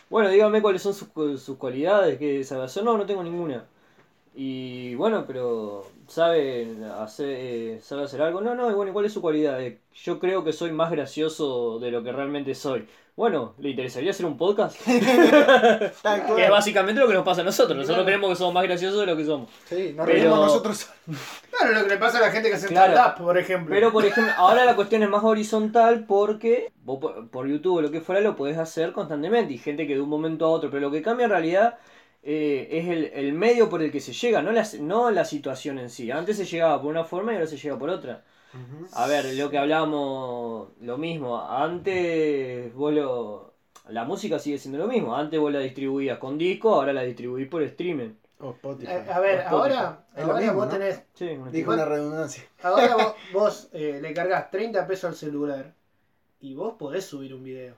Bueno, 0.10 0.30
dígame 0.30 0.62
cuáles 0.62 0.82
son 0.82 0.94
sus, 0.94 1.10
cu- 1.10 1.38
sus 1.38 1.58
cualidades, 1.58 2.18
qué 2.20 2.44
sabe 2.44 2.66
hacer. 2.66 2.84
No, 2.84 2.98
no 2.98 3.06
tengo 3.06 3.24
ninguna. 3.24 3.66
Y 4.36 4.94
bueno, 4.96 5.26
pero 5.28 5.86
¿sabe 6.08 6.68
hacer, 7.00 7.28
eh, 7.30 7.80
¿sabe 7.82 8.04
hacer 8.04 8.22
algo? 8.22 8.40
No, 8.42 8.54
no, 8.56 8.70
y 8.70 8.74
bueno, 8.74 8.92
¿y 8.92 8.94
¿cuál 8.94 9.06
es 9.06 9.14
su 9.14 9.22
cualidad? 9.22 9.62
Eh, 9.62 9.80
yo 9.96 10.20
creo 10.20 10.44
que 10.44 10.54
soy 10.54 10.72
más 10.72 10.92
gracioso 10.92 11.80
de 11.80 11.92
lo 11.92 12.04
que 12.04 12.12
realmente 12.12 12.54
soy. 12.56 12.88
Bueno, 13.18 13.56
¿le 13.58 13.72
interesaría 13.72 14.12
hacer 14.12 14.28
un 14.28 14.38
podcast? 14.38 14.78
Tal 16.04 16.24
cual. 16.24 16.36
Que 16.36 16.44
es 16.46 16.52
básicamente 16.52 17.02
lo 17.02 17.08
que 17.08 17.16
nos 17.16 17.26
pasa 17.26 17.42
a 17.42 17.44
nosotros. 17.44 17.76
Nosotros 17.76 17.96
Claro. 17.96 18.06
creemos 18.06 18.30
que 18.30 18.36
somos 18.36 18.54
más 18.54 18.64
graciosos 18.66 19.00
de 19.00 19.06
lo 19.08 19.18
que 19.18 19.26
somos. 19.26 19.50
Sí, 19.68 19.94
nos 19.96 20.06
Pero- 20.06 20.20
reímos 20.20 20.40
nosotros. 20.40 20.88
Claro, 21.58 21.74
lo 21.74 21.84
que 21.86 21.90
le 21.90 21.98
pasa 21.98 22.20
a 22.20 22.22
la 22.22 22.30
gente 22.30 22.50
que 22.50 22.56
hace 22.58 22.68
Claro. 22.68 22.94
stand-up, 22.94 23.24
por 23.26 23.36
ejemplo. 23.40 23.74
Pero 23.74 23.92
por 23.92 24.06
ejemplo, 24.06 24.32
ahora 24.38 24.66
la 24.66 24.76
cuestión 24.76 25.02
es 25.02 25.10
más 25.10 25.24
horizontal 25.24 26.06
porque 26.08 26.72
vos 26.84 27.00
por, 27.00 27.28
por 27.30 27.48
YouTube 27.48 27.78
o 27.78 27.82
lo 27.82 27.90
que 27.90 28.02
fuera 28.02 28.22
lo 28.22 28.36
podés 28.36 28.60
hacer 28.60 28.92
constantemente 28.94 29.52
y 29.54 29.58
gente 29.58 29.88
que 29.88 29.96
de 29.96 30.02
un 30.02 30.10
momento 30.10 30.46
a 30.46 30.50
otro, 30.50 30.70
pero 30.70 30.82
lo 30.82 30.92
que 30.92 31.02
cambia 31.02 31.24
en 31.24 31.32
realidad 31.32 31.80
eh, 32.22 32.68
es 32.72 32.88
el, 32.88 33.06
el 33.16 33.34
medio 33.34 33.68
por 33.68 33.82
el 33.82 33.92
que 33.92 34.00
se 34.00 34.14
llega, 34.14 34.44
no 34.44 34.52
la, 34.52 34.64
no 34.80 35.10
la 35.10 35.26
situación 35.26 35.80
en 35.80 35.90
sí. 35.90 36.12
Antes 36.12 36.38
se 36.38 36.46
llegaba 36.46 36.80
por 36.80 36.92
una 36.92 37.04
forma 37.04 37.32
y 37.32 37.38
ahora 37.38 37.48
se 37.48 37.58
llega 37.58 37.80
por 37.80 37.90
otra. 37.90 38.24
A 38.94 39.08
ver, 39.08 39.26
lo 39.36 39.50
que 39.50 39.58
hablábamos, 39.58 40.70
lo 40.82 40.98
mismo. 40.98 41.42
Antes 41.42 42.74
vos 42.74 42.94
lo... 42.94 43.54
La 43.90 44.04
música 44.04 44.38
sigue 44.38 44.58
siendo 44.58 44.78
lo 44.80 44.88
mismo. 44.88 45.16
Antes 45.16 45.40
vos 45.40 45.52
la 45.52 45.60
distribuías 45.60 46.18
con 46.18 46.38
disco, 46.38 46.74
ahora 46.74 46.92
la 46.94 47.04
distribuís 47.04 47.48
por 47.48 47.64
streaming. 47.64 48.12
O 48.40 48.52
Spotify. 48.52 48.92
Eh, 48.92 49.06
a 49.12 49.20
ver, 49.20 49.40
Spotify. 49.40 49.48
ahora, 49.56 50.06
ahora 50.18 50.40
mismo, 50.40 50.54
vos 50.56 50.66
¿no? 50.66 50.72
tenés. 50.74 51.02
Sí, 51.14 51.26
una 51.30 51.52
Dijo 51.52 51.72
una 51.74 51.86
redundancia. 51.86 52.44
Ahora 52.64 52.96
vos, 52.96 53.14
vos, 53.34 53.70
eh, 53.72 54.00
le 54.02 54.14
cargas 54.14 54.52
30 54.52 54.86
pesos 54.86 55.06
al 55.12 55.16
celular 55.16 55.74
y 56.42 56.54
vos 56.54 56.76
podés 56.78 57.06
subir 57.06 57.34
un 57.34 57.44
video. 57.44 57.76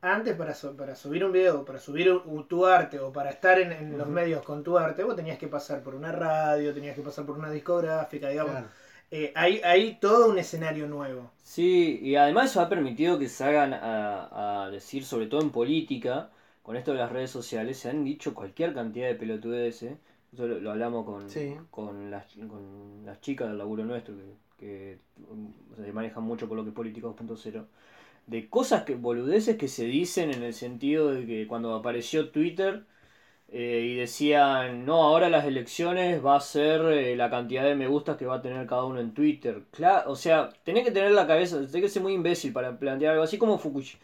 Antes 0.00 0.34
para, 0.34 0.54
para 0.78 0.94
subir 0.96 1.24
un 1.24 1.32
video, 1.32 1.62
para 1.64 1.78
subir 1.78 2.10
un- 2.10 2.22
un- 2.24 2.48
tu 2.48 2.64
arte 2.64 2.98
o 3.00 3.12
para 3.12 3.28
estar 3.30 3.58
en, 3.58 3.70
en 3.72 3.98
los 3.98 4.06
medios 4.08 4.42
con 4.42 4.62
tu 4.64 4.78
arte, 4.78 5.04
vos 5.04 5.14
tenías 5.14 5.36
que 5.38 5.46
pasar 5.48 5.82
por 5.82 5.94
una 5.94 6.10
radio, 6.10 6.72
tenías 6.72 6.94
que 6.96 7.02
pasar 7.02 7.26
por 7.26 7.36
una 7.36 7.50
discográfica, 7.50 8.28
digamos. 8.30 8.52
Claro. 8.52 8.66
Eh, 9.10 9.32
hay, 9.34 9.60
hay 9.64 9.96
todo 10.00 10.30
un 10.30 10.38
escenario 10.38 10.86
nuevo. 10.86 11.30
Sí, 11.42 11.98
y 12.02 12.16
además 12.16 12.50
eso 12.50 12.60
ha 12.60 12.68
permitido 12.68 13.18
que 13.18 13.28
salgan 13.28 13.72
a, 13.72 14.64
a 14.64 14.70
decir, 14.70 15.04
sobre 15.04 15.26
todo 15.26 15.40
en 15.40 15.50
política, 15.50 16.30
con 16.62 16.76
esto 16.76 16.92
de 16.92 16.98
las 16.98 17.10
redes 17.10 17.30
sociales, 17.30 17.78
se 17.78 17.88
han 17.88 18.04
dicho 18.04 18.34
cualquier 18.34 18.74
cantidad 18.74 19.06
de 19.08 19.14
pelotudeces. 19.14 19.96
Eso 20.32 20.46
lo, 20.46 20.60
lo 20.60 20.70
hablamos 20.72 21.06
con, 21.06 21.30
Sí. 21.30 21.56
con, 21.70 22.10
las, 22.10 22.26
con 22.34 23.04
las 23.06 23.20
chicas 23.22 23.48
del 23.48 23.56
laburo 23.58 23.84
nuestro, 23.84 24.14
que, 24.58 24.98
que 25.76 25.82
se 25.82 25.92
manejan 25.92 26.22
mucho 26.24 26.48
por 26.48 26.56
lo 26.58 26.64
que 26.64 26.70
es 26.70 26.74
política 26.76 27.06
2.0. 27.06 27.64
De 28.26 28.48
cosas 28.50 28.82
que, 28.84 28.94
boludeces 28.94 29.56
que 29.56 29.68
se 29.68 29.84
dicen 29.86 30.30
en 30.34 30.42
el 30.42 30.52
sentido 30.52 31.12
de 31.14 31.26
que 31.26 31.46
cuando 31.46 31.74
apareció 31.74 32.30
Twitter 32.30 32.84
eh, 33.48 33.80
y 33.92 33.96
decían, 33.96 34.84
no, 34.86 35.02
ahora 35.04 35.28
las 35.30 35.44
elecciones 35.46 36.24
va 36.24 36.36
a 36.36 36.40
ser 36.40 36.82
eh, 36.92 37.16
la 37.16 37.30
cantidad 37.30 37.64
de 37.64 37.74
me 37.74 37.86
gustas 37.88 38.16
que 38.16 38.26
va 38.26 38.36
a 38.36 38.42
tener 38.42 38.66
cada 38.66 38.84
uno 38.84 39.00
en 39.00 39.14
Twitter. 39.14 39.64
Claro, 39.70 40.10
o 40.10 40.16
sea, 40.16 40.50
tenés 40.64 40.84
que 40.84 40.90
tener 40.90 41.12
la 41.12 41.26
cabeza, 41.26 41.56
tenés 41.58 41.72
que 41.82 41.88
ser 41.88 42.02
muy 42.02 42.14
imbécil 42.14 42.52
para 42.52 42.78
plantear 42.78 43.12
algo 43.12 43.24
así 43.24 43.38
como 43.38 43.58
Fukush- 43.58 43.98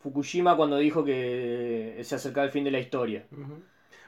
Fukushima 0.00 0.56
cuando 0.56 0.76
dijo 0.78 1.04
que 1.04 2.00
se 2.04 2.14
acercaba 2.14 2.46
el 2.46 2.52
fin 2.52 2.64
de 2.64 2.70
la 2.70 2.78
historia. 2.80 3.24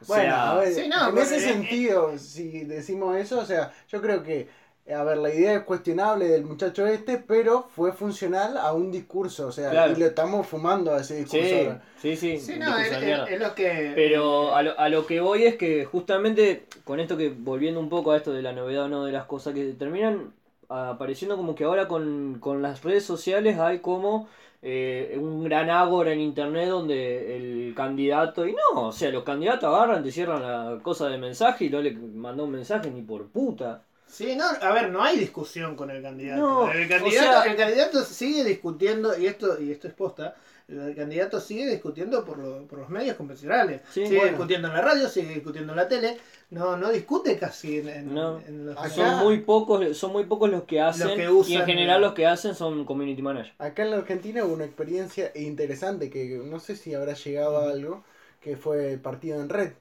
O 0.01 0.05
Bueno, 0.07 0.25
sea, 0.25 0.53
a 0.53 0.59
ver, 0.59 0.73
sí, 0.75 0.89
no, 0.89 1.09
en 1.11 1.19
ese 1.19 1.37
eh, 1.37 1.41
sentido, 1.41 2.17
si 2.19 2.65
decimos 2.65 3.17
eso, 3.17 3.39
o 3.41 3.45
sea, 3.45 3.73
yo 3.89 4.01
creo 4.01 4.23
que, 4.23 4.41
eh, 4.41 4.49
a 4.89 5.05
ver, 5.05 5.19
la 5.19 5.33
idea 5.33 5.55
es 5.55 5.63
cuestionable 5.63 6.27
del 6.27 6.45
muchacho 6.45 6.87
este, 6.87 7.19
pero 7.19 7.69
fue 7.75 7.93
funcional 7.93 8.57
a 8.57 8.73
un 8.73 8.91
discurso, 8.91 9.49
o 9.49 9.53
sea, 9.53 9.71
Claro. 9.71 9.93
y 9.93 9.97
lo 10.01 10.07
estamos 10.07 10.47
fumando 10.47 10.93
a 10.93 11.01
ese 11.01 11.17
discurso 11.17 11.47
sí, 11.47 11.55
ahora. 11.55 11.83
sí, 12.01 12.17
sí, 12.17 12.39
Sí, 12.39 12.59
no, 12.59 12.77
es, 12.79 13.41
lo 13.41 13.55
que. 13.55 13.93
Pero 13.95 14.55
a 14.55 14.63
lo, 14.63 14.79
a 14.79 14.89
lo 14.89 15.07
que 15.07 15.21
voy 15.21 15.45
es 15.45 15.57
que 15.57 15.85
justamente 15.85 16.65
con 16.85 16.99
esto 16.99 17.17
que, 17.17 17.29
volviendo 17.31 17.79
un 17.79 17.89
poco 17.89 18.13
a 18.13 18.17
esto 18.17 18.33
de 18.33 18.43
la 18.43 18.53
novedad 18.53 18.85
o 18.85 18.89
no 18.89 19.05
de 19.05 19.13
las 19.13 19.27
cosas, 19.27 19.55
que 19.55 19.73
terminan 19.75 20.33
apareciendo 20.69 21.37
como 21.37 21.55
que 21.55 21.65
ahora 21.65 21.89
con, 21.89 22.39
con 22.41 22.63
las 22.63 22.83
redes 22.83 23.05
sociales 23.05 23.59
hay 23.59 23.81
como 23.81 24.29
eh, 24.63 25.17
un 25.21 25.45
gran 25.45 25.71
ágora 25.71 26.13
en 26.13 26.21
internet 26.21 26.69
donde 26.69 27.37
el 27.37 27.75
candidato, 27.75 28.47
y 28.47 28.53
no, 28.53 28.89
o 28.89 28.93
sea, 28.93 29.11
los 29.11 29.25
candidatos 29.25 29.65
agarran, 29.65 30.03
te 30.03 30.13
cierran 30.13 30.43
la 30.43 30.79
cosa 30.83 31.09
de 31.09 31.19
mensaje 31.19 31.65
y 31.67 31.71
no 31.71 31.81
le 31.81 31.93
mandó 31.93 32.45
un 32.45 32.53
mensaje 32.53 32.91
ni 32.91 33.03
por 33.03 33.29
puta. 33.29 33.83
Sí, 34.11 34.35
no, 34.37 34.45
a 34.45 34.73
ver, 34.73 34.91
no 34.91 35.03
hay 35.03 35.19
discusión 35.19 35.77
con 35.77 35.91
el 35.91 36.03
candidato. 36.03 36.41
No, 36.41 36.71
el, 36.73 36.87
o 36.87 36.89
candidato 36.89 37.11
sea- 37.43 37.43
el 37.45 37.57
candidato 37.57 38.03
sigue 38.05 38.45
discutiendo, 38.45 39.17
y 39.19 39.27
esto, 39.27 39.61
y 39.61 39.71
esto 39.71 39.87
es 39.89 39.95
posta, 39.95 40.37
el 40.69 40.95
candidato 40.95 41.41
sigue 41.41 41.69
discutiendo 41.69 42.25
por, 42.25 42.39
lo- 42.39 42.67
por 42.67 42.79
los 42.81 42.89
medios 42.91 43.17
convencionales. 43.17 43.81
Sí, 43.91 44.05
sigue 44.07 44.17
bueno. 44.19 44.33
discutiendo 44.33 44.69
en 44.69 44.75
la 44.75 44.81
radio, 44.83 45.09
sigue 45.09 45.35
discutiendo 45.35 45.73
en 45.73 45.77
la 45.77 45.89
tele. 45.89 46.17
No, 46.51 46.77
no 46.77 46.91
discute 46.91 47.39
casi 47.39 47.79
en, 47.79 47.89
en- 47.89 48.15
No. 48.15 48.41
en 48.47 48.67
los 48.67 48.77
Acá- 48.77 48.89
Son 48.91 49.19
muy 49.25 49.39
pocos, 49.41 49.97
son 49.97 50.13
muy 50.13 50.25
pocos 50.25 50.51
los 50.51 50.65
que 50.65 50.81
hacen 50.81 51.09
que 51.17 51.29
y 51.49 51.55
en 51.57 51.65
general 51.67 52.01
los 52.01 52.13
que 52.15 52.27
hacen 52.27 52.55
son 52.55 52.85
community 52.85 53.23
manager. 53.23 53.53
Acá 53.59 53.83
en 53.85 53.91
la 53.91 53.97
Argentina 53.99 54.45
hubo 54.45 54.55
una 54.55 54.65
experiencia 54.65 55.31
interesante 55.37 56.11
que 56.11 56.41
no 56.45 56.59
sé 56.61 56.75
si 56.77 56.95
habrá 56.95 57.15
llegado 57.15 57.59
a 57.59 57.71
algo, 57.71 58.05
que 58.41 58.57
fue 58.57 58.93
el 58.93 59.01
partido 59.01 59.41
en 59.41 59.49
red. 59.49 59.73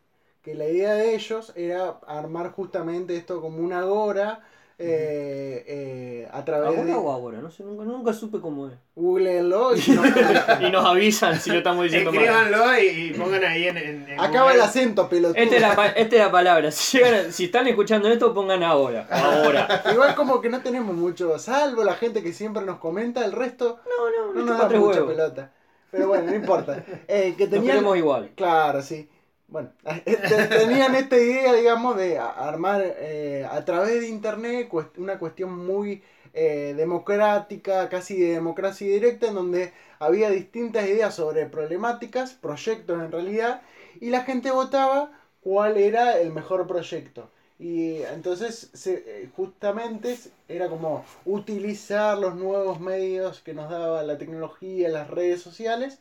Que 0.41 0.55
la 0.55 0.65
idea 0.67 0.93
de 0.93 1.15
ellos 1.15 1.51
era 1.55 1.99
armar 2.07 2.51
justamente 2.51 3.15
esto 3.17 3.41
como 3.41 3.57
una 3.59 3.79
agora 3.79 4.41
eh, 4.81 5.65
eh, 5.67 6.29
a 6.31 6.45
través 6.45 6.69
¿Ahora 6.69 6.83
de 6.85 6.93
o 6.93 7.11
ahora? 7.11 7.39
No 7.39 7.51
sé, 7.51 7.63
nunca, 7.63 7.83
nunca 7.83 8.13
supe 8.13 8.39
cómo 8.39 8.67
es. 8.69 8.73
Googleenlo 8.95 9.75
y 9.75 9.79
no- 9.91 10.67
y 10.67 10.71
nos 10.71 10.85
avisan 10.85 11.37
si 11.37 11.49
lo 11.49 11.57
estamos 11.57 11.83
diciendo 11.83 12.13
mal. 12.13 12.23
Escríbanlo 12.23 12.79
y, 12.79 12.85
y 12.87 13.11
pongan 13.11 13.43
ahí 13.43 13.67
en, 13.67 13.77
en, 13.77 14.09
en 14.09 14.19
Acaba 14.19 14.53
el 14.53 14.61
acento, 14.61 15.09
pelotudo. 15.09 15.41
Esta 15.43 15.55
es 15.57 15.61
la, 15.61 15.87
esta 15.87 16.15
es 16.15 16.21
la 16.21 16.31
palabra. 16.31 16.71
Si, 16.71 16.97
llegan 16.97 17.33
si 17.33 17.45
están 17.45 17.67
escuchando 17.67 18.07
esto, 18.07 18.33
pongan 18.33 18.63
ahora. 18.63 19.05
Ahora. 19.11 19.83
Igual 19.91 20.15
como 20.15 20.39
que 20.39 20.49
no 20.49 20.61
tenemos 20.61 20.95
mucho, 20.95 21.37
salvo 21.37 21.83
la 21.83 21.95
gente 21.95 22.23
que 22.23 22.31
siempre 22.31 22.63
nos 22.63 22.79
comenta, 22.79 23.25
el 23.25 23.33
resto 23.33 23.79
No, 23.85 24.09
no, 24.09 24.33
no 24.33 24.39
no 24.39 24.45
nos 24.45 24.57
da 24.57 24.63
mucha 24.79 24.99
huevos. 25.01 25.11
pelota. 25.13 25.51
Pero 25.91 26.07
bueno, 26.07 26.23
no 26.31 26.35
importa. 26.35 26.85
Eh, 27.09 27.33
que 27.37 27.43
Nos 27.45 27.51
tenían, 27.55 27.75
queremos 27.77 27.97
igual. 27.97 28.31
Claro, 28.35 28.81
sí. 28.81 29.09
Bueno, 29.49 29.71
te- 30.27 30.47
tenían 30.47 30.95
esta 30.95 31.17
idea, 31.17 31.53
digamos, 31.53 31.97
de 31.97 32.19
armar 32.19 32.81
eh, 32.85 33.47
a 33.49 33.65
través 33.65 34.01
de 34.01 34.07
internet 34.07 34.69
una 34.97 35.17
cuestión 35.17 35.65
muy 35.65 36.03
eh, 36.33 36.73
democrática, 36.77 37.89
casi 37.89 38.19
de 38.19 38.33
democracia 38.33 38.87
directa, 38.87 39.27
en 39.27 39.35
donde 39.35 39.73
había 39.99 40.29
distintas 40.29 40.87
ideas 40.87 41.15
sobre 41.15 41.47
problemáticas, 41.47 42.33
proyectos 42.33 43.03
en 43.03 43.11
realidad, 43.11 43.61
y 43.99 44.11
la 44.11 44.23
gente 44.23 44.51
votaba 44.51 45.11
cuál 45.41 45.77
era 45.77 46.19
el 46.19 46.31
mejor 46.31 46.67
proyecto. 46.67 47.29
Y 47.57 48.03
entonces, 48.03 48.69
se- 48.73 49.03
eh, 49.23 49.29
justamente 49.35 50.15
era 50.47 50.69
como 50.69 51.03
utilizar 51.25 52.17
los 52.19 52.35
nuevos 52.35 52.79
medios 52.79 53.41
que 53.41 53.53
nos 53.53 53.69
daba 53.69 54.03
la 54.03 54.17
tecnología, 54.17 54.89
las 54.89 55.09
redes 55.09 55.41
sociales, 55.41 55.99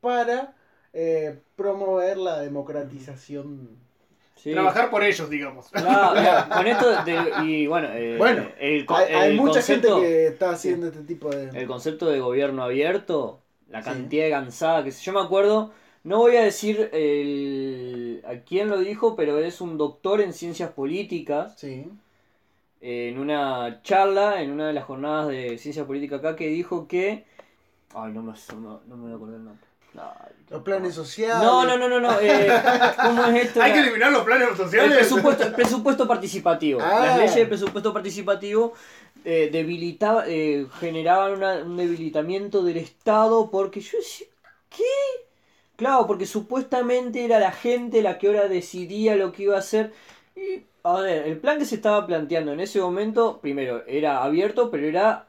para 0.00 0.54
eh, 0.92 1.38
promover 1.56 2.18
la 2.18 2.40
democratización. 2.40 3.68
Sí. 4.36 4.50
Trabajar 4.52 4.90
por 4.90 5.04
ellos, 5.04 5.30
digamos. 5.30 5.68
Claro, 5.68 6.48
con 6.54 6.66
esto 6.66 7.04
de- 7.04 7.44
y 7.46 7.66
bueno, 7.68 7.88
eh, 7.92 8.16
Bueno, 8.18 8.48
el, 8.58 8.84
Hay, 8.88 9.36
mucha 9.36 9.52
concepto, 9.54 9.96
gente 10.00 10.08
que 10.08 10.26
está 10.26 10.50
haciendo 10.50 10.88
este 10.88 11.02
tipo 11.02 11.30
de... 11.30 11.48
el 11.58 11.66
concepto 11.68 12.06
de 12.10 12.18
gobierno 12.18 12.64
abierto, 12.64 13.38
la 13.70 13.82
Sí. 13.82 13.90
cantidad 13.90 14.24
de 14.24 14.30
cansada 14.30 14.82
que 14.82 14.90
se- 14.90 15.04
yo 15.04 15.12
me 15.12 15.20
acuerdo, 15.20 15.70
no 16.02 16.18
voy 16.18 16.34
a 16.36 16.42
decir 16.42 16.90
el, 16.92 18.20
a 18.26 18.38
quién 18.44 18.68
lo 18.68 18.78
dijo, 18.80 19.14
pero 19.14 19.38
es 19.38 19.60
un 19.60 19.78
doctor 19.78 20.20
en 20.20 20.32
ciencias 20.32 20.70
políticas 20.72 21.54
Sí. 21.56 21.86
en 22.80 23.18
una 23.20 23.80
charla, 23.84 24.42
en 24.42 24.50
una 24.50 24.66
de 24.66 24.72
las 24.72 24.84
jornadas 24.84 25.28
de 25.28 25.56
ciencia 25.58 25.84
política 25.86 26.16
acá, 26.16 26.34
que 26.34 26.48
dijo 26.48 26.88
que. 26.88 27.24
Ay, 27.94 28.12
no 28.12 28.22
me, 28.22 28.32
no, 28.60 28.80
no 28.88 28.96
me 28.96 29.02
voy 29.04 29.12
a 29.12 29.14
acordar 29.16 29.36
el 29.36 29.44
nombre. 29.44 29.66
Los 30.50 30.62
planes 30.62 30.94
sociales. 30.94 31.42
No, 31.42 31.64
no, 31.64 31.76
no, 31.78 31.88
no, 31.88 31.98
no. 32.00 32.20
eh, 32.20 32.48
¿Cómo 33.02 33.24
es 33.26 33.46
esto? 33.46 33.62
Hay 33.62 33.72
que 33.72 33.78
eliminar 33.80 34.12
los 34.12 34.22
planes 34.24 34.48
el 34.50 34.56
sociales. 34.56 34.96
presupuesto, 34.98 35.44
el 35.44 35.52
presupuesto 35.54 36.06
participativo. 36.08 36.80
Ah. 36.82 37.04
Las 37.06 37.18
leyes 37.18 37.34
de 37.36 37.46
presupuesto 37.46 37.92
participativo 37.92 38.74
eh, 39.24 39.48
debilitaba, 39.52 40.24
eh, 40.26 40.66
generaban 40.80 41.32
una- 41.34 41.56
un 41.64 41.76
debilitamiento 41.76 42.62
del 42.62 42.76
Estado 42.78 43.50
porque 43.50 43.80
yo 43.80 43.98
decía, 43.98 44.26
¿qué? 44.68 44.82
Claro, 45.76 46.06
porque 46.06 46.26
supuestamente 46.26 47.24
era 47.24 47.38
la 47.40 47.50
gente 47.52 48.02
la 48.02 48.18
que 48.18 48.26
ahora 48.28 48.48
decidía 48.48 49.16
lo 49.16 49.32
que 49.32 49.44
iba 49.44 49.56
a 49.56 49.60
hacer. 49.60 49.92
Y, 50.36 50.62
a 50.84 51.00
ver, 51.00 51.26
el 51.26 51.38
plan 51.38 51.58
que 51.58 51.64
se 51.64 51.76
estaba 51.76 52.06
planteando 52.06 52.52
en 52.52 52.60
ese 52.60 52.80
momento, 52.80 53.38
primero, 53.40 53.84
era 53.86 54.22
abierto, 54.22 54.70
pero 54.70 54.86
era 54.86 55.26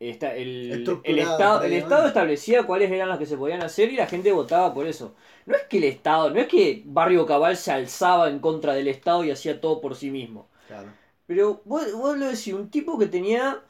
Esta- 0.00 0.34
el, 0.34 1.00
el, 1.04 1.18
estado, 1.18 1.62
el. 1.62 1.72
Estado 1.72 2.06
establecía 2.08 2.64
cuáles 2.64 2.90
eran 2.90 3.08
las 3.08 3.18
que 3.18 3.26
se 3.26 3.36
podían 3.36 3.62
hacer 3.62 3.90
y 3.92 3.96
la 3.96 4.06
gente 4.06 4.32
votaba 4.32 4.74
por 4.74 4.86
eso. 4.86 5.14
No 5.46 5.54
es 5.56 5.62
que 5.64 5.78
el 5.78 5.84
Estado, 5.84 6.30
no 6.30 6.40
es 6.40 6.48
que 6.48 6.82
Barrio 6.84 7.26
Cabal 7.26 7.56
se 7.56 7.72
alzaba 7.72 8.28
en 8.28 8.38
contra 8.40 8.74
del 8.74 8.88
Estado 8.88 9.24
y 9.24 9.30
hacía 9.30 9.60
todo 9.60 9.80
por 9.80 9.94
sí 9.96 10.10
mismo. 10.10 10.48
Claro. 10.66 10.88
Pero 11.26 11.62
vos, 11.64 11.92
vos 11.94 12.18
lo 12.18 12.26
decís, 12.26 12.52
un 12.52 12.70
tipo 12.70 12.98
que 12.98 13.06
tenía 13.06 13.62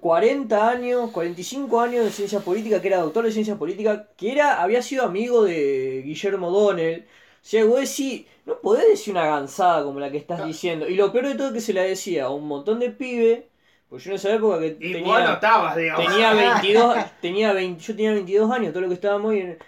40 0.00 0.68
años, 0.68 1.10
45 1.10 1.80
años 1.80 2.04
de 2.04 2.10
ciencia 2.10 2.40
política, 2.40 2.80
que 2.82 2.88
era 2.88 2.98
doctor 3.00 3.24
de 3.24 3.32
ciencia 3.32 3.56
política, 3.56 4.08
que 4.16 4.32
era, 4.32 4.62
había 4.62 4.82
sido 4.82 5.04
amigo 5.04 5.44
de 5.44 6.02
Guillermo 6.04 6.50
Donnell. 6.50 7.02
O 7.02 7.46
sea, 7.46 7.64
vos 7.64 7.80
decís, 7.80 8.26
no 8.46 8.60
podés 8.60 8.88
decir 8.88 9.12
una 9.14 9.26
gansada 9.26 9.84
como 9.84 10.00
la 10.00 10.10
que 10.10 10.18
estás 10.18 10.44
diciendo. 10.44 10.88
Y 10.88 10.96
lo 10.96 11.12
peor 11.12 11.28
de 11.28 11.34
todo 11.36 11.48
es 11.48 11.54
que 11.54 11.60
se 11.60 11.72
la 11.72 11.82
decía 11.82 12.24
a 12.26 12.30
un 12.30 12.46
montón 12.46 12.80
de 12.80 12.90
pibe, 12.90 13.48
pues 13.88 14.02
yo 14.04 14.10
en 14.10 14.16
esa 14.16 14.34
época 14.34 14.58
que 14.60 14.76
Y 14.80 14.92
tenía... 14.92 15.02
vos 15.04 15.20
no 15.22 15.32
estabas, 15.34 15.76
digamos. 15.76 16.06
Tenía 16.06 16.32
22, 16.62 16.96
tenía 17.20 17.52
20, 17.52 17.82
yo 17.84 17.94
tenía 17.96 18.12
22 18.12 18.50
años, 18.50 18.72
todo 18.72 18.82
lo 18.82 18.88
que 18.88 18.94
estábamos 18.94 19.34
y 19.34 19.40
en- 19.40 19.58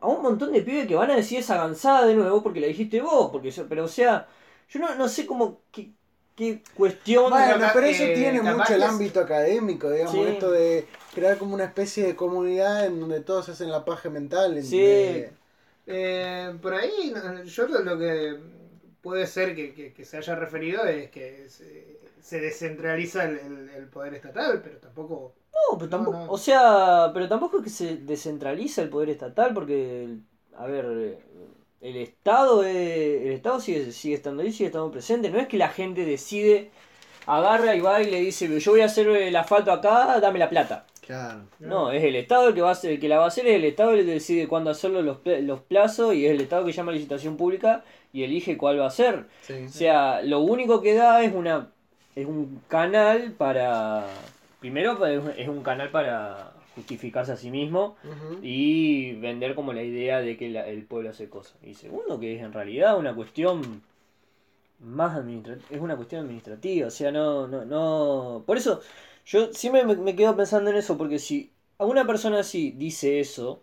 a 0.00 0.06
un 0.06 0.22
montón 0.22 0.52
de 0.52 0.62
pibes 0.62 0.86
que 0.86 0.94
van 0.94 1.10
a 1.10 1.16
decir 1.16 1.38
esa 1.38 1.56
gansada 1.56 2.06
de 2.06 2.14
nuevo 2.14 2.42
porque 2.42 2.60
la 2.60 2.66
dijiste 2.66 3.00
vos, 3.00 3.30
porque 3.30 3.52
pero 3.68 3.84
o 3.84 3.88
sea, 3.88 4.26
yo 4.68 4.80
no, 4.80 4.94
no 4.96 5.08
sé 5.08 5.26
cómo 5.26 5.60
qué, 5.70 5.90
qué 6.34 6.62
cuestión 6.74 7.30
Bueno, 7.30 7.66
pero 7.72 7.86
eso 7.86 8.04
eh, 8.04 8.14
tiene 8.14 8.40
mucho 8.42 8.72
el 8.74 8.80
que 8.80 8.84
ámbito 8.86 9.20
académico, 9.20 9.90
digamos, 9.90 10.14
Sí. 10.14 10.22
esto 10.22 10.50
de 10.50 10.86
crear 11.14 11.38
como 11.38 11.54
una 11.54 11.64
especie 11.64 12.04
de 12.06 12.16
comunidad 12.16 12.86
en 12.86 12.98
donde 13.00 13.20
todos 13.20 13.48
hacen 13.48 13.70
la 13.70 13.84
paja 13.84 14.08
mental. 14.10 14.56
en- 14.56 14.64
Sí. 14.64 14.78
de- 14.80 15.32
Eh, 15.86 16.54
por 16.62 16.74
ahí, 16.74 17.12
no, 17.14 17.42
yo 17.44 17.66
lo, 17.68 17.80
lo 17.80 17.98
que 17.98 18.36
puede 19.02 19.26
ser 19.26 19.54
que, 19.56 19.74
que- 19.74 19.92
que 19.92 20.04
se 20.04 20.16
haya 20.18 20.34
referido 20.34 20.84
es 20.84 21.10
que 21.10 21.46
se 22.22 22.40
descentraliza 22.40 23.24
el, 23.24 23.38
el- 23.38 23.70
el 23.70 23.86
poder 23.88 24.14
estatal, 24.14 24.60
pero 24.62 24.78
tampoco. 24.78 25.34
No, 25.52 25.78
pero 25.78 25.90
tampoco, 25.90 26.16
No, 26.18 26.26
no. 26.26 26.32
o 26.32 26.38
sea, 26.38 27.10
pero 27.12 27.28
tampoco 27.28 27.58
es 27.58 27.64
que 27.64 27.70
se 27.70 27.96
descentraliza 27.98 28.82
el 28.82 28.88
poder 28.88 29.10
estatal 29.10 29.52
porque, 29.54 30.08
a 30.56 30.66
ver, 30.66 31.18
el 31.80 31.96
Estado, 31.96 32.62
es- 32.64 33.22
el 33.22 33.32
Estado 33.32 33.60
sigue, 33.60 33.92
sigue 33.92 34.14
estando 34.14 34.42
ahí, 34.42 34.52
sigue 34.52 34.66
estando 34.66 34.90
presente. 34.90 35.30
No 35.30 35.38
es 35.38 35.48
que 35.48 35.56
la 35.58 35.68
gente 35.68 36.04
decide, 36.04 36.70
agarra 37.26 37.74
y 37.74 37.80
va 37.80 38.02
y 38.02 38.10
le 38.10 38.20
dice, 38.20 38.58
yo 38.60 38.72
voy 38.72 38.80
a 38.82 38.86
hacer 38.86 39.08
el 39.08 39.34
asfalto 39.36 39.72
acá, 39.72 40.18
dame 40.20 40.38
la 40.38 40.48
plata. 40.48 40.86
Claro. 41.00 41.40
No, 41.58 41.90
es 41.90 42.04
el 42.04 42.14
Estado 42.14 42.48
el 42.48 42.54
que 42.54 42.60
va 42.62 42.68
a 42.68 42.72
hacer, 42.72 42.92
el 42.92 43.00
que 43.00 43.08
la 43.08 43.18
va 43.18 43.24
a 43.24 43.28
hacer, 43.28 43.46
es 43.48 43.56
el 43.56 43.64
Estado 43.64 43.90
el 43.92 44.04
que 44.06 44.12
decide 44.12 44.46
cuándo 44.46 44.70
hacerlo, 44.70 45.02
los, 45.02 45.18
los 45.24 45.60
plazos, 45.62 46.14
y 46.14 46.24
es 46.26 46.30
el 46.32 46.40
Estado 46.40 46.64
que 46.64 46.72
llama 46.72 46.92
a 46.92 46.94
licitación 46.94 47.36
pública 47.36 47.82
y 48.12 48.22
elige 48.22 48.56
cuál 48.56 48.78
va 48.80 48.86
a 48.86 48.90
ser. 48.90 49.26
Sí. 49.42 49.54
O 49.66 49.68
sea, 49.68 50.22
lo 50.22 50.40
único 50.40 50.80
que 50.82 50.94
da 50.94 51.22
es 51.24 51.34
una 51.34 51.72
es 52.16 52.26
un 52.26 52.60
canal 52.68 53.32
para 53.32 54.06
primero 54.60 54.98
pues, 54.98 55.22
es 55.38 55.48
un- 55.48 55.62
canal 55.62 55.90
para 55.90 56.52
justificarse 56.74 57.32
a 57.32 57.36
sí 57.36 57.50
mismo 57.50 57.96
y 58.42 59.12
vender 59.14 59.54
como 59.54 59.72
la 59.72 59.82
idea 59.82 60.20
de 60.20 60.36
que 60.36 60.48
la- 60.50 60.66
el 60.66 60.84
pueblo 60.84 61.10
hace 61.10 61.28
cosas. 61.28 61.56
Y 61.62 61.74
segundo 61.74 62.18
que 62.20 62.36
es 62.36 62.42
en 62.42 62.52
realidad 62.52 62.98
una 62.98 63.14
cuestión 63.14 63.82
más 64.80 65.16
administrativa, 65.16 65.66
es 65.76 65.80
una 65.82 65.96
cuestión 65.96 66.22
administrativa, 66.22 66.86
o 66.88 66.90
sea, 66.90 67.12
no 67.12 67.46
no 67.48 67.64
no 67.66 68.44
por 68.46 68.56
eso 68.56 68.80
yo 69.26 69.52
siempre 69.52 69.84
me, 69.84 69.94
me 69.96 70.16
quedo 70.16 70.34
pensando 70.36 70.70
en 70.70 70.76
eso 70.76 70.96
porque 70.96 71.18
si 71.18 71.50
a 71.78 71.84
una 71.84 72.06
persona 72.06 72.40
así 72.40 72.72
dice 72.72 73.20
eso 73.20 73.62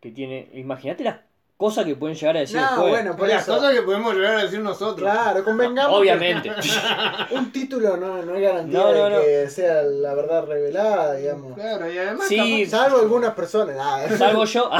que 0.00 0.10
tiene, 0.10 0.48
imagínate 0.54 1.04
las 1.04 1.20
cosas 1.56 1.84
que 1.86 1.94
pueden 1.96 2.16
llegar 2.16 2.36
a 2.36 2.40
decir 2.40 2.56
No, 2.56 2.66
después. 2.66 2.88
bueno, 2.90 3.16
por 3.16 3.28
las 3.28 3.42
eso. 3.42 3.54
cosas 3.54 3.74
que 3.74 3.82
podemos 3.82 4.14
llegar 4.14 4.36
a 4.36 4.42
decir 4.42 4.60
nosotros. 4.60 5.10
Claro, 5.10 5.44
convengamos. 5.44 5.92
que 5.94 5.98
Obviamente. 6.00 6.50
Un 7.30 7.50
título 7.52 7.96
no, 7.96 8.22
no 8.22 8.34
es 8.34 8.42
garantía 8.42 8.78
No, 8.78 8.92
no, 8.92 9.04
de 9.04 9.10
no. 9.10 9.20
que 9.22 9.50
sea 9.50 9.82
la 9.82 10.14
verdad 10.14 10.44
revelada, 10.46 11.14
digamos. 11.14 11.54
Claro, 11.54 11.90
y 11.90 11.98
además. 11.98 12.26
Sí, 12.28 12.66
Salvo 12.66 12.98
algunas 12.98 13.34
personas. 13.34 13.78
Salvo 14.18 14.44
yo. 14.44 14.70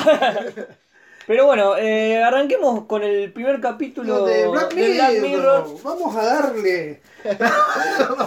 Pero 1.27 1.47
bueno, 1.47 1.77
eh, 1.77 2.23
arranquemos 2.23 2.85
con 2.85 3.03
el 3.03 3.33
primer 3.33 3.61
capítulo 3.61 4.19
Lo 4.19 4.27
de 4.27 4.47
Black, 4.47 4.75
de 4.75 4.93
Black 4.95 5.21
Mirror. 5.23 5.67
Vamos 5.83 6.15
a 6.17 6.25
darle. 6.25 7.01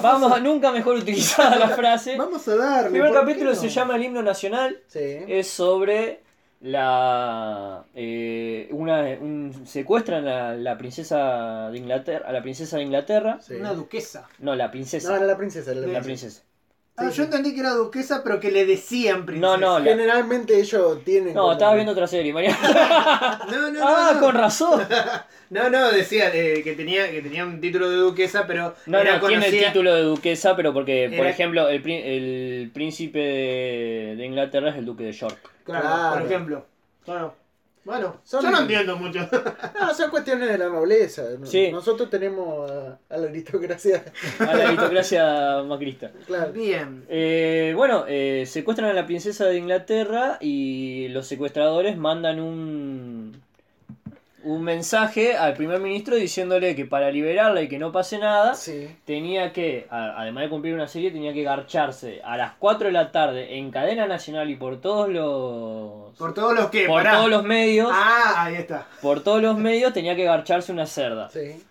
Vamos 0.01 0.31
a 0.33 0.39
nunca 0.41 0.71
mejor 0.73 0.97
utilizada 0.97 1.55
la 1.55 1.69
frase. 1.69 2.13
El 2.13 2.17
Vamos 2.17 2.45
a 2.49 2.55
darle. 2.57 2.89
primer 2.89 3.07
¿por 3.13 3.19
qué 3.21 3.25
capítulo 3.27 3.51
no? 3.51 3.55
se 3.55 3.69
llama 3.69 3.95
El 3.95 4.03
himno 4.03 4.21
nacional. 4.21 4.81
Sí. 4.87 4.99
Es 5.29 5.47
sobre 5.47 6.19
la 6.61 7.85
eh, 7.95 8.67
una 8.71 9.01
un, 9.21 9.65
secuestran 9.65 10.27
a 10.27 10.55
la 10.55 10.77
princesa 10.77 11.69
de 11.71 11.77
Inglaterra, 11.77 12.27
a 12.27 12.33
la 12.33 12.41
princesa 12.41 12.77
de 12.77 12.83
Inglaterra. 12.83 13.39
sí. 13.39 13.55
Una 13.55 13.73
duquesa. 13.73 14.27
No, 14.39 14.55
la 14.55 14.65
No, 14.65 14.71
princesa. 14.71 15.15
era 15.15 15.25
la 15.25 15.37
princesa. 15.37 15.71
era 15.71 15.81
la 15.81 15.87
la 15.87 16.01
princesa. 16.01 16.43
Ah, 16.99 17.03
Sí, 17.03 17.05
yo 17.07 17.11
sí. 17.13 17.21
entendí 17.23 17.53
que 17.53 17.61
era 17.61 17.71
duquesa, 17.71 18.21
pero 18.23 18.39
que 18.39 18.51
le 18.51 18.65
decían 18.65 19.25
princesa. 19.25 19.57
No, 19.57 19.57
no, 19.57 19.79
la- 19.79 19.85
Generalmente 19.91 20.59
ellos 20.59 21.03
tienen. 21.03 21.33
No, 21.33 21.41
como- 21.41 21.53
estaba 21.53 21.73
viendo 21.75 21.91
otra 21.93 22.07
serie, 22.07 22.33
María. 22.33 22.55
No, 23.51 23.71
no, 23.71 23.79
ah, 23.87 24.11
no, 24.15 24.19
con 24.19 24.35
razón. 24.35 24.81
No, 25.51 25.67
no, 25.67 25.91
decía 25.91 26.29
eh, 26.31 26.61
que, 26.63 26.73
tenía, 26.73 27.09
que 27.09 27.23
tenía 27.23 27.43
un 27.43 27.59
título 27.59 27.89
de 27.89 27.97
duquesa, 27.97 28.45
pero 28.45 28.75
No, 28.85 28.99
era 28.99 29.17
no, 29.17 29.27
tiene 29.27 29.47
el 29.47 29.51
conocida- 29.51 29.67
título 29.73 29.95
de 29.95 30.01
duquesa, 30.03 30.55
pero 30.55 30.73
porque, 30.75 31.05
por 31.09 31.21
Era- 31.21 31.29
ejemplo, 31.31 31.67
el, 31.69 31.81
pri- 31.81 32.03
el 32.03 32.69
príncipe 32.71 33.17
de, 33.17 34.13
de 34.15 34.25
Inglaterra 34.27 34.69
es 34.69 34.75
el 34.77 34.85
duque 34.85 35.05
de 35.05 35.11
York. 35.11 35.39
Claro, 35.63 35.81
Claro. 35.87 36.13
por 36.17 36.25
ejemplo. 36.27 36.65
Claro. 37.03 37.33
Bueno, 37.89 38.17
Son- 38.23 38.43
yo 38.43 38.51
no 38.51 38.59
entiendo 38.61 38.95
mucho. 38.97 39.27
No, 39.79 39.93
son 39.95 40.11
cuestiones 40.11 40.47
de 40.49 40.57
la 40.59 40.69
nobleza. 40.69 41.23
Nosotros 41.71 42.09
tenemos 42.09 42.69
a, 42.69 42.99
a 43.09 43.17
la 43.17 43.27
aristocracia. 43.29 44.03
A 44.39 44.53
la 44.55 44.67
aristocracia 44.67 45.63
macrista. 45.65 46.11
Claro. 46.27 46.51
Bien. 46.53 47.03
Eh, 47.09 47.73
bueno, 47.75 48.05
eh, 48.07 48.43
secuestran 48.45 48.89
a 48.89 48.93
la 48.93 49.05
princesa 49.07 49.45
de 49.45 49.57
Inglaterra 49.57 50.37
y 50.39 51.07
los 51.09 51.25
secuestradores 51.25 51.97
mandan 51.97 52.39
un, 52.39 53.41
un 54.43 54.63
mensaje 54.63 55.35
al 55.35 55.53
primer 55.53 55.79
ministro 55.79 56.15
diciéndole 56.15 56.75
que 56.75 56.85
para 56.85 57.11
liberarla 57.11 57.61
y 57.61 57.67
que 57.67 57.77
no 57.79 57.91
pase 57.91 58.17
nada, 58.19 58.55
Sí. 58.55 58.87
tenía 59.05 59.51
que, 59.51 59.87
a- 59.89 60.21
además 60.21 60.43
de 60.43 60.49
cumplir 60.49 60.73
una 60.73 60.87
serie, 60.87 61.11
tenía 61.11 61.33
que 61.33 61.43
garcharse 61.43 62.21
a 62.23 62.37
las 62.37 62.53
4 62.59 62.87
de 62.87 62.93
la 62.93 63.11
tarde 63.11 63.57
en 63.57 63.69
cadena 63.71 64.07
nacional 64.07 64.49
y 64.49 64.55
por 64.55 64.79
todos 64.79 65.09
los... 65.09 66.17
Por 66.17 66.33
todos 66.33 66.53
los 66.55 66.69
que. 66.69 66.85
por 66.85 67.03
pará. 67.03 67.17
todos 67.17 67.29
los 67.29 67.43
medios, 67.43 67.89
Ah, 67.91 68.45
ahí 68.45 68.55
está. 68.55 68.87
por 69.01 69.21
todos 69.23 69.41
los 69.41 69.57
medios 69.57 69.93
tenía 69.93 70.15
que 70.15 70.23
garcharse 70.23 70.71
una 70.71 70.85
cerda. 70.85 71.29
Sí. 71.29 71.61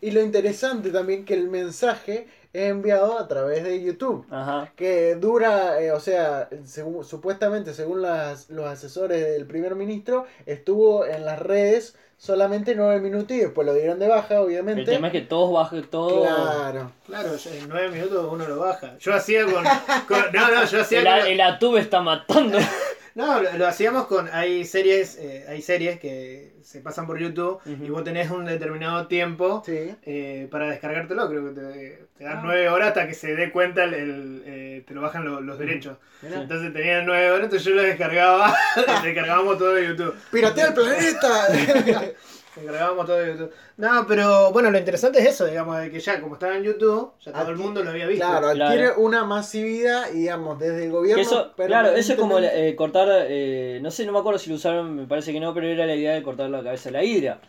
Y 0.00 0.10
lo 0.10 0.20
interesante 0.22 0.90
también 0.90 1.24
que 1.24 1.34
el 1.34 1.48
mensaje 1.48 2.26
enviado 2.54 3.18
a 3.18 3.26
través 3.28 3.64
de 3.64 3.82
YouTube. 3.82 4.24
Ajá. 4.30 4.72
Que 4.76 5.16
dura, 5.16 5.80
eh, 5.82 5.90
o 5.92 6.00
sea, 6.00 6.48
segu- 6.50 7.04
supuestamente 7.04 7.74
según 7.74 8.00
las, 8.00 8.48
los 8.48 8.66
asesores 8.66 9.26
del 9.26 9.46
primer 9.46 9.74
ministro, 9.74 10.24
estuvo 10.46 11.04
en 11.04 11.24
las 11.24 11.38
redes 11.40 11.96
solamente 12.16 12.74
nueve 12.76 13.00
minutos 13.00 13.32
y 13.36 13.40
después 13.40 13.66
lo 13.66 13.74
dieron 13.74 13.98
de 13.98 14.08
baja, 14.08 14.40
obviamente. 14.40 14.82
El 14.82 14.86
tema 14.86 15.08
es 15.08 15.12
que 15.12 15.20
todos 15.22 15.52
bajen 15.52 15.82
todo. 15.90 16.22
Claro. 16.22 16.92
Claro, 17.06 17.30
en 17.32 17.68
nueve 17.68 17.88
minutos 17.90 18.26
uno 18.30 18.46
lo 18.48 18.60
baja. 18.60 18.96
Yo 18.98 19.12
hacía 19.14 19.44
con. 19.44 19.64
con- 20.06 20.32
no, 20.32 20.50
no, 20.50 20.64
yo 20.64 20.80
hacía 20.80 21.00
El, 21.00 21.04
con. 21.22 21.32
el 21.32 21.40
atube 21.40 21.80
está 21.80 22.00
matando. 22.00 22.58
No, 23.14 23.40
lo, 23.40 23.52
lo 23.56 23.66
hacíamos 23.68 24.06
con. 24.06 24.28
Hay 24.32 24.64
series, 24.64 25.16
eh, 25.20 25.44
hay 25.48 25.62
series 25.62 26.00
que 26.00 26.54
se 26.62 26.80
pasan 26.80 27.06
por 27.06 27.18
YouTube 27.18 27.60
y 27.66 27.88
vos 27.88 28.02
tenés 28.02 28.30
un 28.30 28.44
determinado 28.44 29.06
tiempo 29.06 29.62
Sí. 29.64 29.94
eh, 30.04 30.48
para 30.50 30.68
descargártelo. 30.68 31.28
Creo 31.28 31.44
que 31.44 31.60
te, 31.60 32.06
te 32.18 32.24
dan 32.24 32.38
Ah. 32.38 32.42
nueve 32.42 32.68
horas 32.68 32.88
hasta 32.88 33.06
que 33.06 33.14
se 33.14 33.36
dé 33.36 33.52
cuenta 33.52 33.84
el. 33.84 33.94
el, 33.94 34.42
eh, 34.46 34.84
te 34.86 34.94
lo 34.94 35.00
bajan 35.02 35.24
lo- 35.24 35.40
los 35.40 35.58
derechos. 35.58 35.96
Entonces 36.22 36.72
tenían 36.72 37.06
nueve 37.06 37.30
horas, 37.30 37.44
entonces 37.44 37.66
yo 37.68 37.74
lo 37.74 37.82
descargaba. 37.82 38.52
descargábamos 39.04 39.58
todo 39.58 39.74
de 39.74 39.86
YouTube. 39.88 40.14
¡Piratea 40.32 40.66
el 40.68 40.74
planeta! 40.74 41.46
Descargábamos 42.56 43.06
todo 43.06 43.16
de 43.16 43.32
YouTube. 43.32 43.50
No, 43.78 44.06
pero 44.06 44.52
bueno, 44.52 44.70
lo 44.70 44.78
interesante 44.78 45.18
es 45.18 45.26
eso, 45.30 45.46
digamos, 45.46 45.76
de 45.78 45.90
que 45.90 45.98
ya 45.98 46.20
como 46.20 46.34
estaba 46.34 46.56
en 46.56 46.62
YouTube, 46.62 47.12
ya 47.20 47.32
todo 47.32 47.50
el 47.50 47.56
mundo 47.56 47.82
lo 47.82 47.90
había 47.90 48.06
visto. 48.06 48.24
Claro, 48.26 48.52
Claro. 48.52 48.64
adquiere 48.70 48.92
una 48.96 49.24
masividad, 49.24 50.10
y, 50.12 50.18
digamos, 50.20 50.58
desde 50.58 50.84
el 50.84 50.92
gobierno. 50.92 51.16
Que 51.16 51.22
eso, 51.22 51.52
claro, 51.56 51.88
eso 51.90 52.12
es 52.12 52.18
como 52.18 52.38
eh, 52.38 52.74
cortar, 52.76 53.08
eh, 53.28 53.80
no 53.82 53.90
sé, 53.90 54.06
no 54.06 54.12
me 54.12 54.18
acuerdo 54.20 54.38
si 54.38 54.50
lo 54.50 54.56
usaron, 54.56 54.94
me 54.94 55.06
parece 55.06 55.32
que 55.32 55.40
no, 55.40 55.52
pero 55.52 55.66
era 55.66 55.84
la 55.86 55.96
idea 55.96 56.14
de 56.14 56.22
cortar 56.22 56.48
la 56.50 56.62
cabeza 56.62 56.90
de 56.90 56.92
la 56.92 57.02
hidra. 57.04 57.40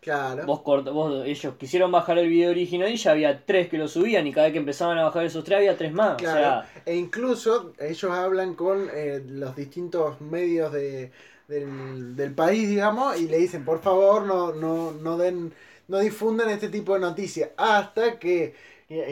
Claro. 0.00 0.44
Vos, 0.44 0.60
cort- 0.60 0.92
vos 0.92 1.24
ellos 1.24 1.54
quisieron 1.58 1.90
bajar 1.90 2.18
el 2.18 2.28
video 2.28 2.50
original 2.50 2.90
y 2.90 2.96
ya 2.96 3.12
había 3.12 3.42
tres 3.46 3.68
que 3.68 3.78
lo 3.78 3.88
subían 3.88 4.26
y 4.26 4.32
cada 4.32 4.46
vez 4.48 4.52
que 4.52 4.58
empezaban 4.58 4.98
a 4.98 5.04
bajar 5.04 5.24
esos 5.24 5.44
tres 5.44 5.56
había 5.58 5.78
tres 5.78 5.94
más. 5.94 6.16
Claro, 6.16 6.38
O 6.60 6.62
sea, 6.62 6.82
e 6.84 6.94
incluso 6.96 7.72
ellos 7.78 8.10
hablan 8.10 8.54
con 8.54 8.90
eh, 8.92 9.22
los 9.26 9.56
distintos 9.56 10.20
medios 10.20 10.72
de, 10.74 11.10
del, 11.48 12.16
del 12.16 12.34
país, 12.34 12.68
digamos, 12.68 13.18
y 13.18 13.28
le 13.28 13.38
dicen, 13.38 13.64
por 13.64 13.80
favor, 13.80 14.26
no, 14.26 14.52
no, 14.52 14.92
no 14.92 15.16
den, 15.16 15.52
no 15.88 15.98
difundan 15.98 16.50
este 16.50 16.68
tipo 16.68 16.94
de 16.94 17.00
noticias, 17.00 17.50
hasta 17.56 18.18
que 18.18 18.54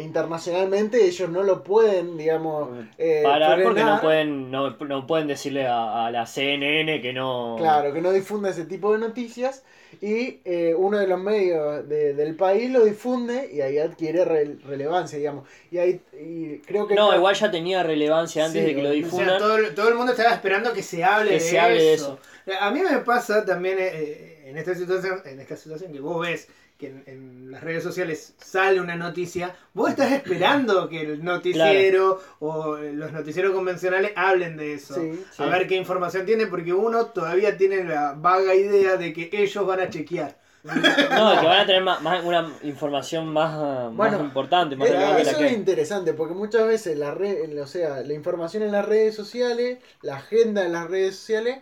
internacionalmente 0.01 1.05
ellos 1.05 1.29
no 1.31 1.43
lo 1.43 1.63
pueden, 1.63 2.17
digamos, 2.17 2.69
eh, 2.99 3.21
Parar 3.25 3.63
porque 3.63 3.83
no 3.85 4.01
pueden, 4.01 4.51
no, 4.51 4.71
no 4.71 5.07
pueden 5.07 5.29
decirle 5.29 5.67
a, 5.67 6.07
a 6.07 6.11
la 6.11 6.27
CNN 6.27 7.01
que 7.01 7.13
no. 7.13 7.57
Claro, 7.59 7.93
que 7.93 8.01
no 8.01 8.13
difunda 8.13 8.51
ese 8.51 8.65
tipo 8.65 8.93
de 8.93 8.99
noticias 8.99 9.63
y 10.01 10.41
eh, 10.45 10.75
uno 10.77 10.99
de 10.99 11.07
los 11.07 11.21
medios 11.21 11.87
de- 11.89 12.15
del 12.15 12.35
país 12.35 12.71
lo 12.71 12.85
difunde 12.85 13.51
y 13.53 13.61
ahí 13.61 13.79
adquiere 13.79 14.25
re- 14.25 14.57
relevancia, 14.65 15.19
digamos. 15.19 15.47
Y 15.71 15.79
ahí 15.79 16.01
y 16.19 16.59
creo 16.61 16.87
que... 16.87 16.95
No, 16.95 17.15
igual 17.15 17.35
ya 17.35 17.51
tenía 17.51 17.83
relevancia 17.83 18.47
antes 18.47 18.63
Sí, 18.63 18.69
de 18.69 18.75
que 18.75 18.83
lo 18.83 18.89
O 18.89 18.93
sea, 18.93 19.03
difundan. 19.03 19.39
todo, 19.39 19.57
el- 19.59 19.75
todo 19.75 19.89
el 19.89 19.95
mundo 19.95 20.13
estaba 20.13 20.33
esperando 20.35 20.73
que 20.73 20.83
se 20.83 21.05
hable, 21.05 21.29
Que 21.31 21.35
de, 21.35 21.41
se 21.41 21.59
hable 21.61 21.83
de 21.83 21.95
eso. 21.95 22.19
A 22.61 22.71
mí 22.71 22.81
me 22.81 22.99
pasa 22.99 23.45
también 23.45 23.77
eh, 23.81 24.45
en 24.47 24.57
esta 24.57 24.75
situación, 24.75 25.21
en 25.25 25.41
esta 25.41 25.57
situación 25.57 25.93
que 25.93 26.01
vos 26.01 26.21
ves 26.21 26.49
que 26.83 26.89
en, 26.89 27.05
en 27.07 27.51
las 27.53 27.63
redes 27.63 27.83
sociales 27.85 28.35
sale 28.39 28.81
una 28.81 28.97
noticia, 28.97 29.55
vos 29.73 29.91
estás 29.91 30.11
esperando 30.13 30.89
que 30.89 31.01
el 31.03 31.25
noticiero 31.25 32.21
o 32.41 32.77
los 32.77 33.13
noticieros 33.13 33.53
convencionales 33.53 34.13
hablen 34.17 34.57
de 34.57 34.75
eso. 34.75 34.95
Sí, 34.95 35.25
a 35.39 35.47
ver 35.47 35.67
qué 35.69 35.77
información 35.77 36.27
tiene, 36.27 36.47
porque 36.49 36.73
uno 36.73 37.07
todavía 37.07 37.57
tiene 37.57 37.85
la 37.85 38.15
vaga 38.15 38.55
idea 38.55 38.97
de 38.97 39.13
que 39.13 39.31
ellos 39.33 39.67
van 39.67 39.81
a 39.81 39.89
chequear. 39.91 40.37
No, 40.65 41.41
que 41.41 41.47
van 41.47 41.61
a 41.61 41.67
tener 41.67 41.83
más, 41.83 42.01
más- 42.03 42.25
una 42.25 42.53
información 42.63 43.29
más, 43.33 43.53
más 43.93 43.97
Bueno, 43.97 44.21
importante, 44.21 44.77
más 44.77 44.89
Eh, 44.89 44.93
que 44.93 45.23
eso 45.23 45.39
la 45.41 45.47
es 45.47 45.53
que. 45.53 45.59
interesante 45.59 46.13
porque 46.15 46.35
muchas 46.35 46.67
veces 46.67 46.97
la 46.99 47.13
red, 47.13 47.59
o 47.61 47.67
sea, 47.67 48.01
la 48.03 48.13
información 48.13 48.63
en 48.63 48.73
las 48.73 48.85
redes 48.85 49.15
sociales, 49.17 49.79
la 50.03 50.17
agenda 50.17 50.65
en 50.65 50.73
las 50.73 50.89
redes 50.89 51.17
sociales 51.17 51.59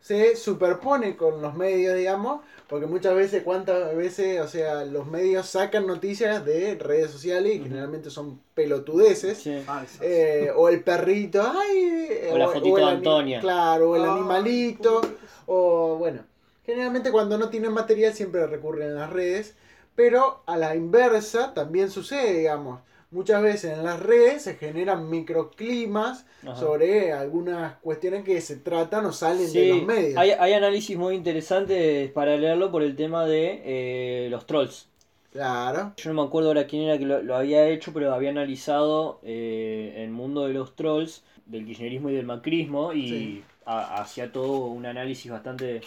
se 0.00 0.36
superpone 0.36 1.16
con 1.16 1.40
los 1.40 1.54
medios, 1.54 1.96
digamos, 1.96 2.40
porque 2.72 2.86
muchas 2.86 3.14
veces, 3.14 3.42
cuántas 3.42 3.94
veces, 3.94 4.40
o 4.40 4.48
sea, 4.48 4.86
los 4.86 5.06
medios 5.06 5.46
sacan 5.46 5.86
noticias 5.86 6.42
de 6.42 6.74
redes 6.76 7.10
sociales 7.10 7.56
y 7.56 7.60
generalmente 7.60 8.08
son 8.08 8.40
pelotudeces. 8.54 9.36
Sí. 9.36 9.60
Falsas. 9.60 10.00
Eh, 10.00 10.50
o 10.56 10.70
el 10.70 10.82
perrito, 10.82 11.42
ay, 11.42 12.30
O 12.32 12.38
la 12.38 12.48
fotito 12.48 12.78
el 12.78 12.84
de 12.86 12.90
Antonia. 12.90 13.40
Claro, 13.40 13.90
o 13.90 13.96
el 13.96 14.06
animalito, 14.06 15.02
o 15.44 15.96
bueno, 15.98 16.20
generalmente 16.64 17.12
cuando 17.12 17.36
no 17.36 17.50
tienen 17.50 17.74
material 17.74 18.14
siempre 18.14 18.46
recurren 18.46 18.92
a 18.92 19.00
las 19.00 19.10
redes, 19.10 19.54
pero 19.94 20.40
a 20.46 20.56
la 20.56 20.74
inversa 20.74 21.52
también 21.52 21.90
sucede, 21.90 22.38
digamos. 22.38 22.80
Muchas 23.12 23.42
veces 23.42 23.78
en 23.78 23.84
las 23.84 24.00
redes 24.00 24.42
se 24.42 24.54
generan 24.54 25.08
microclimas 25.08 26.26
Ajá. 26.42 26.56
sobre 26.56 27.12
algunas 27.12 27.76
cuestiones 27.76 28.24
que 28.24 28.40
se 28.40 28.56
tratan 28.56 29.04
o 29.06 29.12
salen 29.12 29.52
de 29.52 29.68
los 29.68 29.82
medios. 29.84 30.16
hay, 30.16 30.30
hay 30.30 30.52
análisis 30.54 30.96
muy 30.96 31.14
interesantes 31.14 32.10
para 32.10 32.36
leerlo 32.36 32.72
por 32.72 32.82
el 32.82 32.96
tema 32.96 33.26
de 33.26 33.60
eh, 33.64 34.28
los 34.30 34.46
trolls. 34.46 34.88
Claro. 35.30 35.92
Yo 35.96 36.12
no 36.12 36.22
me 36.22 36.26
acuerdo 36.28 36.48
ahora 36.48 36.66
quién 36.66 36.82
era 36.82 36.98
que 36.98 37.06
lo, 37.06 37.22
lo 37.22 37.36
había 37.36 37.66
hecho, 37.68 37.92
pero 37.92 38.12
había 38.14 38.30
analizado 38.30 39.20
eh, 39.22 39.94
el 39.98 40.10
mundo 40.10 40.46
de 40.46 40.52
los 40.54 40.74
trolls, 40.76 41.22
del 41.46 41.64
kirchnerismo 41.64 42.10
y 42.10 42.14
del 42.14 42.26
macrismo, 42.26 42.92
y 42.92 43.08
Sí. 43.08 43.44
hacía 43.64 44.32
todo 44.32 44.66
un 44.66 44.84
análisis 44.86 45.30
bastante... 45.30 45.80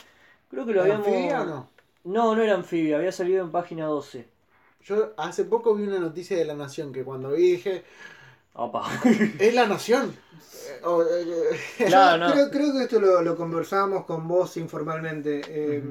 Creo 0.49 0.65
que 0.65 0.73
lo 0.73 0.81
habíamos... 0.81 1.07
¿Anfibia 1.07 1.41
o 1.41 1.45
no? 1.45 1.69
No, 2.06 2.35
no 2.35 2.41
era 2.43 2.53
anfibia, 2.56 2.97
había 2.97 3.11
salido 3.11 3.43
en 3.43 3.52
página 3.52 3.85
12. 3.85 4.27
Yo 4.86 5.14
hace 5.18 5.45
poco 5.45 5.74
vi 5.76 5.84
una 5.88 5.99
noticia 5.99 6.38
de 6.38 6.45
La 6.45 6.53
Nación 6.53 6.94
que 6.94 7.03
cuando 7.03 7.32
vi 7.32 7.53
dije, 7.53 7.84
Opa. 8.53 8.88
es 9.40 9.53
La 9.53 9.66
Nación. 9.66 10.16
Eh, 10.68 10.80
o, 10.84 11.02
eh, 11.03 11.60
Claro, 11.88 12.18
Yo 12.22 12.28
no. 12.28 12.34
creo, 12.34 12.52
creo 12.52 12.74
que 12.74 12.84
esto 12.84 12.99
lo, 12.99 13.22
lo 13.22 13.36
conversábamos 13.36 14.06
con 14.06 14.28
vos 14.28 14.56
informalmente. 14.57 15.41
eh, 15.48 15.84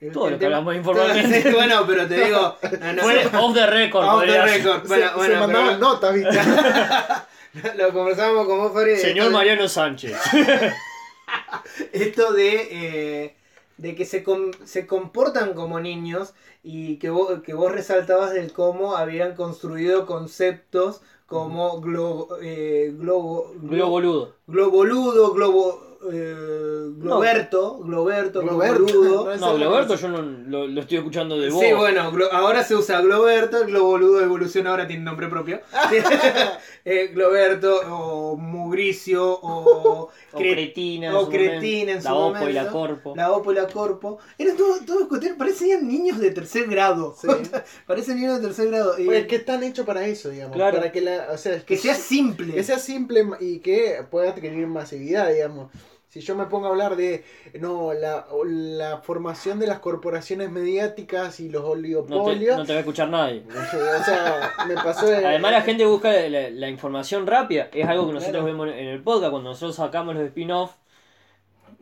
el- 0.00 0.12
Todo 0.12 0.26
el 0.26 0.32
lo 0.34 0.38
que 0.38 0.44
tema- 0.44 0.56
hablamos 0.58 0.76
informalmente. 0.76 1.52
Bueno, 1.54 1.84
pero 1.86 2.06
te 2.06 2.24
digo. 2.24 2.56
no, 2.80 2.92
no, 2.92 3.02
Fue 3.02 3.26
off 3.38 3.54
the 3.54 3.66
record. 3.66 4.04
Off 4.06 4.24
the 4.24 4.42
record. 4.42 4.86
Bueno, 4.86 5.08
se, 5.08 5.14
bueno, 5.16 5.34
se 5.34 5.40
mandaban 5.40 5.66
pero- 5.66 5.78
notas, 5.78 6.14
¿viste? 6.14 6.40
Lo 7.78 7.92
conversábamos 7.92 8.46
con 8.46 8.58
vos, 8.58 8.72
Fabri. 8.72 8.96
Señor 8.96 9.30
Mariano 9.30 9.66
Sánchez. 9.68 10.16
Esto 11.92 12.32
de, 12.32 12.68
eh, 13.24 13.36
de 13.78 13.94
que 13.94 14.04
se, 14.04 14.22
com- 14.24 14.52
se 14.64 14.86
comportan 14.86 15.54
como 15.54 15.80
niños 15.80 16.34
y 16.62 16.96
que 16.98 17.10
vos, 17.10 17.40
que 17.42 17.54
vos 17.54 17.72
resaltabas 17.72 18.32
del 18.32 18.52
cómo 18.52 18.96
habían 18.96 19.34
construido 19.34 20.06
conceptos 20.06 21.00
como 21.26 21.80
globo, 21.80 22.36
eh, 22.42 22.94
globo, 22.96 23.52
Globo 23.60 23.90
boludo. 23.90 24.34
globoludo, 24.46 25.32
globo, 25.32 25.93
eh, 26.12 26.34
globerto, 26.96 27.78
globerto, 27.78 28.40
Globerto. 28.42 28.84
globoludo. 28.84 29.24
No 29.24 29.32
es- 29.32 29.40
es 29.40 29.58
Globerto 29.58 29.94
yo 29.96 30.08
no 30.08 30.22
lo, 30.22 30.66
lo 30.66 30.80
estoy 30.80 30.98
escuchando 30.98 31.38
de 31.38 31.50
vos. 31.50 31.60
Sí, 31.60 31.72
bueno, 31.72 32.10
ahora 32.32 32.62
se 32.64 32.74
usa 32.74 33.00
Globerto, 33.00 33.58
el 33.62 33.66
Globoludo 33.68 34.20
evoluciona 34.22 34.70
ahora 34.70 34.86
tiene 34.86 35.02
nombre 35.04 35.28
propio. 35.28 35.60
Eh, 36.86 37.12
Globerto 37.14 37.80
o 37.88 38.36
Mugricio 38.36 39.24
o, 39.40 40.10
O 40.34 40.38
Cre- 40.38 40.52
Cretina. 40.52 41.08
en 41.08 41.14
o 41.14 41.24
su 41.24 41.30
Cretina 41.30 41.92
en 41.92 42.02
momento. 42.02 42.02
su 42.02 42.08
La 42.08 42.14
Opo 42.14 42.48
y 42.48 42.52
la. 42.52 42.68
Corpo. 42.70 43.14
la 43.16 43.32
Opo 43.32 43.52
y 43.52 43.54
la 43.54 43.66
Corpo. 43.68 44.18
Eran 44.36 44.54
todos 44.58 44.84
todo 44.84 45.08
cuestiones, 45.08 45.38
parecían 45.38 45.88
niños 45.88 46.18
de 46.20 46.30
tercer 46.30 46.66
grado. 46.68 47.14
Sí. 47.18 47.26
parecen 47.86 48.16
niños 48.16 48.38
de 48.38 48.48
tercer 48.48 48.68
grado. 48.68 48.98
Y 48.98 49.06
Pues 49.06 49.26
que 49.26 49.36
están 49.36 49.62
hechos 49.62 49.86
para 49.86 50.06
eso, 50.06 50.28
digamos. 50.28 50.54
Claro. 50.54 50.76
Para 50.76 50.92
que 50.92 51.00
la, 51.00 51.28
o 51.32 51.38
sea, 51.38 51.58
que 51.64 51.78
sea 51.78 51.94
simple. 51.94 52.52
que 52.52 52.62
sea 52.62 52.78
simple 52.78 53.24
y 53.40 53.60
que 53.60 54.04
pueda 54.10 54.30
adquirir 54.32 54.66
masividad, 54.66 55.32
digamos. 55.32 55.70
Si 56.14 56.20
yo 56.20 56.36
me 56.36 56.44
pongo 56.46 56.66
a 56.66 56.68
hablar 56.68 56.94
de 56.94 57.24
no 57.58 57.92
la, 57.92 58.24
la 58.44 58.98
formación 58.98 59.58
de 59.58 59.66
las 59.66 59.80
corporaciones 59.80 60.48
mediáticas 60.48 61.40
y 61.40 61.48
los 61.48 61.64
No 61.64 61.70
te, 61.72 61.72
oligopolios, 61.72 62.56
no 62.56 62.64
te 62.64 62.72
va 62.72 62.76
a 62.76 62.80
escuchar 62.82 63.08
nadie. 63.08 63.42
o 63.50 64.04
sea, 64.04 64.52
me 64.68 64.74
pasó 64.74 65.06
de- 65.08 65.26
Además 65.26 65.50
la 65.50 65.62
gente 65.62 65.84
busca 65.84 66.12
la, 66.12 66.68
información 66.68 67.26
rápida. 67.26 67.68
Es 67.72 67.88
algo 67.88 68.06
que 68.06 68.12
nosotros 68.12 68.44
Claro. 68.44 68.46
vemos 68.46 68.68
en 68.68 68.86
el 68.86 69.02
podcast 69.02 69.32
cuando 69.32 69.50
nosotros 69.50 69.74
sacamos 69.74 70.14
los 70.14 70.22
spin-off. 70.26 70.70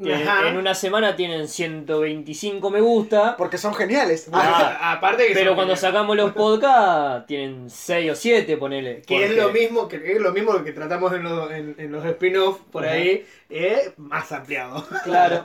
Que 0.03 0.15
Ajá. 0.15 0.49
en 0.49 0.57
una 0.57 0.75
semana 0.75 1.17
tienen 1.17 1.49
125 1.49 2.71
me 2.71 2.81
gusta. 2.81 3.37
porque 3.37 3.59
son 3.59 3.75
geniales. 3.75 4.29
Ah, 4.33 4.93
aparte 4.97 5.27
que 5.27 5.35
Pero 5.35 5.55
cuando 5.55 5.75
geniales. 5.75 5.81
sacamos 5.81 6.17
los 6.17 6.33
podcasts 6.33 7.27
tienen 7.27 7.69
6 7.71 8.13
o 8.13 8.15
7, 8.15 8.57
ponele. 8.57 9.03
Que 9.03 9.25
es 9.25 9.37
lo 9.37 9.51
mismo 9.51 9.89
que 9.89 10.13
es 10.13 10.21
lo 10.21 10.33
mismo 10.33 10.63
que 10.63 10.73
tratamos 10.73 11.13
en, 11.13 11.23
los- 11.25 11.51
en- 11.51 11.75
en 11.79 11.93
los 11.93 12.05
spin-off 12.05 12.61
por 12.71 12.85
Ajá. 12.85 12.95
ahí, 12.95 13.25
eh, 13.51 13.93
más 13.97 14.31
ampliado. 14.33 14.85
Claro. 15.05 15.45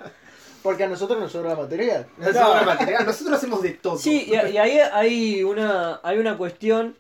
Porque 0.64 0.84
a 0.84 0.88
nosotros 0.90 1.20
nos 1.20 1.32
sobra 1.32 1.56
material. 1.56 2.08
No 2.18 2.26
sobra 2.34 2.64
material, 2.64 3.06
Nosotros 3.06 3.38
hacemos 3.38 3.62
de 3.62 3.72
todo. 3.72 3.98
Sí, 3.98 4.28
y, 4.28 4.32
y 4.52 4.58
ahí 4.58 4.80
hay 4.80 5.44
una, 5.44 6.02
hay 6.04 6.18
una 6.18 6.36
cuestión 6.38 6.98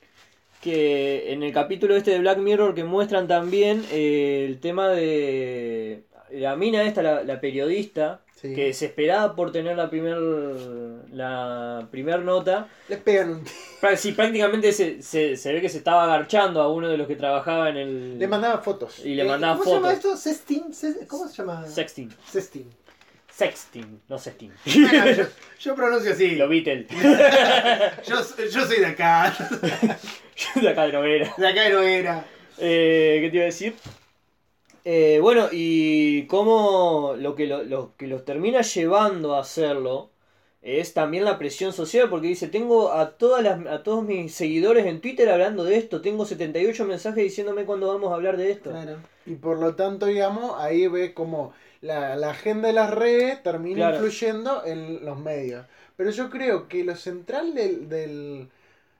que 0.61 1.34
en 1.34 1.44
el 1.44 1.52
capítulo 1.53 1.95
este 1.95 2.11
de 2.11 2.19
Black 2.19 2.38
Mirror 2.38 2.74
que 2.76 2.84
muestran 2.84 3.28
también 3.28 3.86
eh, 3.91 4.45
el 4.48 4.60
tema 4.60 4.90
de 4.90 6.03
la 6.32 6.56
mina 6.56 6.84
esta, 6.84 7.02
la, 7.02 7.24
la 7.24 7.40
periodista, 7.41 8.22
Sí. 8.40 8.54
que 8.54 8.72
se 8.72 8.86
esperaba 8.86 9.36
por 9.36 9.52
tener 9.52 9.76
la 9.76 9.90
primer, 9.90 10.16
la 11.12 11.88
primer 11.90 12.20
nota. 12.22 12.68
Les 12.88 12.99
pegan 12.99 13.30
un 13.32 13.44
Sí, 13.98 14.12
prácticamente 14.12 14.72
se, 14.74 15.02
se, 15.02 15.36
se 15.36 15.54
ve 15.54 15.60
que 15.62 15.70
se 15.70 15.80
estaba 15.80 16.04
agarchando 16.04 16.62
a 16.62 16.72
uno 16.72 16.88
de 16.88 16.98
los 16.98 17.08
que 17.08 17.16
trabajaba 17.16 17.70
en 17.70 17.78
el... 17.78 18.20
Le 18.20 18.28
mandaba 18.28 18.60
fotos. 18.60 18.99
y 19.04 19.16
le 19.16 19.24
Eh, 19.24 19.26
mandaba 19.28 19.54
¿Cómo 19.58 19.64
se 19.66 19.72
llama 19.72 19.88
fotos. 19.95 20.06
esto? 20.06 20.18
¿Sexting? 20.18 20.74
Se- 20.74 21.08
¿Cómo 21.08 21.28
se 21.28 21.36
llama? 21.38 21.66
Sexting. 21.66 22.10
Sexting. 22.32 22.70
Sexting, 23.32 24.02
no 24.10 24.18
sexting. 24.18 24.52
Bueno, 24.66 25.12
yo, 25.12 25.24
yo 25.60 25.76
pronuncio 25.76 26.12
así. 26.14 26.36
Lo 26.36 26.48
Beatle. 26.49 26.88
Yo, 28.08 28.16
yo 28.52 28.66
soy 28.66 28.80
de 28.80 28.86
acá. 28.88 29.32
de 30.62 30.70
acá 30.70 30.86
de 30.88 30.94
Noguera. 30.94 31.34
De 31.38 31.48
acá 31.48 31.70
no 31.70 31.82
era. 31.82 32.26
Eh, 32.58 33.20
¿Qué 33.22 33.30
te 33.30 33.36
iba 33.36 33.44
a 33.44 33.45
decir? 33.45 33.76
Eh, 34.90 35.20
bueno, 35.22 35.50
y 35.52 36.26
cómo 36.28 37.16
lo 37.18 37.36
que, 37.36 37.46
lo, 37.46 37.64
lo 37.64 37.94
que 37.98 38.08
los 38.08 38.24
termina 38.24 38.62
llevando 38.62 39.36
a 39.36 39.42
hacerlo 39.42 40.12
es 40.62 40.94
también 40.94 41.26
la 41.26 41.38
presión 41.38 41.74
social, 41.74 42.10
porque 42.10 42.28
dice, 42.28 42.48
tengo 42.48 42.92
a, 42.94 43.18
todas 43.18 43.44
las, 43.44 43.66
a 43.68 43.84
todos 43.84 44.06
mis 44.06 44.34
seguidores 44.34 44.86
en 44.86 45.02
Twitter 45.02 45.30
hablando 45.30 45.66
de 45.66 45.76
esto, 45.78 46.00
tengo 46.02 46.26
78 46.26 46.86
mensajes 46.86 47.22
diciéndome 47.24 47.66
cuándo 47.66 47.88
vamos 47.88 48.12
a 48.12 48.16
hablar 48.16 48.38
de 48.38 48.52
esto. 48.52 48.70
Claro. 48.72 48.98
Y 49.26 49.36
por 49.36 49.60
lo 49.60 49.76
tanto, 49.76 50.06
digamos, 50.06 50.54
ahí 50.58 50.88
ve 50.88 51.14
como 51.14 51.54
la, 51.82 52.16
la 52.16 52.30
agenda 52.32 52.70
de 52.70 52.74
las 52.74 52.92
redes 52.94 53.44
termina 53.44 53.90
Claro. 53.90 53.96
influyendo 53.98 54.66
en 54.66 55.04
los 55.06 55.20
medios. 55.20 55.66
Pero 55.98 56.12
yo 56.12 56.30
creo 56.30 56.68
que 56.70 56.84
lo 56.86 56.96
central 56.96 57.54
del, 57.54 57.90
del, 57.90 58.48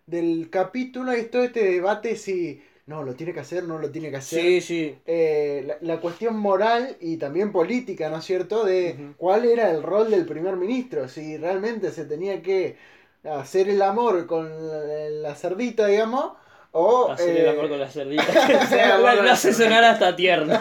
del 0.06 0.50
capítulo 0.50 1.12
es 1.14 1.30
todo 1.32 1.44
este 1.44 1.64
debate 1.64 2.16
si 2.18 2.62
no, 2.88 3.04
lo 3.04 3.14
tiene 3.16 3.34
que 3.34 3.42
hacer, 3.42 3.66
no 3.66 3.78
lo 3.78 3.92
tiene 3.92 4.10
que 4.10 4.18
hacer. 4.18 4.42
Sí, 4.42 4.62
sí. 4.62 4.98
Eh, 5.06 5.64
la, 5.68 5.78
la 5.82 6.00
cuestión 6.00 6.38
moral 6.38 6.96
y 7.02 7.18
también 7.18 7.52
política, 7.52 8.10
¿no 8.10 8.18
es 8.18 8.26
cierto? 8.26 8.64
De 8.64 9.14
cuál 9.18 9.46
era 9.46 9.70
el 9.72 9.84
rol 9.84 10.10
del 10.10 10.26
primer 10.26 10.56
ministro, 10.56 11.10
si 11.10 11.38
realmente 11.38 11.92
se 11.92 12.06
tenía 12.06 12.42
que 12.42 12.78
hacer 13.26 13.68
el 13.68 13.82
amor 13.82 14.26
con 14.26 14.50
la, 14.68 15.10
la 15.10 15.36
cerdita, 15.36 15.88
digamos, 15.88 16.32
o... 16.72 17.12
Hacer 17.12 17.38
el 17.38 17.46
eh, 17.46 17.50
amor 17.50 17.70
con 17.70 17.80
la 17.80 17.90
cerdita. 17.90 18.24
La 18.72 19.34
hace 19.34 19.54
sonar 19.54 19.84
hasta 19.84 20.16
tierno. 20.16 20.60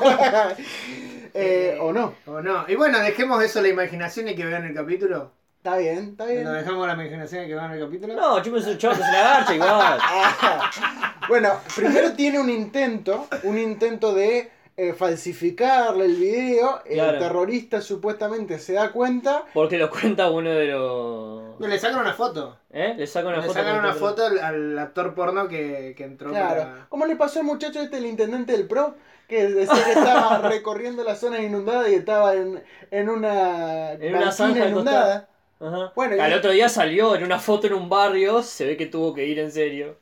eh, 1.34 1.78
o 1.80 1.92
no. 1.92 2.14
O 2.26 2.40
no. 2.40 2.64
Y 2.68 2.74
bueno, 2.74 2.98
dejemos 3.00 3.42
eso 3.42 3.60
a 3.60 3.62
la 3.62 3.68
imaginación 3.68 4.28
y 4.28 4.34
que 4.34 4.44
vean 4.44 4.64
el 4.64 4.74
capítulo. 4.74 5.32
Está 5.66 5.78
bien, 5.78 5.98
está 6.10 6.26
bien. 6.26 6.44
Lo 6.44 6.52
dejamos 6.52 6.84
a 6.84 6.86
la 6.86 7.02
imaginación 7.02 7.44
y 7.44 7.48
que 7.48 7.54
vean 7.56 7.72
el 7.72 7.80
capítulo. 7.80 8.14
No, 8.14 8.36
me 8.40 8.62
soy 8.62 8.78
chavo, 8.78 8.94
se 8.94 9.00
la 9.00 9.20
garcha 9.20 9.54
igual. 9.56 9.98
Bueno, 11.28 11.54
primero 11.74 12.12
tiene 12.12 12.38
un 12.38 12.48
intento, 12.48 13.26
un 13.42 13.58
intento 13.58 14.14
de 14.14 14.48
eh, 14.76 14.92
falsificarle 14.92 16.04
el 16.04 16.14
video. 16.14 16.82
Claro. 16.84 17.10
El 17.14 17.18
terrorista 17.18 17.80
supuestamente 17.80 18.60
se 18.60 18.74
da 18.74 18.92
cuenta. 18.92 19.42
Porque 19.52 19.76
lo 19.76 19.90
cuenta 19.90 20.30
uno 20.30 20.50
de 20.50 20.66
los. 20.66 21.58
No, 21.58 21.66
le 21.66 21.80
sacan 21.80 21.98
una 21.98 22.12
foto. 22.12 22.56
¿Eh? 22.70 22.94
Le 22.96 23.08
saca 23.08 23.26
una 23.26 23.38
le 23.38 23.42
foto. 23.42 23.54
sacan 23.54 23.72
con 23.74 23.80
una 23.86 23.94
otro- 23.94 24.06
foto 24.08 24.24
al, 24.26 24.38
al 24.38 24.78
actor 24.78 25.14
porno 25.16 25.48
que, 25.48 25.94
que 25.96 26.04
entró. 26.04 26.30
Claro. 26.30 26.48
para- 26.62 26.86
¿Cómo 26.88 27.06
le 27.06 27.16
pasó 27.16 27.40
al 27.40 27.46
muchacho 27.46 27.80
este, 27.80 27.96
el 27.96 28.06
intendente 28.06 28.52
del 28.52 28.68
PRO? 28.68 28.94
Que 29.26 29.48
decía 29.48 29.84
que 29.84 29.92
estaba 29.94 30.38
recorriendo 30.48 31.02
las 31.02 31.18
zonas 31.18 31.40
inundadas 31.40 31.88
y 31.88 31.94
estaba 31.94 32.34
en, 32.34 32.62
en 32.92 33.08
una 33.08 33.94
En 33.94 34.14
una 34.14 34.30
zanja 34.30 34.68
inundada. 34.68 35.28
Ajá. 35.60 35.92
Bueno, 35.94 36.22
Al 36.22 36.30
y- 36.32 36.34
otro 36.34 36.50
día 36.50 36.68
salió 36.68 37.14
en 37.16 37.24
una 37.24 37.38
foto 37.38 37.66
en 37.66 37.74
un 37.74 37.88
barrio. 37.88 38.42
Se 38.42 38.66
ve 38.66 38.76
que 38.76 38.86
tuvo 38.86 39.14
que 39.14 39.24
ir 39.26 39.38
en 39.38 39.50
serio. 39.52 39.96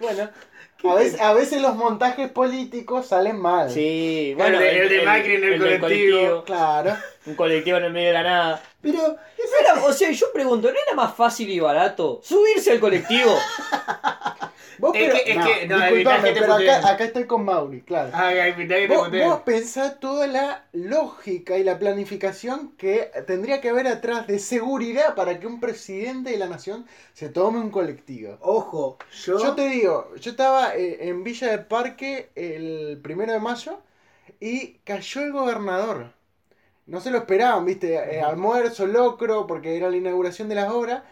Bueno, 0.00 0.28
a 0.84 0.94
veces, 0.96 1.20
a 1.20 1.32
veces 1.34 1.62
los 1.62 1.76
montajes 1.76 2.30
políticos 2.30 3.06
salen 3.06 3.38
mal. 3.40 3.70
Sí, 3.70 4.34
bueno. 4.36 4.60
el 4.60 4.88
de 4.88 5.02
Macri 5.02 5.34
en 5.36 5.44
el 5.44 5.58
colectivo. 5.80 6.44
Claro. 6.44 6.96
Un 7.26 7.34
colectivo 7.36 7.78
en 7.78 7.84
el 7.84 7.92
medio 7.92 8.08
de 8.08 8.12
la 8.14 8.22
nada. 8.24 8.62
Pero, 8.80 8.98
era- 9.60 9.84
o 9.84 9.92
sea, 9.92 10.10
yo 10.10 10.32
pregunto, 10.32 10.68
¿no 10.72 10.78
era 10.84 10.94
más 10.96 11.14
fácil 11.14 11.48
y 11.50 11.60
barato 11.60 12.20
subirse 12.24 12.72
al 12.72 12.80
colectivo? 12.80 13.32
Vos, 14.78 14.92
Es 14.94 15.02
pero, 15.02 15.14
que- 15.24 15.30
es 15.32 15.36
no, 15.38 15.44
que- 15.46 15.66
no, 15.66 15.76
disculpame, 15.80 16.32
pero 16.32 16.54
acá, 16.54 16.88
acá 16.90 17.04
estoy 17.04 17.24
con 17.26 17.44
Mauri, 17.44 17.82
claro. 17.82 18.10
ay, 18.14 18.38
ay, 18.38 18.54
mirá 18.56 18.76
que 18.76 18.88
te 18.88 18.94
Vos, 18.96 19.10
vos 19.10 19.40
pensás 19.42 20.00
toda 20.00 20.26
la 20.26 20.64
lógica 20.72 21.58
y 21.58 21.64
la 21.64 21.78
planificación 21.78 22.72
que 22.76 23.10
tendría 23.26 23.60
que 23.60 23.68
haber 23.70 23.86
atrás 23.86 24.26
de 24.26 24.38
seguridad 24.38 25.14
para 25.14 25.38
que 25.38 25.46
un 25.46 25.60
presidente 25.60 26.30
de 26.30 26.38
la 26.38 26.48
nación 26.48 26.86
se 27.12 27.28
tome 27.28 27.58
un 27.60 27.70
colectivo. 27.70 28.38
Ojo, 28.40 28.98
yo. 29.24 29.38
Yo 29.38 29.54
te 29.54 29.68
digo, 29.68 30.14
yo 30.16 30.30
estaba 30.30 30.74
eh, 30.74 31.08
en 31.08 31.22
Villa 31.24 31.50
del 31.50 31.64
Parque 31.66 32.30
el 32.34 32.98
primero 33.02 33.32
de 33.32 33.40
mayo 33.40 33.80
y 34.40 34.74
cayó 34.84 35.20
el 35.22 35.32
gobernador. 35.32 36.12
No 36.86 37.00
se 37.00 37.10
lo 37.10 37.18
esperaban, 37.18 37.64
viste, 37.64 37.94
Eh, 37.94 38.20
almuerzo, 38.20 38.86
locro, 38.86 39.46
porque 39.46 39.76
era 39.76 39.88
la 39.90 39.96
inauguración 39.96 40.48
de 40.48 40.56
las 40.56 40.70
obras. 40.70 41.02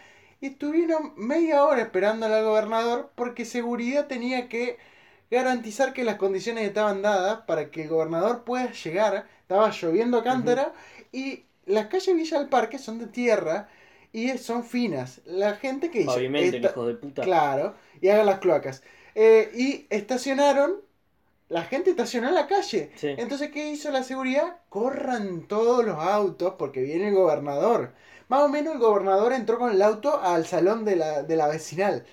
Y 0.41 0.47
estuvieron 0.47 1.13
media 1.17 1.63
hora 1.63 1.81
esperando 1.81 2.25
al 2.25 2.43
gobernador 2.43 3.11
porque 3.15 3.45
seguridad 3.45 4.07
tenía 4.07 4.49
que 4.49 4.77
garantizar 5.29 5.93
que 5.93 6.03
las 6.03 6.17
condiciones 6.17 6.65
estaban 6.67 7.01
dadas 7.01 7.41
para 7.47 7.71
que 7.71 7.83
el 7.83 7.89
gobernador 7.89 8.43
pueda 8.43 8.71
llegar. 8.71 9.27
Estaba 9.43 9.71
lloviendo 9.71 10.17
a 10.17 10.23
cántara 10.23 10.73
y 11.11 11.45
las 11.65 11.87
calles 11.87 12.15
Villa 12.15 12.39
del 12.39 12.49
Parque 12.49 12.79
son 12.79 12.99
de 12.99 13.07
tierra 13.07 13.69
y 14.11 14.37
son 14.39 14.63
finas. 14.65 15.21
La 15.25 15.55
gente 15.55 15.91
que 15.91 15.99
dice... 15.99 16.25
"Esta- 16.57 16.69
hijo 16.69 16.87
de 16.87 16.95
puta. 16.95 17.21
Claro, 17.23 17.75
y 18.01 18.09
hagan 18.09 18.25
las 18.25 18.39
cloacas. 18.39 18.83
Eh, 19.15 19.51
y 19.53 19.85
estacionaron, 19.89 20.81
la 21.49 21.63
gente 21.63 21.91
estacionó 21.91 22.29
en 22.29 22.35
la 22.35 22.47
calle. 22.47 22.91
Sí. 22.95 23.09
Entonces, 23.17 23.51
¿qué 23.51 23.69
hizo 23.69 23.91
la 23.91 24.03
seguridad? 24.03 24.57
Corran 24.69 25.47
todos 25.47 25.85
los 25.85 25.97
autos 25.97 26.55
porque 26.57 26.81
viene 26.81 27.09
el 27.09 27.15
gobernador. 27.15 27.93
Más 28.31 28.43
o 28.43 28.47
menos 28.47 28.75
el 28.75 28.79
gobernador 28.79 29.33
entró 29.33 29.59
con 29.59 29.71
el 29.71 29.81
auto 29.81 30.21
al 30.21 30.45
salón 30.45 30.85
de 30.85 30.95
la, 30.95 31.21
de 31.23 31.35
la 31.35 31.49
vecinal. 31.49 32.05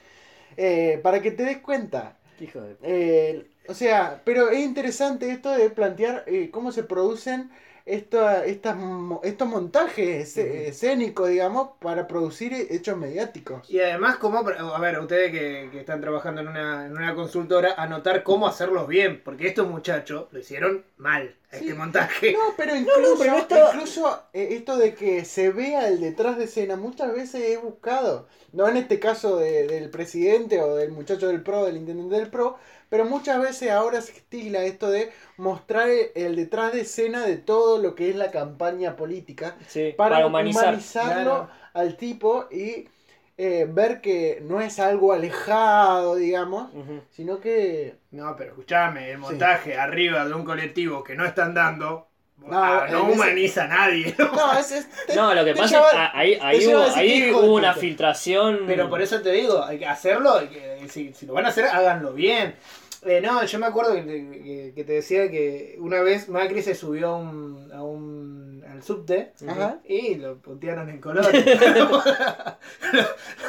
Eh, 0.56 0.98
para 1.00 1.22
que 1.22 1.30
te 1.30 1.44
des 1.44 1.58
cuenta. 1.58 2.16
Hijo 2.40 2.60
de 2.60 2.76
Eh, 2.82 3.46
o 3.68 3.74
sea, 3.74 4.20
pero 4.24 4.50
es 4.50 4.58
interesante 4.58 5.30
esto 5.30 5.52
de 5.52 5.70
plantear 5.70 6.24
eh, 6.26 6.50
cómo 6.50 6.72
se 6.72 6.82
producen 6.82 7.52
esta- 7.88 8.44
estas 8.44 8.76
mo- 8.76 9.20
estos 9.24 9.48
montajes 9.48 10.36
escé- 10.36 10.68
escénicos, 10.68 11.28
digamos, 11.28 11.70
para 11.80 12.06
producir 12.06 12.52
hechos 12.70 12.96
mediáticos. 12.96 13.68
Y 13.70 13.80
además, 13.80 14.16
cómo, 14.16 14.38
a 14.38 14.80
ver, 14.80 14.98
ustedes 15.00 15.32
que, 15.32 15.68
que 15.72 15.80
están 15.80 16.00
trabajando 16.00 16.40
en 16.42 16.48
una, 16.48 16.86
en 16.86 16.92
una 16.92 17.14
consultora, 17.14 17.74
anotar 17.76 18.22
cómo 18.22 18.46
hacerlos 18.46 18.86
bien, 18.88 19.22
porque 19.24 19.48
estos 19.48 19.68
muchachos 19.68 20.26
lo 20.30 20.38
hicieron 20.38 20.84
mal, 20.96 21.34
a 21.50 21.56
Sí. 21.56 21.64
este 21.64 21.74
montaje. 21.74 22.32
No, 22.32 22.38
pero 22.56 22.74
incluso, 22.76 23.16
pero 23.18 23.32
no 23.32 23.38
estaba- 23.38 23.70
incluso 23.74 24.22
eh, 24.32 24.48
esto 24.52 24.76
de 24.76 24.94
que 24.94 25.24
se 25.24 25.50
vea 25.50 25.88
el 25.88 26.00
detrás 26.00 26.36
de 26.38 26.44
escena 26.44 26.76
muchas 26.76 27.12
veces 27.14 27.42
he 27.42 27.56
buscado. 27.56 28.28
No 28.52 28.68
en 28.68 28.76
este 28.78 28.98
caso 28.98 29.36
de- 29.38 29.66
del 29.66 29.90
presidente 29.90 30.60
o 30.62 30.74
del 30.76 30.90
muchacho 30.92 31.28
del 31.28 31.42
PRO, 31.42 31.66
del 31.66 31.76
intendente 31.76 32.16
del 32.16 32.30
PRO, 32.30 32.58
pero 32.88 33.04
muchas 33.04 33.40
veces 33.40 33.70
ahora 33.70 34.00
se 34.00 34.12
estila 34.12 34.62
esto 34.64 34.90
de 34.90 35.12
mostrar 35.36 35.88
el, 35.88 36.10
el 36.14 36.36
detrás 36.36 36.72
de 36.72 36.82
escena 36.82 37.26
de 37.26 37.36
todo 37.36 37.78
lo 37.78 37.94
que 37.94 38.10
es 38.10 38.16
la 38.16 38.30
campaña 38.30 38.96
política 38.96 39.56
Sí, 39.66 39.94
para, 39.96 40.16
para, 40.16 40.26
humanizar. 40.26 40.64
humanizarlo 40.70 41.46
Claro. 41.46 41.50
al 41.74 41.96
tipo 41.96 42.46
y 42.50 42.88
eh, 43.36 43.66
ver 43.70 44.00
que 44.00 44.40
no 44.42 44.60
es 44.60 44.78
algo 44.80 45.12
alejado, 45.12 46.16
digamos, 46.16 46.70
sino 47.10 47.40
que 47.40 47.96
No, 48.10 48.34
pero 48.36 48.50
escúchame, 48.50 49.10
el 49.10 49.18
montaje 49.18 49.76
arriba 49.78 50.24
de 50.26 50.34
un 50.34 50.44
colectivo 50.44 51.02
que 51.04 51.14
no 51.14 51.24
están 51.26 51.52
dando, 51.54 52.07
No, 52.46 52.62
ah, 52.64 52.86
no, 52.90 53.02
ese- 53.02 53.12
humaniza 53.12 53.64
a 53.64 53.68
nadie. 53.68 54.14
no, 54.18 54.58
es, 54.58 54.72
es- 54.72 54.88
No, 55.14 55.34
lo 55.34 55.44
que 55.44 55.52
te 55.52 55.60
pasa 55.60 55.76
lleva- 55.76 55.90
es 56.06 56.10
que 56.12 56.18
ahí, 56.18 56.38
ahí, 56.40 56.58
te 56.60 56.74
hubo, 56.76 56.82
ahí 56.94 57.30
una 57.32 57.74
filtración. 57.74 58.60
Pero 58.66 58.88
por 58.88 59.02
eso 59.02 59.20
te 59.20 59.30
digo, 59.32 59.62
hay 59.62 59.78
que 59.78 59.86
hacerlo, 59.86 60.34
hay 60.38 60.48
que- 60.48 60.88
si, 60.88 61.12
si 61.12 61.26
lo 61.26 61.34
van 61.34 61.44
a 61.46 61.48
hacer, 61.48 61.66
háganlo 61.66 62.12
bien. 62.14 62.54
Eh, 63.02 63.20
no, 63.20 63.44
yo 63.44 63.58
me 63.58 63.66
acuerdo 63.66 63.94
que, 63.94 64.04
que- 64.04 64.72
que 64.74 64.84
te 64.84 64.92
decía 64.94 65.30
que 65.30 65.76
una 65.78 66.00
vez 66.00 66.28
Macri 66.28 66.62
se 66.62 66.74
subió 66.74 67.08
a 67.10 67.16
un, 67.18 67.70
a 67.72 67.82
un 67.82 68.64
al 68.68 68.82
subte 68.82 69.32
Ajá. 69.48 69.78
y 69.84 70.16
lo 70.16 70.36
putearon 70.38 70.88
en 70.90 71.00
colores. 71.00 71.44
lo, 71.76 72.02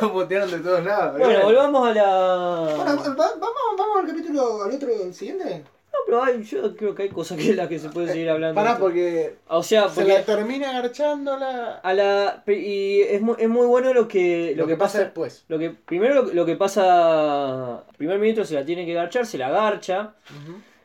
lo 0.02 0.14
putearon 0.14 0.52
de 0.52 0.60
todos 0.60 0.84
lados. 0.84 1.18
Bueno, 1.18 1.44
volvamos 1.44 1.82
a 1.88 1.92
Bueno, 1.92 2.04
la. 2.04 2.84
va- 2.84 3.16
vamos, 3.16 3.76
vamos 3.78 3.98
al 4.02 4.08
capítulo, 4.08 4.64
al 4.64 4.72
otro, 4.72 4.90
al 5.06 5.14
siguiente. 5.14 5.64
No, 5.92 6.00
pero 6.06 6.24
hay- 6.24 6.44
yo 6.44 6.76
creo 6.76 6.94
que 6.96 7.04
hay 7.04 7.10
cosas 7.10 7.38
que 7.38 7.54
las 7.56 7.68
que 7.68 7.80
se 7.80 7.90
puede 7.90 8.08
seguir 8.12 8.30
hablando. 8.30 8.56
Pará, 8.56 8.78
porque 8.78 9.36
O 9.48 9.64
sea, 9.64 9.90
se 9.90 10.06
la 10.06 10.24
termina 10.24 10.70
agarchándola. 10.70 11.80
a 11.84 11.94
la 11.94 12.44
y 12.48 13.02
es 13.02 13.22
muy, 13.22 13.36
es 13.40 13.50
muy 13.50 13.66
bueno 13.66 13.94
lo 13.94 14.08
que 14.08 14.54
lo, 14.56 14.68
que, 14.68 14.76
pasa, 14.76 15.00
después. 15.00 15.46
lo 15.48 15.58
que 15.60 15.72
primero 15.72 16.14
lo, 16.24 16.34
lo 16.34 16.46
que 16.46 16.56
pasa 16.56 17.84
el 17.90 17.96
primer 17.98 18.20
ministro 18.20 18.46
se 18.46 18.54
la 18.56 18.64
tiene 18.66 18.86
que 18.86 18.94
garchar 18.94 19.26
se 19.26 19.38
la 19.38 19.50
garcha 19.50 20.14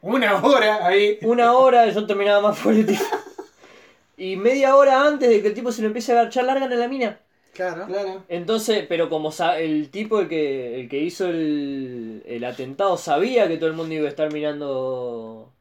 Una 0.03 0.43
hora 0.43 0.87
ahí. 0.87 1.19
una 1.23 1.53
hora 1.53 1.87
yo 1.89 2.07
terminaba 2.07 2.41
más 2.49 2.59
tipo 2.59 2.99
y 4.17 4.37
media 4.37 4.77
hora 4.77 5.05
antes 5.07 5.29
de 5.29 5.43
que 5.43 5.49
el 5.49 5.55
tipo 5.55 5.73
se 5.73 5.83
lo 5.83 5.89
empiece 5.89 6.13
a 6.13 6.17
garchar 6.17 6.45
largan 6.45 6.73
a 6.73 6.77
la 6.77 6.89
mina 6.89 7.19
Claro. 7.55 7.87
Claro. 7.87 8.23
entonces 8.29 8.85
pero 8.89 9.09
como 9.09 9.31
sa- 9.33 9.59
el 9.61 9.91
tipo 9.91 10.21
el 10.21 10.29
que 10.29 10.81
el 10.81 10.89
que 10.89 10.99
hizo 11.01 11.27
el, 11.29 12.23
el 12.27 12.45
atentado 12.45 12.97
sabía 12.97 13.47
que 13.49 13.57
todo 13.59 13.69
el 13.71 13.77
mundo 13.77 13.95
iba 13.95 14.07
a 14.07 14.11
estar 14.11 14.33
mirando 14.33 15.53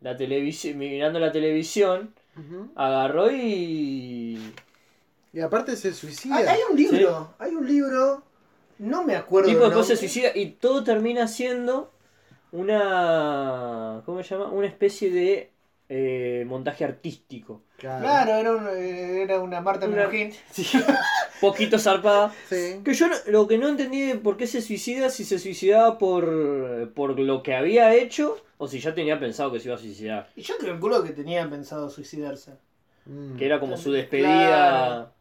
la 0.00 0.16
televisión 0.16 0.78
mirando 0.78 1.18
la 1.20 1.32
televisión 1.32 2.14
agarró 2.76 3.30
y 3.30 4.38
Y 5.32 5.40
aparte 5.40 5.76
se 5.76 5.92
suicida. 5.92 6.36
Hay, 6.36 6.44
hay 6.46 6.60
un 6.70 6.76
libro, 6.76 7.34
hay 7.38 7.54
un 7.54 7.66
libro, 7.66 8.22
no 8.78 9.02
me 9.04 9.16
acuerdo. 9.16 9.48
tipo 9.50 9.64
después 9.64 9.86
se 9.88 9.96
suicida 9.96 10.30
y 10.34 10.46
todo 10.52 10.84
termina 10.84 11.26
siendo 11.28 11.90
una 12.52 14.02
¿cómo 14.06 14.22
se 14.22 14.34
llama? 14.34 14.50
una 14.50 14.66
especie 14.66 15.10
de 15.10 15.50
eh, 15.88 16.44
montaje 16.46 16.84
artístico 16.84 17.62
Claro, 18.00 18.32
era, 18.34 18.52
un- 18.52 18.68
eh, 18.68 19.22
era 19.22 19.40
una 19.40 19.60
Marta 19.60 19.86
Una- 19.86 20.08
poquito 21.40 21.78
zarpada 21.78 22.32
Sí. 22.48 22.80
que 22.84 22.94
yo 22.94 23.08
no- 23.08 23.16
lo 23.28 23.46
que 23.48 23.58
no 23.58 23.68
entendí 23.68 24.00
de 24.02 24.14
por 24.16 24.36
qué 24.36 24.46
se 24.46 24.62
suicida 24.62 25.10
si 25.10 25.24
se 25.24 25.38
suicidaba 25.38 25.98
por 25.98 26.92
por 26.94 27.18
lo 27.18 27.42
que 27.42 27.54
había 27.54 27.94
hecho 27.94 28.36
o 28.58 28.68
si 28.68 28.80
ya 28.80 28.94
tenía 28.94 29.18
pensado 29.20 29.52
que 29.52 29.60
se 29.60 29.68
iba 29.68 29.74
a 29.76 29.78
suicidar 29.80 30.30
Y 30.36 30.42
yo 30.42 30.54
calculo 30.58 31.02
que 31.02 31.10
tenía 31.10 31.48
pensado 31.50 31.90
suicidarse. 31.90 32.52
Mm. 33.06 33.36
que 33.36 33.44
era 33.44 33.60
como 33.60 33.76
su 33.76 33.90
Claro. 33.90 33.96
despedida 33.98 35.12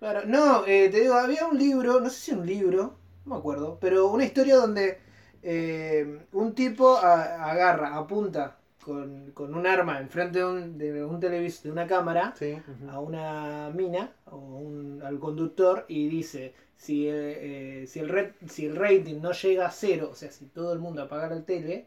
Claro, 0.00 0.22
no, 0.26 0.64
eh, 0.66 0.88
te 0.90 1.00
digo, 1.00 1.14
había 1.14 1.46
un 1.46 1.58
libro, 1.58 2.00
no 2.00 2.08
sé 2.10 2.16
si 2.20 2.32
un 2.32 2.46
libro, 2.46 2.96
no 3.24 3.34
me 3.34 3.36
acuerdo, 3.38 3.78
pero 3.80 4.08
una 4.08 4.24
historia 4.24 4.56
donde 4.56 4.98
eh, 5.42 6.20
un 6.32 6.54
tipo 6.54 6.96
a- 6.96 7.50
agarra, 7.50 7.96
apunta 7.96 8.56
con, 8.88 9.32
con 9.38 9.54
un 9.54 9.66
arma 9.66 9.94
enfrente 10.00 10.38
de 10.40 10.44
un, 10.44 10.78
de 10.78 11.04
un 11.04 11.20
televis- 11.20 11.62
de 11.62 11.70
una 11.76 11.86
cámara 11.94 12.34
Sí. 12.42 12.52
a 12.88 13.00
una 13.00 13.70
mina 13.80 14.12
o 14.26 14.36
un- 14.38 15.00
al 15.08 15.18
conductor 15.26 15.84
y 15.88 16.08
dice 16.08 16.42
si, 16.76 17.08
eh, 17.08 17.82
eh, 17.82 17.86
si, 17.86 17.98
el 18.00 18.08
red, 18.08 18.28
si 18.48 18.66
el 18.66 18.76
rating 18.76 19.20
no 19.20 19.32
llega 19.32 19.66
a 19.66 19.70
cero, 19.70 20.10
o 20.12 20.14
sea, 20.14 20.30
si 20.30 20.46
todo 20.46 20.72
el 20.72 20.78
mundo 20.80 21.02
apagara 21.02 21.34
el 21.36 21.44
tele, 21.44 21.86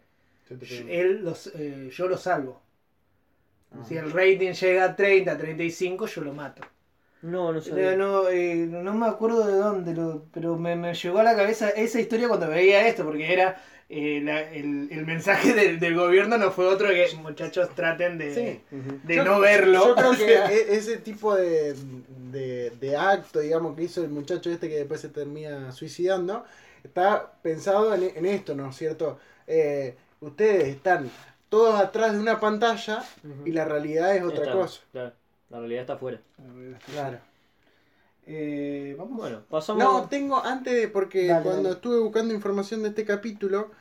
él 0.89 1.23
los, 1.23 1.47
eh, 1.55 1.89
yo 1.91 2.07
lo 2.07 2.17
salvo. 2.17 2.61
Ajá. 3.71 3.83
Si 3.87 3.95
el 3.97 4.11
rating 4.11 4.53
llega 4.53 4.83
a 4.85 4.95
30, 4.95 5.37
35, 5.37 6.05
yo 6.05 6.21
lo 6.21 6.33
mato. 6.33 6.61
no 7.21 7.51
no 7.53 7.61
sabía 7.61 7.95
No, 7.95 8.27
eh, 8.29 8.55
no 8.67 8.93
me 8.93 9.05
acuerdo 9.07 9.45
de 9.47 9.53
dónde, 9.55 9.93
lo- 9.93 10.25
pero 10.33 10.57
me, 10.57 10.75
me 10.75 10.93
llegó 10.93 11.19
a 11.19 11.23
la 11.23 11.35
cabeza 11.35 11.69
esa 11.69 11.99
historia 11.99 12.27
cuando 12.27 12.47
veía 12.49 12.87
esto, 12.87 13.03
porque 13.05 13.31
era 13.33 13.61
eh, 13.93 14.21
la- 14.23 14.49
el, 14.51 14.87
el 14.91 15.05
mensaje 15.05 15.53
del, 15.53 15.79
del 15.79 15.95
gobierno 15.95 16.37
no 16.37 16.51
fue 16.51 16.65
otro 16.67 16.87
que 16.89 17.07
muchachos 17.17 17.69
traten 17.75 18.17
de, 18.17 18.33
Sí. 18.33 18.75
De 19.03 19.15
Yo- 19.17 19.23
no 19.25 19.39
verlo. 19.39 19.87
Yo 19.89 19.95
creo 19.95 20.09
O 20.11 20.13
que 20.13 20.17
sea, 20.25 20.51
e- 20.51 20.75
ese 20.75 20.97
tipo 20.97 21.35
de, 21.35 21.75
de, 22.31 22.69
de 22.79 22.95
acto, 22.97 23.39
digamos, 23.39 23.75
que 23.75 23.83
hizo 23.83 24.01
el 24.03 24.09
muchacho 24.09 24.49
este 24.49 24.69
que 24.69 24.77
después 24.77 25.01
se 25.01 25.09
termina 25.09 25.71
suicidando, 25.73 26.45
está 26.83 27.33
pensado 27.41 27.93
en, 27.93 28.11
en 28.15 28.25
esto, 28.25 28.55
¿no 28.55 28.69
es 28.69 28.75
cierto? 28.77 29.19
Eh, 29.45 29.95
ustedes 30.21 30.69
están 30.69 31.09
todos 31.49 31.77
atrás 31.79 32.13
de 32.13 32.19
una 32.19 32.39
pantalla 32.39 33.03
y 33.43 33.51
la 33.51 33.65
realidad 33.65 34.15
es 34.15 34.23
otra 34.23 34.45
Está- 34.45 34.53
cosa. 34.53 34.81
claro, 34.93 35.11
la 35.49 35.59
realidad 35.59 35.81
está 35.81 35.93
afuera. 35.93 36.19
Claro. 36.93 37.17
Eh, 38.25 38.95
vamos. 38.97 39.17
Bueno, 39.17 39.41
pasamos. 39.49 39.83
No, 39.83 40.07
tengo 40.07 40.43
antes 40.43 40.73
de, 40.73 40.87
porque 40.87 41.27
Dale, 41.27 41.43
cuando 41.43 41.63
dale. 41.63 41.75
estuve 41.75 41.99
buscando 41.99 42.33
información 42.33 42.83
de 42.83 42.89
este 42.89 43.03
capítulo, 43.03 43.71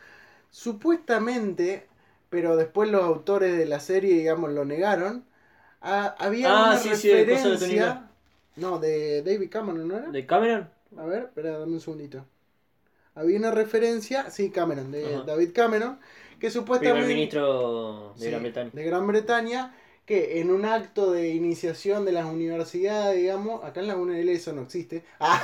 supuestamente, 0.51 1.89
pero 2.31 2.56
después 2.56 2.90
los 2.90 3.02
autores 3.05 3.56
de 3.56 3.66
la 3.66 3.81
serie, 3.81 4.14
digamos, 4.14 4.51
lo 4.52 4.64
negaron, 4.64 5.24
ah, 5.82 6.14
había 6.18 6.52
Ah, 6.52 6.70
una 6.70 6.78
sí, 6.78 6.94
sí, 6.97 7.09
de 7.09 7.24
referencia... 7.24 8.10
No, 8.56 8.78
de 8.78 9.22
David 9.22 9.51
Cameron, 9.51 9.89
¿no 9.89 9.97
era? 9.98 10.12
¿De 10.12 10.27
Cameron? 10.27 10.68
A 10.97 11.05
ver, 11.06 11.24
espera, 11.24 11.59
dame 11.59 11.72
un 11.74 11.81
segundito. 11.81 12.27
Había 13.14 13.39
una 13.39 13.51
referencia, 13.51 14.31
sí, 14.31 14.51
Cameron, 14.51 14.90
de 14.93 15.05
Ajá. 15.05 15.24
David 15.24 15.51
Cameron, 15.55 16.01
que 16.39 16.51
Primer 16.78 17.05
supuestamente... 17.05 17.06
ministro 17.06 18.14
de 18.18 18.27
Sí, 18.27 18.31
Gran 18.31 18.43
Bretaña. 18.43 18.72
de 18.72 18.85
Gran 18.85 19.06
Bretaña, 19.06 19.74
que 20.11 20.41
en 20.41 20.51
un 20.51 20.65
acto 20.65 21.12
de 21.12 21.28
iniciación 21.28 22.05
de 22.05 22.11
las 22.11 22.24
universidades, 22.24 23.16
digamos, 23.16 23.62
acá 23.62 23.78
en 23.78 23.87
la 23.87 23.95
UNL 23.95 24.28
eso 24.28 24.53
no 24.53 24.62
existe, 24.62 25.05
Ah, 25.20 25.41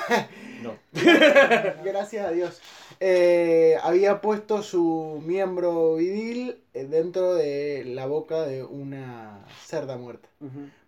No. 0.60 0.74
gracias 1.84 2.26
a 2.26 2.32
Dios, 2.32 2.60
eh, 2.98 3.76
había 3.80 4.20
puesto 4.20 4.64
su 4.64 5.22
miembro 5.24 5.94
viril 5.94 6.58
eh, 6.74 6.84
dentro 6.84 7.34
de 7.36 7.84
la 7.86 8.06
boca 8.06 8.42
de 8.42 8.64
una 8.64 9.46
cerda 9.64 9.96
muerta. 9.96 10.28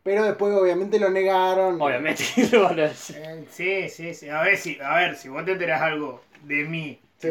Pero 0.02 0.24
después 0.24 0.52
obviamente 0.56 0.98
lo 0.98 1.10
negaron. 1.10 1.80
Obviamente 1.80 2.24
lo 2.50 2.64
van 2.64 2.80
a 2.80 2.88
decir. 2.88 3.16
Eh, 3.16 3.44
sí, 3.48 3.88
sí, 3.90 4.12
sí. 4.12 4.28
A 4.28 4.42
ver, 4.42 4.56
si, 4.56 4.76
a 4.80 4.96
ver, 4.96 5.14
si 5.14 5.28
vos 5.28 5.44
te 5.44 5.52
enterás 5.52 5.82
algo 5.82 6.20
de 6.42 6.64
mí, 6.64 6.98
Sí. 7.18 7.28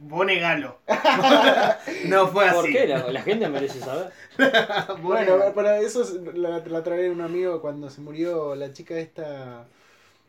vos 0.00 0.26
negalo. 0.26 0.78
no 2.06 2.28
fue 2.28 2.48
así. 2.48 2.56
¿Por 2.56 2.70
qué? 2.72 2.86
La, 2.88 3.10
la 3.10 3.22
gente 3.22 3.48
merece 3.48 3.80
saber. 3.80 4.12
Bueno, 5.02 5.52
para 5.54 5.78
eso 5.80 6.02
es- 6.02 6.12
la, 6.36 6.58
la 6.60 6.82
trae 6.82 7.10
un 7.10 7.20
amigo 7.20 7.60
cuando 7.60 7.90
se 7.90 8.00
murió 8.00 8.54
la 8.54 8.72
chica 8.72 8.98
esta, 8.98 9.66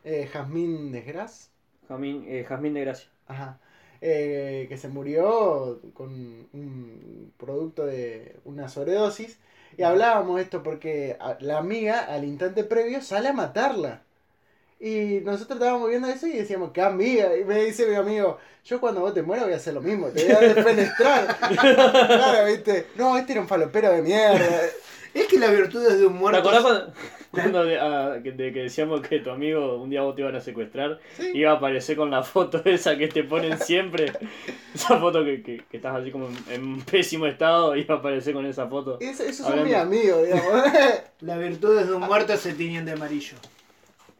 eh, 0.03 0.29
Jazmín 0.31 0.91
Desgras. 0.91 1.51
Jazmín, 1.89 2.25
eh, 2.27 2.45
Jazmín 2.47 2.75
de 2.75 2.81
Gracia. 2.81 3.09
Ajá. 3.27 3.59
Eh, 4.01 4.67
que 4.69 4.77
se 4.77 4.89
murió 4.89 5.81
con 5.93 6.11
un 6.53 7.33
producto 7.37 7.85
de 7.85 8.37
una 8.45 8.69
sobredosis. 8.69 9.39
Y 9.77 9.83
hablábamos 9.83 10.41
esto 10.41 10.63
porque 10.63 11.17
la 11.41 11.57
amiga 11.59 12.01
al 12.01 12.25
instante 12.25 12.63
previo 12.65 13.01
sale 13.01 13.29
a 13.29 13.33
matarla. 13.33 14.03
Y 14.87 15.21
nosotros 15.21 15.57
estábamos 15.57 15.89
viendo 15.89 16.07
eso 16.07 16.27
y 16.27 16.33
decíamos, 16.33 16.69
¿qué 16.71 16.81
amiga? 16.81 17.35
Y 17.35 17.43
me 17.43 17.63
dice 17.65 17.87
mi 17.87 17.95
amigo, 17.95 18.37
yo 18.63 18.79
cuando 18.79 19.01
vos 19.01 19.15
te 19.15 19.23
mueras 19.23 19.45
voy 19.45 19.53
a 19.53 19.57
hacer 19.57 19.73
lo 19.73 19.81
mismo, 19.81 20.09
te 20.09 20.25
voy 20.25 20.33
a 20.35 20.53
defenestrar. 20.53 21.37
claro, 21.59 22.45
viste. 22.45 22.85
No, 22.95 23.17
este 23.17 23.31
era 23.31 23.41
un 23.41 23.47
falopero 23.47 23.91
de 23.91 24.03
mierda. 24.03 24.61
Es 25.11 25.27
que 25.27 25.39
la 25.39 25.47
virtud 25.49 25.83
es 25.87 25.97
de 25.99 26.05
un 26.05 26.13
¿Te 26.13 26.19
muerto. 26.19 26.39
acordás 26.39 26.61
cuando, 26.61 26.93
cuando 27.31 27.63
de, 27.65 27.79
ah, 27.79 28.17
que, 28.21 28.33
de 28.33 28.51
que 28.53 28.59
decíamos 28.63 29.01
que 29.01 29.19
tu 29.21 29.31
amigo 29.31 29.81
un 29.81 29.89
día 29.89 30.01
vos 30.01 30.13
te 30.13 30.21
iban 30.21 30.35
a 30.35 30.41
secuestrar? 30.41 30.99
Sí. 31.17 31.31
Iba 31.33 31.51
a 31.51 31.55
aparecer 31.55 31.95
con 31.95 32.11
la 32.11 32.21
foto 32.21 32.61
esa 32.65 32.95
que 32.97 33.07
te 33.07 33.23
ponen 33.23 33.57
siempre. 33.57 34.11
Esa 34.75 34.99
foto 34.99 35.23
que, 35.23 35.41
que, 35.41 35.63
que 35.71 35.77
estás 35.77 35.95
así 35.99 36.11
como 36.11 36.27
en, 36.27 36.35
en 36.53 36.81
pésimo 36.81 37.25
estado. 37.25 37.75
Iba 37.75 37.95
a 37.95 37.97
aparecer 37.97 38.33
con 38.35 38.45
esa 38.45 38.67
foto. 38.67 38.97
Es- 38.99 39.19
esos 39.19 39.47
son 39.47 39.63
mis 39.63 39.73
amigos, 39.73 40.25
digamos. 40.27 40.63
Las 41.21 41.39
virtudes 41.39 41.87
de 41.87 41.93
un 41.95 42.01
muerto 42.03 42.37
se 42.37 42.53
tiñen 42.53 42.85
de 42.85 42.91
amarillo. 42.91 43.35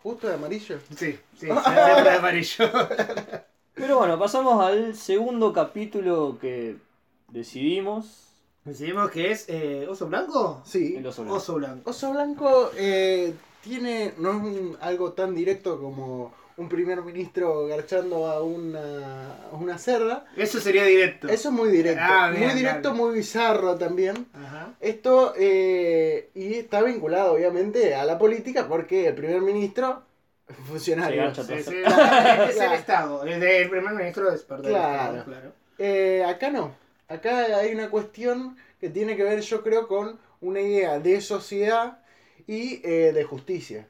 Justo 0.06 0.28
de 0.28 0.36
amarillo. 0.36 0.78
Sí, 0.96 1.18
sí, 1.36 1.48
siempre 1.64 2.04
de 2.04 2.10
amarillo. 2.12 2.66
Pero 3.74 3.98
bueno, 3.98 4.20
pasamos 4.20 4.64
al 4.64 4.96
segundo 4.96 5.52
capítulo 5.52 6.38
que 6.40 6.76
decidimos. 7.30 8.28
Decidimos 8.66 9.10
que 9.10 9.32
es 9.32 9.46
eh, 9.50 9.88
oso 9.90 10.06
blanco. 10.06 10.62
Sí. 10.64 10.96
El 10.96 11.08
oso 11.08 11.24
blanco. 11.24 11.38
Oso 11.38 11.56
blanco. 11.56 11.90
Oso 11.90 12.12
Blanco 12.12 12.72
eh, 12.78 13.34
tiene, 13.64 14.14
no 14.20 14.30
es 14.34 14.36
un- 14.44 14.78
algo 14.80 15.14
tan 15.14 15.34
directo 15.34 15.80
como 15.82 16.32
un 16.58 16.70
primer 16.70 17.02
ministro 17.02 17.68
garchando 17.68 18.28
a 18.28 18.42
una, 18.42 19.36
a 19.52 19.56
una 19.56 19.78
cerda. 19.78 20.26
Eso 20.38 20.60
sería 20.60 20.86
directo. 20.86 21.28
Eso 21.28 21.50
es 21.50 21.54
muy 21.54 21.70
directo. 21.70 22.02
Ah, 22.04 22.30
bien, 22.32 22.46
muy 22.46 22.54
directo, 22.56 22.90
dale. 22.90 23.02
muy 23.02 23.16
bizarro 23.16 23.76
también. 23.78 24.26
Ajá. 24.34 24.74
Esto, 24.80 25.34
eh, 25.38 26.30
y 26.34 26.56
está 26.56 26.82
vinculado 26.82 27.34
obviamente 27.34 27.94
a 27.96 28.06
la 28.06 28.18
política 28.18 28.68
porque 28.68 29.08
el 29.08 29.16
primer 29.16 29.42
ministro 29.42 30.04
es 30.48 30.56
funcionario. 30.68 31.34
Sí, 31.36 31.42
sí, 31.44 31.54
es 31.54 31.68
el. 31.68 32.72
Estado. 32.74 33.26
Es 33.26 33.42
el 33.44 33.70
primer 33.70 33.94
ministro 33.94 34.32
es 34.32 34.44
parte 34.44 34.68
del 34.68 34.72
Claro. 34.78 35.18
Estado, 35.18 35.26
claro. 35.26 35.52
Eh, 35.78 36.24
acá 36.26 36.50
no. 36.52 36.74
Acá 37.08 37.58
hay 37.58 37.74
una 37.74 37.90
cuestión 37.90 38.58
que 38.80 38.90
tiene 38.90 39.16
que 39.16 39.24
ver, 39.24 39.42
yo 39.42 39.62
creo, 39.62 39.88
con 39.88 40.20
una 40.42 40.62
idea 40.62 41.00
de 41.00 41.20
sociedad 41.22 42.00
y 42.48 42.82
eh, 42.84 43.12
de 43.14 43.24
justicia. 43.24 43.88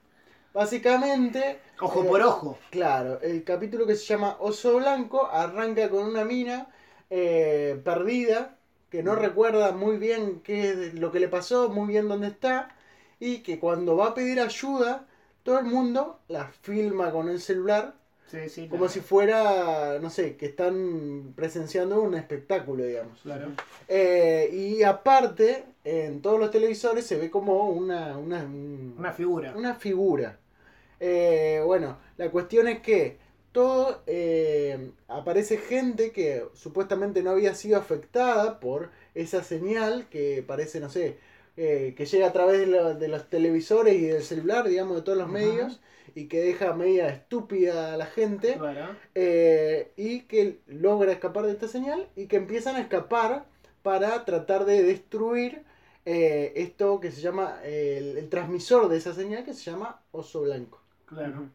Básicamente, 0.56 1.60
Ojo 1.82 2.04
eh, 2.04 2.08
por 2.08 2.22
ojo. 2.22 2.58
Claro, 2.72 3.20
el 3.22 3.44
capítulo 3.44 3.86
que 3.86 3.96
se 3.96 4.06
llama 4.06 4.38
Oso 4.40 4.78
Blanco 4.78 5.28
arranca 5.28 5.90
con 5.90 6.06
una 6.08 6.24
mina 6.24 6.68
eh, 7.10 7.80
perdida, 7.84 8.56
que 8.90 9.04
no 9.04 9.16
recuerda 9.16 9.74
muy 9.74 9.98
bien 9.98 10.40
qué 10.46 10.70
es 10.70 10.94
lo 10.94 11.12
que 11.12 11.20
le 11.20 11.28
pasó, 11.28 11.68
muy 11.70 11.88
bien 11.90 12.08
dónde 12.08 12.28
está, 12.28 12.70
y 13.20 13.40
que 13.40 13.60
cuando 13.60 13.98
va 13.98 14.08
a 14.08 14.14
pedir 14.14 14.40
ayuda, 14.40 15.06
todo 15.44 15.60
el 15.60 15.66
mundo 15.66 16.20
la 16.30 16.46
filma 16.62 17.12
con 17.12 17.28
el 17.28 17.42
celular, 17.42 17.94
Sí, 18.32 18.50
sí. 18.50 18.62
como 18.68 18.86
claro. 18.86 18.94
si 18.94 19.02
fuera, 19.02 20.00
no 20.02 20.10
sé, 20.10 20.36
que 20.38 20.48
están 20.48 21.34
presenciando 21.36 22.02
un 22.02 22.16
espectáculo, 22.16 22.84
digamos. 22.86 23.20
Claro. 23.22 23.50
Eh, 23.88 24.50
y 24.52 24.84
aparte, 24.84 25.66
en 25.84 26.22
todos 26.22 26.40
los 26.40 26.50
televisores 26.50 27.06
se 27.06 27.18
ve 27.18 27.30
como 27.30 27.70
una, 27.70 28.18
una, 28.18 28.44
un- 28.44 28.96
Una 28.98 29.12
figura. 29.12 29.54
una 29.56 29.76
figura. 29.76 30.40
Eh, 31.00 31.62
bueno, 31.66 31.98
la 32.18 32.32
cuestión 32.32 32.68
es 32.68 32.80
que 32.82 33.18
todo 33.52 34.04
eh, 34.08 34.92
aparece 35.08 35.58
gente 35.58 36.12
que 36.12 36.44
supuestamente 36.54 37.24
no 37.24 37.32
había 37.32 37.56
sido 37.56 37.78
afectada 37.80 38.60
por 38.60 38.92
esa 39.14 39.44
señal 39.44 40.08
que 40.10 40.44
parece, 40.46 40.80
no 40.80 40.90
sé, 40.90 41.18
eh, 41.58 41.94
que 41.98 42.06
llega 42.06 42.28
a 42.28 42.34
través 42.34 42.60
de, 42.60 42.68
lo- 42.68 42.94
de 42.96 43.08
los 43.08 43.30
televisores 43.30 43.96
y 43.96 44.06
del 44.08 44.24
celular, 44.24 44.68
digamos, 44.68 44.98
de 44.98 45.02
todos 45.04 45.18
los 45.18 45.30
medios 45.30 45.80
y 46.16 46.28
que 46.28 46.42
deja 46.42 46.74
media 46.74 47.10
estúpida 47.10 47.94
a 47.94 47.98
la 47.98 48.06
gente 48.06 48.64
eh, 49.16 49.92
y 49.96 50.22
que 50.22 50.60
logra 50.68 51.12
escapar 51.12 51.46
de 51.46 51.54
esta 51.54 51.68
señal 51.68 52.10
y 52.16 52.28
que 52.28 52.36
empiezan 52.38 52.76
a 52.76 52.82
escapar 52.82 53.46
para 53.84 54.26
tratar 54.26 54.66
de 54.66 54.84
destruir 54.84 55.64
eh, 56.06 56.54
esto 56.56 57.00
que 57.00 57.12
se 57.12 57.22
llama 57.22 57.60
el, 57.64 58.18
el 58.18 58.30
transmisor 58.30 58.90
de 58.90 58.98
esa 58.98 59.14
señal 59.14 59.44
que 59.46 59.54
se 59.54 59.72
llama 59.72 60.02
oso 60.12 60.42
blanco. 60.42 60.82
Claro. 61.16 61.50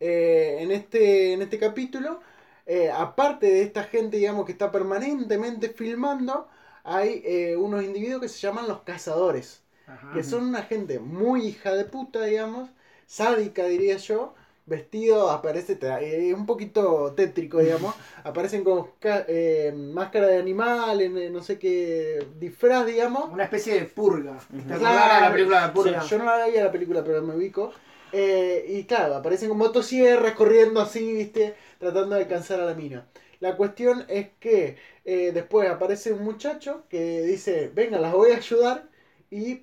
Eh, 0.00 0.58
en, 0.60 0.70
este, 0.72 1.32
en 1.32 1.42
este 1.42 1.58
capítulo, 1.58 2.20
eh, 2.66 2.90
aparte 2.90 3.46
de 3.46 3.62
esta 3.62 3.84
gente, 3.84 4.16
digamos, 4.16 4.46
que 4.46 4.52
está 4.52 4.70
permanentemente 4.72 5.68
filmando, 5.68 6.48
hay 6.82 7.22
eh, 7.24 7.56
unos 7.56 7.82
individuos 7.84 8.20
que 8.22 8.28
se 8.28 8.40
llaman 8.40 8.68
los 8.68 8.80
cazadores, 8.80 9.62
Ajá. 9.86 10.12
que 10.12 10.22
son 10.22 10.44
una 10.44 10.62
gente 10.62 10.98
muy 10.98 11.46
hija 11.46 11.74
de 11.74 11.84
puta, 11.84 12.22
digamos, 12.24 12.70
sádica 13.06 13.66
diría 13.66 13.96
yo, 13.96 14.34
vestido, 14.66 15.30
aparece 15.30 15.78
eh, 16.00 16.32
un 16.34 16.46
poquito 16.46 17.12
tétrico, 17.14 17.60
digamos, 17.60 17.94
aparecen 18.24 18.64
con 18.64 18.86
eh, 19.02 19.72
máscara 19.76 20.26
de 20.26 20.38
animal, 20.38 21.00
en, 21.02 21.18
eh, 21.18 21.30
no 21.30 21.42
sé 21.42 21.58
qué 21.58 22.26
disfraz, 22.38 22.86
digamos. 22.86 23.30
Una 23.30 23.44
especie 23.44 23.74
de 23.74 23.84
purga. 23.84 24.38
¿Te 24.50 24.56
Ujú. 24.56 24.74
acordás 24.74 25.14
de 25.16 25.20
la 25.20 25.32
película 25.32 25.66
de 25.66 25.72
purga? 25.72 26.00
Sí, 26.02 26.08
yo 26.10 26.18
no 26.18 26.24
la 26.24 26.46
vi 26.46 26.56
a 26.56 26.64
la 26.64 26.72
película, 26.72 27.04
pero 27.04 27.22
me 27.22 27.34
ubico. 27.34 27.72
Eh, 28.16 28.64
y 28.68 28.84
claro, 28.84 29.16
aparecen 29.16 29.48
con 29.48 29.58
motosierras 29.58 30.34
corriendo 30.34 30.80
así, 30.80 31.12
viste, 31.12 31.56
tratando 31.78 32.14
de 32.14 32.22
alcanzar 32.22 32.60
a 32.60 32.66
la 32.66 32.74
mina. 32.74 33.08
La 33.40 33.56
cuestión 33.56 34.04
es 34.08 34.28
que 34.40 34.76
eh, 35.04 35.32
después 35.32 35.68
aparece 35.68 36.12
un 36.12 36.22
muchacho 36.24 36.84
que 36.88 37.22
dice, 37.22 37.70
venga, 37.74 37.98
las 37.98 38.12
voy 38.12 38.32
a 38.32 38.36
ayudar. 38.36 38.88
Y 39.30 39.62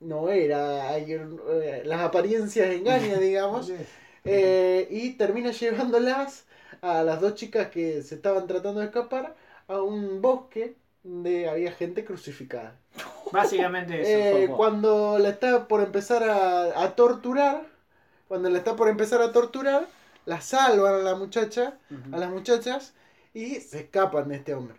no 0.00 0.30
era, 0.30 0.90
hay 0.90 1.12
eh, 1.12 1.82
las 1.84 2.00
apariencias 2.00 2.70
engañan, 2.74 3.20
digamos. 3.20 3.66
Sí. 3.66 3.76
Eh, 4.24 4.88
y 4.90 5.10
termina 5.14 5.50
llevándolas 5.52 6.46
a 6.80 7.02
las 7.02 7.20
dos 7.20 7.34
chicas 7.34 7.68
que 7.68 8.02
se 8.02 8.16
estaban 8.16 8.46
tratando 8.46 8.80
de 8.80 8.86
escapar 8.86 9.36
a 9.68 9.80
un 9.82 10.20
bosque 10.22 10.76
donde 11.04 11.48
había 11.48 11.72
gente 11.72 12.04
crucificada. 12.04 12.78
Básicamente 13.32 14.00
eso. 14.02 14.38
Eh, 14.38 14.48
cuando 14.56 15.18
la 15.18 15.30
está 15.30 15.66
por 15.68 15.80
empezar 15.82 16.22
a, 16.24 16.82
a 16.82 16.94
torturar, 16.96 17.66
cuando 18.32 18.48
la 18.48 18.56
está 18.56 18.74
por 18.76 18.88
empezar 18.88 19.20
a 19.20 19.30
torturar, 19.30 19.86
la 20.24 20.40
salvan 20.40 20.94
a 20.94 20.98
la 21.00 21.14
muchacha, 21.16 21.76
a 22.12 22.16
las 22.16 22.30
muchachas 22.30 22.94
y 23.34 23.56
se 23.56 23.80
escapan 23.80 24.26
de 24.30 24.36
este 24.36 24.54
hombre. 24.54 24.78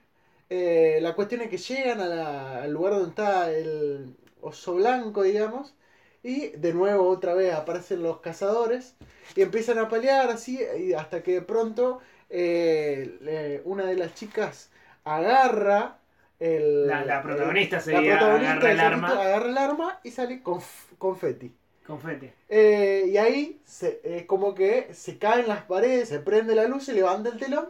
Eh, 0.50 0.98
la 1.04 1.14
cuestión 1.14 1.42
es 1.42 1.50
que 1.52 1.60
llegan 1.60 2.00
a 2.02 2.08
la- 2.08 2.64
al 2.64 2.72
lugar 2.72 2.94
donde 2.94 3.10
está 3.10 3.52
el 3.52 4.16
oso 4.42 4.74
blanco, 4.74 5.22
digamos, 5.22 5.76
y 6.24 6.48
de 6.48 6.74
nuevo 6.74 7.08
otra 7.08 7.36
vez 7.36 7.54
aparecen 7.54 8.02
los 8.02 8.22
cazadores 8.22 8.96
y 9.36 9.44
empiezan 9.44 9.78
a 9.78 9.88
pelear 9.88 10.32
así 10.32 10.60
y 10.80 10.94
hasta 10.94 11.22
que 11.22 11.34
de 11.34 11.42
pronto 11.44 12.00
eh, 12.32 13.62
una 13.66 13.86
de 13.86 13.96
las 13.98 14.16
chicas 14.16 14.72
agarra 15.04 16.00
el, 16.40 16.88
La- 16.88 17.06
la 17.06 17.22
protagonista 17.22 17.78
el- 17.78 17.84
sería, 17.84 18.18
agarra 18.18 18.72
el 18.72 18.80
arma. 18.80 19.08
agarra 19.22 19.50
el 19.50 19.58
arma 19.60 20.00
y 20.04 20.10
sale 20.10 20.42
con 20.42 20.60
confeti. 20.98 21.54
Confete. 21.86 22.34
Eh, 22.50 23.06
y 23.10 23.18
ahí 23.18 23.60
se, 23.66 24.00
eh, 24.04 24.26
como 24.26 24.56
que 24.56 24.90
se 24.94 25.18
caen 25.18 25.48
las 25.48 25.64
paredes, 25.64 26.10
se 26.10 26.20
prende 26.20 26.56
la 26.56 26.66
luz, 26.68 26.84
se 26.86 26.94
levanta 26.94 27.30
el 27.30 27.38
telón 27.38 27.70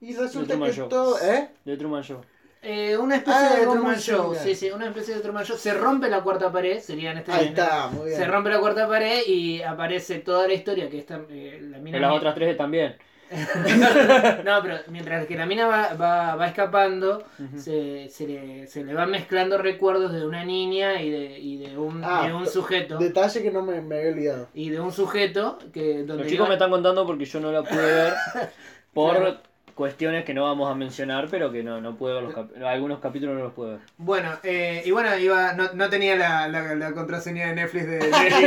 y 0.00 0.14
resulta 0.16 0.54
Truman 0.54 0.70
que 0.70 0.76
Show. 0.76 0.88
todo... 0.88 1.18
¿eh? 1.22 1.50
De 1.64 1.76
Truman 1.76 2.02
Show. 2.02 2.20
Eh, 2.62 2.96
una 2.96 3.16
especie 3.16 3.40
Ah, 3.42 3.56
de 3.56 3.66
Truman 3.66 3.98
Show. 3.98 4.34
Sí, 4.42 4.54
sí, 4.54 4.70
una 4.70 4.88
especie 4.88 5.14
de 5.14 5.20
Truman 5.20 5.44
Show. 5.44 5.58
Se 5.58 5.74
rompe 5.74 6.08
la 6.08 6.22
cuarta 6.22 6.50
pared, 6.50 6.80
sería 6.80 7.10
en 7.12 7.18
este 7.18 7.30
Ahí 7.32 7.48
está, 7.48 7.88
muy 7.88 8.06
bien. 8.06 8.18
Se 8.18 8.26
rompe 8.26 8.48
la 8.48 8.58
cuarta 8.60 8.88
pared 8.88 9.20
y 9.26 9.60
aparece 9.60 10.20
toda 10.20 10.48
la 10.48 10.54
historia 10.54 10.88
que 10.88 10.98
está 10.98 11.20
eh, 11.28 11.58
la 11.62 11.78
mina. 11.78 11.98
En 11.98 12.02
las 12.02 12.12
otras 12.16 12.34
tres 12.34 12.56
también. 12.56 12.96
No, 14.44 14.62
pero 14.62 14.78
mientras 14.88 15.26
que 15.26 15.36
la 15.36 15.46
mina 15.46 15.66
va, 15.66 15.94
va, 15.94 16.36
va 16.36 16.46
escapando, 16.46 17.24
se, 17.56 18.08
se, 18.10 18.26
le, 18.26 18.66
se 18.66 18.84
le 18.84 18.94
van 18.94 19.10
mezclando 19.10 19.58
recuerdos 19.58 20.12
de 20.12 20.26
una 20.26 20.44
niña 20.44 21.00
y 21.02 21.10
de, 21.10 21.38
y 21.38 21.56
de 21.58 21.76
un, 21.78 22.02
Ah, 22.04 22.26
de 22.26 22.34
un 22.34 22.46
sujeto. 22.46 22.98
Detalle 22.98 23.42
que 23.42 23.50
no 23.50 23.62
me, 23.62 23.80
me 23.80 23.98
había 23.98 24.10
olvidado. 24.10 24.48
Y 24.54 24.70
de 24.70 24.80
un 24.80 24.92
sujeto 24.92 25.58
que 25.72 25.98
donde 26.04 26.24
Los 26.24 26.26
chicos 26.26 26.44
iba- 26.44 26.48
me 26.48 26.54
están 26.54 26.70
contando 26.70 27.06
porque 27.06 27.24
yo 27.24 27.40
no 27.40 27.50
la 27.52 27.62
pude 27.62 27.82
ver 27.82 28.14
por 28.94 29.16
Claro. 29.16 29.38
cuestiones 29.74 30.24
que 30.24 30.34
no 30.34 30.44
vamos 30.44 30.70
a 30.70 30.74
mencionar, 30.74 31.26
pero 31.30 31.50
que 31.50 31.62
no, 31.62 31.80
no 31.80 31.96
puedo 31.96 32.14
ver 32.16 32.24
los 32.24 32.34
cap- 32.34 32.50
algunos 32.64 33.00
capítulos 33.00 33.36
no 33.36 33.44
los 33.44 33.52
puedo 33.54 33.70
ver. 33.70 33.80
Bueno, 33.96 34.30
eh, 34.42 34.82
y 34.84 34.90
bueno, 34.92 35.16
iba, 35.18 35.52
no, 35.54 35.72
no 35.72 35.88
tenía 35.90 36.14
la, 36.16 36.46
la, 36.48 36.74
la 36.76 36.92
contraseña 36.92 37.48
de 37.48 37.54
Netflix 37.56 37.86
de 37.86 37.98
Nelly. 37.98 38.46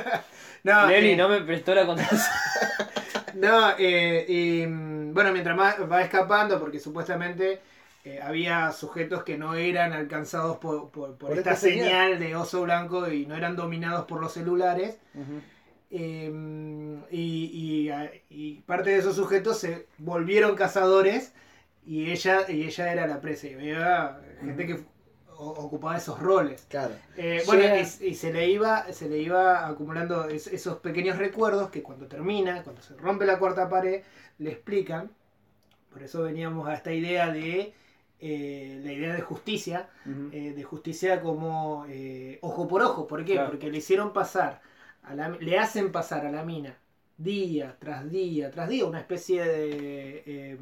no, 0.64 0.86
Nelly 0.86 1.10
eh, 1.10 1.16
no 1.16 1.28
me 1.28 1.40
prestó 1.42 1.74
la 1.74 1.84
contraseña. 1.84 2.32
No, 3.34 3.70
eh, 3.78 4.24
y 4.28 4.66
mm, 4.66 5.12
bueno, 5.14 5.32
mientras 5.32 5.56
más 5.56 5.76
va 5.90 6.02
escapando, 6.02 6.58
porque 6.60 6.78
supuestamente 6.80 7.60
eh, 8.04 8.20
había 8.22 8.70
sujetos 8.72 9.22
que 9.24 9.36
no 9.38 9.54
eran 9.54 9.92
alcanzados 9.92 10.58
por, 10.58 10.90
por- 10.90 11.16
por 11.16 11.28
Por 11.30 11.38
esta, 11.38 11.52
esta 11.52 11.56
señal. 11.68 11.86
señal 12.12 12.18
de 12.20 12.36
oso 12.36 12.62
blanco 12.62 13.08
y 13.10 13.26
no 13.26 13.36
eran 13.36 13.56
dominados 13.56 14.06
por 14.06 14.20
los 14.20 14.32
celulares. 14.32 14.98
Eh, 15.90 16.30
y, 17.10 17.50
y, 17.86 17.88
a- 17.90 18.10
y 18.28 18.54
parte 18.66 18.90
de 18.90 18.98
esos 18.98 19.16
sujetos 19.16 19.58
se 19.58 19.86
volvieron 19.98 20.54
cazadores 20.56 21.32
y 21.86 22.10
ella, 22.10 22.42
y 22.48 22.64
ella 22.64 22.92
era 22.92 23.06
la 23.06 23.20
presa. 23.20 23.46
Y 23.48 23.54
había 23.54 24.20
gente 24.40 24.66
que 24.66 24.80
ocupaba 25.38 25.96
esos 25.96 26.18
roles. 26.20 26.66
Claro. 26.68 26.94
Eh, 27.16 27.42
bueno, 27.46 27.62
y, 27.76 28.06
y 28.06 28.14
se 28.14 28.32
le 28.32 28.48
iba, 28.50 28.92
se 28.92 29.08
le 29.08 29.18
iba 29.18 29.66
acumulando 29.68 30.28
es- 30.28 30.46
esos 30.48 30.78
pequeños 30.78 31.18
recuerdos 31.18 31.70
que 31.70 31.82
cuando 31.82 32.06
termina, 32.06 32.62
cuando 32.62 32.82
se 32.82 32.94
rompe 32.96 33.24
la 33.26 33.38
cuarta 33.38 33.68
pared, 33.68 34.02
le 34.38 34.50
explican. 34.50 35.10
Por 35.90 36.02
eso 36.02 36.22
veníamos 36.22 36.68
a 36.68 36.74
esta 36.74 36.92
idea 36.92 37.30
de 37.32 37.74
eh, 38.20 38.80
la 38.84 38.92
idea 38.92 39.14
de 39.14 39.22
justicia, 39.22 39.88
eh, 40.32 40.52
de 40.54 40.62
justicia 40.64 41.20
como 41.20 41.86
eh, 41.88 42.38
ojo 42.42 42.68
por 42.68 42.82
ojo. 42.82 43.06
¿Por 43.06 43.24
qué? 43.24 43.34
Claro. 43.34 43.50
Porque 43.50 43.70
le 43.70 43.78
hicieron 43.78 44.12
pasar, 44.12 44.60
a 45.02 45.14
la, 45.14 45.28
le 45.30 45.58
hacen 45.58 45.92
pasar 45.92 46.26
a 46.26 46.30
la 46.30 46.44
mina 46.44 46.76
día 47.18 47.76
tras 47.80 48.08
día 48.10 48.50
tras 48.50 48.68
día, 48.68 48.86
una 48.86 49.00
especie 49.00 49.44
de 49.44 50.22
eh, 50.24 50.56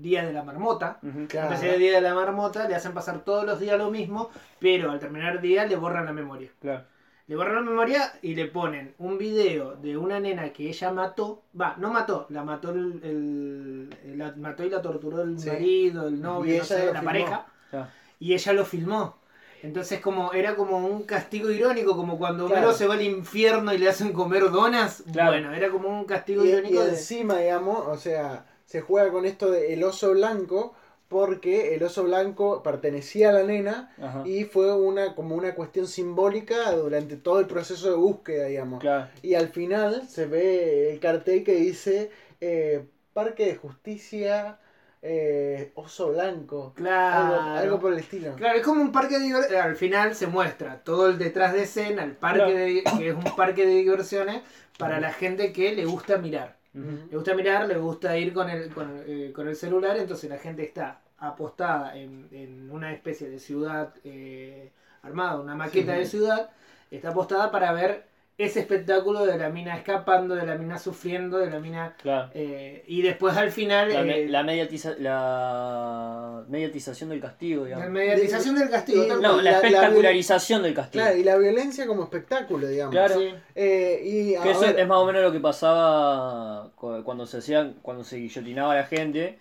día 0.00 0.24
de 0.24 0.32
la 0.32 0.42
marmota. 0.44 1.00
Claro. 1.28 1.48
Empecé 1.48 1.74
el 1.74 1.80
día 1.80 1.94
de 1.94 2.00
la 2.02 2.14
marmota, 2.14 2.68
le 2.68 2.74
hacen 2.74 2.92
pasar 2.92 3.24
todos 3.24 3.44
los 3.44 3.58
días 3.58 3.76
lo 3.78 3.90
mismo, 3.90 4.30
pero 4.60 4.90
al 4.90 5.00
terminar 5.00 5.36
el 5.36 5.42
día 5.42 5.64
le 5.66 5.76
borran 5.76 6.04
la 6.04 6.12
memoria. 6.12 6.50
Claro. 6.60 6.84
Le 7.26 7.36
borran 7.36 7.54
la 7.54 7.62
memoria 7.62 8.12
y 8.20 8.34
le 8.34 8.44
ponen 8.48 8.94
un 8.98 9.16
video 9.16 9.76
de 9.76 9.96
una 9.96 10.20
nena 10.20 10.52
que 10.52 10.68
ella 10.68 10.92
mató. 10.92 11.42
Va, 11.58 11.74
no 11.78 11.90
mató, 11.90 12.26
la 12.28 12.44
mató 12.44 12.70
el, 12.70 13.88
la 14.18 14.34
mató 14.36 14.62
y 14.64 14.68
la 14.68 14.82
torturó 14.82 15.22
el 15.22 15.38
Sí. 15.38 15.48
marido, 15.48 16.06
el 16.08 16.20
novio, 16.20 16.58
no 16.58 16.64
sé, 16.64 16.78
la 16.86 16.92
filmó. 16.92 17.04
pareja. 17.04 17.46
Claro. 17.70 17.86
Y 18.20 18.34
ella 18.34 18.52
lo 18.52 18.64
filmó. 18.66 19.16
Entonces 19.64 20.00
como 20.00 20.32
era 20.32 20.56
como 20.56 20.76
un 20.86 21.02
castigo 21.04 21.50
irónico, 21.50 21.96
como 21.96 22.18
cuando 22.18 22.46
Claro. 22.46 22.60
Homero 22.62 22.76
se 22.76 22.86
va 22.86 22.94
al 22.94 23.02
infierno 23.02 23.72
y 23.72 23.78
le 23.78 23.88
hacen 23.88 24.12
comer 24.12 24.50
donas. 24.50 25.02
Claro. 25.12 25.30
Bueno, 25.32 25.54
era 25.54 25.70
como 25.70 25.88
un 25.88 26.04
castigo 26.04 26.44
Y, 26.44 26.48
y 26.48 26.50
irónico 26.50 26.82
de... 26.84 26.90
encima, 26.90 27.38
digamos, 27.38 27.86
o 27.86 27.96
sea, 27.96 28.46
se 28.66 28.80
juega 28.82 29.10
con 29.10 29.24
esto 29.24 29.50
del 29.50 29.82
oso 29.84 30.10
blanco 30.12 30.74
porque 31.08 31.74
el 31.74 31.82
oso 31.82 32.02
blanco 32.04 32.62
pertenecía 32.62 33.28
a 33.30 33.32
la 33.32 33.42
nena 33.44 33.92
Ajá. 34.02 34.22
y 34.26 34.44
fue 34.44 34.74
una 34.74 35.14
como 35.14 35.34
una 35.36 35.54
cuestión 35.54 35.86
simbólica 35.86 36.72
durante 36.72 37.16
todo 37.16 37.40
el 37.40 37.46
proceso 37.46 37.88
de 37.90 37.96
búsqueda, 37.96 38.46
digamos. 38.46 38.80
Claro. 38.80 39.08
Y 39.22 39.34
al 39.34 39.48
final 39.48 40.08
se 40.08 40.26
ve 40.26 40.92
el 40.92 41.00
cartel 41.00 41.44
que 41.44 41.54
dice 41.54 42.10
eh, 42.40 42.84
Parque 43.12 43.46
de 43.46 43.54
Justicia 43.54 44.58
eh, 45.06 45.70
Oso 45.74 46.12
Blanco. 46.12 46.72
Claro. 46.74 47.34
Algo, 47.40 47.50
algo 47.58 47.80
por 47.80 47.92
el 47.92 47.98
estilo. 47.98 48.34
Claro, 48.36 48.56
es 48.58 48.64
como 48.64 48.80
un 48.80 48.90
parque 48.90 49.18
de 49.18 49.24
diversiones. 49.26 49.64
Al 49.64 49.76
final 49.76 50.14
se 50.14 50.26
muestra 50.26 50.78
todo 50.82 51.08
el 51.08 51.18
detrás 51.18 51.52
de 51.52 51.64
escena, 51.64 52.02
el 52.04 52.12
parque 52.12 52.38
Claro. 52.38 52.54
de, 52.58 52.82
que 52.98 53.08
es 53.10 53.14
un 53.14 53.36
parque 53.36 53.66
de 53.66 53.74
diversiones 53.74 54.40
para 54.78 54.98
la 55.00 55.12
gente 55.12 55.52
que 55.52 55.74
le 55.74 55.84
gusta 55.84 56.16
mirar. 56.16 56.56
Le 56.72 57.16
gusta 57.16 57.34
mirar, 57.34 57.68
le 57.68 57.76
gusta 57.76 58.16
ir 58.18 58.32
con 58.32 58.50
el, 58.50 58.68
con, 58.74 59.02
eh, 59.06 59.30
con 59.32 59.46
el 59.46 59.54
celular, 59.54 59.96
entonces 59.96 60.28
la 60.28 60.38
gente 60.38 60.64
está 60.64 61.00
apostada 61.18 61.96
en, 61.96 62.26
en 62.32 62.68
una 62.70 62.92
especie 62.92 63.28
de 63.30 63.38
ciudad 63.38 63.94
eh, 64.02 64.72
armada, 65.02 65.38
una 65.38 65.54
maqueta 65.54 65.92
Sí. 65.92 65.98
de 66.00 66.06
ciudad, 66.06 66.50
está 66.90 67.10
apostada 67.10 67.52
para 67.52 67.70
ver 67.72 68.06
ese 68.36 68.58
espectáculo 68.60 69.24
de 69.24 69.38
la 69.38 69.48
mina 69.48 69.76
escapando, 69.76 70.34
de 70.34 70.44
la 70.44 70.56
mina 70.56 70.76
sufriendo, 70.78 71.38
de 71.38 71.50
la 71.50 71.60
mina... 71.60 71.94
Claro. 72.02 72.30
eh, 72.34 72.82
y 72.88 73.00
después 73.02 73.36
al 73.36 73.52
final... 73.52 73.92
La, 73.92 74.02
me- 74.02 74.22
eh, 74.22 74.28
la 74.28 74.42
mediatiza- 74.42 74.96
la 74.98 76.42
mediatización 76.48 77.10
del 77.10 77.20
castigo, 77.20 77.62
la 77.62 77.66
digamos. 77.68 77.90
mediatización 77.90 78.56
del 78.56 78.70
castigo. 78.70 79.04
Y- 79.04 79.08
tal 79.08 79.22
No, 79.22 79.36
la, 79.36 79.42
la- 79.42 79.42
la- 79.42 79.56
espectacularización 79.58 80.62
del 80.64 80.74
castigo. 80.74 81.04
Claro, 81.04 81.16
y 81.18 81.22
la 81.24 81.36
violencia 81.36 81.86
como 81.86 82.02
espectáculo, 82.02 82.66
digamos. 82.66 82.92
Claro. 82.92 83.20
Sí. 83.20 83.34
Eh, 83.54 84.02
y, 84.04 84.34
a 84.34 84.42
Que 84.42 84.50
eso 84.50 84.60
ver- 84.62 84.80
es 84.80 84.86
más 84.88 84.98
o 84.98 85.06
menos 85.06 85.22
lo 85.22 85.30
que 85.32 85.40
pasaba 85.40 86.70
cu- 86.74 87.02
cuando 87.04 87.26
se 87.26 87.38
hacían, 87.38 87.74
cuando 87.82 88.02
se 88.04 88.16
guillotinaba 88.16 88.72
a 88.72 88.76
la 88.76 88.84
gente, 88.86 89.38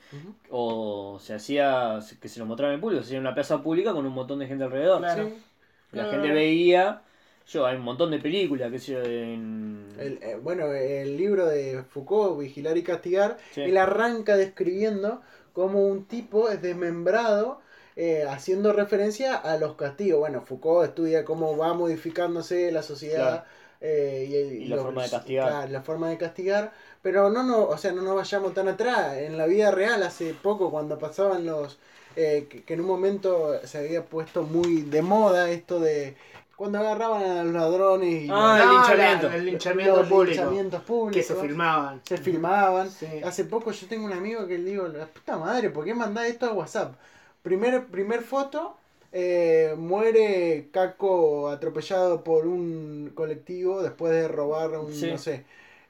o 0.49 1.17
se 1.19 1.33
hacía 1.33 1.99
que 2.21 2.27
se 2.29 2.39
lo 2.39 2.45
mostraba 2.45 2.71
en 2.71 2.75
el 2.75 2.81
público, 2.81 3.01
se 3.01 3.07
hacía 3.07 3.17
en 3.17 3.23
una 3.23 3.33
plaza 3.33 3.61
pública 3.63 3.91
con 3.93 4.05
un 4.05 4.13
montón 4.13 4.39
de 4.39 4.47
gente 4.47 4.63
alrededor. 4.65 4.99
Claro. 4.99 5.25
Sí. 5.29 5.33
La 5.93 6.03
Claro. 6.03 6.11
gente 6.11 6.31
veía, 6.33 7.01
yo, 7.47 7.65
hay 7.65 7.75
un 7.75 7.83
montón 7.83 8.11
de 8.11 8.19
películas, 8.19 8.71
que 8.71 8.79
sé 8.79 8.93
yo, 8.93 9.01
en... 9.03 9.87
El, 9.99 10.19
eh, 10.23 10.37
bueno, 10.41 10.71
el 10.73 11.17
libro 11.17 11.45
de 11.45 11.83
Foucault, 11.89 12.39
Vigilar 12.39 12.77
y 12.77 12.83
Castigar, 12.83 13.37
Sí. 13.53 13.61
él 13.61 13.77
arranca 13.77 14.35
describiendo 14.37 15.21
cómo 15.53 15.85
un 15.87 16.05
tipo 16.05 16.49
es 16.49 16.61
desmembrado, 16.61 17.61
eh, 17.95 18.25
haciendo 18.27 18.73
referencia 18.73 19.35
a 19.35 19.57
los 19.57 19.75
castigos. 19.75 20.19
Bueno, 20.19 20.41
Foucault 20.41 20.87
estudia 20.89 21.23
cómo 21.25 21.55
va 21.57 21.73
modificándose 21.73 22.71
la 22.71 22.81
sociedad. 22.83 23.45
eh, 23.85 24.27
y, 24.29 24.35
el- 24.37 24.53
Y 24.61 24.67
la 24.69 24.77
los- 24.77 24.85
forma 24.85 25.03
de 25.03 25.09
castigar. 25.09 25.49
claro, 25.49 25.71
la 25.73 25.81
forma 25.81 26.09
de 26.09 26.17
castigar. 26.17 26.71
Pero 27.01 27.29
no, 27.29 27.43
no, 27.43 27.63
o 27.65 27.77
sea, 27.77 27.91
no 27.91 28.01
nos 28.01 28.15
vayamos 28.15 28.53
tan 28.53 28.69
atrás. 28.69 29.17
En 29.17 29.37
la 29.37 29.45
vida 29.45 29.71
real, 29.71 30.01
hace 30.03 30.33
poco, 30.33 30.71
cuando 30.71 30.97
pasaban 30.97 31.45
los. 31.45 31.77
eh, 32.15 32.45
que, 32.49 32.63
que 32.63 32.75
en 32.75 32.79
un 32.81 32.85
momento 32.87 33.59
se 33.65 33.79
había 33.79 34.05
puesto 34.05 34.43
muy 34.43 34.83
de 34.83 35.01
moda 35.01 35.49
esto 35.51 35.79
de. 35.81 36.15
Cuando 36.55 36.77
agarraban 36.79 37.23
a 37.23 37.43
los 37.43 37.53
ladrones 37.53 38.23
y 38.23 38.27
Ah, 38.31 38.59
el 38.61 38.69
linchamiento. 38.69 39.27
la- 39.29 39.35
el 39.35 39.45
linchamiento 39.45 39.95
los 39.97 40.07
público. 40.07 40.35
linchamientos 40.35 40.81
públicos. 40.83 41.15
Que 41.27 41.33
se 41.33 41.41
filmaban. 41.41 42.01
Se 42.05 42.17
filmaban. 42.17 42.89
Sí. 42.91 43.07
Hace 43.23 43.45
poco 43.45 43.71
yo 43.71 43.87
tengo 43.87 44.05
un 44.05 44.13
amigo 44.13 44.45
que 44.47 44.57
le 44.59 44.69
digo, 44.69 44.87
la 44.87 45.07
puta 45.07 45.37
madre, 45.37 45.69
¿por 45.71 45.83
qué 45.83 45.93
mandás 45.95 46.27
esto 46.27 46.45
a 46.45 46.53
WhatsApp? 46.53 46.93
Primer, 47.41 47.85
primer 47.87 48.21
foto, 48.21 48.77
eh, 49.11 49.73
muere 49.77 50.69
Caco 50.71 51.49
atropellado 51.49 52.23
por 52.23 52.45
un 52.47 53.11
colectivo 53.15 53.81
después 53.81 54.13
de 54.13 54.27
robar 54.27 54.71
un, 54.77 54.93
Sí. 54.93 55.09
no 55.11 55.17
sé. 55.17 55.45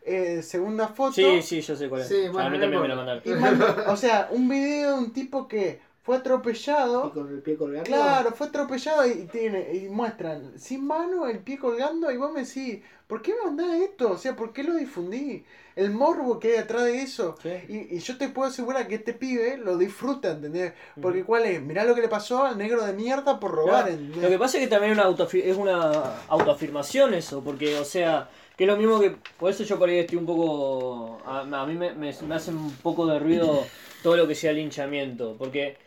Eh, 0.05 0.41
segunda 0.41 0.87
foto. 0.87 1.13
Sí, 1.13 1.41
sí, 1.41 1.61
yo 1.61 1.75
sé 1.75 1.87
cuál 1.89 2.01
es. 2.01 2.07
Sí, 2.07 2.25
a 2.25 2.49
mí 2.49 2.59
también 2.59 2.81
me 2.81 2.87
lo 2.87 2.95
mandaron. 2.95 3.21
y 3.25 3.29
manda- 3.31 3.85
o 3.87 3.95
sea, 3.97 4.27
un 4.31 4.49
video 4.49 4.93
de 4.93 4.97
un 5.03 5.13
tipo 5.13 5.47
que 5.47 5.79
fue 6.03 6.15
Y 6.17 6.19
atropellado. 6.19 7.11
con 7.13 7.29
el 7.29 7.41
pie 7.41 7.55
colgado. 7.57 7.85
Claro, 7.85 8.31
fue 8.33 8.47
atropellado 8.47 9.07
y 9.07 9.25
tiene 9.27 9.73
y 9.73 9.87
muestran 9.89 10.51
sin 10.59 10.85
mano 10.85 11.27
el 11.27 11.39
pie 11.39 11.57
colgando 11.57 12.11
y 12.11 12.17
vos 12.17 12.31
me 12.33 12.43
decís, 12.45 12.79
¿por 13.07 13.21
qué 13.21 13.33
mandás 13.43 13.73
esto? 13.75 14.11
O 14.11 14.17
sea, 14.17 14.35
¿por 14.35 14.51
qué 14.53 14.63
lo 14.63 14.75
difundí? 14.75 15.45
El 15.75 15.89
morbo 15.89 16.39
que 16.39 16.49
hay 16.51 16.57
atrás 16.57 16.83
de 16.83 17.01
eso. 17.01 17.35
Sí. 17.41 17.49
Y, 17.67 17.95
y 17.95 17.99
yo 17.99 18.17
te 18.17 18.29
puedo 18.29 18.47
asegurar 18.49 18.87
que 18.87 18.95
este 18.95 19.13
pibe 19.13 19.57
lo 19.57 19.77
disfruta, 19.77 20.31
¿entendés? 20.31 20.73
Porque 21.01 21.23
cuál 21.23 21.45
es, 21.45 21.61
mirá 21.61 21.83
lo 21.83 21.95
que 21.95 22.01
le 22.01 22.09
pasó 22.09 22.43
al 22.43 22.57
negro 22.59 22.85
de 22.85 22.93
mierda 22.93 23.39
por 23.39 23.51
robar, 23.51 23.85
Claro. 23.87 24.21
Lo 24.21 24.29
que 24.29 24.37
pasa 24.37 24.57
es 24.57 24.63
que 24.65 24.69
también 24.69 24.93
una 24.99 25.09
es 25.09 25.57
una 25.57 26.17
autoafirmación 26.27 27.13
eso, 27.13 27.41
porque, 27.43 27.79
o 27.79 27.85
sea, 27.85 28.29
que 28.57 28.65
es 28.65 28.69
lo 28.69 28.77
mismo 28.77 28.99
que. 28.99 29.15
Por 29.39 29.49
eso 29.49 29.63
yo 29.63 29.79
por 29.79 29.89
ahí 29.89 29.97
estoy 29.99 30.17
un 30.19 30.25
poco. 30.27 31.19
A, 31.25 31.39
a 31.41 31.65
mí 31.65 31.73
me, 31.75 31.93
me- 31.93 32.13
me 32.27 32.35
hace 32.35 32.51
un 32.51 32.71
poco 32.83 33.07
de 33.07 33.17
ruido 33.19 33.65
todo 34.03 34.15
lo 34.17 34.27
que 34.27 34.35
sea 34.35 34.51
linchamiento, 34.53 35.35
porque 35.39 35.77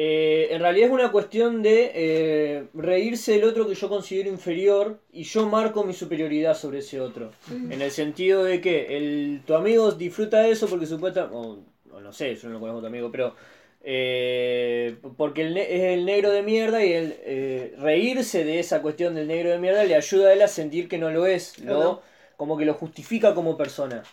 Eh, 0.00 0.54
en 0.54 0.60
realidad 0.60 0.86
es 0.86 0.92
una 0.94 1.10
cuestión 1.10 1.60
de 1.60 1.90
eh, 1.92 2.64
reírse 2.72 3.32
del 3.32 3.42
otro 3.42 3.66
que 3.66 3.74
yo 3.74 3.88
considero 3.88 4.28
inferior 4.28 5.00
y 5.12 5.24
yo 5.24 5.48
marco 5.48 5.82
mi 5.82 5.92
superioridad 5.92 6.54
sobre 6.56 6.78
ese 6.78 7.00
otro. 7.00 7.32
En 7.50 7.82
el 7.82 7.90
sentido 7.90 8.44
de 8.44 8.60
que 8.60 8.96
el, 8.96 9.40
tu 9.44 9.54
amigo 9.54 9.90
disfruta 9.90 10.38
de 10.40 10.52
eso 10.52 10.68
porque 10.68 10.86
supuestamente, 10.86 11.34
o, 11.36 11.58
o 11.92 12.00
no 12.00 12.12
sé, 12.12 12.36
yo 12.36 12.48
no 12.48 12.60
conozco 12.60 12.78
a 12.78 12.82
tu 12.82 12.86
amigo, 12.86 13.10
pero 13.10 13.34
eh, 13.82 14.96
porque 15.16 15.42
el 15.42 15.56
es 15.56 15.82
el 15.82 16.04
negro 16.04 16.30
de 16.30 16.42
mierda 16.42 16.84
y 16.84 16.92
el 16.92 17.16
eh, 17.24 17.74
reírse 17.78 18.44
de 18.44 18.60
esa 18.60 18.82
cuestión 18.82 19.16
del 19.16 19.26
negro 19.26 19.50
de 19.50 19.58
mierda 19.58 19.82
le 19.82 19.96
ayuda 19.96 20.28
a 20.28 20.32
él 20.32 20.42
a 20.42 20.48
sentir 20.48 20.88
que 20.88 20.98
no 20.98 21.10
lo 21.10 21.26
es, 21.26 21.54
Claro. 21.54 22.02
Como 22.38 22.56
que 22.56 22.64
lo 22.64 22.72
justifica 22.74 23.34
como 23.34 23.56
persona. 23.56 24.04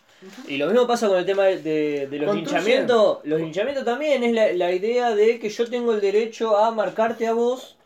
Y 0.48 0.58
lo 0.58 0.66
mismo 0.66 0.88
pasa 0.88 1.08
con 1.08 1.18
el 1.20 1.26
tema 1.28 1.44
de, 1.46 2.08
los 2.12 2.36
linchamientos. 2.36 3.20
Los 3.24 3.40
linchamientos 3.40 3.86
también 3.86 4.24
es 4.24 4.34
la, 4.34 4.52
la 4.52 4.72
idea 4.74 5.14
de 5.14 5.40
que 5.40 5.48
yo 5.50 5.70
tengo 5.70 5.94
el 5.94 6.02
derecho 6.02 6.58
a 6.58 6.72
marcarte 6.72 7.28
a 7.28 7.34
vos 7.34 7.78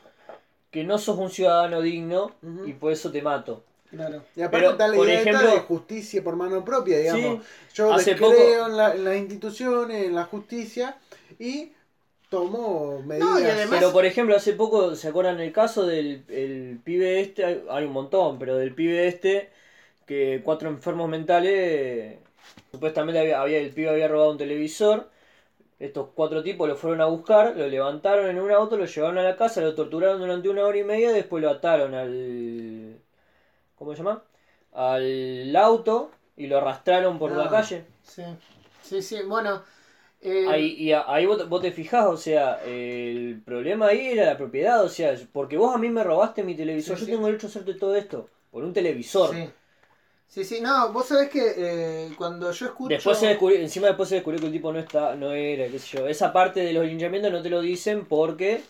que 0.72 0.86
no 0.86 0.98
sos 0.98 1.18
un 1.18 1.30
ciudadano 1.30 1.82
digno 1.82 2.32
y 2.66 2.72
por 2.72 2.94
eso 2.94 3.11
te 3.11 3.22
mato. 3.22 3.64
Claro. 3.90 4.24
Y 4.34 4.41
aparte 4.41 4.57
Pero, 4.60 4.72
está 4.72 4.88
la 4.88 4.98
idea 4.98 5.20
ejemplo- 5.22 5.52
de 5.52 5.60
justicia 5.60 6.24
por 6.24 6.38
mano 6.38 6.64
propia, 6.64 6.99
digamos. 6.99 7.44
Yo 7.74 7.91
hace 7.91 8.16
creo 8.16 8.30
poco- 8.32 8.66
en, 8.68 8.78
la- 8.78 8.95
en 8.95 9.03
las 9.03 9.18
instituciones, 9.18 10.06
en 10.06 10.16
la 10.16 10.24
justicia 10.24 10.95
y 11.38 11.74
tomo 12.30 13.02
medidas. 13.06 13.30
No, 13.30 13.40
y 13.41 13.44
además- 13.44 13.80
Pero 13.80 13.91
por 13.91 14.06
ejemplo, 14.06 14.38
hace 14.38 14.53
poco, 14.53 14.95
¿se 14.95 15.10
acuerdan 15.10 15.41
el 15.41 15.52
caso 15.52 15.86
del 15.86 16.24
el 16.30 16.80
pibe 16.82 17.20
este? 17.20 17.44
Hay, 17.44 17.64
hay 17.70 17.84
un 17.84 17.91
montón, 17.91 18.40
pero 18.40 18.56
del 18.56 18.74
pibe 18.74 19.06
este, 19.07 19.49
que 20.10 20.41
cuatro 20.44 20.69
enfermos 20.69 21.07
mentales, 21.07 22.18
supuestamente 22.72 23.19
había, 23.19 23.40
había- 23.41 23.60
el 23.60 23.69
pibe 23.69 23.90
había 23.91 24.07
robado 24.07 24.31
un 24.31 24.40
televisor, 24.40 25.07
estos 25.80 26.10
cuatro 26.15 26.41
tipos 26.44 26.68
lo 26.68 26.76
fueron 26.76 27.02
a 27.02 27.06
buscar, 27.06 27.56
lo 27.56 27.68
levantaron 27.68 28.27
en 28.27 28.40
un 28.40 28.52
auto, 28.52 28.76
lo 28.76 28.86
llevaron 28.86 29.19
a 29.19 29.23
la 29.23 29.38
casa, 29.38 29.61
lo 29.61 29.76
torturaron 29.76 30.19
durante 30.19 30.49
una 30.49 30.65
hora 30.65 30.80
y 30.80 30.84
media, 30.84 31.11
después 31.11 31.44
lo 31.44 31.52
ataron 31.52 31.94
al... 31.94 32.98
¿Cómo 33.77 33.91
se 33.94 33.99
llama? 33.99 34.23
Al 34.73 35.56
auto 35.56 36.11
y 36.38 36.48
lo 36.48 36.57
arrastraron 36.57 37.19
por 37.19 37.31
la 37.31 37.45
Ah. 37.45 37.49
calle. 37.49 37.86
Sí, 38.03 38.23
sí, 38.81 39.02
sí. 39.03 39.18
Bueno, 39.27 39.61
eh, 40.22 40.45
Ahí, 40.49 40.76
y 40.77 40.91
ahí 40.91 41.26
vos, 41.27 41.48
vos 41.48 41.61
te 41.61 41.72
fijás, 41.72 42.07
o 42.07 42.18
sea, 42.18 42.60
el 42.65 43.41
problema 43.45 43.88
ahí 43.90 44.07
era 44.07 44.26
la 44.26 44.38
propiedad, 44.38 44.84
o 44.84 44.90
sea, 44.90 45.15
porque 45.31 45.56
vos 45.57 45.73
a 45.76 45.77
mí 45.77 45.90
me 45.90 46.03
robaste 46.03 46.44
mi 46.44 46.56
televisor, 46.56 46.95
Sí, 46.98 47.02
yo 47.02 47.06
sí. 47.06 47.11
tengo 47.11 47.27
derecho 47.27 47.48
a 47.48 47.49
hacerte 47.52 47.76
todo 47.76 47.95
esto, 47.95 48.27
por 48.52 48.64
un 48.64 48.73
televisor. 48.73 49.36
Sí. 49.36 49.49
Sí, 50.30 50.43
sí, 50.43 50.61
no, 50.61 50.93
vos 50.93 51.07
sabés 51.07 51.27
que 51.30 51.53
eh, 51.57 52.11
cuando 52.15 52.51
yo 52.51 52.68
escucho... 52.68 52.89
Después 52.89 53.18
se 53.18 53.26
descubrió, 53.27 53.60
encima 53.60 53.88
después 53.88 54.07
se 54.10 54.15
descubrió 54.15 54.39
que 54.39 54.45
el 54.45 54.51
tipo 54.51 54.72
no 54.72 54.77
está, 54.77 55.15
no 55.15 55.31
era, 55.31 55.68
qué 55.68 55.80
sé 55.80 55.97
yo. 55.97 56.07
Esa 56.07 56.31
parte 56.31 56.60
de 56.60 56.72
los 56.72 56.85
linchamientos 56.85 57.31
no 57.31 57.41
te 57.41 57.49
lo 57.49 57.61
dicen 57.61 58.06
porque 58.06 58.61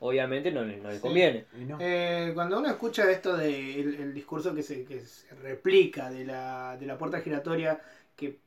obviamente 0.00 0.50
no, 0.50 0.62
no 0.64 0.88
le 0.88 0.96
Sí. 0.96 1.00
conviene. 1.00 1.44
No. 1.68 1.78
Eh, 1.80 2.32
cuando 2.34 2.58
uno 2.58 2.68
escucha 2.68 3.08
esto 3.12 3.36
del 3.36 3.96
de 3.96 4.02
el 4.02 4.12
discurso 4.12 4.52
que 4.56 4.64
se, 4.64 4.84
que 4.84 4.98
se 5.00 5.32
replica 5.36 6.10
de 6.10 6.24
la, 6.24 6.76
de 6.80 6.86
la 6.86 6.98
puerta 6.98 7.20
giratoria, 7.20 7.80
que, 8.16 8.38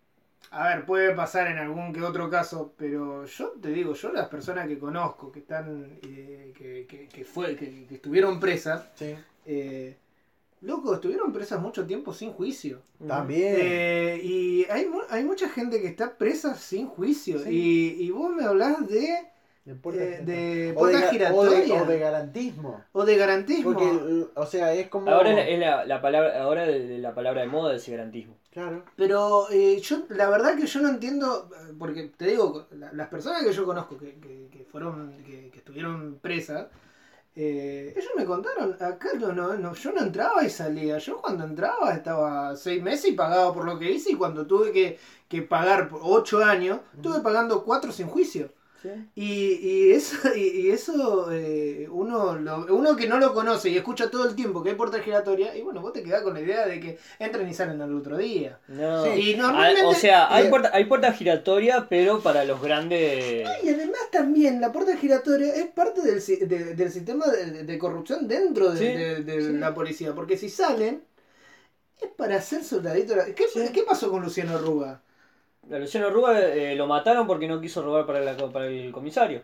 a 0.51 0.67
ver, 0.67 0.85
puede 0.85 1.15
pasar 1.15 1.47
en 1.47 1.59
algún 1.59 1.93
que 1.93 2.01
otro 2.01 2.29
caso, 2.29 2.73
pero 2.77 3.25
yo 3.25 3.53
te 3.61 3.69
digo, 3.69 3.93
yo 3.93 4.11
las 4.11 4.27
personas 4.27 4.67
que 4.67 4.77
conozco, 4.77 5.31
que 5.31 5.39
están, 5.39 5.99
eh, 6.03 6.51
que, 6.57 6.85
que, 6.85 7.07
que 7.07 7.23
fue, 7.23 7.55
que, 7.55 7.85
que 7.87 7.95
estuvieron 7.95 8.41
presas, 8.41 8.89
Sí. 8.95 9.15
eh, 9.45 9.95
loco, 10.61 10.93
estuvieron 10.95 11.31
presas 11.33 11.59
mucho 11.61 11.85
tiempo 11.85 12.13
sin 12.13 12.31
juicio. 12.31 12.81
También. 13.07 13.55
Eh, 13.57 14.19
y 14.23 14.65
hay, 14.69 14.89
hay 15.09 15.23
mucha 15.23 15.49
gente 15.49 15.81
que 15.81 15.87
está 15.87 16.17
presa 16.17 16.55
sin 16.55 16.87
juicio. 16.87 17.39
Sí. 17.39 17.49
Y, 17.97 18.03
y 18.05 18.11
vos 18.11 18.31
me 18.33 18.43
hablás 18.43 18.87
de, 18.87 19.27
de 19.65 19.75
puerta 19.75 20.03
eh, 20.03 20.73
o, 20.75 20.85
de, 20.87 20.95
o, 20.95 21.09
giratoria 21.09 21.83
o 21.83 21.85
de 21.85 21.99
garantismo. 21.99 22.81
o 22.93 23.05
de 23.05 23.17
garantismo. 23.17 23.73
Porque, 23.73 24.25
o 24.35 24.45
sea, 24.45 24.73
es 24.73 24.87
como. 24.89 25.09
Ahora 25.11 25.29
es 25.31 25.35
la, 25.35 25.47
es 25.49 25.59
la- 25.59 25.85
la 25.85 26.01
palabra, 26.01 26.41
ahora 26.41 26.65
la 26.65 27.13
palabra 27.13 27.41
de 27.41 27.47
moda 27.47 27.75
ese 27.75 27.91
garantismo. 27.91 28.35
Claro. 28.51 28.83
Pero 28.95 29.51
eh, 29.51 29.79
yo, 29.81 30.05
la 30.09 30.29
verdad 30.29 30.55
que 30.57 30.65
yo 30.65 30.81
no 30.81 30.89
entiendo, 30.89 31.47
porque 31.77 32.09
te 32.17 32.25
digo, 32.25 32.65
la- 32.71 32.91
las 32.93 33.07
personas 33.09 33.43
que 33.43 33.53
yo 33.53 33.65
conozco 33.65 33.97
que, 33.99 34.15
que, 34.15 34.47
que 34.51 34.65
fueron, 34.71 35.13
que, 35.23 35.49
que 35.51 35.59
estuvieron 35.59 36.17
presas, 36.19 36.65
eh, 37.39 37.93
ellos 37.95 38.11
me 38.15 38.25
contaron, 38.25 38.73
acá 38.81 39.09
no, 39.19 39.31
no, 39.31 39.53
no, 39.53 39.75
yo 39.75 39.91
no 39.91 40.01
entraba 40.01 40.43
y 40.43 40.49
salía, 40.49 40.97
yo 40.97 41.21
cuando 41.21 41.43
entraba 41.43 41.93
estaba 41.93 42.55
seis 42.55 42.81
meses 42.81 43.11
y 43.11 43.13
pagaba 43.13 43.53
por 43.53 43.63
lo 43.63 43.77
que 43.77 43.91
hice 43.91 44.13
y 44.13 44.15
cuando 44.15 44.47
tuve 44.47 44.71
que, 44.71 44.97
que 45.27 45.43
pagar 45.43 45.87
por 45.87 46.01
ocho 46.03 46.43
años, 46.43 46.79
estuve 46.95 47.19
pagando 47.19 47.63
cuatro 47.63 47.91
sin 47.91 48.07
juicio. 48.07 48.49
Y, 49.15 49.53
y 49.53 49.91
eso, 49.93 50.15
y, 50.35 50.39
y 50.67 50.69
eso 50.71 51.31
eh, 51.31 51.87
uno, 51.91 52.35
lo- 52.37 52.65
uno 52.75 52.95
que 52.95 53.07
no 53.07 53.17
lo 53.19 53.33
conoce 53.33 53.69
y 53.69 53.77
escucha 53.77 54.11
todo 54.11 54.27
el 54.29 54.35
tiempo 54.35 54.61
que 54.63 54.69
hay 54.71 54.75
puerta 54.75 54.99
giratoria, 54.99 55.55
y 55.55 55.61
bueno, 55.63 55.81
vos 55.81 55.93
te 55.93 56.03
quedás 56.03 56.21
con 56.21 56.33
la 56.35 56.41
idea 56.41 56.67
de 56.67 56.79
que 56.79 56.99
entran 57.19 57.47
y 57.49 57.53
salen 57.53 57.81
al 57.81 57.95
otro 57.95 58.17
día. 58.17 58.59
No. 58.67 59.05
Sí. 59.05 59.31
Y 59.31 59.35
normalmente, 59.35 59.81
Ah, 59.81 59.87
o 59.87 59.93
sea, 59.93 60.33
hay 60.35 60.45
eh, 60.45 60.49
puerta, 60.49 60.69
hay 60.73 60.85
puerta 60.85 61.11
giratoria, 61.13 61.87
pero 61.89 62.21
para 62.21 62.43
los 62.43 62.61
grandes... 62.61 63.47
Y 63.63 63.69
además 63.69 64.01
también 64.11 64.61
la 64.61 64.71
puerta 64.71 64.95
giratoria 64.97 65.53
es 65.55 65.67
parte 65.67 66.01
del, 66.01 66.21
si- 66.21 66.37
de- 66.37 66.75
del 66.75 66.91
sistema 66.91 67.25
de, 67.27 67.63
de 67.63 67.77
corrupción 67.79 68.27
dentro 68.27 68.71
de, 68.71 68.77
Sí, 68.79 68.85
de- 68.85 69.23
de 69.23 69.41
sí. 69.41 69.53
la 69.53 69.73
policía. 69.73 70.13
Porque 70.13 70.37
si 70.37 70.49
salen, 70.49 71.03
es 72.01 72.09
para 72.17 72.41
ser 72.41 72.63
soldadito. 72.63 73.15
¿Qué, 73.35 73.45
¿Qué 73.73 73.83
pasó 73.83 74.09
con 74.11 74.21
Luciano 74.23 74.57
Ruga? 74.57 75.01
A 75.71 75.77
Luciano 75.79 76.07
eh, 76.35 76.75
lo 76.75 76.87
mataron 76.87 77.27
porque 77.27 77.47
no 77.47 77.59
quiso 77.61 77.81
robar 77.83 78.05
para, 78.05 78.21
la- 78.21 78.35
para 78.51 78.67
el 78.67 78.91
comisario. 78.91 79.41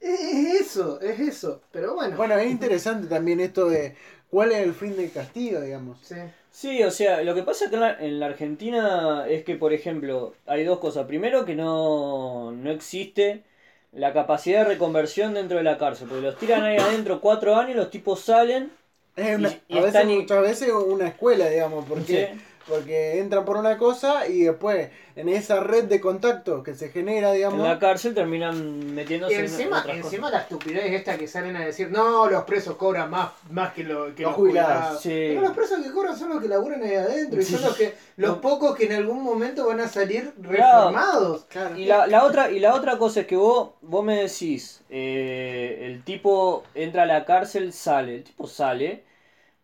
Es, 0.00 0.20
es 0.20 0.60
eso, 0.62 1.00
es 1.00 1.20
eso. 1.20 1.60
Pero 1.72 1.94
bueno. 1.94 2.16
Bueno, 2.16 2.36
es 2.38 2.50
interesante 2.50 3.06
también 3.06 3.40
esto 3.40 3.68
de 3.68 3.94
cuál 4.30 4.52
es 4.52 4.58
el 4.58 4.74
fin 4.74 4.96
del 4.96 5.10
castigo, 5.12 5.60
digamos. 5.60 5.98
Sí. 6.02 6.16
Sí, 6.52 6.82
o 6.82 6.90
sea, 6.90 7.22
lo 7.22 7.34
que 7.34 7.42
pasa 7.42 7.66
acá 7.66 7.76
en 7.76 7.80
la, 7.80 7.98
en 8.00 8.20
la 8.20 8.26
Argentina 8.26 9.24
es 9.28 9.44
que, 9.44 9.54
por 9.56 9.72
ejemplo, 9.72 10.34
hay 10.46 10.64
dos 10.64 10.78
cosas. 10.80 11.06
Primero, 11.06 11.44
que 11.44 11.54
no, 11.54 12.50
no 12.52 12.70
existe 12.70 13.44
la 13.92 14.12
capacidad 14.12 14.60
de 14.64 14.64
reconversión 14.74 15.34
dentro 15.34 15.58
de 15.58 15.64
la 15.64 15.78
cárcel, 15.78 16.08
porque 16.08 16.22
los 16.22 16.36
tiran 16.38 16.62
ahí 16.64 16.76
adentro 16.76 17.20
cuatro 17.20 17.56
años, 17.56 17.76
los 17.76 17.90
tipos 17.90 18.20
salen. 18.20 18.70
Es 19.16 19.38
una- 19.38 19.48
Y- 19.50 19.62
y 19.68 19.78
a 19.78 19.82
veces, 19.82 20.04
y- 20.04 20.16
muchas 20.16 20.42
veces 20.42 20.70
una 20.72 21.08
escuela, 21.08 21.48
digamos, 21.48 21.84
porque, 21.88 22.30
Sí. 22.32 22.40
Porque 22.68 23.18
entran 23.18 23.44
por 23.44 23.56
una 23.56 23.78
cosa 23.78 24.26
y 24.28 24.42
después 24.42 24.90
en 25.16 25.28
esa 25.28 25.60
red 25.60 25.84
de 25.84 26.00
contacto 26.00 26.62
que 26.62 26.74
se 26.74 26.90
genera, 26.90 27.30
En 27.30 27.34
digamos, 27.34 27.60
la 27.66 27.78
cárcel 27.78 28.14
terminan 28.14 28.94
metiéndose 28.94 29.34
Y 29.34 29.36
en 29.36 29.44
encima, 29.44 29.80
otras 29.80 29.96
encima 29.96 30.30
la 30.30 30.40
estupidez 30.40 30.92
esta 30.92 31.18
que 31.18 31.26
salen 31.26 31.56
a 31.56 31.64
decir, 31.64 31.90
no, 31.90 32.28
los 32.28 32.44
presos 32.44 32.76
cobran 32.76 33.10
más, 33.10 33.30
más 33.50 33.72
que, 33.72 33.84
lo, 33.84 34.14
que 34.14 34.22
Los 34.22 34.32
los, 34.32 34.36
jubilados, 34.36 35.00
jubilados. 35.00 35.02
sí. 35.02 35.08
Pero 35.08 35.40
los 35.42 35.52
presos 35.52 35.82
que 35.82 35.90
cobran 35.90 36.16
son 36.16 36.28
los 36.30 36.40
que 36.40 36.48
laburan 36.48 36.82
ahí 36.82 36.94
adentro 36.94 37.40
y 37.40 37.44
son 37.44 37.62
los 37.62 37.76
que 37.76 37.94
los 38.16 38.38
pocos 38.38 38.76
que 38.76 38.86
en 38.86 38.92
algún 38.92 39.22
momento 39.22 39.66
van 39.66 39.80
a 39.80 39.88
salir 39.88 40.32
reformados. 40.40 41.44
claro. 41.46 41.76
Y 41.76 41.86
la, 41.86 42.06
la 42.06 42.24
otra, 42.24 42.50
y 42.50 42.60
la 42.60 42.74
otra 42.74 42.98
cosa 42.98 43.20
es 43.20 43.26
que 43.26 43.36
vos, 43.36 43.70
vos 43.82 44.04
me 44.04 44.16
decís, 44.22 44.82
eh, 44.90 45.78
el 45.86 46.02
tipo 46.04 46.64
entra 46.74 47.02
a 47.04 47.06
la 47.06 47.24
cárcel, 47.24 47.72
sale, 47.72 48.16
el 48.16 48.24
tipo 48.24 48.46
sale, 48.46 49.04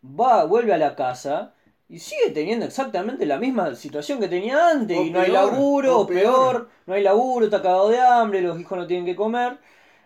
va, 0.04 0.44
vuelve 0.44 0.72
a 0.74 0.78
la 0.78 0.96
casa 0.96 1.54
y 1.88 1.98
sigue 2.00 2.30
teniendo 2.30 2.66
exactamente 2.66 3.24
la 3.26 3.38
misma 3.38 3.74
situación 3.74 4.18
que 4.20 4.28
tenía 4.28 4.70
antes. 4.70 4.98
O 4.98 5.02
y 5.04 5.10
no 5.10 5.20
hay 5.20 5.30
laburo, 5.30 6.00
o 6.00 6.06
peor. 6.06 6.22
peor. 6.22 6.68
no 6.86 6.94
hay 6.94 7.02
laburo, 7.02 7.44
está 7.46 7.62
cagado 7.62 7.88
de 7.90 8.00
hambre, 8.00 8.40
los 8.42 8.58
hijos 8.60 8.76
no 8.78 8.86
tienen 8.86 9.06
que 9.06 9.14
comer. 9.16 9.58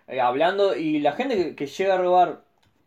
Eh, 0.08 0.20
hablando, 0.20 0.74
y 0.76 0.98
la 1.00 1.12
gente 1.12 1.36
que, 1.36 1.54
que 1.54 1.66
llega 1.66 1.94
a 1.94 1.98
robar 1.98 2.42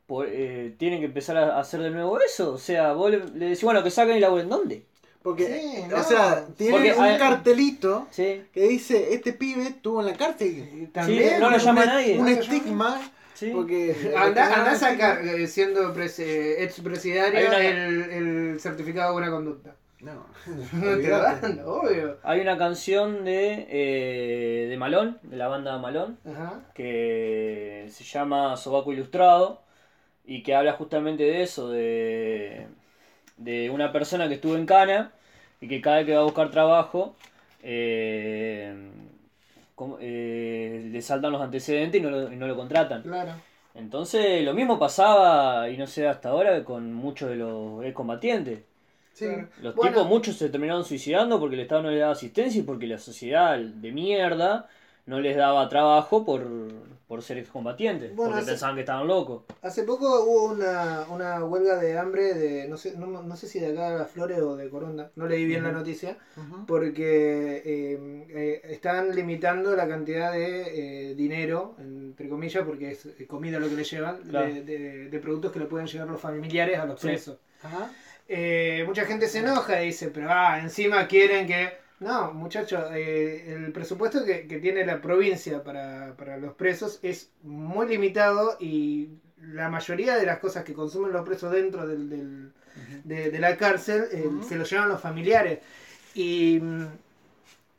por, 0.05 0.27
eh, 0.29 0.75
tiene 0.77 0.99
que 0.99 1.05
empezar 1.05 1.37
a 1.37 1.59
hacer 1.59 1.81
de 1.81 1.89
nuevo 1.89 2.19
eso. 2.19 2.53
O 2.53 2.57
sea, 2.57 2.93
vos 2.93 3.09
le, 3.09 3.19
le 3.29 3.45
decís, 3.45 3.63
bueno, 3.63 3.81
que 3.83 3.89
saquen 3.91 4.17
y 4.17 4.19
laburen, 4.19 4.49
¿dónde? 4.49 4.85
Porque, 5.23 5.45
Sí, 5.47 5.83
o 5.93 5.97
no. 5.97 6.03
sea, 6.03 6.45
tiene 6.57 6.73
Porque, 6.73 6.93
un 6.93 7.03
a- 7.05 7.17
cartelito 7.17 8.07
Sí, 8.11 8.43
que 8.53 8.63
dice, 8.67 9.13
este 9.13 9.31
pibe 9.31 9.63
estuvo 9.63 10.01
en 10.01 10.07
la 10.07 10.13
cárcel. 10.17 10.89
También, 10.93 11.39
no 11.39 11.49
lo 11.49 11.55
Un- 11.55 11.61
llama 11.61 11.85
nadie. 11.85 12.19
Un 12.19 12.27
estigma, 12.27 12.99
sí. 13.45 13.51
porque... 13.53 14.13
Anda, 14.15 14.45
anda 14.59 14.71
a 14.71 14.75
sacar, 14.75 15.25
eh, 15.25 15.47
siendo 15.47 15.93
pres- 15.95 16.19
eh, 16.19 16.63
ex 16.63 16.79
presidiario, 16.81 17.39
Hay 17.39 17.45
una- 17.47 17.57
el, 17.59 18.01
el 18.11 18.59
certificado 18.59 19.07
de 19.09 19.13
buena 19.13 19.31
conducta. 19.31 19.75
No, 20.01 20.25
No 20.73 20.81
te 20.81 20.87
olvidate. 20.93 21.47
dan, 21.47 21.61
obvio. 21.65 22.17
Hay 22.23 22.41
una 22.41 22.57
canción 22.57 23.23
de, 23.23 23.67
eh, 23.69 24.67
de 24.69 24.77
Malón, 24.77 25.17
de 25.23 25.37
la 25.37 25.47
banda 25.47 25.77
Malón, 25.77 26.17
Ajá. 26.25 26.61
que 26.73 27.87
se 27.89 28.03
llama 28.03 28.57
Sobaco 28.57 28.91
Ilustrado 28.91 29.61
y 30.25 30.43
que 30.43 30.55
habla 30.55 30.73
justamente 30.73 31.23
de 31.23 31.43
eso, 31.43 31.69
de, 31.69 32.67
de 33.37 33.69
una 33.69 33.91
persona 33.93 34.27
que 34.27 34.35
estuvo 34.35 34.55
en 34.55 34.65
Cana 34.65 35.11
y 35.61 35.67
que 35.69 35.81
cada 35.81 35.97
vez 35.97 36.05
que 36.05 36.13
va 36.15 36.21
a 36.21 36.25
buscar 36.25 36.51
trabajo 36.51 37.15
eh, 37.63 38.73
eh, 39.99 40.89
le 40.91 41.01
saltan 41.01 41.31
los 41.31 41.41
antecedentes 41.41 41.99
y 41.99 42.03
no 42.03 42.09
lo, 42.09 42.31
y 42.31 42.35
no 42.35 42.47
lo 42.47 42.55
contratan. 42.55 43.01
Claro. 43.03 43.31
Entonces 43.75 44.43
lo 44.43 44.53
mismo 44.53 44.77
pasaba, 44.77 45.69
y 45.69 45.77
no 45.77 45.87
sé 45.87 46.07
hasta 46.07 46.29
ahora, 46.29 46.63
con 46.63 46.93
muchos 46.93 47.29
de 47.29 47.35
los 47.37 47.83
excombatientes. 47.83 48.59
Sí. 49.13 49.27
Los 49.61 49.75
Bueno. 49.75 49.91
tipos, 49.91 50.07
muchos 50.07 50.35
se 50.37 50.49
terminaron 50.49 50.85
suicidando 50.85 51.39
porque 51.39 51.55
el 51.55 51.61
Estado 51.61 51.83
no 51.83 51.91
le 51.91 51.97
daba 51.99 52.13
asistencia 52.13 52.59
y 52.59 52.63
porque 52.63 52.87
la 52.87 52.97
sociedad 52.97 53.57
de 53.57 53.91
mierda 53.91 54.67
no 55.05 55.19
les 55.19 55.35
daba 55.35 55.67
trabajo 55.69 56.23
por, 56.23 56.47
por 57.13 57.21
ser 57.21 57.37
excombatientes, 57.37 58.09
Bueno, 58.15 58.31
porque 58.31 58.41
hace- 58.41 58.51
pensaban 58.53 58.73
que 58.75 58.81
estaban 58.81 59.05
locos. 59.05 59.43
Hace 59.61 59.83
poco 59.83 60.23
hubo 60.23 60.45
una, 60.51 61.05
una 61.11 61.45
huelga 61.45 61.77
de 61.77 61.95
hambre 61.95 62.33
de, 62.33 62.67
no 62.67 62.75
sé, 62.75 62.97
no, 62.97 63.05
no 63.21 63.35
sé 63.35 63.47
si 63.47 63.59
de 63.59 63.67
acá 63.71 64.01
a 64.01 64.05
Flores 64.05 64.39
o 64.39 64.55
de 64.55 64.67
Coronda, 64.67 65.11
no 65.15 65.27
leí 65.27 65.45
bien 65.45 65.61
la 65.63 65.71
noticia, 65.71 66.17
porque 66.65 67.61
eh, 67.63 68.25
eh, 68.29 68.61
están 68.71 69.15
limitando 69.15 69.75
la 69.75 69.87
cantidad 69.87 70.31
de 70.31 71.11
eh, 71.11 71.13
dinero, 71.15 71.75
entre 71.77 72.27
comillas, 72.27 72.63
porque 72.65 72.89
es 72.93 73.07
comida 73.27 73.59
lo 73.59 73.69
que 73.69 73.75
le 73.75 73.83
llevan, 73.83 74.17
Claro. 74.23 74.47
de, 74.51 74.63
de- 74.63 75.09
de 75.09 75.19
productos 75.19 75.51
que 75.51 75.59
le 75.59 75.65
pueden 75.65 75.85
llegar 75.85 76.07
los 76.07 76.19
familiares 76.19 76.79
a 76.79 76.85
los 76.85 76.99
Sí. 76.99 77.07
presos. 77.09 77.37
Ajá. 77.61 77.91
Eh, 78.27 78.83
mucha 78.87 79.05
gente 79.05 79.27
se 79.27 79.39
enoja 79.39 79.83
y 79.83 79.87
dice, 79.87 80.07
pero 80.07 80.29
ah, 80.31 80.59
encima 80.59 81.05
quieren 81.07 81.45
que... 81.45 81.82
No, 82.03 82.33
muchachos, 82.33 82.83
eh, 82.93 83.53
el 83.55 83.71
presupuesto 83.71 84.25
que, 84.25 84.47
que 84.47 84.59
tiene 84.59 84.85
la 84.85 85.01
provincia 85.01 85.63
para, 85.63 86.13
para 86.17 86.37
los 86.37 86.53
presos 86.53 86.99
es 87.01 87.29
muy 87.43 87.87
limitado 87.87 88.57
y 88.59 89.09
la 89.41 89.69
mayoría 89.69 90.15
de 90.17 90.25
las 90.25 90.39
cosas 90.39 90.63
que 90.63 90.73
consumen 90.73 91.11
los 91.13 91.25
presos 91.25 91.51
dentro 91.51 91.87
del, 91.87 92.09
del- 92.09 92.51
de, 93.03 93.29
de 93.31 93.39
la 93.39 93.55
cárcel 93.57 94.05
eh, 94.11 94.29
se 94.47 94.55
lo 94.55 94.63
llevan 94.63 94.89
los 94.89 94.99
familiares. 95.01 95.59
Y, 96.15 96.61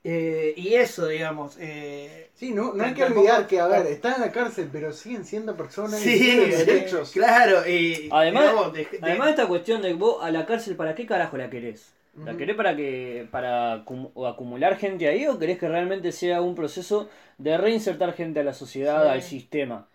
eh, 0.04 0.52
y 0.56 0.74
eso, 0.74 1.06
digamos. 1.06 1.56
eh, 1.58 2.30
Sí, 2.34 2.52
no, 2.52 2.74
no 2.74 2.84
hay 2.84 2.94
que 2.94 3.04
olvidar 3.04 3.46
que, 3.46 3.60
a 3.60 3.66
ver, 3.68 3.86
están 3.86 4.14
en 4.16 4.20
la 4.22 4.32
cárcel, 4.32 4.68
pero 4.72 4.92
siguen 4.92 5.24
siendo 5.24 5.56
personas 5.56 6.04
y 6.04 6.18
sí, 6.18 6.18
tienen 6.18 6.50
derechos. 6.66 7.12
claro. 7.12 7.66
Y, 7.68 8.08
Además- 8.12 8.42
digamos, 8.44 8.72
de- 8.72 8.84
de- 8.84 8.98
Además 9.02 9.30
esta 9.30 9.46
cuestión 9.46 9.82
de 9.82 9.94
vos 9.94 10.22
a 10.22 10.30
la 10.30 10.44
cárcel, 10.46 10.76
¿para 10.76 10.94
qué 10.94 11.06
carajo 11.06 11.36
la 11.36 11.48
querés? 11.48 11.92
¿La 12.24 12.36
querés 12.36 12.56
para 12.56 12.76
que 12.76 13.26
para 13.30 13.84
o 13.86 14.26
acumular 14.26 14.76
gente 14.76 15.08
ahí 15.08 15.26
o 15.26 15.38
querés 15.38 15.58
que 15.58 15.68
realmente 15.68 16.12
sea 16.12 16.40
un 16.40 16.54
proceso 16.54 17.08
de 17.38 17.56
reinsertar 17.58 18.12
gente 18.14 18.40
a 18.40 18.44
la 18.44 18.54
sociedad, 18.54 19.02
Sí. 19.02 19.08
al 19.08 19.22
sistema? 19.22 19.86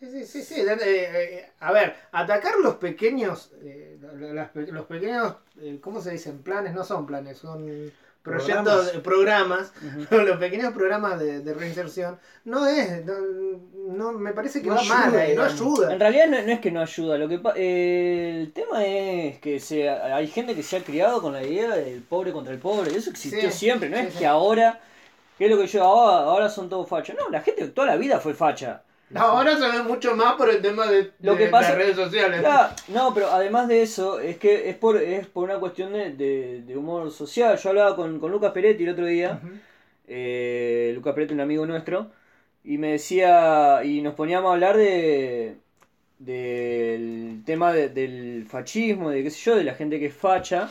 Sí, 0.00 0.06
sí, 0.10 0.24
sí, 0.24 0.42
sí. 0.42 0.60
eh, 0.62 0.76
eh, 0.82 1.50
a 1.60 1.72
ver, 1.72 1.94
atacar 2.12 2.54
los 2.62 2.76
pequeños, 2.76 3.52
eh, 3.62 3.98
pe- 4.52 4.72
los 4.72 4.86
pequeños, 4.86 5.34
¿cómo 5.82 6.00
se 6.00 6.12
dicen? 6.12 6.42
Planes, 6.42 6.72
no 6.72 6.84
son 6.84 7.06
planes, 7.06 7.36
son 7.38 7.92
proyectos, 8.22 8.90
Programas. 9.02 9.72
los 10.10 10.36
pequeños 10.38 10.72
programas 10.74 11.18
de, 11.18 11.40
de 11.40 11.54
reinserción, 11.54 12.18
no 12.44 12.66
es, 12.66 13.04
no, 13.04 13.14
no- 13.88 14.12
me 14.12 14.32
parece 14.32 14.60
que 14.62 14.68
No 14.68 14.74
va 14.74 14.80
ayuda, 14.80 14.94
mal, 15.10 15.34
no 15.36 15.42
ayuda. 15.42 15.92
En 15.92 16.00
realidad 16.00 16.26
no, 16.28 16.42
no 16.42 16.52
es 16.52 16.60
que 16.60 16.70
no 16.70 16.80
ayuda, 16.80 17.18
lo 17.18 17.28
que 17.28 17.38
pa- 17.38 17.54
eh, 17.56 18.38
el 18.42 18.52
tema 18.52 18.84
es 18.84 19.38
que 19.40 19.58
se, 19.60 19.88
hay 19.88 20.26
gente 20.28 20.54
que 20.54 20.62
se 20.62 20.76
ha 20.76 20.84
criado 20.84 21.20
con 21.22 21.32
la 21.32 21.42
idea 21.42 21.70
del 21.76 22.02
pobre 22.02 22.32
contra 22.32 22.52
el 22.52 22.58
pobre, 22.60 22.94
eso 22.96 23.10
existió 23.10 23.50
Sí, 23.50 23.58
siempre, 23.58 23.88
no 23.88 23.96
sí, 23.96 24.04
es 24.06 24.12
sí. 24.12 24.18
que 24.20 24.26
ahora, 24.26 24.80
que 25.38 25.46
es 25.46 25.50
lo 25.50 25.58
que 25.58 25.66
yo, 25.66 25.82
ahora, 25.84 26.24
ahora 26.30 26.48
son 26.50 26.68
todos 26.68 26.88
fachos, 26.88 27.16
no, 27.18 27.30
la 27.30 27.40
gente 27.42 27.66
toda 27.68 27.86
la 27.88 27.96
vida 27.96 28.20
fue 28.20 28.34
facha. 28.34 28.82
No, 29.10 29.20
ahora 29.20 29.56
se 29.58 29.66
ve 29.68 29.82
mucho 29.82 30.14
más 30.14 30.34
por 30.34 30.48
el 30.50 30.62
tema 30.62 30.86
de, 30.86 31.10
Lo 31.20 31.32
de 31.34 31.38
que 31.44 31.46
pasa- 31.50 31.70
las 31.70 31.78
redes 31.78 31.96
sociales. 31.96 32.42
No, 32.88 33.12
pero 33.12 33.30
además 33.30 33.66
de 33.68 33.82
eso, 33.82 34.20
es 34.20 34.36
que 34.38 34.68
es 34.70 34.76
por, 34.76 34.96
es 34.96 35.26
por 35.26 35.44
una 35.44 35.58
cuestión 35.58 35.92
de, 35.92 36.12
de- 36.12 36.62
de 36.62 36.76
humor 36.76 37.10
social. 37.10 37.58
Yo 37.58 37.68
hablaba 37.70 37.96
con, 37.96 38.20
con 38.20 38.30
Lucas 38.30 38.52
Peretti 38.52 38.84
el 38.84 38.90
otro 38.90 39.06
día, 39.06 39.40
eh, 40.06 40.92
Lucas 40.94 41.14
Peretti, 41.14 41.34
un 41.34 41.40
amigo 41.40 41.66
nuestro, 41.66 42.10
y 42.64 42.78
me 42.78 42.92
decía, 42.92 43.80
y 43.84 44.00
nos 44.00 44.14
poníamos 44.14 44.50
a 44.50 44.54
hablar 44.54 44.76
de 44.76 45.56
del 46.18 47.42
tema 47.46 47.72
de- 47.72 47.88
del 47.88 48.44
fascismo, 48.48 49.10
de 49.10 49.22
qué 49.22 49.30
sé 49.30 49.40
yo, 49.50 49.56
de 49.56 49.64
la 49.64 49.74
gente 49.74 49.98
que 49.98 50.06
es 50.06 50.14
facha. 50.14 50.68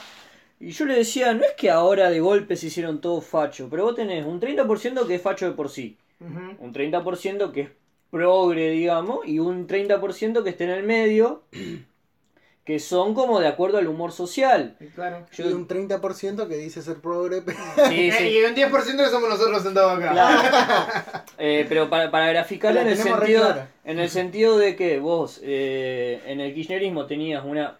Y 0.59 0.71
yo 0.71 0.85
le 0.85 0.93
decía, 0.95 1.33
no 1.33 1.43
es 1.43 1.53
que 1.57 1.69
ahora 1.71 2.09
de 2.09 2.19
golpe 2.19 2.55
se 2.55 2.67
hicieron 2.67 3.01
todos 3.01 3.25
fachos, 3.25 3.67
pero 3.69 3.83
vos 3.85 3.95
tenés 3.95 4.25
un 4.25 4.39
30% 4.39 5.07
que 5.07 5.15
es 5.15 5.21
facho 5.21 5.45
de 5.47 5.53
por 5.53 5.69
sí 5.69 5.97
Ujú. 6.19 6.63
un 6.65 6.73
30% 6.73 7.51
que 7.51 7.61
es 7.61 7.69
progre, 8.11 8.71
digamos, 8.71 9.25
y 9.27 9.39
un 9.39 9.67
30% 9.67 10.43
que 10.43 10.49
está 10.49 10.63
en 10.65 10.69
el 10.71 10.83
medio, 10.83 11.43
que 12.65 12.79
son 12.79 13.13
como 13.15 13.39
de 13.39 13.47
acuerdo 13.47 13.77
al 13.79 13.87
humor 13.87 14.11
social. 14.11 14.77
Claro. 14.95 15.25
Yo- 15.33 15.49
Y 15.49 15.53
un 15.53 15.67
30% 15.67 16.47
que 16.47 16.55
dice 16.57 16.81
ser 16.81 16.97
progre. 16.97 17.41
Sí, 17.89 18.11
sí. 18.17 18.23
Y 18.27 18.43
un 18.43 18.55
10% 18.55 18.97
que 18.97 19.09
somos 19.09 19.29
nosotros 19.29 19.63
sentados 19.63 19.97
acá. 19.99 20.11
Claro. 20.11 21.23
Eh, 21.41 21.65
pero 21.69 21.89
para, 21.89 22.11
para 22.11 22.27
graficarlo 22.27 22.81
en 22.81 22.89
el, 22.89 22.97
sentido, 22.97 23.55
en 23.85 23.97
el 23.99 24.09
sentido 24.09 24.57
de 24.57 24.75
que 24.75 24.99
vos 24.99 25.39
eh, 25.41 26.21
en 26.25 26.41
el 26.41 26.53
kirchnerismo 26.53 27.05
tenías 27.05 27.45
una 27.45 27.77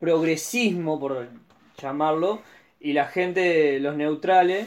progresismo, 0.00 0.98
por 0.98 1.28
llamarlo, 1.80 2.40
y 2.80 2.92
la 2.94 3.06
gente, 3.06 3.78
los 3.78 3.94
neutrales, 3.94 4.66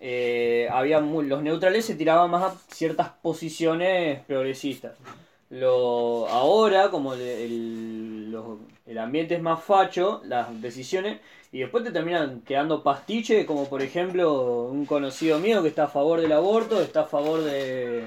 eh, 0.00 0.68
había 0.70 1.00
mu- 1.00 1.22
los 1.22 1.42
neutrales 1.42 1.84
se 1.84 1.94
tiraban 1.94 2.30
más 2.30 2.42
a 2.44 2.56
ciertas 2.72 3.10
posiciones 3.22 4.20
progresistas. 4.26 4.92
Lo, 5.50 6.28
ahora, 6.28 6.90
como 6.90 7.14
el, 7.14 8.36
el, 8.86 8.98
ambiente 8.98 9.34
es 9.34 9.42
más 9.42 9.62
facho, 9.64 10.20
las 10.24 10.60
decisiones, 10.60 11.20
y 11.52 11.60
después 11.60 11.84
te 11.84 11.90
terminan 11.90 12.42
quedando 12.42 12.82
pastiche, 12.82 13.46
como 13.46 13.66
por 13.68 13.80
ejemplo 13.82 14.64
un 14.64 14.84
conocido 14.84 15.38
mío 15.38 15.62
que 15.62 15.68
está 15.68 15.84
a 15.84 15.88
favor 15.88 16.20
del 16.20 16.32
aborto, 16.32 16.82
está 16.82 17.02
a 17.02 17.06
favor 17.06 17.42
de, 17.42 18.04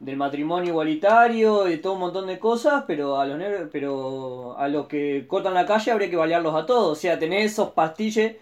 del 0.00 0.16
matrimonio 0.16 0.70
igualitario 0.70 1.70
y 1.70 1.78
todo 1.78 1.94
un 1.94 2.00
montón 2.00 2.26
de 2.26 2.38
cosas, 2.38 2.84
pero 2.86 3.18
a 3.18 3.26
los 3.26 3.68
pero 3.72 4.54
a 4.58 4.68
los 4.68 4.86
que 4.86 5.26
cortan 5.26 5.54
la 5.54 5.64
calle 5.66 5.92
habría 5.92 6.10
que 6.10 6.16
balearlos 6.16 6.54
a 6.54 6.66
todos. 6.66 6.98
O 6.98 7.00
sea, 7.00 7.18
tenés 7.18 7.52
esos 7.52 7.70
pastilles 7.70 8.36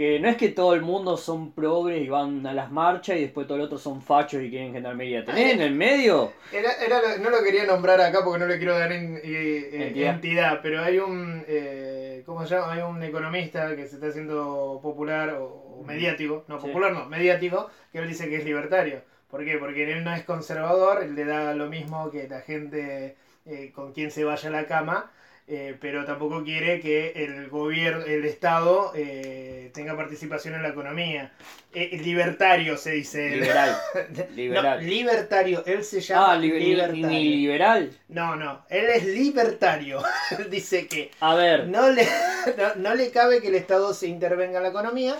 que 0.00 0.18
no 0.18 0.30
es 0.30 0.36
que 0.38 0.48
todo 0.48 0.72
el 0.72 0.80
mundo 0.80 1.18
son 1.18 1.52
progres 1.52 2.00
y 2.02 2.08
van 2.08 2.46
a 2.46 2.54
las 2.54 2.72
marchas 2.72 3.18
y 3.18 3.20
después 3.20 3.46
todo 3.46 3.58
el 3.58 3.64
otro 3.64 3.76
son 3.76 4.00
fachos 4.00 4.42
y 4.42 4.48
quieren 4.48 4.72
gendarmería. 4.72 5.26
Tenés 5.26 5.52
en 5.52 5.60
el 5.60 5.74
medio. 5.74 6.32
Era, 6.50 6.72
era 6.82 7.18
no 7.20 7.28
lo 7.28 7.42
quería 7.42 7.66
nombrar 7.66 8.00
acá 8.00 8.24
porque 8.24 8.38
no 8.40 8.46
le 8.46 8.56
quiero 8.56 8.78
dar 8.78 8.90
en- 8.92 9.16
eh, 9.16 9.20
eh, 9.24 9.86
Entidad. 9.88 10.14
entidad. 10.14 10.60
pero 10.62 10.82
hay 10.82 10.98
un, 10.98 11.44
eh, 11.46 12.22
¿cómo 12.24 12.46
se 12.46 12.54
llama? 12.54 12.72
Hay 12.72 12.80
un 12.80 13.02
economista 13.02 13.76
que 13.76 13.86
se 13.86 13.96
está 13.96 14.06
haciendo 14.06 14.80
popular 14.82 15.34
o, 15.34 15.44
o 15.80 15.84
mediático, 15.84 16.44
no 16.48 16.58
Sí. 16.58 16.66
popular 16.68 16.92
no, 16.94 17.04
mediático, 17.04 17.68
que 17.92 17.98
él 17.98 18.08
dice 18.08 18.30
que 18.30 18.36
es 18.36 18.44
libertario. 18.46 19.02
¿Por 19.30 19.44
qué? 19.44 19.58
Porque 19.58 19.92
él 19.92 20.02
no 20.02 20.14
es 20.14 20.24
conservador, 20.24 21.02
él 21.02 21.14
le 21.14 21.26
da 21.26 21.52
lo 21.52 21.66
mismo 21.68 22.10
que 22.10 22.26
la 22.26 22.40
gente 22.40 23.16
eh, 23.44 23.70
con 23.74 23.92
quien 23.92 24.10
se 24.10 24.24
vaya 24.24 24.48
a 24.48 24.52
la 24.52 24.66
cama, 24.66 25.10
eh, 25.52 25.76
pero 25.80 26.04
tampoco 26.04 26.44
quiere 26.44 26.80
que 26.80 27.10
el 27.16 27.48
gobierno, 27.48 28.04
el 28.04 28.24
Estado 28.24 28.92
eh, 28.94 29.70
tenga 29.74 29.96
participación 29.96 30.54
en 30.54 30.62
la 30.62 30.68
economía. 30.68 31.32
Eh, 31.74 31.98
libertario 32.02 32.76
se 32.76 32.92
dice. 32.92 33.30
Liberal. 33.30 33.76
No, 34.16 34.24
Liberal. 34.36 34.86
libertario, 34.86 35.62
él 35.66 35.82
se 35.84 36.00
llama 36.00 36.32
Ah, 36.32 36.36
li- 36.36 36.50
ni, 36.52 36.58
libertario. 36.60 37.06
ni 37.08 37.24
liberal. 37.36 37.90
No, 38.08 38.36
no, 38.36 38.64
él 38.70 38.86
es 38.90 39.04
libertario. 39.06 40.00
Él 40.38 40.48
dice 40.50 40.86
que 40.86 41.10
A 41.20 41.34
ver, 41.34 41.66
no 41.68 41.90
le, 41.90 42.04
no, 42.56 42.74
no 42.76 42.94
le 42.94 43.10
cabe 43.10 43.40
que 43.40 43.48
el 43.48 43.56
Estado 43.56 43.92
se 43.92 44.06
intervenga 44.06 44.58
en 44.58 44.62
la 44.62 44.68
economía 44.70 45.16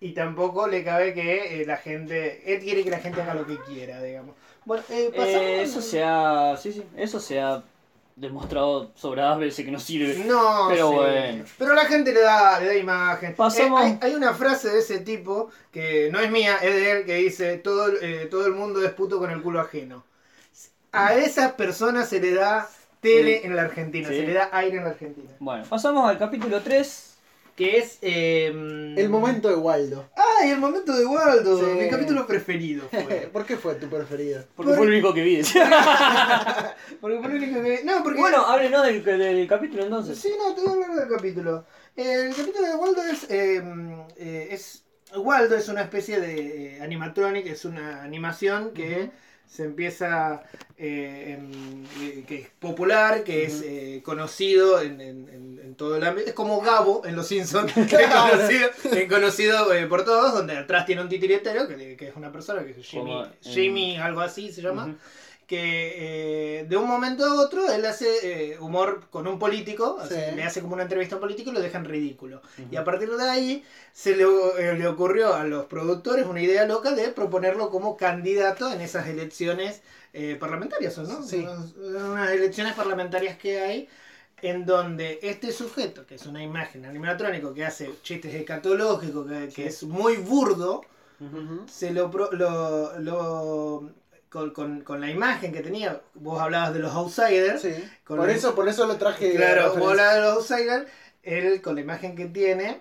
y 0.00 0.12
tampoco 0.12 0.68
le 0.68 0.84
cabe 0.84 1.12
que 1.14 1.60
eh, 1.62 1.66
la 1.66 1.76
gente, 1.78 2.42
él 2.54 2.60
quiere 2.62 2.84
que 2.84 2.90
la 2.90 3.00
gente 3.00 3.20
haga 3.22 3.34
lo 3.34 3.44
que 3.46 3.58
quiera, 3.66 4.00
digamos. 4.02 4.36
Bueno, 4.64 4.84
eh, 4.90 5.10
pasamos- 5.16 5.42
eh, 5.42 5.62
eso 5.62 5.80
se 5.82 6.02
ha, 6.04 6.56
sí, 6.56 6.72
sí, 6.72 6.82
eso 6.96 7.18
se 7.18 7.40
ha 7.40 7.62
demostrado 8.20 8.92
sobradas 8.96 9.38
veces 9.38 9.64
que 9.64 9.70
no 9.70 9.78
sirve. 9.78 10.24
No, 10.24 10.66
Pero 10.68 10.88
sí. 10.90 10.94
bueno. 10.96 11.44
Pero 11.58 11.74
la 11.74 11.84
gente 11.86 12.12
le 12.12 12.20
da, 12.20 12.58
le 12.60 12.66
da 12.66 12.74
imagen. 12.76 13.34
Pasamos- 13.34 13.80
Eh, 13.82 13.98
hay, 14.02 14.10
hay 14.10 14.14
una 14.16 14.34
frase 14.34 14.68
de 14.70 14.80
ese 14.80 14.98
tipo 15.00 15.50
que 15.72 16.10
no 16.12 16.18
es 16.20 16.30
mía, 16.30 16.56
es 16.62 16.74
de 16.74 16.90
él, 16.90 17.04
que 17.06 17.14
dice: 17.14 17.56
todo, 17.58 17.88
eh, 18.00 18.26
todo 18.30 18.46
el 18.46 18.54
mundo 18.54 18.84
es 18.84 18.92
puto 18.92 19.18
con 19.18 19.30
el 19.30 19.40
culo 19.40 19.60
ajeno. 19.60 20.04
A 20.92 21.14
esas 21.14 21.52
personas 21.52 22.08
se 22.08 22.20
le 22.20 22.32
da 22.34 22.68
tele 23.00 23.40
Sí. 23.40 23.46
en 23.46 23.54
la 23.56 23.62
Argentina, 23.62 24.08
Sí. 24.08 24.16
se 24.16 24.26
le 24.26 24.32
da 24.32 24.48
aire 24.52 24.78
en 24.78 24.84
la 24.84 24.90
Argentina. 24.90 25.30
Bueno, 25.38 25.64
pasamos 25.68 26.08
al 26.08 26.18
capítulo 26.18 26.60
3. 26.60 27.07
Que 27.58 27.78
es. 27.78 27.98
eh, 28.02 28.46
El 28.96 29.08
momento 29.10 29.48
de 29.48 29.56
Waldo. 29.56 30.08
¡Ay, 30.40 30.50
el 30.52 30.58
momento 30.58 30.96
de 30.96 31.04
Waldo! 31.04 31.58
Sí. 31.58 31.64
Mi 31.78 31.88
capítulo 31.90 32.24
preferido 32.26 32.88
fue. 32.88 33.28
¿Por 33.32 33.44
qué 33.44 33.56
fue 33.56 33.74
tu 33.74 33.88
preferido? 33.88 34.44
Porque 34.54 34.68
Por- 34.70 34.76
fue 34.78 34.86
el 34.86 34.92
único 34.92 35.12
que 35.12 35.22
vi. 35.24 35.42
porque 37.00 37.18
fue 37.18 37.26
el 37.30 37.34
único 37.42 37.62
que. 37.62 37.82
No, 37.84 38.02
porque. 38.02 38.20
bueno, 38.20 38.46
háblenos 38.46 38.86
del, 38.86 39.02
del 39.04 39.46
capítulo 39.48 39.82
entonces. 39.84 40.18
Sí, 40.18 40.30
no, 40.38 40.54
te 40.54 40.60
voy 40.62 40.70
a 40.80 40.84
hablar 40.86 40.98
del 41.08 41.16
capítulo. 41.16 41.64
El 41.96 42.34
capítulo 42.34 42.66
de 42.66 42.74
Waldo 42.76 43.02
es. 43.02 43.24
eh, 43.30 43.62
eh, 44.16 44.48
es 44.52 44.84
Waldo 45.16 45.56
es 45.56 45.68
una 45.68 45.82
especie 45.82 46.20
de 46.20 46.76
eh, 46.76 46.82
animatronic, 46.82 47.46
es 47.46 47.64
una 47.64 48.02
animación 48.02 48.72
que 48.74 49.10
se 49.48 49.64
empieza. 49.64 50.42
eh, 50.80 51.36
en- 51.36 51.84
eh, 52.00 52.24
que 52.28 52.36
es 52.42 52.48
popular, 52.60 53.24
que 53.24 53.44
es 53.44 53.62
eh, 53.64 54.00
conocido 54.04 54.80
en, 54.80 55.00
en- 55.00 55.28
en- 55.28 55.74
todo 55.74 55.96
el 55.96 56.04
ámbito. 56.04 56.28
Es 56.28 56.34
como 56.34 56.60
Gabo 56.60 57.02
en 57.04 57.14
Los 57.16 57.26
Simpsons, 57.28 57.72
que 57.74 57.80
es 57.96 58.08
conocido, 58.08 58.68
es 58.92 59.08
conocido 59.08 59.72
eh, 59.74 59.86
por 59.86 60.04
todos, 60.04 60.32
donde 60.34 60.56
atrás 60.56 60.86
tiene 60.86 61.02
un 61.02 61.08
titiritero, 61.08 61.66
que, 61.68 61.96
que 61.96 62.08
es 62.08 62.16
una 62.16 62.30
persona 62.32 62.64
que 62.64 62.70
es 62.70 62.76
Jimmy, 62.86 63.10
Jimmy 63.42 63.96
algo 63.96 64.20
así 64.20 64.52
se 64.52 64.62
llama. 64.62 64.96
Que 65.48 66.60
eh, 66.60 66.66
de 66.68 66.76
un 66.76 66.86
momento 66.86 67.24
a 67.24 67.40
otro 67.40 67.72
él 67.72 67.84
hace 67.86 68.52
eh, 68.52 68.58
humor 68.60 69.06
con 69.10 69.26
un 69.26 69.38
político, 69.38 69.98
o 70.00 70.06
sea, 70.06 70.30
Sí. 70.30 70.36
le 70.36 70.44
hace 70.44 70.60
como 70.60 70.74
una 70.74 70.84
entrevista 70.84 71.14
a 71.14 71.18
un 71.18 71.22
político 71.22 71.50
y 71.50 71.54
lo 71.54 71.60
dejan 71.60 71.84
ridículo. 71.86 72.42
Y 72.70 72.76
a 72.76 72.84
partir 72.84 73.08
de 73.10 73.24
ahí 73.28 73.64
se 73.92 74.14
le, 74.14 74.24
eh, 74.24 74.74
le 74.78 74.86
ocurrió 74.86 75.34
a 75.34 75.44
los 75.44 75.64
productores 75.64 76.26
una 76.26 76.42
idea 76.42 76.64
loca 76.66 76.92
de 76.92 77.08
proponerlo 77.08 77.70
como 77.70 77.96
candidato 77.96 78.70
en 78.70 78.80
esas 78.82 79.08
elecciones 79.08 79.82
parlamentarias, 80.38 80.98
¿o 80.98 81.02
¿no? 81.04 81.22
Sí. 81.22 81.38
Unas, 81.38 81.72
unas 81.76 82.30
elecciones 82.30 82.74
parlamentarias 82.74 83.38
que 83.38 83.60
hay 83.60 83.88
en 84.42 84.66
donde 84.66 85.18
este 85.22 85.50
sujeto, 85.52 86.06
que 86.06 86.16
es 86.16 86.26
una 86.26 86.42
imagen 86.42 86.84
animatrónico 86.84 87.54
que 87.54 87.64
hace 87.64 87.90
chistes 88.02 88.34
escatológicos, 88.34 89.26
que, 89.28 89.48
que 89.48 89.66
es 89.66 89.82
muy 89.82 90.16
burdo, 90.16 90.82
se 91.68 91.90
lo, 91.90 92.10
pro- 92.10 92.30
lo, 92.32 92.98
lo- 93.00 93.90
con, 94.28 94.50
con- 94.52 94.82
con 94.82 95.00
la 95.00 95.10
imagen 95.10 95.52
que 95.52 95.60
tenía, 95.60 96.00
vos 96.14 96.40
hablabas 96.40 96.72
de 96.74 96.80
los 96.80 96.92
outsiders, 96.94 97.62
Sí. 97.62 97.72
Con 98.04 98.18
Por 98.18 98.30
eso, 98.30 98.54
por 98.54 98.68
eso 98.68 98.86
lo 98.86 98.96
traje. 98.96 99.34
claro, 99.34 99.74
vos 99.76 99.90
hablabas 99.90 100.14
de 100.16 100.20
los 100.20 100.36
outsiders, 100.36 100.86
él 101.22 101.60
con 101.62 101.74
la 101.74 101.80
imagen 101.80 102.14
que 102.16 102.26
tiene 102.26 102.80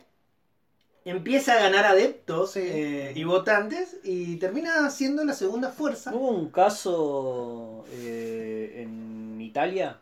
empieza 1.05 1.53
a 1.53 1.59
ganar 1.61 1.85
adeptos 1.85 2.51
Sí. 2.51 2.59
eh, 2.63 3.13
y 3.15 3.23
votantes 3.23 3.97
y 4.03 4.35
termina 4.37 4.89
siendo 4.89 5.23
la 5.23 5.33
segunda 5.33 5.69
fuerza. 5.71 6.13
Hubo 6.13 6.29
un 6.31 6.49
caso 6.51 7.85
eh, 7.93 8.81
en 8.83 9.39
Italia, 9.39 9.99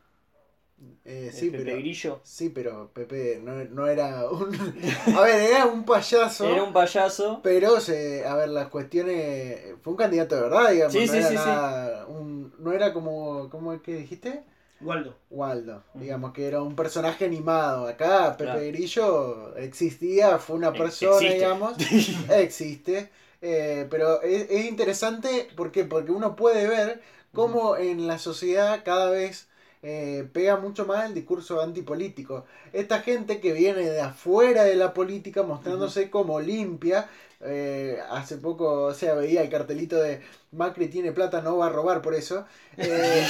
Eh, 1.06 1.30
sí, 1.32 1.52
Pepe 1.52 1.64
pero. 1.64 1.78
Grillo. 1.78 2.20
Sí, 2.24 2.50
pero 2.50 2.90
Pepe 2.94 3.40
no, 3.44 3.54
no 3.66 3.88
era 3.88 4.28
un. 4.30 4.56
A 5.16 5.22
ver, 5.22 5.52
era 5.52 5.66
un 5.68 5.86
payaso. 5.86 6.46
Era 6.46 6.64
un 6.64 6.74
payaso. 6.74 7.40
Pero, 7.44 7.80
se, 7.80 8.26
a 8.26 8.36
ver, 8.36 8.50
las 8.50 8.68
cuestiones. 8.70 9.76
Fue 9.84 9.92
un 9.94 9.98
candidato 9.98 10.36
de 10.36 10.42
verdad, 10.42 10.72
digamos. 10.72 10.94
Sí, 10.94 11.06
no, 11.06 11.12
sí, 11.12 11.18
era 11.18 11.28
sí, 11.30 11.30
sí. 11.30 11.36
nada- 11.36 12.06
un- 12.08 12.54
no 12.60 12.74
era 12.74 12.92
como. 12.94 13.50
¿Cómo 13.52 13.74
es 13.74 13.82
que 13.82 13.96
dijiste? 13.96 14.44
Waldo. 14.82 15.16
Waldo. 15.30 15.84
Digamos 15.94 16.34
que 16.34 16.48
era 16.48 16.62
un 16.62 16.76
personaje 16.76 17.26
animado. 17.26 17.88
Acá 17.88 18.36
Pepe 18.38 18.44
Claro. 18.44 18.60
Grillo 18.68 19.56
existía, 19.58 20.38
fue 20.40 20.56
una 20.58 20.70
Eh, 20.70 20.78
persona, 20.78 21.16
existe. 21.18 21.34
digamos. 21.36 21.74
existe. 22.30 23.10
Eh, 23.42 23.88
pero 23.90 24.22
es, 24.22 24.50
es 24.50 24.66
interesante 24.66 25.48
¿por 25.56 25.72
qué? 25.72 25.84
porque 25.86 26.12
uno 26.12 26.36
puede 26.36 26.68
ver 26.68 27.02
cómo 27.34 27.78
en 27.78 28.08
la 28.08 28.18
sociedad 28.18 28.82
cada 28.84 29.10
vez 29.10 29.48
eh, 29.88 30.28
pega 30.34 30.58
mucho 30.58 30.86
más 30.86 31.06
el 31.06 31.14
discurso 31.14 31.62
antipolítico. 31.62 32.46
Esta 32.74 33.02
gente 33.02 33.40
que 33.40 33.54
viene 33.54 33.82
de 33.82 34.02
afuera 34.02 34.64
de 34.64 34.76
la 34.76 34.94
política 34.94 35.44
mostrándose 35.44 36.10
como 36.10 36.40
limpia. 36.42 37.08
eh, 37.42 38.00
hace 38.10 38.38
poco, 38.38 38.86
o 38.86 38.94
sea, 38.94 39.14
veía 39.14 39.42
el 39.44 39.50
cartelito 39.50 39.98
de 39.98 40.22
Macri 40.52 40.88
tiene 40.88 41.12
plata, 41.12 41.42
no 41.42 41.58
va 41.58 41.68
a 41.68 41.70
robar 41.70 42.02
por 42.02 42.16
eso. 42.16 42.46
Eh, 42.78 43.24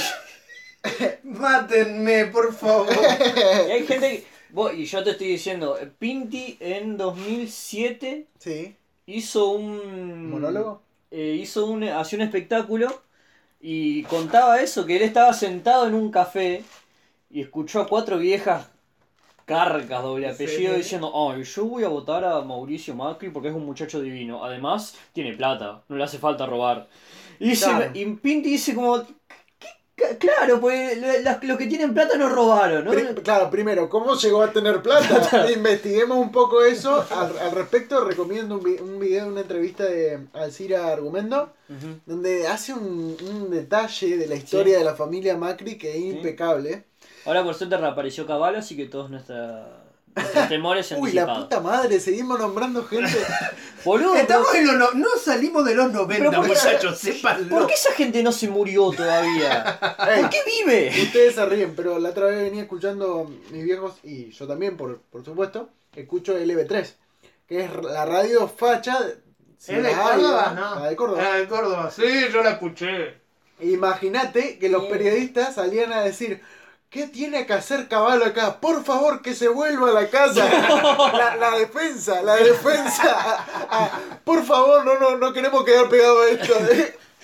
Mátenme, 1.24 2.26
por 2.26 2.52
favor. 2.54 2.88
Y 3.68 3.70
hay 3.70 3.86
gente 3.86 4.08
que. 4.10 4.24
vos- 4.50 4.72
y 4.74 4.84
yo 4.86 5.02
te 5.04 5.10
estoy 5.10 5.28
diciendo, 5.28 5.76
Pinti 5.98 6.56
en 6.60 6.96
2007 6.96 8.26
sí, 8.38 8.76
hizo 9.06 9.48
un. 9.50 10.30
monólogo. 10.30 10.80
eh, 11.10 11.36
hizo 11.40 11.66
un, 11.66 11.84
hacía 11.84 12.18
un 12.18 12.24
espectáculo 12.24 13.02
y 13.60 14.02
contaba 14.04 14.60
eso, 14.60 14.84
que 14.86 14.96
él 14.96 15.02
estaba 15.02 15.32
sentado 15.32 15.86
en 15.86 15.94
un 15.94 16.10
café 16.10 16.62
y 17.30 17.40
escuchó 17.40 17.80
a 17.80 17.88
cuatro 17.88 18.18
viejas 18.18 18.68
carcas, 19.44 20.02
doble 20.02 20.28
apellido, 20.28 20.72
Sí. 20.72 20.78
diciendo, 20.78 21.12
ay, 21.30 21.44
yo 21.44 21.64
voy 21.66 21.84
a 21.84 21.88
votar 21.88 22.24
a 22.24 22.40
Mauricio 22.42 22.94
Macri 22.96 23.30
porque 23.30 23.48
es 23.48 23.54
un 23.54 23.64
muchacho 23.64 24.00
divino. 24.00 24.44
Además, 24.44 24.96
tiene 25.12 25.34
plata, 25.34 25.82
no 25.88 25.96
le 25.96 26.02
hace 26.04 26.18
falta 26.18 26.46
robar. 26.46 26.88
Y, 27.38 27.50
dice- 27.50 27.66
Claro. 27.66 27.90
y 27.94 28.04
Pinti 28.16 28.50
dice 28.50 28.74
como, 28.74 28.98
"C- 28.98 29.14
claro, 30.18 30.60
pues 30.60 30.98
los 31.42 31.56
que 31.58 31.66
tienen 31.66 31.94
plata 31.94 32.16
no 32.18 32.28
robaron, 32.28 32.84
¿no? 32.84 32.90
Claro, 33.22 33.50
primero, 33.50 33.88
¿cómo 33.88 34.14
llegó 34.14 34.42
a 34.42 34.52
tener 34.52 34.82
plata? 34.82 35.50
Investiguemos 35.54 36.18
un 36.18 36.30
poco 36.30 36.62
eso. 36.62 37.04
Al, 37.10 37.38
al 37.38 37.52
respecto, 37.52 38.04
recomiendo 38.04 38.56
un, 38.56 38.62
vi- 38.62 38.78
un 38.80 38.98
video, 39.00 39.26
una 39.28 39.40
entrevista 39.40 39.84
de 39.84 40.20
Alcira 40.34 40.92
Argumento, 40.92 41.52
donde 42.04 42.46
hace 42.46 42.72
un, 42.74 43.16
un 43.28 43.50
detalle 43.50 44.16
de 44.18 44.26
la 44.26 44.34
historia 44.36 44.78
de 44.78 44.84
la 44.84 44.94
familia 44.94 45.36
Macri 45.36 45.78
que 45.78 45.90
es 45.90 45.96
impecable. 46.16 46.84
Ahora 47.24 47.42
por 47.42 47.54
suerte 47.54 47.76
reapareció 47.76 48.26
Caballo, 48.26 48.58
así 48.58 48.76
que 48.76 48.86
todos 48.86 49.10
nuestra- 49.10 49.82
nuestros 50.16 50.48
temores 50.48 50.94
Uy, 50.96 51.12
la 51.12 51.26
puta 51.34 51.60
madre, 51.60 52.00
seguimos 52.00 52.38
nombrando 52.38 52.84
gente. 52.86 53.12
Boludo, 53.84 54.16
Estamos 54.16 54.52
en 54.54 54.66
los 54.66 54.76
no, 54.76 54.90
no 54.94 55.08
salimos 55.22 55.64
de 55.64 55.74
los 55.74 55.92
90, 55.92 56.16
Pero 56.16 56.30
¿por 56.32 56.42
qué- 56.42 56.48
muchachos, 56.48 56.98
sépanlo. 56.98 57.48
¿Por 57.56 57.66
qué 57.66 57.74
esa 57.74 57.92
gente 57.92 58.22
no 58.22 58.32
se 58.32 58.48
murió 58.48 58.90
todavía? 58.90 59.78
¿Por 59.96 60.30
qué 60.30 60.38
vive? 60.64 60.92
Ustedes 61.02 61.34
se 61.34 61.46
ríen, 61.46 61.74
pero 61.76 61.98
la 61.98 62.08
otra 62.10 62.26
vez 62.26 62.42
venía 62.42 62.62
escuchando 62.62 63.30
mis 63.52 63.62
viejos, 63.64 63.94
y 64.02 64.30
yo 64.30 64.46
también, 64.46 64.76
por, 64.76 64.98
por 65.02 65.24
supuesto, 65.24 65.68
escucho 65.94 66.36
LB3, 66.36 66.94
que 67.48 67.64
es 67.64 67.70
la 67.82 68.04
radio 68.06 68.48
facha. 68.48 68.98
si 69.58 69.72
¿Es 69.72 69.82
de 69.82 69.82
la 69.82 69.88
hay, 69.90 70.20
Córdoba? 70.20 70.52
¿no? 70.56 70.80
La 70.80 70.88
de 70.88 70.96
Córdoba. 70.96 71.22
Ah, 71.32 71.36
de 71.38 71.46
Córdoba. 71.46 71.90
Sí, 71.94 72.02
yo 72.32 72.42
la 72.42 72.50
escuché. 72.52 73.20
Imagínate 73.60 74.58
que 74.58 74.68
los 74.68 74.84
periodistas 74.84 75.54
salían 75.54 75.92
a 75.92 76.00
decir, 76.02 76.42
¿qué 76.90 77.06
tiene 77.08 77.46
que 77.46 77.52
hacer 77.52 77.88
Caballo 77.88 78.24
acá? 78.24 78.60
Por 78.60 78.84
favor, 78.84 79.22
que 79.22 79.34
se 79.34 79.48
vuelva 79.48 79.90
a 79.90 79.92
la 79.92 80.08
casa. 80.08 80.44
La, 81.12 81.36
la 81.36 81.58
defensa, 81.58 82.22
la 82.22 82.36
defensa. 82.36 83.02
Ah, 83.16 83.66
ah, 83.70 84.00
por 84.24 84.44
favor, 84.44 84.84
no, 84.84 84.98
no, 84.98 85.16
no 85.16 85.32
queremos 85.32 85.64
quedar 85.64 85.88
pegados 85.88 86.26
a 86.26 86.30
esto. 86.30 86.54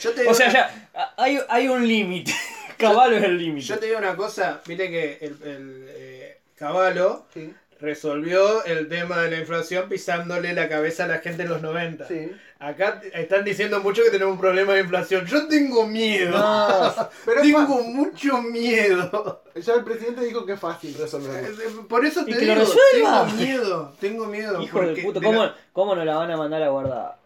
Yo 0.00 0.12
te 0.12 0.20
digo 0.22 0.30
O 0.32 0.34
sea, 0.34 0.46
una- 0.48 0.52
ya, 0.94 1.14
hay, 1.16 1.38
hay 1.48 1.68
un 1.68 1.86
límite. 1.86 2.32
Caballo 2.78 3.16
es 3.16 3.24
el 3.24 3.38
límite. 3.38 3.66
Yo 3.66 3.78
te 3.78 3.86
digo 3.86 3.98
una 3.98 4.16
cosa, 4.16 4.60
viste 4.66 4.90
que 4.90 5.18
el, 5.20 5.38
el, 5.44 5.86
eh, 5.90 6.38
Caballo 6.56 7.26
Sí, 7.32 7.54
resolvió 7.80 8.64
el 8.64 8.88
tema 8.88 9.18
de 9.22 9.30
la 9.30 9.38
inflación 9.38 9.88
pisándole 9.88 10.52
la 10.52 10.68
cabeza 10.68 11.04
a 11.04 11.08
la 11.08 11.18
gente 11.18 11.42
en 11.44 11.48
los 11.48 11.62
90. 11.62 12.08
sí. 12.08 12.30
Acá 12.62 13.00
están 13.12 13.44
diciendo 13.44 13.80
mucho 13.80 14.04
que 14.04 14.10
tenemos 14.10 14.34
un 14.34 14.40
problema 14.40 14.72
de 14.74 14.80
inflación. 14.82 15.26
Yo 15.26 15.48
tengo 15.48 15.84
miedo. 15.86 16.38
No, 16.38 16.94
pero 17.24 17.42
tengo 17.42 17.82
mucho 17.82 18.40
miedo. 18.40 19.42
ya 19.56 19.74
el 19.74 19.82
presidente 19.84 20.24
dijo 20.24 20.46
que 20.46 20.52
es 20.52 20.60
fácil 20.60 20.94
resolverlo. 20.98 21.88
Por 21.88 22.06
eso 22.06 22.24
te 22.24 22.30
Y 22.30 22.34
que 22.36 22.46
lo 22.46 22.54
resuelva. 22.54 23.24
tengo 23.26 23.36
miedo. 23.36 23.92
Tengo 24.00 24.26
miedo. 24.26 24.62
Hijo 24.62 24.80
de 24.80 24.86
porque 25.02 25.02
de 25.20 25.26
¿cómo, 25.26 25.44
la- 25.44 25.56
¿cómo 25.72 25.94
nos 25.96 26.06
la 26.06 26.16
van 26.16 26.30
a 26.30 26.36
mandar 26.36 26.62
a 26.62 26.68
guardar? 26.68 27.16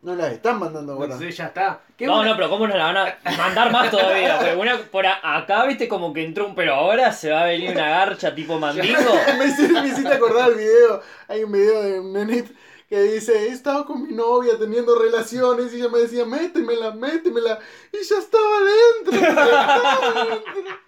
No 0.00 0.14
las 0.14 0.32
están 0.32 0.58
mandando 0.60 0.94
ahora. 0.94 1.18
Sí, 1.18 1.30
ya 1.32 1.46
está. 1.48 1.80
¿Qué 1.96 2.06
No, 2.06 2.14
buena- 2.16 2.30
no, 2.30 2.36
pero 2.36 2.48
¿cómo 2.48 2.66
nos 2.66 2.78
la 2.78 2.84
van 2.92 2.96
a 2.96 3.36
mandar 3.36 3.70
más 3.72 3.90
todavía? 3.90 4.38
Porque 4.38 4.54
una, 4.56 4.78
por 4.78 5.04
a- 5.06 5.36
acá, 5.36 5.66
viste, 5.66 5.86
como 5.88 6.14
que 6.14 6.24
entró 6.24 6.46
un... 6.46 6.54
Pero 6.54 6.72
ahora 6.74 7.12
se 7.12 7.30
va 7.30 7.42
a 7.42 7.46
venir 7.46 7.72
una 7.72 7.90
garcha 7.90 8.34
tipo 8.34 8.58
mandingo. 8.60 8.98
me, 9.38 9.44
hiciste, 9.46 9.72
me 9.82 9.88
hiciste 9.88 10.14
acordar 10.14 10.48
el 10.50 10.54
video. 10.54 11.02
Hay 11.26 11.42
un 11.44 11.52
video 11.52 11.82
de 11.82 12.00
un 12.00 12.12
nenit 12.14 12.46
que 12.88 13.02
dice, 13.02 13.32
he 13.32 13.48
estado 13.48 13.84
con 13.84 14.02
mi 14.06 14.14
novia 14.14 14.54
teniendo 14.58 14.98
relaciones 14.98 15.72
y 15.72 15.76
ella 15.76 15.88
me 15.88 15.98
decía, 15.98 16.24
métemela, 16.24 16.90
métemela. 16.92 17.58
Y 17.92 18.02
ya 18.02 18.16
estaba 18.18 18.58
dentro. 19.04 19.20
ya 19.20 19.28
estaba 19.28 20.24
dentro. 20.24 20.78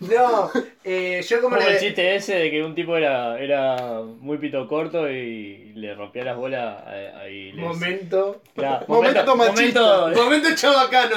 No, 0.00 0.50
eh, 0.84 1.22
yo 1.28 1.40
como 1.40 1.56
Como 1.56 1.68
el 1.68 1.78
chiste 1.78 2.16
ese 2.16 2.34
de 2.34 2.50
que 2.50 2.62
un 2.64 2.74
tipo 2.74 2.96
era, 2.96 3.38
era 3.38 4.00
muy 4.02 4.38
pito 4.38 4.66
corto 4.66 5.08
y 5.08 5.72
le 5.76 5.94
rompía 5.94 6.24
las 6.24 6.36
bolas 6.36 6.82
a- 6.84 7.20
ahí. 7.20 7.52
les- 7.52 7.64
Momento. 7.64 8.40
Claro, 8.54 8.84
Momento 8.88 9.36
machista. 9.36 9.80
momento- 9.80 10.22
Momento 10.24 10.48
chabacano 10.56 11.16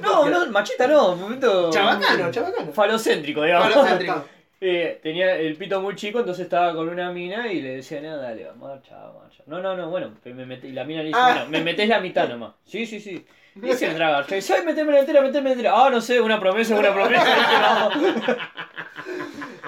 No, 0.00 0.28
no, 0.30 0.46
machista 0.50 0.86
no, 0.86 1.16
momento... 1.16 1.70
Chabacano, 1.70 2.30
chabacano. 2.30 2.72
Falocéntrico, 2.72 3.42
digamos. 3.42 3.72
Falocéntrico. 3.72 4.24
Eh, 4.60 4.98
tenía 5.02 5.36
el 5.36 5.56
pito 5.56 5.80
muy 5.80 5.94
chico, 5.94 6.18
entonces 6.18 6.44
estaba 6.44 6.74
con 6.74 6.88
una 6.88 7.12
mina 7.12 7.52
y 7.52 7.60
le 7.60 7.76
decía, 7.76 8.00
no, 8.00 8.16
dale, 8.16 8.48
marcha, 8.58 8.96
marcha. 9.16 9.42
No, 9.46 9.60
no, 9.62 9.76
no, 9.76 9.88
bueno, 9.88 10.10
me 10.24 10.44
meté- 10.46 10.68
y 10.68 10.72
la 10.72 10.82
mina 10.84 11.00
le 11.02 11.08
dice, 11.08 11.20
Ah. 11.22 11.32
bueno, 11.34 11.50
me 11.50 11.60
metés 11.62 11.88
la 11.88 12.00
mitad 12.00 12.28
nomás. 12.28 12.54
Sí, 12.64 12.84
sí, 12.84 12.98
sí. 12.98 13.24
Y 13.62 13.72
se 13.74 13.86
entra 13.86 14.10
garcha. 14.10 14.34
Y 14.34 14.36
dice, 14.40 14.54
ay, 14.54 14.64
meteme 14.64 14.92
la 14.92 15.00
entera, 15.00 15.20
meteme 15.20 15.44
la 15.50 15.52
entera. 15.52 15.72
Ah, 15.76 15.90
no 15.90 16.00
sé, 16.00 16.20
una 16.20 16.40
promesa, 16.40 16.74
una 16.76 16.92
promesa. 16.92 17.24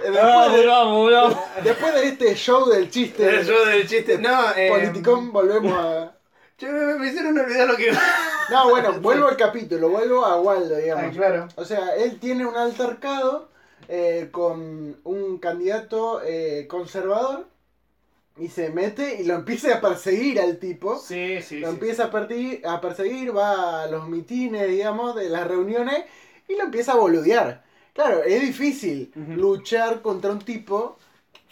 Eh, 0.03 0.11
vamos, 0.11 0.53
Después 0.53 0.61
de, 0.63 0.67
vamos, 0.67 1.13
vamos. 1.13 1.39
después 1.63 1.95
de 1.95 2.09
este 2.09 2.35
show 2.35 2.67
del 2.71 2.89
chiste 2.91 3.29
El 3.29 3.45
show 3.47 3.67
del 3.67 3.87
chiste. 3.87 4.17
No, 4.19 4.51
eh, 4.57 4.69
politicón, 4.71 5.31
volvemos 5.31 5.73
a... 5.75 6.13
me, 6.63 6.95
me 6.99 7.09
hicieron 7.09 7.39
olvidar 7.39 7.69
lo 7.69 7.77
que. 7.77 7.93
No, 8.51 8.71
bueno, 8.71 8.93
vuelvo 9.01 9.29
al 9.29 9.37
capítulo, 9.37 9.91
vuelvo 9.91 10.25
a 10.25 10.41
Waldo, 10.41 10.77
digamos. 10.77 11.05
Ah, 11.07 11.11
claro. 11.13 11.49
O 11.57 11.65
sea, 11.67 11.95
él 11.97 12.19
tiene 12.19 12.47
un 12.47 12.57
altercado 12.57 13.50
eh, 13.91 14.29
con 14.31 14.97
un 15.05 15.39
candidato 15.39 16.23
eh, 16.25 16.67
conservador 16.69 17.47
y 18.39 18.49
se 18.49 18.71
mete 18.71 19.21
y 19.21 19.25
lo 19.25 19.35
empieza 19.35 19.77
a 19.77 19.81
perseguir 19.81 20.41
al 20.41 20.59
tipo. 20.59 20.97
Sí, 20.99 21.43
sí, 21.43 21.61
lo 21.61 21.69
sí. 21.69 21.75
empieza 21.75 22.05
a, 22.05 22.11
perti- 22.13 22.65
a 22.65 22.81
perseguir, 22.81 23.37
va 23.37 23.83
a 23.83 23.87
los 23.89 24.09
mitines, 24.09 24.69
digamos, 24.69 25.15
de 25.17 25.29
las 25.29 25.47
reuniones 25.47 26.05
y 26.49 26.57
lo 26.57 26.65
empieza 26.65 26.93
a 26.93 26.97
boludear. 26.97 27.65
Claro, 27.93 28.23
es 28.23 28.41
difícil 28.41 29.13
luchar 29.37 30.01
contra 30.01 30.31
un 30.31 30.39
tipo 30.39 30.97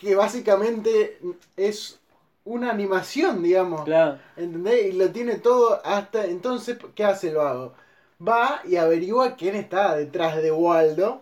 que 0.01 0.15
básicamente 0.15 1.19
es 1.57 1.99
una 2.45 2.71
animación, 2.71 3.43
digamos. 3.43 3.85
Claro. 3.85 4.19
¿Entendés? 4.37 4.87
Y 4.87 4.93
lo 4.93 5.11
tiene 5.11 5.35
todo 5.37 5.81
hasta 5.85 6.25
entonces, 6.27 6.79
¿qué 6.95 7.05
hace 7.05 7.29
el 7.31 7.37
vago? 7.37 7.75
Va 8.27 8.61
y 8.65 8.77
averigua 8.77 9.37
quién 9.37 9.55
está 9.55 9.95
detrás 9.97 10.37
de 10.43 10.51
Waldo 10.51 11.21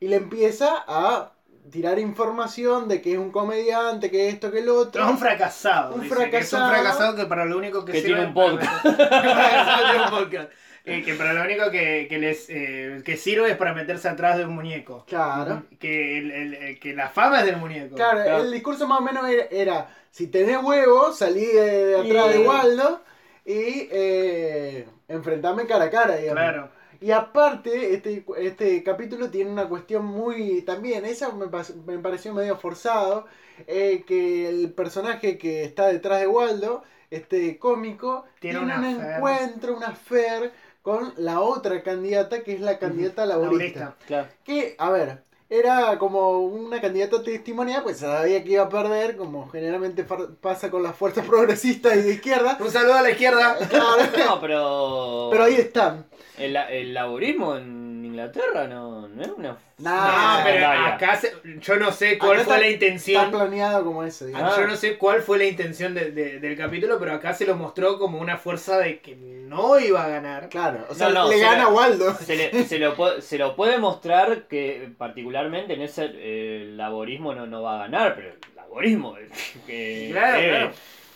y 0.00 0.08
le 0.08 0.16
empieza 0.16 0.84
a 0.86 1.32
tirar 1.70 1.98
información 1.98 2.86
de 2.88 3.00
que 3.00 3.12
es 3.12 3.18
un 3.18 3.30
comediante, 3.30 4.10
que 4.10 4.28
esto, 4.28 4.50
que 4.52 4.58
el 4.60 4.68
otro. 4.68 5.02
es 5.04 5.10
un 5.10 5.18
fracasado. 5.18 5.94
Un 5.94 6.02
dice, 6.02 6.30
que 6.30 6.36
es 6.38 6.52
un 6.52 6.68
fracasado. 6.68 7.16
que 7.16 7.24
para 7.24 7.46
lo 7.46 7.56
único 7.56 7.84
que, 7.84 7.92
Que 7.92 8.00
sirve 8.02 8.14
tiene 8.14 8.26
un 8.28 8.34
podcast. 8.34 8.84
Un. 8.84 10.48
Eh, 10.86 11.02
que 11.02 11.14
para 11.14 11.32
lo 11.32 11.42
único 11.42 11.70
que, 11.70 12.06
que 12.10 12.18
les 12.18 12.44
eh, 12.50 13.00
que 13.06 13.16
sirve 13.16 13.50
es 13.50 13.56
para 13.56 13.72
meterse 13.72 14.06
atrás 14.06 14.36
de 14.36 14.44
un 14.44 14.54
muñeco. 14.54 15.02
Claro. 15.08 15.62
Que, 15.80 16.18
el- 16.18 16.30
el- 16.30 16.54
el- 16.54 16.78
que 16.78 16.92
la 16.94 17.08
fama 17.08 17.40
es 17.40 17.46
del 17.46 17.56
muñeco. 17.56 17.94
Claro, 17.96 18.22
Claro. 18.22 18.42
el 18.44 18.52
discurso 18.52 18.86
más 18.86 19.00
o 19.00 19.02
menos 19.02 19.26
era, 19.26 19.44
era, 19.50 19.88
si 20.10 20.26
tenés 20.26 20.62
huevo, 20.62 21.10
salí 21.14 21.46
de, 21.46 21.86
de 21.86 21.96
atrás 22.00 22.26
Y- 22.34 22.38
de 22.38 22.46
Waldo 22.46 23.00
y 23.46 23.88
eh, 23.90 24.86
enfrentame 25.08 25.66
cara 25.66 25.84
a 25.84 25.90
cara, 25.90 26.16
digamos. 26.16 26.42
Claro. 26.42 26.68
Y 27.00 27.10
aparte, 27.10 27.92
este, 27.94 28.24
este 28.38 28.82
capítulo 28.82 29.28
tiene 29.30 29.50
una 29.50 29.68
cuestión 29.68 30.04
muy 30.06 30.62
también, 30.62 31.04
esa 31.04 31.32
me, 31.32 31.46
me 31.86 31.98
pareció 31.98 32.32
medio 32.32 32.56
forzado, 32.56 33.26
eh, 33.66 34.04
que 34.06 34.48
el 34.48 34.72
personaje 34.72 35.36
que 35.36 35.64
está 35.64 35.88
detrás 35.88 36.20
de 36.20 36.26
Waldo, 36.28 36.82
este 37.10 37.58
cómico, 37.58 38.24
Tiene 38.40 38.60
un 38.60 38.70
affair. 38.70 39.00
encuentro, 39.16 39.76
una 39.76 39.88
affair 39.88 40.52
con 40.82 41.12
la 41.16 41.40
otra 41.40 41.82
candidata 41.82 42.42
que 42.42 42.54
es 42.54 42.60
la 42.60 42.78
candidata 42.78 43.26
laborista. 43.26 43.80
Laborista. 43.80 44.06
Claro. 44.06 44.28
Que, 44.44 44.74
a 44.78 44.90
ver, 44.90 45.22
era 45.58 45.98
como 45.98 46.40
una 46.40 46.80
candidata 46.80 47.22
testimonial, 47.22 47.82
pues 47.82 47.98
sabía 47.98 48.42
que 48.42 48.52
iba 48.52 48.64
a 48.64 48.68
perder, 48.68 49.16
como 49.16 49.48
generalmente 49.48 50.04
pasa 50.40 50.70
con 50.70 50.82
las 50.82 50.96
fuerzas 50.96 51.26
progresistas 51.28 51.96
y 51.96 52.02
de 52.02 52.12
izquierda. 52.14 52.56
Un 52.60 52.70
saludo 52.70 52.94
a 52.94 53.02
la 53.02 53.10
izquierda. 53.10 53.56
Claro, 53.68 53.86
No, 54.26 54.40
pero. 54.40 55.28
pero 55.30 55.44
ahí 55.44 55.54
están. 55.54 56.06
El, 56.38 56.56
el 56.56 56.92
laborismo 56.94 57.56
en 57.56 57.83
Inglaterra 58.14 58.66
no, 58.68 59.08
no 59.08 59.22
es 59.22 59.28
una. 59.28 59.56
No, 59.78 59.90
No, 59.90 60.44
pero 60.44 60.54
secundaria. 60.60 60.94
acá 60.94 61.16
se- 61.16 61.32
yo 61.60 61.76
no 61.76 61.90
sé 61.92 62.16
cuál 62.18 62.32
Acá 62.34 62.44
fue 62.44 62.54
está- 62.54 62.58
la 62.60 62.66
Está 62.68 62.84
intención. 62.86 63.30
planeado 63.30 63.84
como 63.84 64.04
eso, 64.04 64.24
digamos. 64.26 64.52
Ah. 64.56 64.60
Yo 64.60 64.66
no 64.68 64.76
sé 64.76 64.96
cuál 64.96 65.20
fue 65.22 65.38
la 65.38 65.44
intención 65.44 65.94
de- 65.94 66.12
de- 66.12 66.38
del 66.38 66.56
capítulo, 66.56 66.98
pero 67.00 67.12
acá 67.14 67.34
se 67.34 67.44
lo 67.44 67.56
mostró 67.56 67.98
como 67.98 68.20
una 68.20 68.36
fuerza 68.38 68.78
de 68.78 69.00
que 69.00 69.16
no 69.16 69.78
iba 69.80 70.04
a 70.04 70.08
ganar. 70.08 70.48
Claro, 70.48 70.86
o 70.88 70.94
sea, 70.94 71.08
No, 71.08 71.24
no, 71.24 71.28
le 71.28 71.36
se 71.38 71.42
gana 71.42 71.64
la- 71.64 71.68
Waldo. 71.70 72.14
Se, 72.14 72.36
le- 72.36 72.64
se 72.64 72.78
lo, 72.78 72.96
pu- 72.96 73.20
se 73.20 73.36
lo 73.36 73.56
puede 73.56 73.78
mostrar 73.78 74.42
que 74.46 74.90
particularmente 74.96 75.74
en 75.74 75.82
ese 75.82 76.04
eh, 76.14 76.62
el 76.62 76.76
laborismo 76.76 77.34
no, 77.34 77.46
no 77.46 77.62
va 77.62 77.74
a 77.76 77.78
ganar, 77.78 78.14
pero 78.14 78.28
el 78.28 78.38
laborismo 78.54 79.16
eh, 79.18 79.28
que 79.66 80.08
Claro, 80.12 80.38
es, 80.38 80.48
claro. 80.48 80.70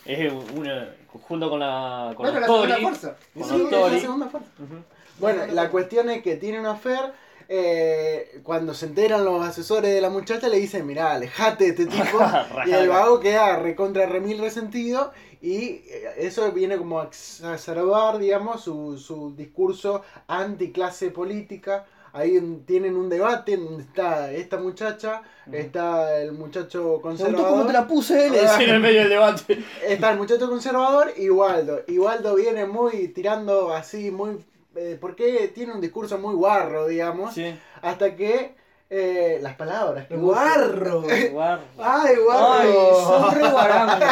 es 0.05 0.33
una 0.55 0.89
junto 1.11 1.49
con 1.49 1.59
la 1.59 2.13
con 2.15 2.23
Bueno, 2.25 2.39
los 2.39 2.41
la 2.41 2.47
segunda 2.47 2.69
Tory, 2.75 2.81
fuerza. 2.83 3.17
con 3.33 3.43
Sí, 3.43 3.49
los 3.49 3.51
es 3.51 3.63
la 3.63 3.69
Tory. 3.79 3.99
segunda 3.99 4.27
fuerza. 4.27 4.49
Ujú. 4.59 4.75
Bueno, 5.19 5.45
la 5.51 5.69
cuestión 5.69 6.09
es 6.09 6.21
que 6.23 6.35
tiene 6.37 6.59
una 6.59 6.71
affair. 6.71 7.11
eh, 7.51 8.41
cuando 8.43 8.73
se 8.75 8.85
enteran 8.85 9.25
los 9.25 9.43
asesores 9.45 9.91
de 9.93 10.01
la 10.01 10.09
muchacha 10.11 10.47
le 10.49 10.57
dicen, 10.59 10.85
mirá, 10.85 11.11
alejate 11.13 11.63
de 11.63 11.69
este 11.71 11.85
tipo. 11.87 12.19
y 12.65 12.71
el 12.71 12.89
vago 12.89 13.19
queda 13.19 13.57
recontra 13.57 14.05
remil 14.05 14.39
resentido. 14.39 15.11
Y 15.41 15.81
eh, 15.87 16.13
eso 16.19 16.51
viene 16.51 16.77
como 16.77 16.99
a 16.99 17.05
exacerbar, 17.05 18.19
digamos, 18.19 18.61
su, 18.61 18.97
su 18.97 19.33
discurso 19.35 20.03
anticlase 20.27 21.09
política. 21.11 21.85
Ahí 22.11 22.37
en- 22.37 22.65
tienen 22.65 22.95
un 22.95 23.07
debate 23.09 23.53
en 23.53 23.65
donde 23.65 23.83
está 23.83 24.31
esta 24.31 24.57
muchacha, 24.57 25.21
está 25.51 26.19
el 26.21 26.31
muchacho 26.33 26.99
conservador. 27.01 27.71
la 27.71 27.87
puse? 27.87 28.29
Le 28.29 28.41
decía 28.41 28.63
en 28.65 28.69
el 28.75 28.79
medio 28.87 28.99
del 29.01 29.09
debate. 29.09 29.63
Está 29.87 30.11
el 30.11 30.17
muchacho 30.17 30.49
conservador 30.49 31.13
y 31.17 31.29
Waldo. 31.29 31.81
Y 31.87 31.97
Waldo 31.99 32.35
viene 32.35 32.65
muy 32.65 33.09
tirando 33.09 33.73
así, 33.73 34.11
muy. 34.11 34.43
Eh, 34.75 34.97
porque 34.99 35.51
tiene 35.53 35.73
un 35.73 35.81
discurso 35.81 36.17
muy 36.17 36.35
guarro, 36.35 36.87
digamos. 36.87 37.33
Sí. 37.33 37.57
Hasta 37.81 38.15
que. 38.15 38.55
eh, 38.89 39.37
las 39.41 39.55
palabras. 39.55 40.07
que. 40.07 40.15
Guarro. 40.15 41.03
Guarro. 41.31 41.61
¡Ay, 41.77 42.15
Ay, 42.15 42.15
guarro! 42.23 42.95
son 43.07 43.35
re 43.35 43.49
guarangos. 43.49 43.99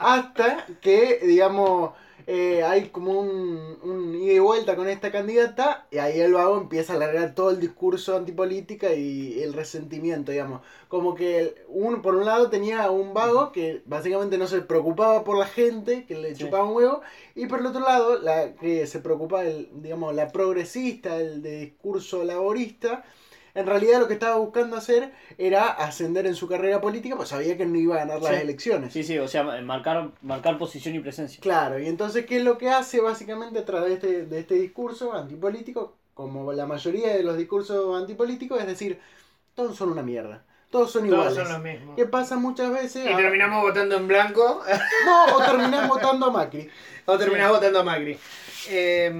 Hasta 0.00 0.66
que, 0.80 1.20
digamos. 1.22 1.92
Eh, 2.30 2.62
hay 2.62 2.90
como 2.90 3.18
un, 3.20 3.78
un 3.82 4.14
ida 4.14 4.34
y 4.34 4.38
vuelta 4.38 4.76
con 4.76 4.86
esta 4.86 5.10
candidata 5.10 5.86
y 5.90 5.96
ahí 5.96 6.20
el 6.20 6.34
vago 6.34 6.58
empieza 6.58 6.92
a 6.92 6.96
alargar 6.96 7.34
todo 7.34 7.48
el 7.50 7.58
discurso 7.58 8.16
antipolítica 8.16 8.92
y 8.92 9.42
el 9.42 9.54
resentimiento, 9.54 10.30
digamos. 10.30 10.60
Como 10.88 11.14
que 11.14 11.54
un, 11.68 12.02
por 12.02 12.14
un 12.16 12.26
lado 12.26 12.50
tenía 12.50 12.90
un 12.90 13.14
vago 13.14 13.50
que 13.50 13.80
básicamente 13.86 14.36
no 14.36 14.46
se 14.46 14.60
preocupaba 14.60 15.24
por 15.24 15.38
la 15.38 15.46
gente, 15.46 16.04
que 16.06 16.16
le 16.16 16.34
Sí. 16.34 16.44
chupaba 16.44 16.64
un 16.64 16.76
huevo, 16.76 17.00
y 17.34 17.46
por 17.46 17.60
el 17.60 17.66
otro 17.66 17.80
lado 17.80 18.18
la 18.18 18.54
que 18.56 18.86
se 18.86 18.98
preocupaba, 19.00 19.44
el, 19.44 19.70
digamos, 19.82 20.14
la 20.14 20.30
progresista, 20.30 21.16
el 21.16 21.40
de 21.42 21.60
discurso 21.60 22.24
laborista, 22.24 23.04
en 23.58 23.66
realidad 23.66 23.98
lo 23.98 24.06
que 24.06 24.14
estaba 24.14 24.36
buscando 24.36 24.76
hacer 24.76 25.12
era 25.36 25.66
ascender 25.66 26.26
en 26.26 26.36
su 26.36 26.46
carrera 26.46 26.80
política, 26.80 27.16
pues 27.16 27.30
sabía 27.30 27.56
que 27.56 27.66
no 27.66 27.76
iba 27.76 27.96
a 27.96 27.98
ganar 27.98 28.22
las 28.22 28.40
elecciones. 28.40 28.92
Sí, 28.92 29.02
sí, 29.02 29.18
o 29.18 29.26
sea, 29.26 29.42
marcar, 29.62 30.10
marcar 30.22 30.56
posición 30.58 30.94
y 30.94 31.00
presencia. 31.00 31.40
Claro, 31.40 31.78
y 31.80 31.88
entonces, 31.88 32.24
¿qué 32.24 32.36
es 32.36 32.44
lo 32.44 32.56
que 32.56 32.70
hace 32.70 33.00
básicamente 33.00 33.58
a 33.58 33.64
través 33.64 33.88
de 33.88 33.94
este, 33.94 34.26
de 34.26 34.38
este 34.38 34.54
discurso 34.54 35.12
antipolítico? 35.12 35.94
Como 36.14 36.52
la 36.52 36.66
mayoría 36.66 37.16
de 37.16 37.24
los 37.24 37.36
discursos 37.36 38.00
antipolíticos, 38.00 38.60
es 38.60 38.66
decir, 38.66 39.00
todos 39.56 39.76
son 39.76 39.90
una 39.90 40.02
mierda. 40.02 40.44
Todos 40.70 40.92
son 40.92 41.08
Todos 41.08 41.32
iguales. 41.32 41.34
son 41.34 41.52
los 41.52 41.62
mismos. 41.62 41.96
¿Qué 41.96 42.06
pasa 42.06 42.36
muchas 42.36 42.70
veces? 42.70 43.10
Y 43.10 43.16
terminamos 43.16 43.62
votando 43.62 43.96
en 43.96 44.06
blanco. 44.06 44.62
No, 45.04 45.36
o 45.36 45.42
terminás 45.42 45.88
votando 45.88 46.26
a 46.26 46.30
Macri. 46.30 46.68
O 47.06 47.18
terminás 47.18 47.50
votando 47.50 47.80
a 47.80 47.82
Macri. 47.82 48.16
Eh, 48.68 49.12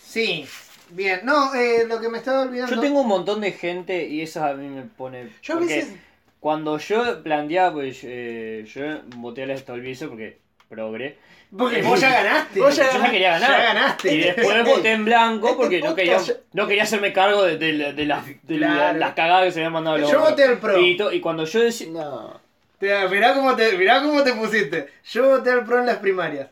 sí. 0.00 0.46
Bien. 0.90 1.20
No, 1.24 1.54
eh, 1.54 1.84
lo 1.88 2.00
que 2.00 2.08
me 2.08 2.18
estaba 2.18 2.42
olvidando. 2.42 2.74
Yo 2.74 2.80
tengo 2.80 3.00
un 3.00 3.08
montón 3.08 3.40
de 3.40 3.52
gente 3.52 4.06
y 4.06 4.22
eso 4.22 4.44
a 4.44 4.54
mí 4.54 4.68
me 4.68 4.82
pone. 4.82 5.30
Yo 5.42 5.54
a 5.56 5.60
veces. 5.60 5.94
Cuando 6.40 6.78
yo 6.78 7.22
planteaba, 7.22 7.74
pues 7.74 8.00
eh, 8.02 8.64
yo 8.66 8.82
voté 9.16 9.42
a 9.42 9.46
la 9.46 9.58
Stolbizer 9.58 10.08
porque 10.08 10.38
progre. 10.70 11.18
Porque 11.56 11.82
vos 11.82 12.00
ya 12.00 12.10
ganaste. 12.22 12.60
Vos 12.60 12.74
ya 12.76 12.90
Yo 12.92 13.00
me 13.00 13.10
quería 13.10 13.38
ganar. 13.38 13.50
Ya 13.50 13.62
ganaste. 13.74 14.14
Y 14.14 14.20
después 14.20 14.64
voté 14.64 14.92
en 14.92 15.04
blanco 15.04 15.48
este 15.48 15.58
porque 15.58 15.80
no 15.80 15.94
quería, 15.94 16.18
no 16.52 16.66
quería 16.66 16.84
hacerme 16.84 17.12
cargo 17.12 17.42
de, 17.42 17.58
de, 17.58 17.92
de 17.92 18.06
las, 18.06 18.24
de 18.26 18.56
Claro. 18.56 18.98
las 18.98 19.14
cagadas 19.14 19.44
que 19.46 19.52
se 19.52 19.58
habían 19.60 19.72
mandado 19.72 19.98
los 19.98 20.10
Yo 20.10 20.20
voté 20.20 20.44
al 20.44 20.58
pro. 20.58 20.80
Y, 20.80 21.20
cuando 21.20 21.44
yo 21.44 21.60
decía. 21.60 21.88
No. 21.90 22.40
Mirá 22.80 23.34
cómo 23.34 23.54
te, 23.56 23.76
mirá 23.76 24.02
cómo 24.02 24.22
te 24.22 24.32
pusiste. 24.32 24.88
Yo 25.10 25.28
voté 25.28 25.50
al 25.50 25.64
pro 25.64 25.80
en 25.80 25.86
las 25.86 25.98
primarias. 25.98 26.48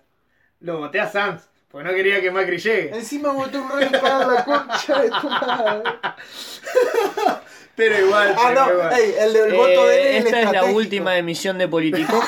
Lo 0.60 0.78
voté 0.78 1.00
a 1.00 1.08
Sanz. 1.08 1.47
Porque 1.70 1.86
no 1.88 1.94
quería 1.94 2.20
que 2.20 2.30
Macri 2.30 2.56
llegue. 2.58 2.96
Encima 2.96 3.30
voté 3.32 3.58
un 3.58 3.70
rey 3.70 3.88
para 3.90 4.26
la 4.26 4.44
concha 4.44 5.02
de 5.02 5.10
tu 5.10 5.28
madre. 5.28 5.82
Pero 7.76 8.06
igual. 8.06 8.34
Ah, 8.38 8.52
no, 8.54 8.72
igual. 8.72 8.92
ey, 8.94 9.14
el 9.18 9.32
del 9.34 9.52
voto 9.54 9.90
eh, 9.90 9.94
de 9.94 10.16
él 10.18 10.26
esta 10.26 10.40
es 10.42 10.50
la 10.52 10.64
última 10.64 11.16
emisión 11.16 11.58
de 11.58 11.68
Político 11.68 12.20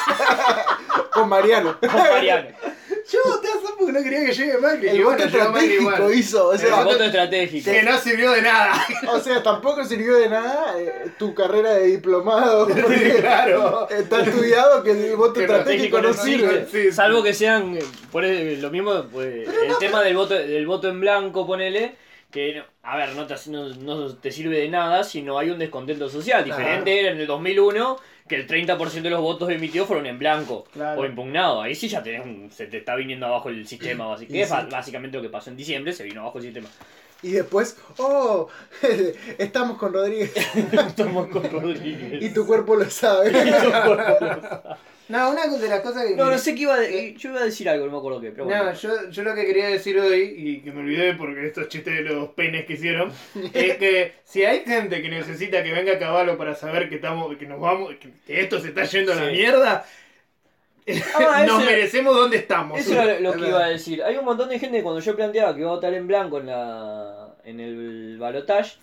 Con 1.12 1.29
Mariano. 1.29 1.77
con 1.81 1.93
Mariano. 1.93 2.49
Yo 3.11 3.19
voté 3.25 3.49
a 3.49 3.53
Sanz 3.53 3.69
porque 3.81 3.93
no 3.93 4.02
quería 4.05 4.24
que 4.27 4.32
llegue 4.32 4.59
Macri. 4.59 4.89
El 4.89 4.97
y 4.97 5.02
voto 5.02 5.16
bueno, 5.16 5.24
estratégico 5.27 6.12
hizo. 6.12 6.48
O 6.48 6.52
El 6.52 6.59
sea, 6.59 6.85
voto 6.85 7.02
estratégico. 7.05 7.70
Que 7.70 7.82
no 7.82 7.98
sirvió 7.98 8.31
de 8.32 8.43
nada. 8.43 8.86
o 9.12 9.19
sea, 9.20 9.43
tampoco 9.43 9.85
sirvió 9.85 10.15
de 10.16 10.28
nada 10.28 10.74
eh, 10.78 11.11
tu 11.19 11.35
carrera 11.35 11.74
de 11.74 11.86
diplomado. 11.89 12.66
Porque 12.69 13.16
claro. 13.20 13.89
está 13.90 14.23
estudiado 14.23 14.82
que 14.82 14.90
el 14.93 15.16
voto 15.16 15.35
Que 15.35 15.40
estratégico 15.43 16.01
no 16.01 16.12
sirve. 16.12 16.47
no 16.47 16.66
sirve. 16.66 16.85
Sí, 16.90 16.93
Salvo 16.93 17.23
que 17.23 17.35
sean, 17.35 17.77
eh, 17.77 17.82
por 18.12 18.24
el- 18.24 18.61
lo 18.61 18.70
mismo, 18.70 19.05
pues, 19.12 19.48
el 19.48 19.78
tema 19.78 20.02
del 20.02 20.16
voto, 20.16 20.35
del 20.35 20.66
voto 20.66 20.89
en 20.89 21.01
blanco, 21.01 21.47
ponele, 21.47 21.94
que, 22.31 22.55
no- 22.55 22.65
a 22.82 22.97
ver, 22.97 23.15
no 23.15 23.27
te, 23.27 23.35
no, 23.48 23.69
no 23.70 24.15
te 24.16 24.31
sirve 24.31 24.59
de 24.59 24.69
nada 24.69 25.02
si 25.05 25.23
no 25.23 25.39
hay 25.39 25.51
un 25.51 25.59
descontento 25.59 26.09
social. 26.09 26.44
Claro. 26.44 26.59
Diferente 26.61 27.01
era 27.01 27.11
en 27.11 27.20
el 27.20 27.27
2001, 27.27 27.98
que 28.31 28.36
el 28.36 28.47
30% 28.47 29.02
de 29.02 29.11
los 29.11 29.20
votos 29.20 29.51
emitidos 29.51 29.89
fueron 29.89 30.07
en 30.07 30.19
blanco 30.19 30.65
Claro. 30.73 31.01
o 31.01 31.05
impugnados. 31.05 31.65
Ahí 31.65 31.74
sí 31.74 31.89
ya 31.89 32.01
tenés 32.02 32.24
un- 32.24 32.48
se 32.51 32.66
te 32.66 32.78
está 32.78 32.94
viniendo 32.94 33.27
abajo 33.27 33.48
el 33.51 33.66
sistema, 33.66 34.07
básicamente. 34.07 34.35
Y 34.39 34.39
Que 34.39 34.43
es 34.44 34.70
básicamente 34.70 35.16
lo 35.16 35.23
que 35.23 35.28
pasó 35.28 35.51
en 35.51 35.57
diciembre, 35.57 35.93
se 35.93 36.05
vino 36.05 36.20
abajo 36.23 36.39
el 36.39 36.44
sistema. 36.44 36.69
Y 37.23 37.32
después, 37.32 37.77
oh, 37.98 38.48
estamos 39.39 39.77
con 39.78 39.93
Rodríguez. 39.93 40.32
Estamos 40.73 41.27
con 41.28 41.43
Rodríguez. 41.51 42.23
Y 42.23 42.32
tu 42.32 42.47
cuerpo 42.47 42.77
lo 42.77 42.89
sabe. 42.89 43.31
No, 45.11 45.31
una 45.31 45.47
de 45.47 45.69
las 45.69 45.81
cosas 45.81 46.07
que. 46.07 46.15
No, 46.15 46.31
no 46.31 46.39
sé 46.39 46.55
qué 46.55 46.62
iba 46.62 46.74
a 46.74 46.78
de- 46.81 47.15
Yo 47.15 47.31
iba 47.31 47.41
a 47.41 47.45
decir 47.45 47.69
algo, 47.69 47.87
no 47.87 47.93
me 47.93 47.99
acuerdo 47.99 48.20
qué. 48.20 48.31
Pero 48.31 48.45
bueno. 48.47 48.65
No, 48.65 48.73
yo, 48.73 49.11
yo 49.11 49.23
lo 49.23 49.35
que 49.35 49.45
quería 49.45 49.66
decir 49.69 49.99
hoy, 49.99 50.35
y 50.37 50.61
que 50.61 50.73
me 50.73 50.81
olvidé 50.81 51.15
porque 51.15 51.47
estos 51.47 51.69
chistes 51.69 51.95
de 51.95 52.03
los 52.03 52.28
penes 52.31 52.65
que 52.66 52.74
hicieron, 52.74 53.12
es 53.53 53.77
que 53.77 54.12
si 54.24 54.45
hay 54.45 54.61
gente 54.65 55.03
que 55.03 55.09
necesita 55.09 55.62
que 55.62 55.73
venga 55.73 55.93
a 55.95 55.99
caballo 55.99 56.39
para 56.39 56.55
saber 56.55 56.89
que 56.89 56.95
estamos, 56.95 57.37
que 57.37 57.47
nos 57.47 57.61
vamos, 57.61 57.95
que, 58.01 58.11
que 58.27 58.41
esto 58.41 58.61
se 58.61 58.69
está 58.69 58.85
yendo 58.85 59.12
a 59.12 59.16
la 59.16 59.27
Sí. 59.27 59.32
mierda, 59.37 59.85
Ah, 61.15 61.45
nos 61.47 61.62
ese- 61.62 61.70
merecemos 61.70 62.16
donde 62.16 62.37
estamos. 62.39 62.81
Eso 62.81 62.95
era 63.01 63.20
lo 63.20 63.32
que 63.32 63.47
iba 63.49 63.65
a 63.65 63.69
decir. 63.69 64.03
Hay 64.03 64.16
un 64.16 64.24
montón 64.24 64.49
de 64.49 64.59
gente 64.59 64.78
que 64.78 64.82
cuando 64.82 65.01
yo 65.01 65.15
planteaba 65.15 65.55
que 65.55 65.61
iba 65.61 65.70
a 65.70 65.74
votar 65.74 65.93
en 65.95 66.07
blanco 66.07 66.39
en 66.39 66.47
la 66.47 67.35
en 67.45 67.61
el 67.61 68.16
balotage, 68.19 68.77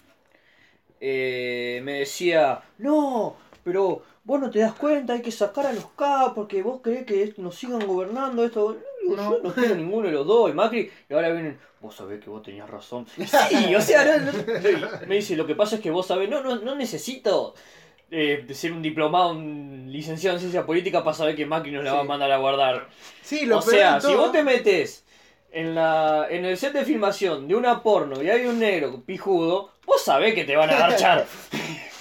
eh, 0.99 1.82
me 1.84 1.99
decía, 1.99 2.62
no, 2.80 3.36
pero 3.68 4.02
vos 4.23 4.39
no 4.39 4.49
te 4.49 4.60
das 4.60 4.72
cuenta, 4.72 5.11
hay 5.11 5.22
que 5.22 5.30
sacar 5.31 5.65
a 5.65 5.73
los 5.73 5.88
K 5.88 6.31
porque 6.34 6.61
vos 6.61 6.80
querés 6.81 7.06
que 7.06 7.34
nos 7.39 7.53
sigan 7.56 7.85
gobernando 7.85 8.45
esto. 8.45 8.77
Yo 9.06 9.39
no 9.44 9.53
quiero 9.53 9.76
ninguno 9.76 10.07
de 10.07 10.14
los 10.14 10.26
dos. 10.26 10.49
Y 10.49 10.53
Macri, 10.53 10.89
y 11.10 11.14
ahora 11.14 11.30
vienen, 11.31 11.60
vos 11.81 11.94
sabés 11.94 12.23
que 12.23 12.30
vos 12.30 12.41
tenías 12.41 12.69
razón. 12.69 13.06
Sí, 13.18 13.76
o 13.76 13.81
sea, 13.81 14.06
no- 14.19 14.31
no- 14.31 14.88
me 15.06 15.15
dice, 15.15 15.35
lo 15.35 15.45
que 15.45 15.53
pasa 15.56 15.76
es 15.76 15.81
que 15.81 15.91
vos 15.91 16.07
sabés, 16.07 16.30
no, 16.30 16.41
no, 16.41 16.56
no 16.56 16.76
necesito 16.76 17.56
eh, 18.10 18.45
de 18.48 18.53
ser 18.53 18.72
un 18.72 18.81
diplomado, 18.81 19.31
un 19.31 19.88
licenciado 19.91 20.38
en 20.38 20.39
ciencia 20.39 20.65
política 20.65 21.03
para 21.03 21.14
saber 21.18 21.35
que 21.35 21.45
Macri 21.45 21.72
nos 21.72 21.84
la 21.84 21.94
va 21.94 21.99
a 21.99 22.03
mandar 22.06 22.31
a 22.31 22.38
guardar. 22.38 22.88
Sí, 23.22 23.45
lo 23.45 23.57
O 23.57 23.61
sea, 23.61 23.99
si 23.99 24.15
vos 24.15 24.31
te 24.31 24.44
metes 24.44 25.03
en, 25.52 25.76
la, 25.76 26.27
en 26.30 26.45
el 26.45 26.56
set 26.57 26.72
de 26.72 26.85
filmación 26.85 27.49
de 27.49 27.56
una 27.56 27.84
porno 27.84 28.23
y 28.23 28.30
hay 28.30 28.45
un 28.45 28.60
negro 28.60 29.03
pijudo, 29.06 29.72
vos 29.85 30.02
sabés 30.02 30.34
que 30.35 30.45
te 30.45 30.56
van 30.56 30.69
a 30.69 30.77
garchar. 30.80 31.26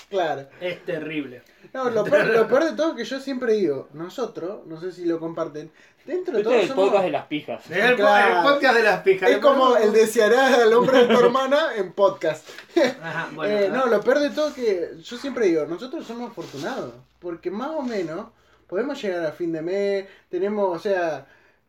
Claro. 0.09 0.47
Es 0.61 0.85
terrible. 0.85 1.43
No, 1.77 1.91
lo 1.91 2.05
peor, 2.05 2.27
lo 2.27 2.49
peor 2.49 2.65
de 2.65 2.73
todo 2.73 2.91
es 2.91 2.97
que 2.97 3.05
yo 3.05 3.21
siempre 3.21 3.53
digo, 3.55 3.89
nosotros, 3.93 4.67
no 4.67 4.81
sé 4.81 4.93
si 4.93 5.05
lo 5.05 5.21
comparten, 5.21 5.71
dentro 6.05 6.35
de 6.35 6.41
Este 6.41 6.45
todo 6.45 6.55
es 6.55 6.63
el 6.63 6.69
somos- 6.71 6.85
podcast 6.87 7.05
de 7.05 7.11
las 7.11 7.27
pijas. 7.27 7.71
El, 7.71 7.91
po- 7.93 7.97
Claro. 7.97 8.37
el 8.49 8.55
podcast 8.55 8.77
de 8.77 8.83
las 8.83 9.01
pijas. 9.03 9.31
Es 9.31 9.39
como 9.39 9.77
el 9.77 9.93
deseará 9.93 10.63
al 10.63 10.73
hombre 10.73 11.07
de 11.07 11.15
tu 11.15 11.21
hermana 11.25 11.75
en 11.77 11.93
podcast. 11.93 12.49
Ajá, 13.03 13.29
bueno. 13.35 13.59
Eh, 13.59 13.69
no, 13.71 13.87
lo 13.87 14.01
peor 14.01 14.21
de 14.21 14.31
todo 14.31 14.49
es 14.49 14.55
que 14.55 14.91
yo 15.03 15.17
siempre 15.17 15.47
digo, 15.47 15.67
nosotros 15.67 16.07
somos 16.07 16.31
afortunados, 16.31 16.93
porque 17.21 17.51
más 17.51 17.71
o 17.71 17.83
menos 17.83 18.27
podemos 18.67 19.01
llegar 19.01 19.27
a 19.27 19.33
fin 19.33 19.53
de 19.53 19.63
mes, 19.63 20.07
tenemos, 20.31 20.77
o 20.77 20.79
sea, 20.81 21.27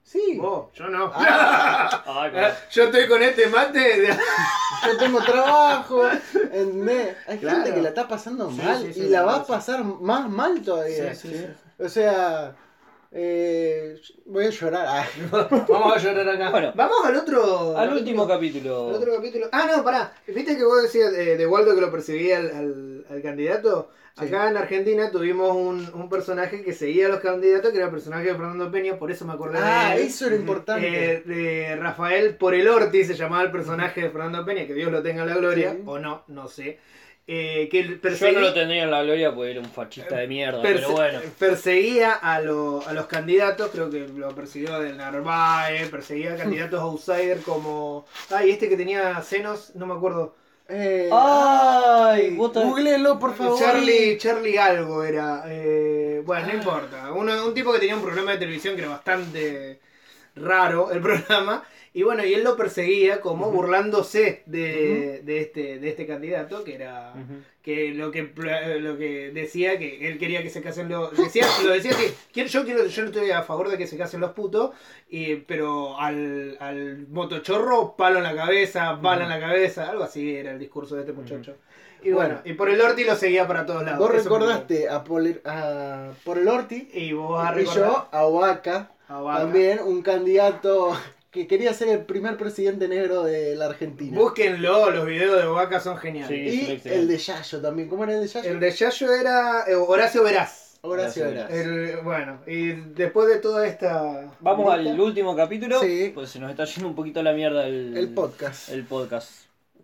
sí, 0.08 0.38
Vos, 0.40 0.72
yo 0.74 0.88
no. 0.88 1.12
Ay, 1.16 2.32
Ah, 2.36 2.54
Yo 2.72 2.84
estoy 2.86 3.08
con 3.08 3.22
este 3.22 3.48
mate. 3.48 3.80
de- 3.80 4.08
yo 4.88 4.98
tengo 4.98 5.20
trabajo, 5.24 6.08
¿entendés? 6.52 7.16
Hay 7.28 7.38
Claro. 7.40 7.58
gente 7.58 7.74
que 7.76 7.82
la 7.82 7.90
está 7.90 8.08
pasando 8.08 8.50
Sí, 8.50 8.58
mal 8.62 8.82
sí, 8.82 8.94
sí, 8.94 9.00
y 9.02 9.10
la 9.10 9.20
la 9.20 9.26
va 9.26 9.36
a 9.38 9.46
pasar 9.46 9.84
más 9.84 10.30
mal 10.30 10.62
todavía. 10.62 11.14
Sí, 11.14 11.28
sí, 11.30 11.38
sí. 11.38 11.46
O 11.84 11.90
sea, 11.90 12.56
eh, 13.12 14.00
voy 14.26 14.46
a 14.46 14.50
llorar. 14.50 15.06
Ah. 15.32 15.66
Vamos 15.70 15.96
a 15.96 16.00
llorar 16.00 16.30
acá. 16.30 16.50
Bueno, 16.52 16.72
Vamos 16.76 17.06
al 17.06 17.16
otro. 17.18 17.78
al 17.78 17.94
último 17.94 18.28
capítulo. 18.28 18.90
al 18.90 18.96
otro 18.96 19.16
capítulo. 19.16 19.48
Ah, 19.52 19.68
no, 19.76 19.84
pará. 19.84 20.14
¿Viste 20.28 20.58
que 20.58 20.64
vos 20.64 20.82
decías 20.84 21.12
eh, 21.14 21.38
de 21.38 21.48
Waldo 21.48 21.74
que 21.76 21.82
lo 21.82 21.92
perseguía 21.92 22.38
al, 22.38 22.52
al- 22.52 22.97
al 23.10 23.22
candidato? 23.22 23.90
Acá 24.16 24.50
en 24.50 24.58
Argentina 24.58 25.12
tuvimos 25.12 25.56
un, 25.56 25.88
un 25.94 26.10
personaje 26.10 26.64
que 26.64 26.74
seguía 26.74 27.06
a 27.06 27.10
los 27.10 27.20
candidatos, 27.20 27.70
que 27.72 27.78
era 27.78 27.86
el 27.86 27.92
personaje 27.92 28.26
de 28.26 28.32
Fernando 28.34 28.72
Peña, 28.72 28.98
por 28.98 29.12
eso 29.12 29.26
me 29.26 29.34
acordé 29.34 29.60
Ah, 29.62 29.94
de 29.96 30.04
eso 30.06 30.26
era 30.26 30.36
importante. 30.36 30.88
Eh, 31.14 31.22
de 31.24 31.76
Rafael 31.76 32.36
por 32.36 32.56
el 32.56 32.68
Orti 32.68 33.04
se 33.04 33.14
llamaba 33.14 33.44
el 33.44 33.52
personaje 33.52 34.02
de 34.02 34.10
Fernando 34.10 34.44
Peña, 34.44 34.66
que 34.66 34.74
Dios 34.74 34.92
lo 34.92 35.04
tenga 35.04 35.22
en 35.22 35.30
la 35.30 35.38
gloria, 35.38 35.74
Sí. 35.74 35.84
o 35.86 36.00
no, 36.00 36.24
no 36.30 36.48
sé. 36.48 36.80
Eh, 37.30 37.68
que 37.70 37.84
Yo 37.84 38.32
no 38.32 38.40
lo 38.40 38.54
tendría 38.54 38.84
en 38.86 38.90
la 38.92 39.04
gloria 39.04 39.36
porque 39.36 39.52
era 39.52 39.60
un 39.60 39.66
fascista 39.70 40.16
de 40.18 40.28
mierda, 40.28 40.64
perse- 40.64 40.76
pero 40.76 40.92
bueno. 40.94 41.20
perseguía 41.38 42.14
a, 42.14 42.40
lo- 42.42 42.82
a 42.88 42.94
los 42.94 43.06
candidatos, 43.08 43.70
creo 43.72 43.90
que 43.90 44.08
lo 44.08 44.30
persiguió 44.34 44.80
del 44.80 44.96
Narváez, 44.98 45.90
perseguía 45.90 46.34
a 46.34 46.38
candidatos 46.38 46.80
outsider 46.82 47.42
como. 47.42 48.06
Ay, 48.32 48.52
este 48.52 48.70
que 48.70 48.78
tenía 48.78 49.22
senos, 49.22 49.76
no 49.76 49.86
me 49.86 49.94
acuerdo. 49.94 50.36
Eh, 50.70 51.10
Ay, 51.12 52.36
googleenlo, 52.36 53.18
por 53.20 53.36
favor. 53.36 53.58
Charlie, 53.60 54.18
Charlie 54.18 54.58
algo 54.58 55.04
era. 55.04 55.44
eh, 55.48 56.22
bueno, 56.26 56.48
no 56.48 56.54
importa. 56.54 57.12
Uno, 57.14 57.46
un 57.46 57.54
tipo 57.54 57.72
que 57.72 57.80
tenía 57.80 57.96
un 57.96 58.02
programa 58.02 58.32
de 58.32 58.38
televisión 58.40 58.76
que 58.76 58.82
era 58.82 58.90
bastante 58.92 59.80
raro 60.36 60.92
el 60.92 61.02
programa. 61.02 61.64
Y 61.98 62.04
bueno, 62.04 62.24
y 62.24 62.34
él 62.34 62.44
lo 62.44 62.56
perseguía 62.56 63.22
como 63.22 63.50
burlándose 63.52 64.44
de, 64.46 65.22
de 65.24 65.40
este, 65.40 65.80
de 65.80 65.90
este 65.90 66.06
candidato, 66.06 66.64
que 66.64 66.76
era 66.76 67.14
que 67.64 67.92
lo 67.94 68.12
que 68.12 68.32
lo 68.80 68.98
que 68.98 69.32
decía 69.34 69.78
que 69.80 70.08
él 70.08 70.20
quería 70.20 70.44
que 70.44 70.50
se 70.52 70.62
casen 70.62 70.90
los 70.90 71.18
decía 71.18 71.46
lo 71.66 71.72
decía 71.72 71.92
que 72.32 72.46
yo 72.48 72.64
quiero 72.66 72.86
yo 72.86 73.02
no 73.02 73.08
estoy 73.10 73.32
a 73.32 73.42
favor 73.42 73.70
de 73.70 73.78
que 73.80 73.88
se 73.88 73.98
casen 73.98 74.22
los 74.22 74.32
putos 74.32 74.72
y, 75.10 75.36
pero 75.38 76.00
al, 76.00 76.56
al 76.62 77.08
motochorro 77.10 77.96
palo 77.98 78.18
en 78.20 78.24
la 78.26 78.36
cabeza 78.36 78.94
bala 78.94 79.24
en 79.24 79.30
la 79.30 79.40
cabeza 79.40 79.90
algo 79.90 80.04
así 80.04 80.36
era 80.36 80.52
el 80.52 80.60
discurso 80.60 80.94
de 80.96 81.02
este 81.02 81.14
muchacho. 81.14 81.56
Y 82.04 82.12
bueno, 82.12 82.36
Bueno. 82.36 82.42
y 82.46 82.54
por 82.54 82.70
el 82.70 82.80
Orti 82.80 83.04
lo 83.06 83.16
seguía 83.16 83.48
para 83.48 83.66
todos 83.66 83.84
lados 83.84 83.98
Vos 84.00 84.12
recordaste 84.12 84.88
a, 84.88 85.04
Poli- 85.04 85.42
a 85.46 86.12
por 86.24 86.38
el 86.38 86.48
Orti 86.48 86.90
y 86.94 87.12
vos 87.14 87.44
y 87.60 87.66
yo 87.66 88.08
a 88.12 88.28
Oaxaca, 88.28 88.92
a 89.10 89.20
Vaca. 89.20 89.40
también 89.42 89.80
un 89.84 90.04
candidato 90.04 90.96
que 91.38 91.48
quería 91.48 91.74
ser 91.74 91.90
el 91.90 92.06
primer 92.06 92.36
presidente 92.38 92.88
negro 92.88 93.24
de 93.24 93.56
la 93.56 93.66
Argentina. 93.68 94.18
búsquenlo 94.20 94.92
los 94.92 95.06
videos 95.06 95.40
de 95.42 95.48
Vaca 95.48 95.80
son 95.80 95.98
geniales 95.98 96.30
Sí. 96.54 96.80
y 96.84 96.90
el 96.90 97.08
de 97.08 97.18
Yayo 97.18 97.62
también. 97.62 97.88
¿Cómo 97.90 98.04
era 98.04 98.14
el 98.16 98.22
de 98.22 98.28
Yayo? 98.28 98.50
el 98.50 98.60
de 98.60 98.72
Yayo 98.72 99.12
era 99.14 99.64
eh, 99.68 99.76
Horacio 99.76 100.24
Veraz 100.24 100.78
Horacio. 100.82 101.26
El- 101.28 101.98
bueno 102.04 102.40
y 102.48 102.72
después 102.72 103.28
de 103.28 103.38
toda 103.38 103.66
esta 103.68 104.32
Vamos 104.40 104.78
lista- 104.78 104.92
al 104.94 105.00
último 105.02 105.36
capítulo, 105.36 105.80
Sí. 105.82 106.12
pues 106.14 106.30
se 106.30 106.40
nos 106.40 106.50
está 106.52 106.66
yendo 106.66 106.88
un 106.90 106.96
poquito 106.96 107.20
a 107.20 107.24
la 107.24 107.34
mierda 107.34 107.66
el, 107.68 107.96
El 107.98 108.10
podcast. 108.14 108.70
el 108.70 108.84
podcast. 108.86 109.30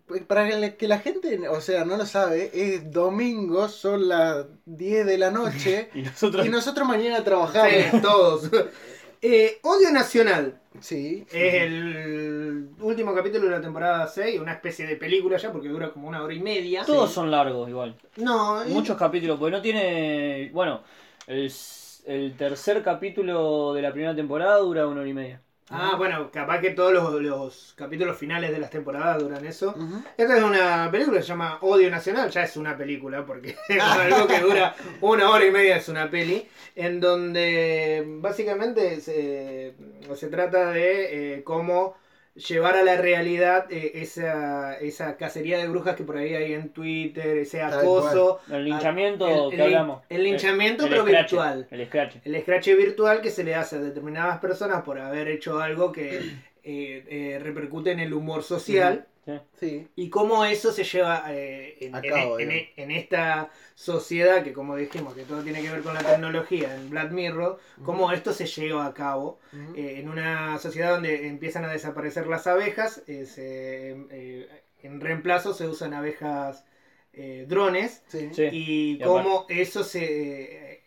Pues 0.06 0.22
Para 0.22 0.46
que 0.46 0.56
la- 0.56 0.70
que 0.76 0.86
la 0.86 0.98
gente, 0.98 1.48
o 1.48 1.60
sea, 1.62 1.84
no 1.86 1.96
lo 1.96 2.04
sabe, 2.04 2.50
es 2.52 2.90
domingo, 2.92 3.68
son 3.68 4.06
las 4.08 4.44
10 4.66 5.06
de 5.06 5.16
la 5.18 5.30
noche 5.30 5.88
Y 5.94 6.02
nosotros... 6.02 6.46
y 6.46 6.50
nosotros 6.50 6.86
mañana 6.86 7.24
trabajamos. 7.24 7.72
Sí, 7.90 8.00
todos. 8.02 8.50
Eh, 9.26 9.58
Odio 9.62 9.90
Nacional 9.90 10.60
Sí. 10.80 11.24
es 11.32 11.54
el 11.62 12.68
último 12.78 13.14
capítulo 13.14 13.46
de 13.46 13.52
la 13.52 13.60
temporada 13.62 14.06
6, 14.06 14.38
una 14.38 14.52
especie 14.52 14.86
de 14.86 14.96
película 14.96 15.38
ya 15.38 15.50
porque 15.50 15.68
dura 15.68 15.90
como 15.90 16.08
una 16.08 16.22
hora 16.22 16.34
y 16.34 16.40
media. 16.40 16.84
Todos 16.84 17.10
son 17.10 17.30
largos 17.30 17.66
igual. 17.70 17.96
No, 18.16 18.62
Muchos 18.66 18.98
capítulos, 18.98 19.38
porque 19.38 19.52
no 19.56 19.62
tiene... 19.62 20.50
Bueno, 20.52 20.82
el 21.26 22.34
tercer 22.36 22.82
capítulo 22.82 23.72
de 23.72 23.80
la 23.80 23.92
primera 23.92 24.14
temporada 24.14 24.58
dura 24.58 24.86
una 24.86 25.00
hora 25.00 25.08
y 25.08 25.14
media. 25.14 25.40
Ah, 25.76 25.94
bueno, 25.96 26.30
capaz 26.30 26.60
que 26.60 26.70
todos 26.70 26.92
los, 26.92 27.20
los 27.20 27.74
capítulos 27.76 28.16
finales 28.16 28.52
de 28.52 28.58
las 28.58 28.70
temporadas 28.70 29.18
duran 29.18 29.44
eso. 29.44 29.74
Esta 30.16 30.36
es 30.36 30.42
una 30.42 30.88
película 30.90 31.16
que 31.18 31.22
se 31.22 31.28
llama 31.28 31.58
Odio 31.62 31.90
Nacional, 31.90 32.30
ya 32.30 32.44
es 32.44 32.56
una 32.56 32.76
película, 32.76 33.26
porque 33.26 33.56
algo 33.80 34.26
que 34.26 34.40
dura 34.40 34.74
una 35.00 35.30
hora 35.30 35.44
y 35.44 35.50
media 35.50 35.76
es 35.76 35.88
una 35.88 36.08
peli, 36.10 36.48
en 36.76 37.00
donde 37.00 38.04
básicamente 38.20 39.00
se, 39.00 39.74
se 40.14 40.28
trata 40.28 40.70
de 40.70 41.34
eh, 41.34 41.44
cómo 41.44 41.96
llevar 42.34 42.76
a 42.76 42.82
la 42.82 42.96
realidad 42.96 43.66
eh, 43.70 43.92
esa, 43.94 44.76
esa 44.78 45.16
cacería 45.16 45.58
de 45.58 45.68
brujas 45.68 45.94
que 45.96 46.02
por 46.04 46.16
ahí 46.16 46.34
hay 46.34 46.52
en 46.54 46.70
Twitter, 46.70 47.38
ese 47.38 47.62
acoso. 47.62 48.40
El 48.50 48.64
linchamiento 48.64 49.28
el- 49.28 49.50
que 49.50 49.56
el- 49.56 49.62
hablamos. 49.62 50.02
el 50.08 50.24
linchamiento, 50.24 50.86
El- 50.86 50.92
el 50.92 50.98
pero 50.98 51.06
scratch, 51.06 51.30
virtual. 51.30 51.66
El 51.70 51.86
scratch. 51.86 52.16
El 52.24 52.40
scratch 52.42 52.66
virtual 52.76 53.20
que 53.20 53.30
se 53.30 53.44
le 53.44 53.54
hace 53.54 53.76
a 53.76 53.80
determinadas 53.80 54.38
personas 54.40 54.82
por 54.82 54.98
haber 54.98 55.28
hecho 55.28 55.60
algo 55.60 55.92
que 55.92 56.20
eh, 56.64 57.04
eh, 57.08 57.38
repercute 57.40 57.92
en 57.92 58.00
el 58.00 58.12
humor 58.14 58.42
social 58.42 59.06
Sí. 59.26 59.32
Sí. 59.58 59.88
y 59.96 60.10
cómo 60.10 60.44
eso 60.44 60.70
se 60.70 60.84
lleva 60.84 61.24
eh, 61.30 61.78
en, 61.80 61.92
cabo, 61.92 62.38
en- 62.38 62.90
esta 62.90 63.48
sociedad 63.74 64.42
que 64.44 64.52
como 64.52 64.76
dijimos 64.76 65.14
que 65.14 65.22
todo 65.22 65.42
tiene 65.42 65.62
que 65.62 65.70
ver 65.70 65.80
con 65.80 65.94
la 65.94 66.02
tecnología 66.02 66.74
en 66.74 66.90
Black 66.90 67.10
Mirror, 67.10 67.58
cómo 67.84 68.12
esto 68.12 68.34
se 68.34 68.44
lleva 68.46 68.84
a 68.84 68.92
cabo 68.92 69.38
eh, 69.74 69.94
en 69.98 70.10
una 70.10 70.58
sociedad 70.58 70.90
donde 70.92 71.26
empiezan 71.26 71.64
a 71.64 71.72
desaparecer 71.72 72.26
las 72.26 72.46
abejas, 72.46 73.02
eh, 73.06 73.24
se, 73.24 73.92
eh, 74.10 74.48
en 74.82 75.00
reemplazo 75.00 75.54
se 75.54 75.66
usan 75.68 75.94
abejas 75.94 76.66
eh, 77.14 77.46
drones 77.48 78.02
Sí. 78.08 78.28
Sí. 78.32 78.42
y 78.52 78.90
Y 78.96 78.98
cómo 79.00 79.46
eso 79.48 79.84
se, 79.84 80.72
eh, 80.72 80.83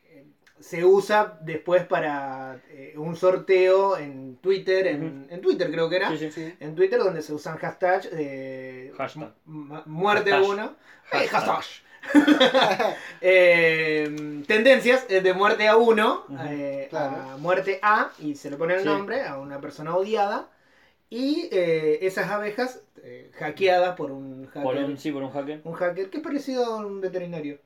se 0.59 0.83
usa 0.85 1.37
después 1.41 1.85
para 1.85 2.59
eh, 2.69 2.93
un 2.97 3.15
sorteo 3.15 3.97
en 3.97 4.37
Twitter, 4.37 4.87
en, 4.87 5.27
en 5.29 5.41
Twitter 5.41 5.69
creo 5.71 5.89
que 5.89 5.97
era, 5.97 6.09
Sí, 6.11 6.17
sí. 6.17 6.31
Sí. 6.31 6.53
en 6.59 6.75
Twitter 6.75 6.99
donde 6.99 7.21
se 7.21 7.33
usan 7.33 7.57
hashtags 7.57 8.09
de 8.11 8.91
Hashtag. 8.97 9.33
mu- 9.45 9.81
muerte 9.85 10.31
a 10.31 10.37
Hashtag. 10.37 10.53
uno, 10.53 10.75
Eh, 11.11 11.27
Hashtag. 11.27 11.55
hashtag. 11.55 11.83
Eh, 13.21 14.43
tendencias 14.47 15.05
eh, 15.09 15.21
de 15.21 15.33
muerte 15.33 15.67
a 15.67 15.75
uno, 15.77 16.25
eh, 16.47 16.87
claro. 16.89 17.15
a 17.33 17.37
muerte 17.37 17.79
a, 17.81 18.11
y 18.19 18.35
se 18.35 18.49
le 18.49 18.57
pone 18.57 18.75
el 18.75 18.81
Sí. 18.81 18.85
nombre 18.85 19.23
a 19.23 19.37
una 19.39 19.59
persona 19.59 19.95
odiada. 19.95 20.49
Y 21.09 21.47
eh, 21.51 21.99
esas 22.01 22.29
abejas 22.29 22.81
eh, 23.01 23.31
hackeadas 23.39 23.95
por 23.95 24.11
un 24.11 24.45
hacker. 24.47 24.63
Por 24.63 24.75
un, 24.77 24.97
sí, 24.97 25.11
por 25.11 25.23
un 25.23 25.31
hacker. 25.31 25.61
Un 25.63 25.73
hacker 25.73 26.09
que 26.09 26.17
es 26.17 26.23
parecido 26.23 26.65
a 26.65 26.75
un 26.85 26.99
veterinario. 26.99 27.59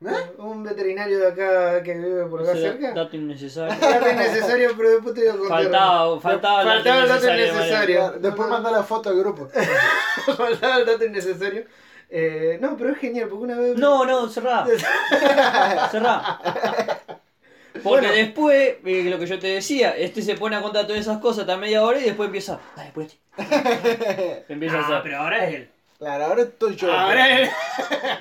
¿Eh? 0.00 0.32
Un 0.38 0.62
veterinario 0.62 1.18
de 1.18 1.26
acá 1.26 1.82
que 1.82 1.92
vive 1.94 2.24
por 2.26 2.42
acá 2.42 2.52
Ese 2.52 2.62
cerca. 2.62 2.92
dato 2.92 3.16
innecesario. 3.16 3.74
Dato 3.80 4.08
innecesario, 4.10 4.70
pero 4.76 4.90
después 4.90 5.14
te 5.14 5.20
voy 5.22 5.28
a 5.28 5.32
contar. 5.32 5.48
Faltaba, 5.62 6.20
faltaba, 6.20 6.62
el 6.62 6.68
Faltaba 6.68 7.02
el 7.02 7.08
dato 7.08 7.24
innecesario. 7.34 8.10
Después 8.20 8.48
manda 8.48 8.70
la 8.70 8.82
foto 8.84 9.10
al 9.10 9.18
grupo. 9.18 9.48
Faltaba 10.36 10.76
el 10.78 10.86
dato 10.86 11.04
innecesario. 11.04 11.64
Eh, 12.10 12.58
no, 12.60 12.76
pero 12.76 12.92
es 12.92 12.98
genial, 12.98 13.28
porque 13.28 13.44
una 13.44 13.58
vez. 13.58 13.76
No, 13.76 14.04
no, 14.04 14.28
cerrá. 14.28 14.64
cerrá. 15.90 16.38
Porque 17.72 17.82
Bueno. 17.82 18.12
después, 18.12 18.76
eh, 18.84 19.04
lo 19.10 19.18
que 19.18 19.26
yo 19.26 19.38
te 19.40 19.48
decía, 19.48 19.96
este 19.96 20.22
se 20.22 20.36
pone 20.36 20.54
a 20.56 20.62
contar 20.62 20.86
todas 20.86 21.00
esas 21.00 21.18
cosas 21.18 21.40
hasta 21.40 21.56
media 21.56 21.82
hora 21.82 21.98
y 21.98 22.04
después 22.04 22.28
empieza. 22.28 22.60
Dale, 22.76 22.92
pues. 22.94 23.18
Empieza 24.48 24.78
a 24.78 24.84
hacer. 24.84 25.00
pero 25.02 25.18
ahora 25.18 25.44
es 25.48 25.54
él. 25.56 25.70
Claro, 25.98 26.24
ahora 26.26 26.42
estoy 26.42 26.76
yo. 26.76 26.92
Ahora 26.92 27.28
es 27.40 27.48
él. 27.48 27.54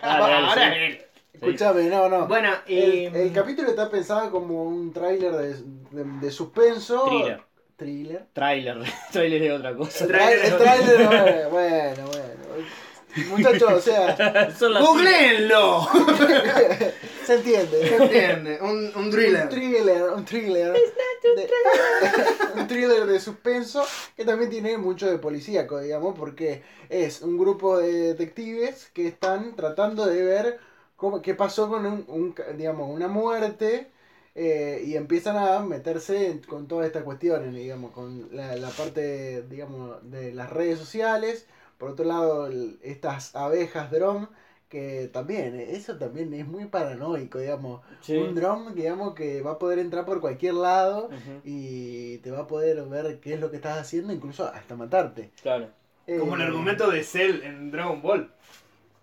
Ahora 0.01 0.75
es 0.75 0.77
él. 0.91 1.06
Escúchame, 1.41 1.83
no, 1.83 2.09
no. 2.09 2.27
Bueno, 2.27 2.49
y. 2.67 3.05
El, 3.05 3.15
el 3.15 3.33
capítulo 3.33 3.69
está 3.69 3.89
pensado 3.89 4.31
como 4.31 4.63
un 4.63 4.91
tráiler 4.93 5.31
de, 5.33 5.53
de- 5.91 6.19
de 6.21 6.31
suspenso. 6.31 7.05
Thriller. 7.05 7.41
thriller. 7.75 8.25
Trailer. 8.33 8.77
Trailer 9.11 9.43
es 9.43 9.51
otra 9.53 9.75
cosa. 9.75 10.07
Trailer, 10.07 10.57
bueno, 10.57 11.49
bueno, 11.49 12.07
bueno. 12.07 12.27
Muchachos, 13.29 13.71
o 13.73 13.81
sea, 13.81 14.51
Son 14.57 14.73
las- 14.73 14.83
¡Googleenlo! 14.85 15.87
se 17.25 17.33
entiende. 17.35 17.87
¿Se 17.87 17.95
entiende? 17.95 18.59
Un, 18.61 18.91
un 18.95 19.09
thriller. 19.09 19.43
Un 19.43 19.49
thriller, 19.49 20.03
un 20.15 20.25
thriller. 20.25 20.73
de- 20.73 21.49
un 22.61 22.67
thriller 22.67 23.05
de 23.05 23.19
suspenso 23.19 23.83
que 24.15 24.23
también 24.25 24.49
tiene 24.49 24.77
mucho 24.77 25.09
de 25.09 25.17
policíaco, 25.17 25.79
digamos, 25.79 26.17
porque 26.17 26.61
es 26.89 27.21
un 27.21 27.37
grupo 27.37 27.77
de 27.79 27.91
detectives 28.13 28.89
que 28.93 29.07
están 29.07 29.55
tratando 29.55 30.05
de 30.05 30.23
ver 30.23 30.59
cómo, 30.97 31.21
qué 31.21 31.33
pasó 31.35 31.69
con 31.69 31.85
un, 31.85 32.05
un 32.09 32.33
ca- 32.33 32.51
digamos, 32.53 32.89
una 32.93 33.07
muerte 33.07 33.87
eh, 34.35 34.83
y 34.85 34.95
empiezan 34.97 35.37
a 35.37 35.59
meterse 35.61 36.29
en- 36.31 36.39
con 36.43 36.67
todas 36.67 36.87
estas 36.87 37.03
cuestiones, 37.03 37.53
digamos, 37.55 37.91
con 37.91 38.29
la, 38.35 38.55
la 38.57 38.69
parte, 38.69 39.43
digamos, 39.49 39.97
de 40.11 40.33
las 40.33 40.49
redes 40.51 40.77
sociales. 40.79 41.47
Por 41.77 41.89
otro 41.91 42.05
lado, 42.05 42.47
el- 42.47 42.79
estas 42.83 43.35
abejas 43.35 43.89
dron, 43.91 44.29
que 44.69 45.09
también, 45.13 45.55
eh, 45.55 45.75
eso 45.77 45.97
también 45.97 46.33
es 46.33 46.45
muy 46.45 46.65
paranoico, 46.65 47.39
digamos. 47.39 47.81
Sí. 48.01 48.17
Un 48.17 48.35
dron, 48.35 48.75
digamos, 48.75 49.13
que 49.15 49.41
va 49.41 49.51
a 49.51 49.59
poder 49.59 49.79
entrar 49.79 50.05
por 50.05 50.19
cualquier 50.21 50.55
lado 50.55 51.09
y 51.45 52.17
te 52.19 52.31
va 52.31 52.41
a 52.41 52.47
poder 52.47 52.83
ver 52.85 53.19
qué 53.21 53.33
es 53.35 53.39
lo 53.39 53.49
que 53.49 53.55
estás 53.57 53.79
haciendo, 53.79 54.11
incluso 54.13 54.45
hasta 54.45 54.75
matarte. 54.75 55.31
Claro. 55.41 55.69
Como 56.05 56.35
el 56.35 56.41
Eh, 56.41 56.45
argumento 56.45 56.89
de 56.91 57.03
Cell 57.03 57.41
en 57.43 57.71
Dragon 57.71 58.01
Ball. 58.01 58.31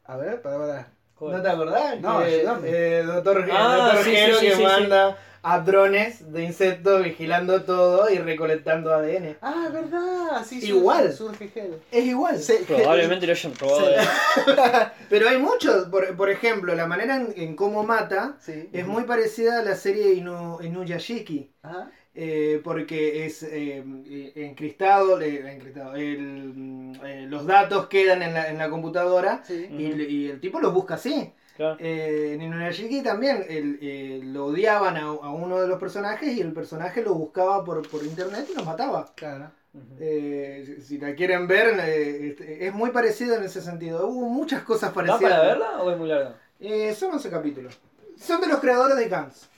A 0.05 0.17
ver, 0.17 0.43
para, 0.43 0.59
para. 0.59 0.94
¿No 1.21 1.43
te 1.43 1.49
acordás? 1.49 2.01
No, 2.01 2.23
eh, 2.23 3.01
el 3.01 3.07
doctor, 3.07 3.49
Ah, 3.53 3.87
doctor 3.93 4.05
sí, 4.05 4.11
Gero 4.17 4.35
sí, 4.39 4.41
sí, 4.41 4.47
que 4.47 4.53
sí, 4.53 4.59
sí. 4.59 4.63
manda 4.65 5.17
a 5.47 5.59
drones 5.61 6.33
de 6.33 6.43
insectos 6.45 7.05
vigilando 7.05 7.63
todo 7.65 8.09
y 8.11 8.17
recolectando 8.19 8.93
ADN. 8.95 9.37
Ah, 9.43 9.69
verdad, 9.73 10.45
sí, 10.45 10.59
Igual. 10.67 11.13
Surge. 11.13 11.51
Es 11.93 12.05
igual. 12.05 12.39
Se- 12.41 12.65
Probablemente 12.65 13.27
lo 13.27 13.33
hayan 13.33 13.55
robado. 13.57 13.87
Pero 15.11 15.29
hay 15.29 15.39
muchos, 15.39 15.89
por, 15.89 16.17
por 16.17 16.31
ejemplo, 16.31 16.75
la 16.75 16.87
manera 16.87 17.17
en, 17.17 17.33
en 17.37 17.57
cómo 17.57 17.83
mata 17.85 18.37
Sí. 18.41 18.69
es 18.73 18.87
muy 18.87 19.05
parecida 19.05 19.59
a 19.61 19.63
la 19.63 19.77
serie 19.77 20.15
Inu, 20.15 20.61
Inuyashiki. 20.63 21.51
Ajá. 21.63 21.91
Eh, 22.15 22.61
porque 22.63 23.27
es 23.27 23.43
eh, 23.43 23.83
eh, 24.07 24.33
encristado, 24.37 25.21
eh, 25.21 25.53
encristado, 25.53 25.95
el, 25.97 26.53
mm, 26.55 26.93
eh, 27.05 27.27
los 27.29 27.45
datos 27.47 27.87
quedan 27.89 28.23
en 28.23 28.35
la, 28.35 28.49
en 28.51 28.59
la 28.59 28.71
computadora 28.71 29.43
Sí. 29.45 29.67
y, 29.71 29.87
el- 29.87 30.11
y 30.11 30.31
el 30.31 30.41
tipo 30.41 30.61
los 30.61 30.73
busca 30.73 30.95
así. 30.95 31.33
Claro. 31.57 31.77
Eh, 31.79 32.33
en 32.35 32.43
Inuyashiki 32.43 33.03
también 33.03 33.45
el- 33.49 33.79
eh, 33.81 34.21
lo 34.25 34.47
odiaban 34.47 34.97
a, 34.97 35.03
a 35.07 35.31
uno 35.33 35.61
de 35.61 35.69
los 35.69 35.79
personajes 35.79 36.37
y 36.37 36.41
el 36.41 36.53
personaje 36.53 37.03
lo 37.03 37.15
buscaba 37.15 37.65
por, 37.65 37.89
por 37.89 38.03
internet 38.05 38.47
y 38.51 38.55
los 38.57 38.65
mataba. 38.67 39.13
Claro. 39.15 39.51
Eh, 39.99 40.63
si, 40.67 40.83
si 40.83 40.99
la 40.99 41.15
quieren 41.17 41.49
ver, 41.49 41.79
eh, 41.81 42.29
este, 42.29 42.67
es 42.67 42.73
muy 42.73 42.91
parecido 42.91 43.35
en 43.37 43.43
ese 43.45 43.61
sentido. 43.61 44.07
Hubo 44.07 44.29
muchas 44.29 44.63
cosas 44.63 44.91
¿Da 44.91 44.95
parecidas. 44.95 45.33
para 45.33 45.43
verla 45.43 45.83
o 45.83 45.91
es 45.91 45.99
muy 45.99 46.09
larga? 46.09 46.37
Eh, 46.61 46.95
son 46.95 47.13
11 47.13 47.29
capítulos. 47.29 47.77
Son 48.17 48.41
de 48.41 48.47
los 48.47 48.61
creadores 48.61 48.97
de 48.97 49.09
Gans. 49.09 49.49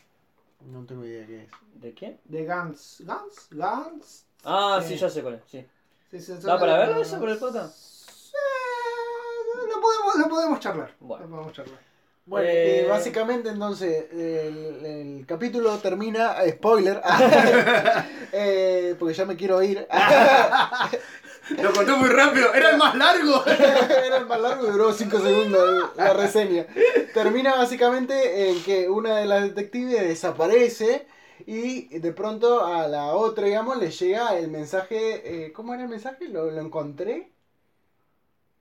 No 0.72 0.84
tengo 0.86 1.04
idea 1.04 1.26
qué 1.26 1.42
es. 1.44 1.50
¿De 1.80 1.94
quién? 1.94 2.18
De 2.24 2.44
Gans. 2.44 3.02
¿Gans? 3.04 3.48
¿Gans? 3.50 4.24
Ah, 4.44 4.80
Sí. 4.82 4.94
sí, 4.94 4.96
ya 4.98 5.10
sé 5.10 5.22
cuál 5.22 5.34
es. 5.34 5.40
Sí. 5.50 5.66
Sí, 6.20 6.32
¿Da 6.42 6.58
para 6.58 6.78
verlo 6.78 7.02
eso 7.02 7.18
por 7.18 7.28
el 7.28 7.38
podcast? 7.38 7.96
Lo, 9.68 9.80
podemos, 9.80 10.14
lo 10.18 10.28
podemos 10.28 10.60
charlar. 10.60 10.94
Bueno. 11.00 11.24
Lo 11.24 11.30
podemos 11.30 11.52
charlar. 11.52 11.78
Bueno, 12.24 12.48
Eh, 12.48 12.80
eh, 12.80 12.86
básicamente 12.88 13.50
entonces 13.50 14.06
el, 14.12 14.84
el 14.84 15.26
capítulo 15.28 15.76
termina, 15.78 16.42
eh, 16.44 16.52
spoiler, 16.52 17.00
eh, 18.32 18.96
porque 18.98 19.14
ya 19.14 19.24
me 19.24 19.36
quiero 19.36 19.62
ir. 19.62 19.86
Lo 21.62 21.72
contó 21.72 21.96
muy 21.98 22.08
rápido. 22.08 22.52
Era 22.52 22.70
el 22.70 22.76
más 22.76 22.96
largo. 22.96 23.46
Era 23.46 24.16
el 24.16 24.26
más 24.26 24.40
largo 24.40 24.66
y 24.66 24.70
duró 24.72 24.92
5 24.92 25.20
segundos 25.20 25.90
la 25.96 26.12
reseña. 26.14 26.66
Termina 27.14 27.54
básicamente 27.54 28.50
en 28.50 28.62
que 28.64 28.88
una 28.88 29.18
de 29.18 29.26
las 29.26 29.42
detectives 29.44 30.00
desaparece 30.08 31.06
y 31.46 31.98
de 31.98 32.12
pronto 32.12 32.64
a 32.64 32.86
la 32.88 33.14
otra, 33.14 33.46
digamos, 33.46 33.76
le 33.78 33.90
llega 33.90 34.36
el 34.38 34.48
mensaje. 34.50 35.46
eh, 35.46 35.52
¿Cómo 35.52 35.74
era 35.74 35.84
el 35.84 35.88
mensaje? 35.90 36.28
¿Lo, 36.28 36.50
lo 36.50 36.60
encontré? 36.60 37.32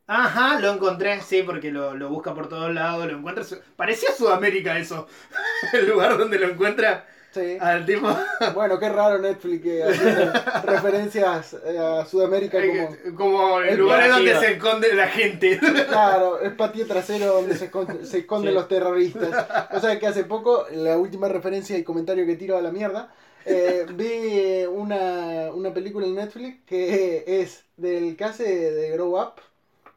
Ajá, 0.08 0.60
lo 0.60 0.72
encontré, 0.72 1.20
sí, 1.22 1.42
porque 1.44 1.72
lo, 1.72 1.96
lo 1.96 2.10
busca 2.10 2.34
por 2.36 2.48
todos 2.48 2.72
lados, 2.74 3.08
lo 3.08 3.18
encuentra. 3.18 3.44
Parecía 3.76 4.12
Sudamérica 4.16 4.78
eso. 4.78 5.08
El 5.74 5.90
lugar 5.90 6.18
donde 6.18 6.38
lo 6.40 6.48
encuentra 6.50 7.08
Sí. 7.36 7.58
al 7.60 7.86
tipo. 7.86 8.08
Bueno, 8.54 8.80
qué 8.80 8.88
raro 8.90 9.18
Netflix 9.20 9.62
que 9.64 9.84
haciendo 9.84 10.32
referencias 10.64 11.56
eh, 11.66 11.78
a 11.78 12.06
Sudamérica 12.06 12.60
como. 12.66 13.16
Como 13.16 13.60
el 13.60 13.70
Es 13.70 13.78
lugar 13.78 14.00
creativa. 14.04 14.18
donde 14.34 14.48
se 14.48 14.54
esconde 14.54 14.94
la 14.96 15.08
gente. 15.08 15.60
Claro, 15.88 16.40
es 16.40 16.52
patio 16.54 16.86
trasero 16.88 17.26
donde 17.34 17.56
se, 17.58 17.70
escon- 17.72 18.04
se 18.04 18.20
esconden 18.20 18.50
Sí. 18.52 18.56
los 18.56 18.68
terroristas. 18.68 19.48
O 19.74 19.80
sea 19.80 20.00
que 20.00 20.08
hace 20.08 20.24
poco, 20.24 20.66
la 20.72 20.98
última 20.98 21.28
referencia 21.28 21.78
y 21.78 21.84
comentario 21.84 22.26
que 22.26 22.36
tiro 22.36 22.58
a 22.58 22.62
la 22.62 22.72
mierda, 22.72 23.14
eh, 23.46 23.86
vi 23.94 24.66
una, 24.66 25.52
una 25.54 25.74
película 25.74 26.06
en 26.06 26.16
Netflix 26.16 26.58
que 26.66 27.24
es 27.42 27.64
del 27.78 28.16
hace 28.24 28.72
de 28.72 28.92
Grow 28.92 29.20
Up, 29.20 29.34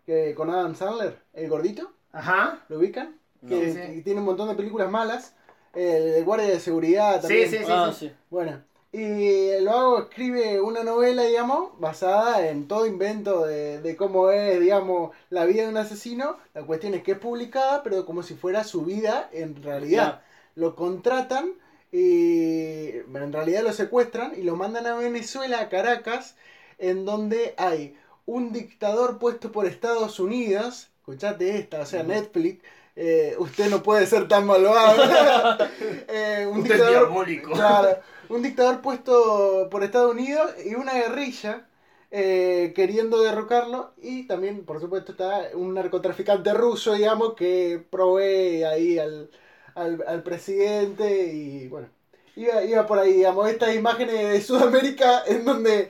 que, 0.06 0.34
con 0.34 0.50
Adam 0.50 0.74
Sandler, 0.74 1.18
el 1.34 1.48
gordito, 1.48 1.90
Ajá. 2.12 2.60
¿lo 2.68 2.78
ubican? 2.78 3.16
No. 3.42 3.48
Que 3.50 3.72
Sí, 3.72 3.78
sí. 3.94 4.02
tiene 4.02 4.20
un 4.20 4.26
montón 4.26 4.48
de 4.48 4.54
películas 4.54 4.90
malas, 4.90 5.34
el, 5.78 6.14
el 6.14 6.24
guardia 6.24 6.48
de 6.48 6.60
seguridad 6.60 7.20
también. 7.20 7.48
Sí, 7.48 7.58
sí, 7.58 7.64
sí. 7.64 7.70
Ah, 7.72 7.92
sí. 7.96 8.12
Bueno, 8.30 8.62
y 8.90 9.60
luego 9.60 9.98
escribe 10.00 10.60
una 10.60 10.82
novela, 10.82 11.22
digamos, 11.22 11.78
basada 11.78 12.48
en 12.48 12.66
todo 12.66 12.86
invento 12.86 13.44
de, 13.44 13.80
de 13.80 13.96
cómo 13.96 14.30
es, 14.30 14.58
digamos, 14.60 15.14
la 15.28 15.44
vida 15.44 15.62
de 15.62 15.68
un 15.68 15.76
asesino. 15.76 16.38
La 16.54 16.62
cuestión 16.62 16.94
es 16.94 17.02
que 17.02 17.12
es 17.12 17.18
publicada, 17.18 17.82
pero 17.82 18.06
como 18.06 18.22
si 18.22 18.34
fuera 18.34 18.64
su 18.64 18.82
vida 18.82 19.28
en 19.32 19.62
realidad. 19.62 20.22
Lo 20.54 20.74
contratan 20.74 21.52
y 21.92 23.00
bueno, 23.02 23.26
en 23.26 23.32
realidad 23.32 23.62
lo 23.62 23.72
secuestran 23.72 24.32
y 24.36 24.42
lo 24.42 24.56
mandan 24.56 24.86
a 24.86 24.96
Venezuela, 24.96 25.60
a 25.60 25.68
Caracas, 25.68 26.34
en 26.78 27.04
donde 27.04 27.54
hay 27.58 27.96
un 28.26 28.52
dictador 28.52 29.18
puesto 29.18 29.52
por 29.52 29.66
Estados 29.66 30.18
Unidos. 30.18 30.88
Escuchate 31.00 31.58
esta, 31.58 31.80
o 31.82 31.86
sea. 31.86 32.02
Netflix. 32.02 32.64
Eh, 33.00 33.36
usted 33.38 33.70
no 33.70 33.80
puede 33.82 34.06
ser 34.06 34.26
tan 34.26 34.46
malvado. 34.46 35.02
Eh, 36.08 36.46
un 36.50 36.62
Usted 36.62 36.74
dictador 36.74 36.90
diabólico. 36.90 37.52
Claro, 37.52 38.00
un 38.28 38.42
dictador 38.42 38.80
puesto 38.82 39.68
por 39.70 39.84
Estados 39.84 40.12
Unidos 40.12 40.52
y 40.64 40.74
una 40.74 40.94
guerrilla 40.94 41.68
eh, 42.10 42.72
queriendo 42.74 43.22
derrocarlo. 43.22 43.92
Y 43.98 44.26
también, 44.26 44.64
por 44.64 44.80
supuesto, 44.80 45.12
está 45.12 45.50
un 45.54 45.74
narcotraficante 45.74 46.52
ruso, 46.54 46.94
digamos, 46.94 47.34
que 47.34 47.84
provee 47.90 48.64
ahí 48.64 48.98
al, 48.98 49.30
al, 49.74 50.02
al 50.06 50.22
presidente 50.24 51.26
y 51.32 51.68
bueno. 51.68 51.88
Iba, 52.34 52.62
iba 52.64 52.86
por 52.86 52.98
ahí, 53.00 53.12
digamos, 53.14 53.48
estas 53.48 53.74
imágenes 53.74 54.14
de 54.32 54.40
Sudamérica 54.40 55.22
en 55.26 55.44
donde 55.44 55.88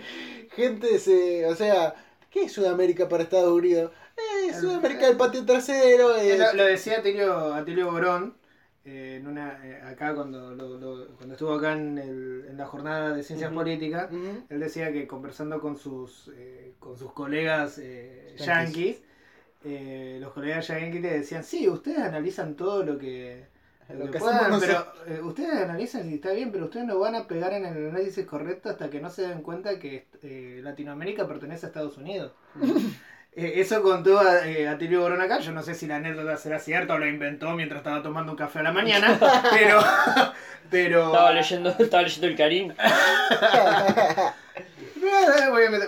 gente 0.51 0.99
se... 0.99 1.47
O 1.47 1.55
sea, 1.55 1.95
¿qué 2.31 2.45
es 2.45 2.53
Sudamérica 2.53 3.09
para 3.09 3.23
Estados 3.23 3.53
Unidos? 3.53 3.93
Eh, 4.19 4.55
Sudamérica 4.55 5.07
del 5.07 5.17
patio 5.17 5.45
trasero. 5.45 6.17
eh, 6.17 6.37
Lo, 6.39 6.53
lo 6.55 6.65
decía 6.65 6.99
Atilio, 6.99 7.55
Atilio 7.55 7.91
Borón 7.91 8.35
eh, 8.85 9.19
en 9.21 9.27
una, 9.27 9.61
eh, 9.67 9.81
acá 9.83 10.15
cuando, 10.15 10.55
lo- 10.55 10.79
lo- 10.79 11.09
cuando 11.17 11.35
estuvo 11.35 11.53
acá 11.55 11.73
en, 11.73 11.99
el- 11.99 12.47
en 12.49 12.57
la 12.57 12.67
jornada 12.67 13.13
de 13.15 13.23
ciencias 13.23 13.53
políticas. 13.53 14.11
Él 14.49 14.61
decía 14.61 14.93
que 14.93 15.07
conversando 15.07 15.61
con 15.61 15.77
sus, 15.77 16.31
eh, 16.35 16.73
con 16.79 16.97
sus 16.99 17.13
colegas 17.13 17.79
eh, 17.79 18.35
Yanquis. 18.39 18.99
eh, 19.65 20.19
los 20.21 20.33
colegas 20.33 20.69
yanquis 20.69 21.01
le 21.03 21.11
decían, 21.19 21.45
sí, 21.45 21.69
ustedes 21.69 21.99
analizan 21.99 22.55
todo 22.55 22.83
lo 22.85 22.97
que, 22.99 23.45
Lo 23.91 24.07
que 24.07 24.11
que 24.13 24.19
puedan, 24.19 24.53
hacemos 24.53 24.61
pero 24.65 24.87
eh, 25.07 25.21
ustedes 25.21 25.55
analizan 25.55 26.11
y 26.11 26.15
está 26.15 26.33
bien, 26.33 26.51
pero 26.53 26.65
ustedes 26.67 26.87
no 26.87 26.99
van 26.99 27.15
a 27.17 27.27
pegar 27.27 27.53
en 27.53 27.67
el 27.67 27.89
análisis 27.91 28.25
correcto 28.25 28.71
hasta 28.71 28.89
que 28.91 29.01
no 29.01 29.11
se 29.11 29.23
den 29.27 29.43
cuenta 29.43 29.79
que 29.79 30.07
eh, 30.23 30.61
Latinoamérica 30.63 31.27
pertenece 31.29 31.67
a 31.67 31.69
Estados 31.69 31.99
Unidos. 31.99 32.33
Eh, 33.41 33.61
eso 33.61 33.81
contó 33.83 34.19
a, 34.19 34.47
eh, 34.49 34.67
Atilio 34.67 35.01
Borón 35.03 35.21
acá. 35.21 35.39
Yo 35.39 35.53
no 35.53 35.63
sé 35.63 35.75
si 35.75 35.87
la 35.87 35.97
anécdota 35.97 36.37
será 36.37 36.59
cierta 36.59 36.95
o 36.95 36.99
lo 36.99 37.07
inventó 37.07 37.51
mientras 37.53 37.79
estaba 37.79 38.03
tomando 38.03 38.33
un 38.33 38.39
café 38.39 38.59
a 38.59 38.63
la 38.65 38.73
mañana. 38.73 39.17
pero. 39.53 39.81
pero 40.71 41.07
Estaba 41.07 41.33
leyendo, 41.33 41.71
estaba 41.79 42.03
leyendo 42.03 42.27
el 42.27 42.37
Karim. 42.37 42.75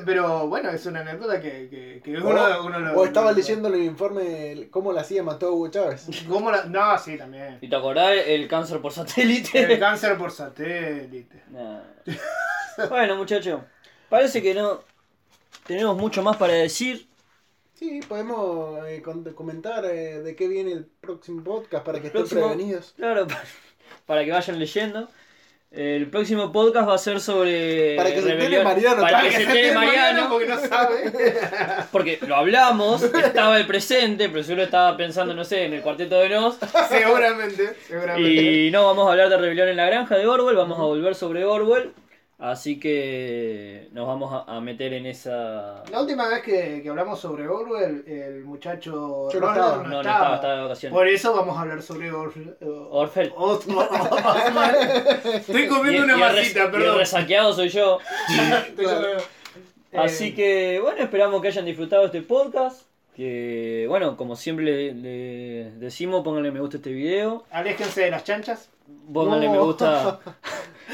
Pero 0.06 0.48
bueno, 0.48 0.70
es 0.70 0.86
una 0.86 1.00
anécdota 1.00 1.40
que, 1.40 1.68
que, 1.68 2.00
que 2.02 2.16
uno, 2.16 2.30
O- 2.30 2.64
uno 2.66 2.78
lo- 2.78 2.92
O 3.00 3.04
estaba 3.04 3.32
leyendo 3.32 3.68
el 3.68 3.82
informe 3.82 4.22
de 4.22 4.68
cómo 4.70 4.92
la 4.92 5.00
hacía 5.02 5.22
mató 5.22 5.48
a 5.48 5.50
Hugo 5.50 5.68
Chávez. 5.68 6.06
¿Cómo 6.28 6.50
la- 6.50 6.64
No, 6.64 6.96
sí, 6.98 7.16
también. 7.18 7.58
¿Y 7.60 7.68
te 7.68 7.76
acordás 7.76 8.12
el 8.26 8.46
cáncer 8.48 8.80
por 8.80 8.92
satélite? 8.92 9.60
El 9.72 9.78
cáncer 9.78 10.16
por 10.16 10.30
satélite. 10.30 11.42
Nah. 11.50 11.80
Bueno, 12.88 13.16
muchachos, 13.16 13.60
parece 14.08 14.40
que 14.42 14.54
no 14.54 14.80
tenemos 15.66 15.96
mucho 15.96 16.22
más 16.22 16.36
para 16.36 16.54
decir. 16.54 17.08
Sí, 17.80 18.00
podemos 18.06 18.86
eh, 18.86 19.02
comentar 19.34 19.86
eh, 19.86 20.20
de 20.20 20.36
qué 20.36 20.48
viene 20.48 20.72
el 20.72 20.84
próximo 20.84 21.42
podcast 21.42 21.82
para 21.82 21.98
que 21.98 22.08
estén 22.08 22.20
Próximo- 22.20 22.48
prevenidos. 22.48 22.92
Claro, 22.94 23.26
para 24.04 24.22
que 24.22 24.30
vayan 24.30 24.58
leyendo. 24.58 25.08
El 25.70 26.10
próximo 26.10 26.52
podcast 26.52 26.86
va 26.86 26.94
a 26.96 26.98
ser 26.98 27.20
sobre. 27.20 27.96
Para 27.96 28.12
que 28.12 28.20
se 28.20 28.32
entere 28.32 28.62
Mariano, 28.62 29.00
Para 29.00 29.18
para 29.18 29.28
que 29.30 29.34
se 29.36 29.42
entere 29.44 29.72
Mariano. 29.72 30.28
porque 30.28 30.46
no 30.46 30.58
sabe. 30.60 31.12
Porque 31.90 32.18
lo 32.26 32.36
hablamos, 32.36 33.02
estaba 33.02 33.56
el 33.56 33.66
presente, 33.66 34.28
pero 34.28 34.42
yo 34.42 34.56
lo 34.56 34.64
estaba 34.64 34.94
pensando, 34.98 35.32
no 35.32 35.44
sé, 35.44 35.64
en 35.64 35.72
el 35.72 35.80
cuarteto 35.80 36.16
de 36.20 36.28
Nos. 36.28 36.58
seguramente, 36.90 37.76
seguramente. 37.88 38.30
Y 38.30 38.70
no, 38.72 38.84
vamos 38.84 39.08
a 39.08 39.12
hablar 39.12 39.30
de 39.30 39.38
Rebelión 39.38 39.68
en 39.68 39.76
la 39.78 39.86
Granja 39.86 40.18
de 40.18 40.26
Orwell, 40.26 40.56
vamos 40.56 40.78
a 40.78 40.82
volver 40.82 41.14
sobre 41.14 41.46
Orwell. 41.46 41.92
Así 42.40 42.80
que 42.80 43.88
nos 43.92 44.06
vamos 44.06 44.32
a, 44.32 44.56
a 44.56 44.60
meter 44.62 44.94
en 44.94 45.04
esa. 45.04 45.84
La 45.90 46.00
última 46.00 46.26
vez 46.26 46.40
que, 46.42 46.80
que 46.82 46.88
hablamos 46.88 47.20
sobre 47.20 47.46
Orwell, 47.46 48.02
el 48.06 48.44
muchacho 48.44 49.30
Yo 49.30 49.40
no 49.40 49.48
estaba. 49.50 49.76
No, 49.82 49.88
no 49.88 50.00
estaba, 50.00 50.34
estaba 50.36 50.54
de 50.56 50.62
vacaciones. 50.62 50.96
Por 50.96 51.06
eso 51.06 51.34
vamos 51.34 51.56
a 51.58 51.60
hablar 51.60 51.82
sobre 51.82 52.10
Orwell. 52.10 52.56
Orfel. 52.90 53.32
Estoy 55.34 55.62
Y- 55.64 55.68
comiendo 55.68 56.04
una 56.04 56.16
y 56.18 56.22
el 56.22 56.28
res- 56.28 56.36
masita, 56.38 56.60
y 56.60 56.62
el 56.64 56.70
perdón. 56.70 56.98
resaqueado 56.98 57.52
soy 57.52 57.68
yo. 57.68 57.98
Claro. 58.76 59.18
Así 59.92 60.28
Eh, 60.28 60.34
que, 60.34 60.78
bueno, 60.80 61.02
esperamos 61.02 61.42
que 61.42 61.48
hayan 61.48 61.64
disfrutado 61.64 62.06
este 62.06 62.22
podcast. 62.22 62.82
Que, 63.16 63.84
bueno, 63.88 64.16
como 64.16 64.36
siempre 64.36 64.64
le, 64.64 64.94
le 64.94 65.70
decimos, 65.72 66.22
pónganle 66.24 66.52
me 66.52 66.60
gusta 66.60 66.76
a 66.76 66.78
este 66.78 66.92
video. 66.92 67.44
Aléjense 67.50 68.02
de 68.02 68.10
las 68.12 68.24
chanchas. 68.24 68.70
Pónganle 69.12 69.46
No. 69.46 69.52
me 69.52 69.58
gusta. 69.58 70.20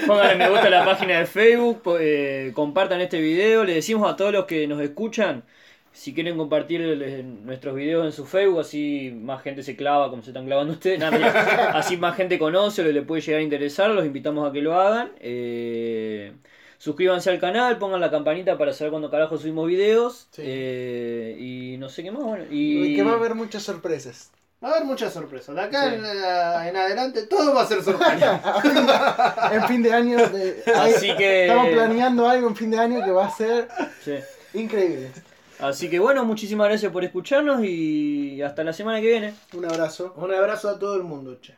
Pónganle 0.07 0.37
me 0.37 0.51
gusta 0.51 0.67
a 0.67 0.71
la 0.71 0.85
página 0.85 1.19
de 1.21 1.27
Facebook. 1.27 1.83
eh, 2.01 2.51
compartan 2.55 3.01
este 3.01 3.21
video. 3.21 3.65
Le 3.65 3.75
decimos 3.75 4.11
a 4.11 4.17
todos 4.17 4.33
los 4.33 4.45
que 4.47 4.67
nos 4.67 4.81
escuchan. 4.81 5.45
Si 5.93 6.13
quieren 6.13 6.37
compartir 6.37 6.83
el- 6.83 7.47
nuestros 7.47 7.75
videos 7.75 8.05
en 8.05 8.13
su 8.13 8.27
Facebook, 8.27 8.61
así 8.61 9.11
más 9.17 9.43
gente 9.43 9.63
se 9.63 9.77
clava 9.77 10.11
como 10.11 10.23
se 10.23 10.31
están 10.31 10.45
clavando 10.45 10.75
ustedes. 10.75 10.99
Nada, 10.99 11.13
mentira. 11.13 11.71
así 11.79 11.97
más 11.97 12.17
gente 12.17 12.39
conoce 12.39 12.83
o 12.83 12.85
le 12.93 13.03
puede 13.03 13.23
llegar 13.23 13.41
a 13.41 13.45
interesar. 13.45 13.91
Los 13.91 14.05
invitamos 14.05 14.49
a 14.49 14.53
que 14.53 14.61
lo 14.61 14.79
hagan. 14.79 15.13
Eh, 15.21 16.33
suscríbanse 16.77 17.31
al 17.31 17.39
canal, 17.39 17.79
pongan 17.79 18.01
la 18.03 18.11
campanita 18.11 18.59
para 18.59 18.75
saber 18.75 18.91
cuando 18.91 19.11
carajo 19.11 19.39
subimos 19.39 19.67
videos. 19.67 20.29
Sí. 20.33 20.43
Eh, 20.45 21.37
y 21.41 21.77
no 21.79 21.89
sé 21.89 22.03
qué 22.03 22.11
más. 22.11 22.23
Bueno, 22.23 22.45
Y 22.51 22.89
y 22.93 22.97
que 22.97 23.03
va 23.03 23.13
a 23.13 23.17
haber 23.17 23.35
muchas 23.35 23.63
sorpresas. 23.63 24.31
Va 24.65 24.69
a 24.69 24.73
haber 24.73 24.85
muchas 24.85 25.13
sorpresas. 25.13 25.55
De 25.55 25.61
acá 25.63 25.89
Sí. 25.91 25.95
en, 25.97 26.05
en 26.05 26.77
adelante 26.77 27.27
todo 27.27 27.55
va 27.55 27.63
a 27.63 27.67
ser 27.67 27.83
sorpresa. 27.83 28.41
En 29.53 29.65
fin 29.69 29.83
de 29.83 29.93
año. 29.93 30.17
de- 30.29 30.63
Así 30.75 31.15
que- 31.17 31.47
Estamos 31.47 31.69
planeando 31.71 32.29
algo 32.29 32.49
en 32.49 32.57
fin 32.57 32.71
de 32.71 32.79
año 32.79 33.05
que 33.05 33.11
va 33.11 33.27
a 33.27 33.31
ser 33.31 33.69
sí. 34.05 34.15
increíble. 34.55 35.11
Así 35.59 35.89
que 35.89 35.99
bueno, 35.99 36.25
muchísimas 36.25 36.69
gracias 36.69 36.91
por 36.93 37.03
escucharnos 37.05 37.63
y 37.65 38.43
hasta 38.43 38.63
la 38.65 38.73
semana 38.73 39.01
que 39.01 39.07
viene. 39.09 39.35
Un 39.55 39.65
abrazo. 39.67 40.13
Un 40.17 40.33
abrazo 40.35 40.69
a 40.71 40.79
todo 40.79 40.97
el 40.97 41.03
mundo, 41.03 41.39
che. 41.41 41.57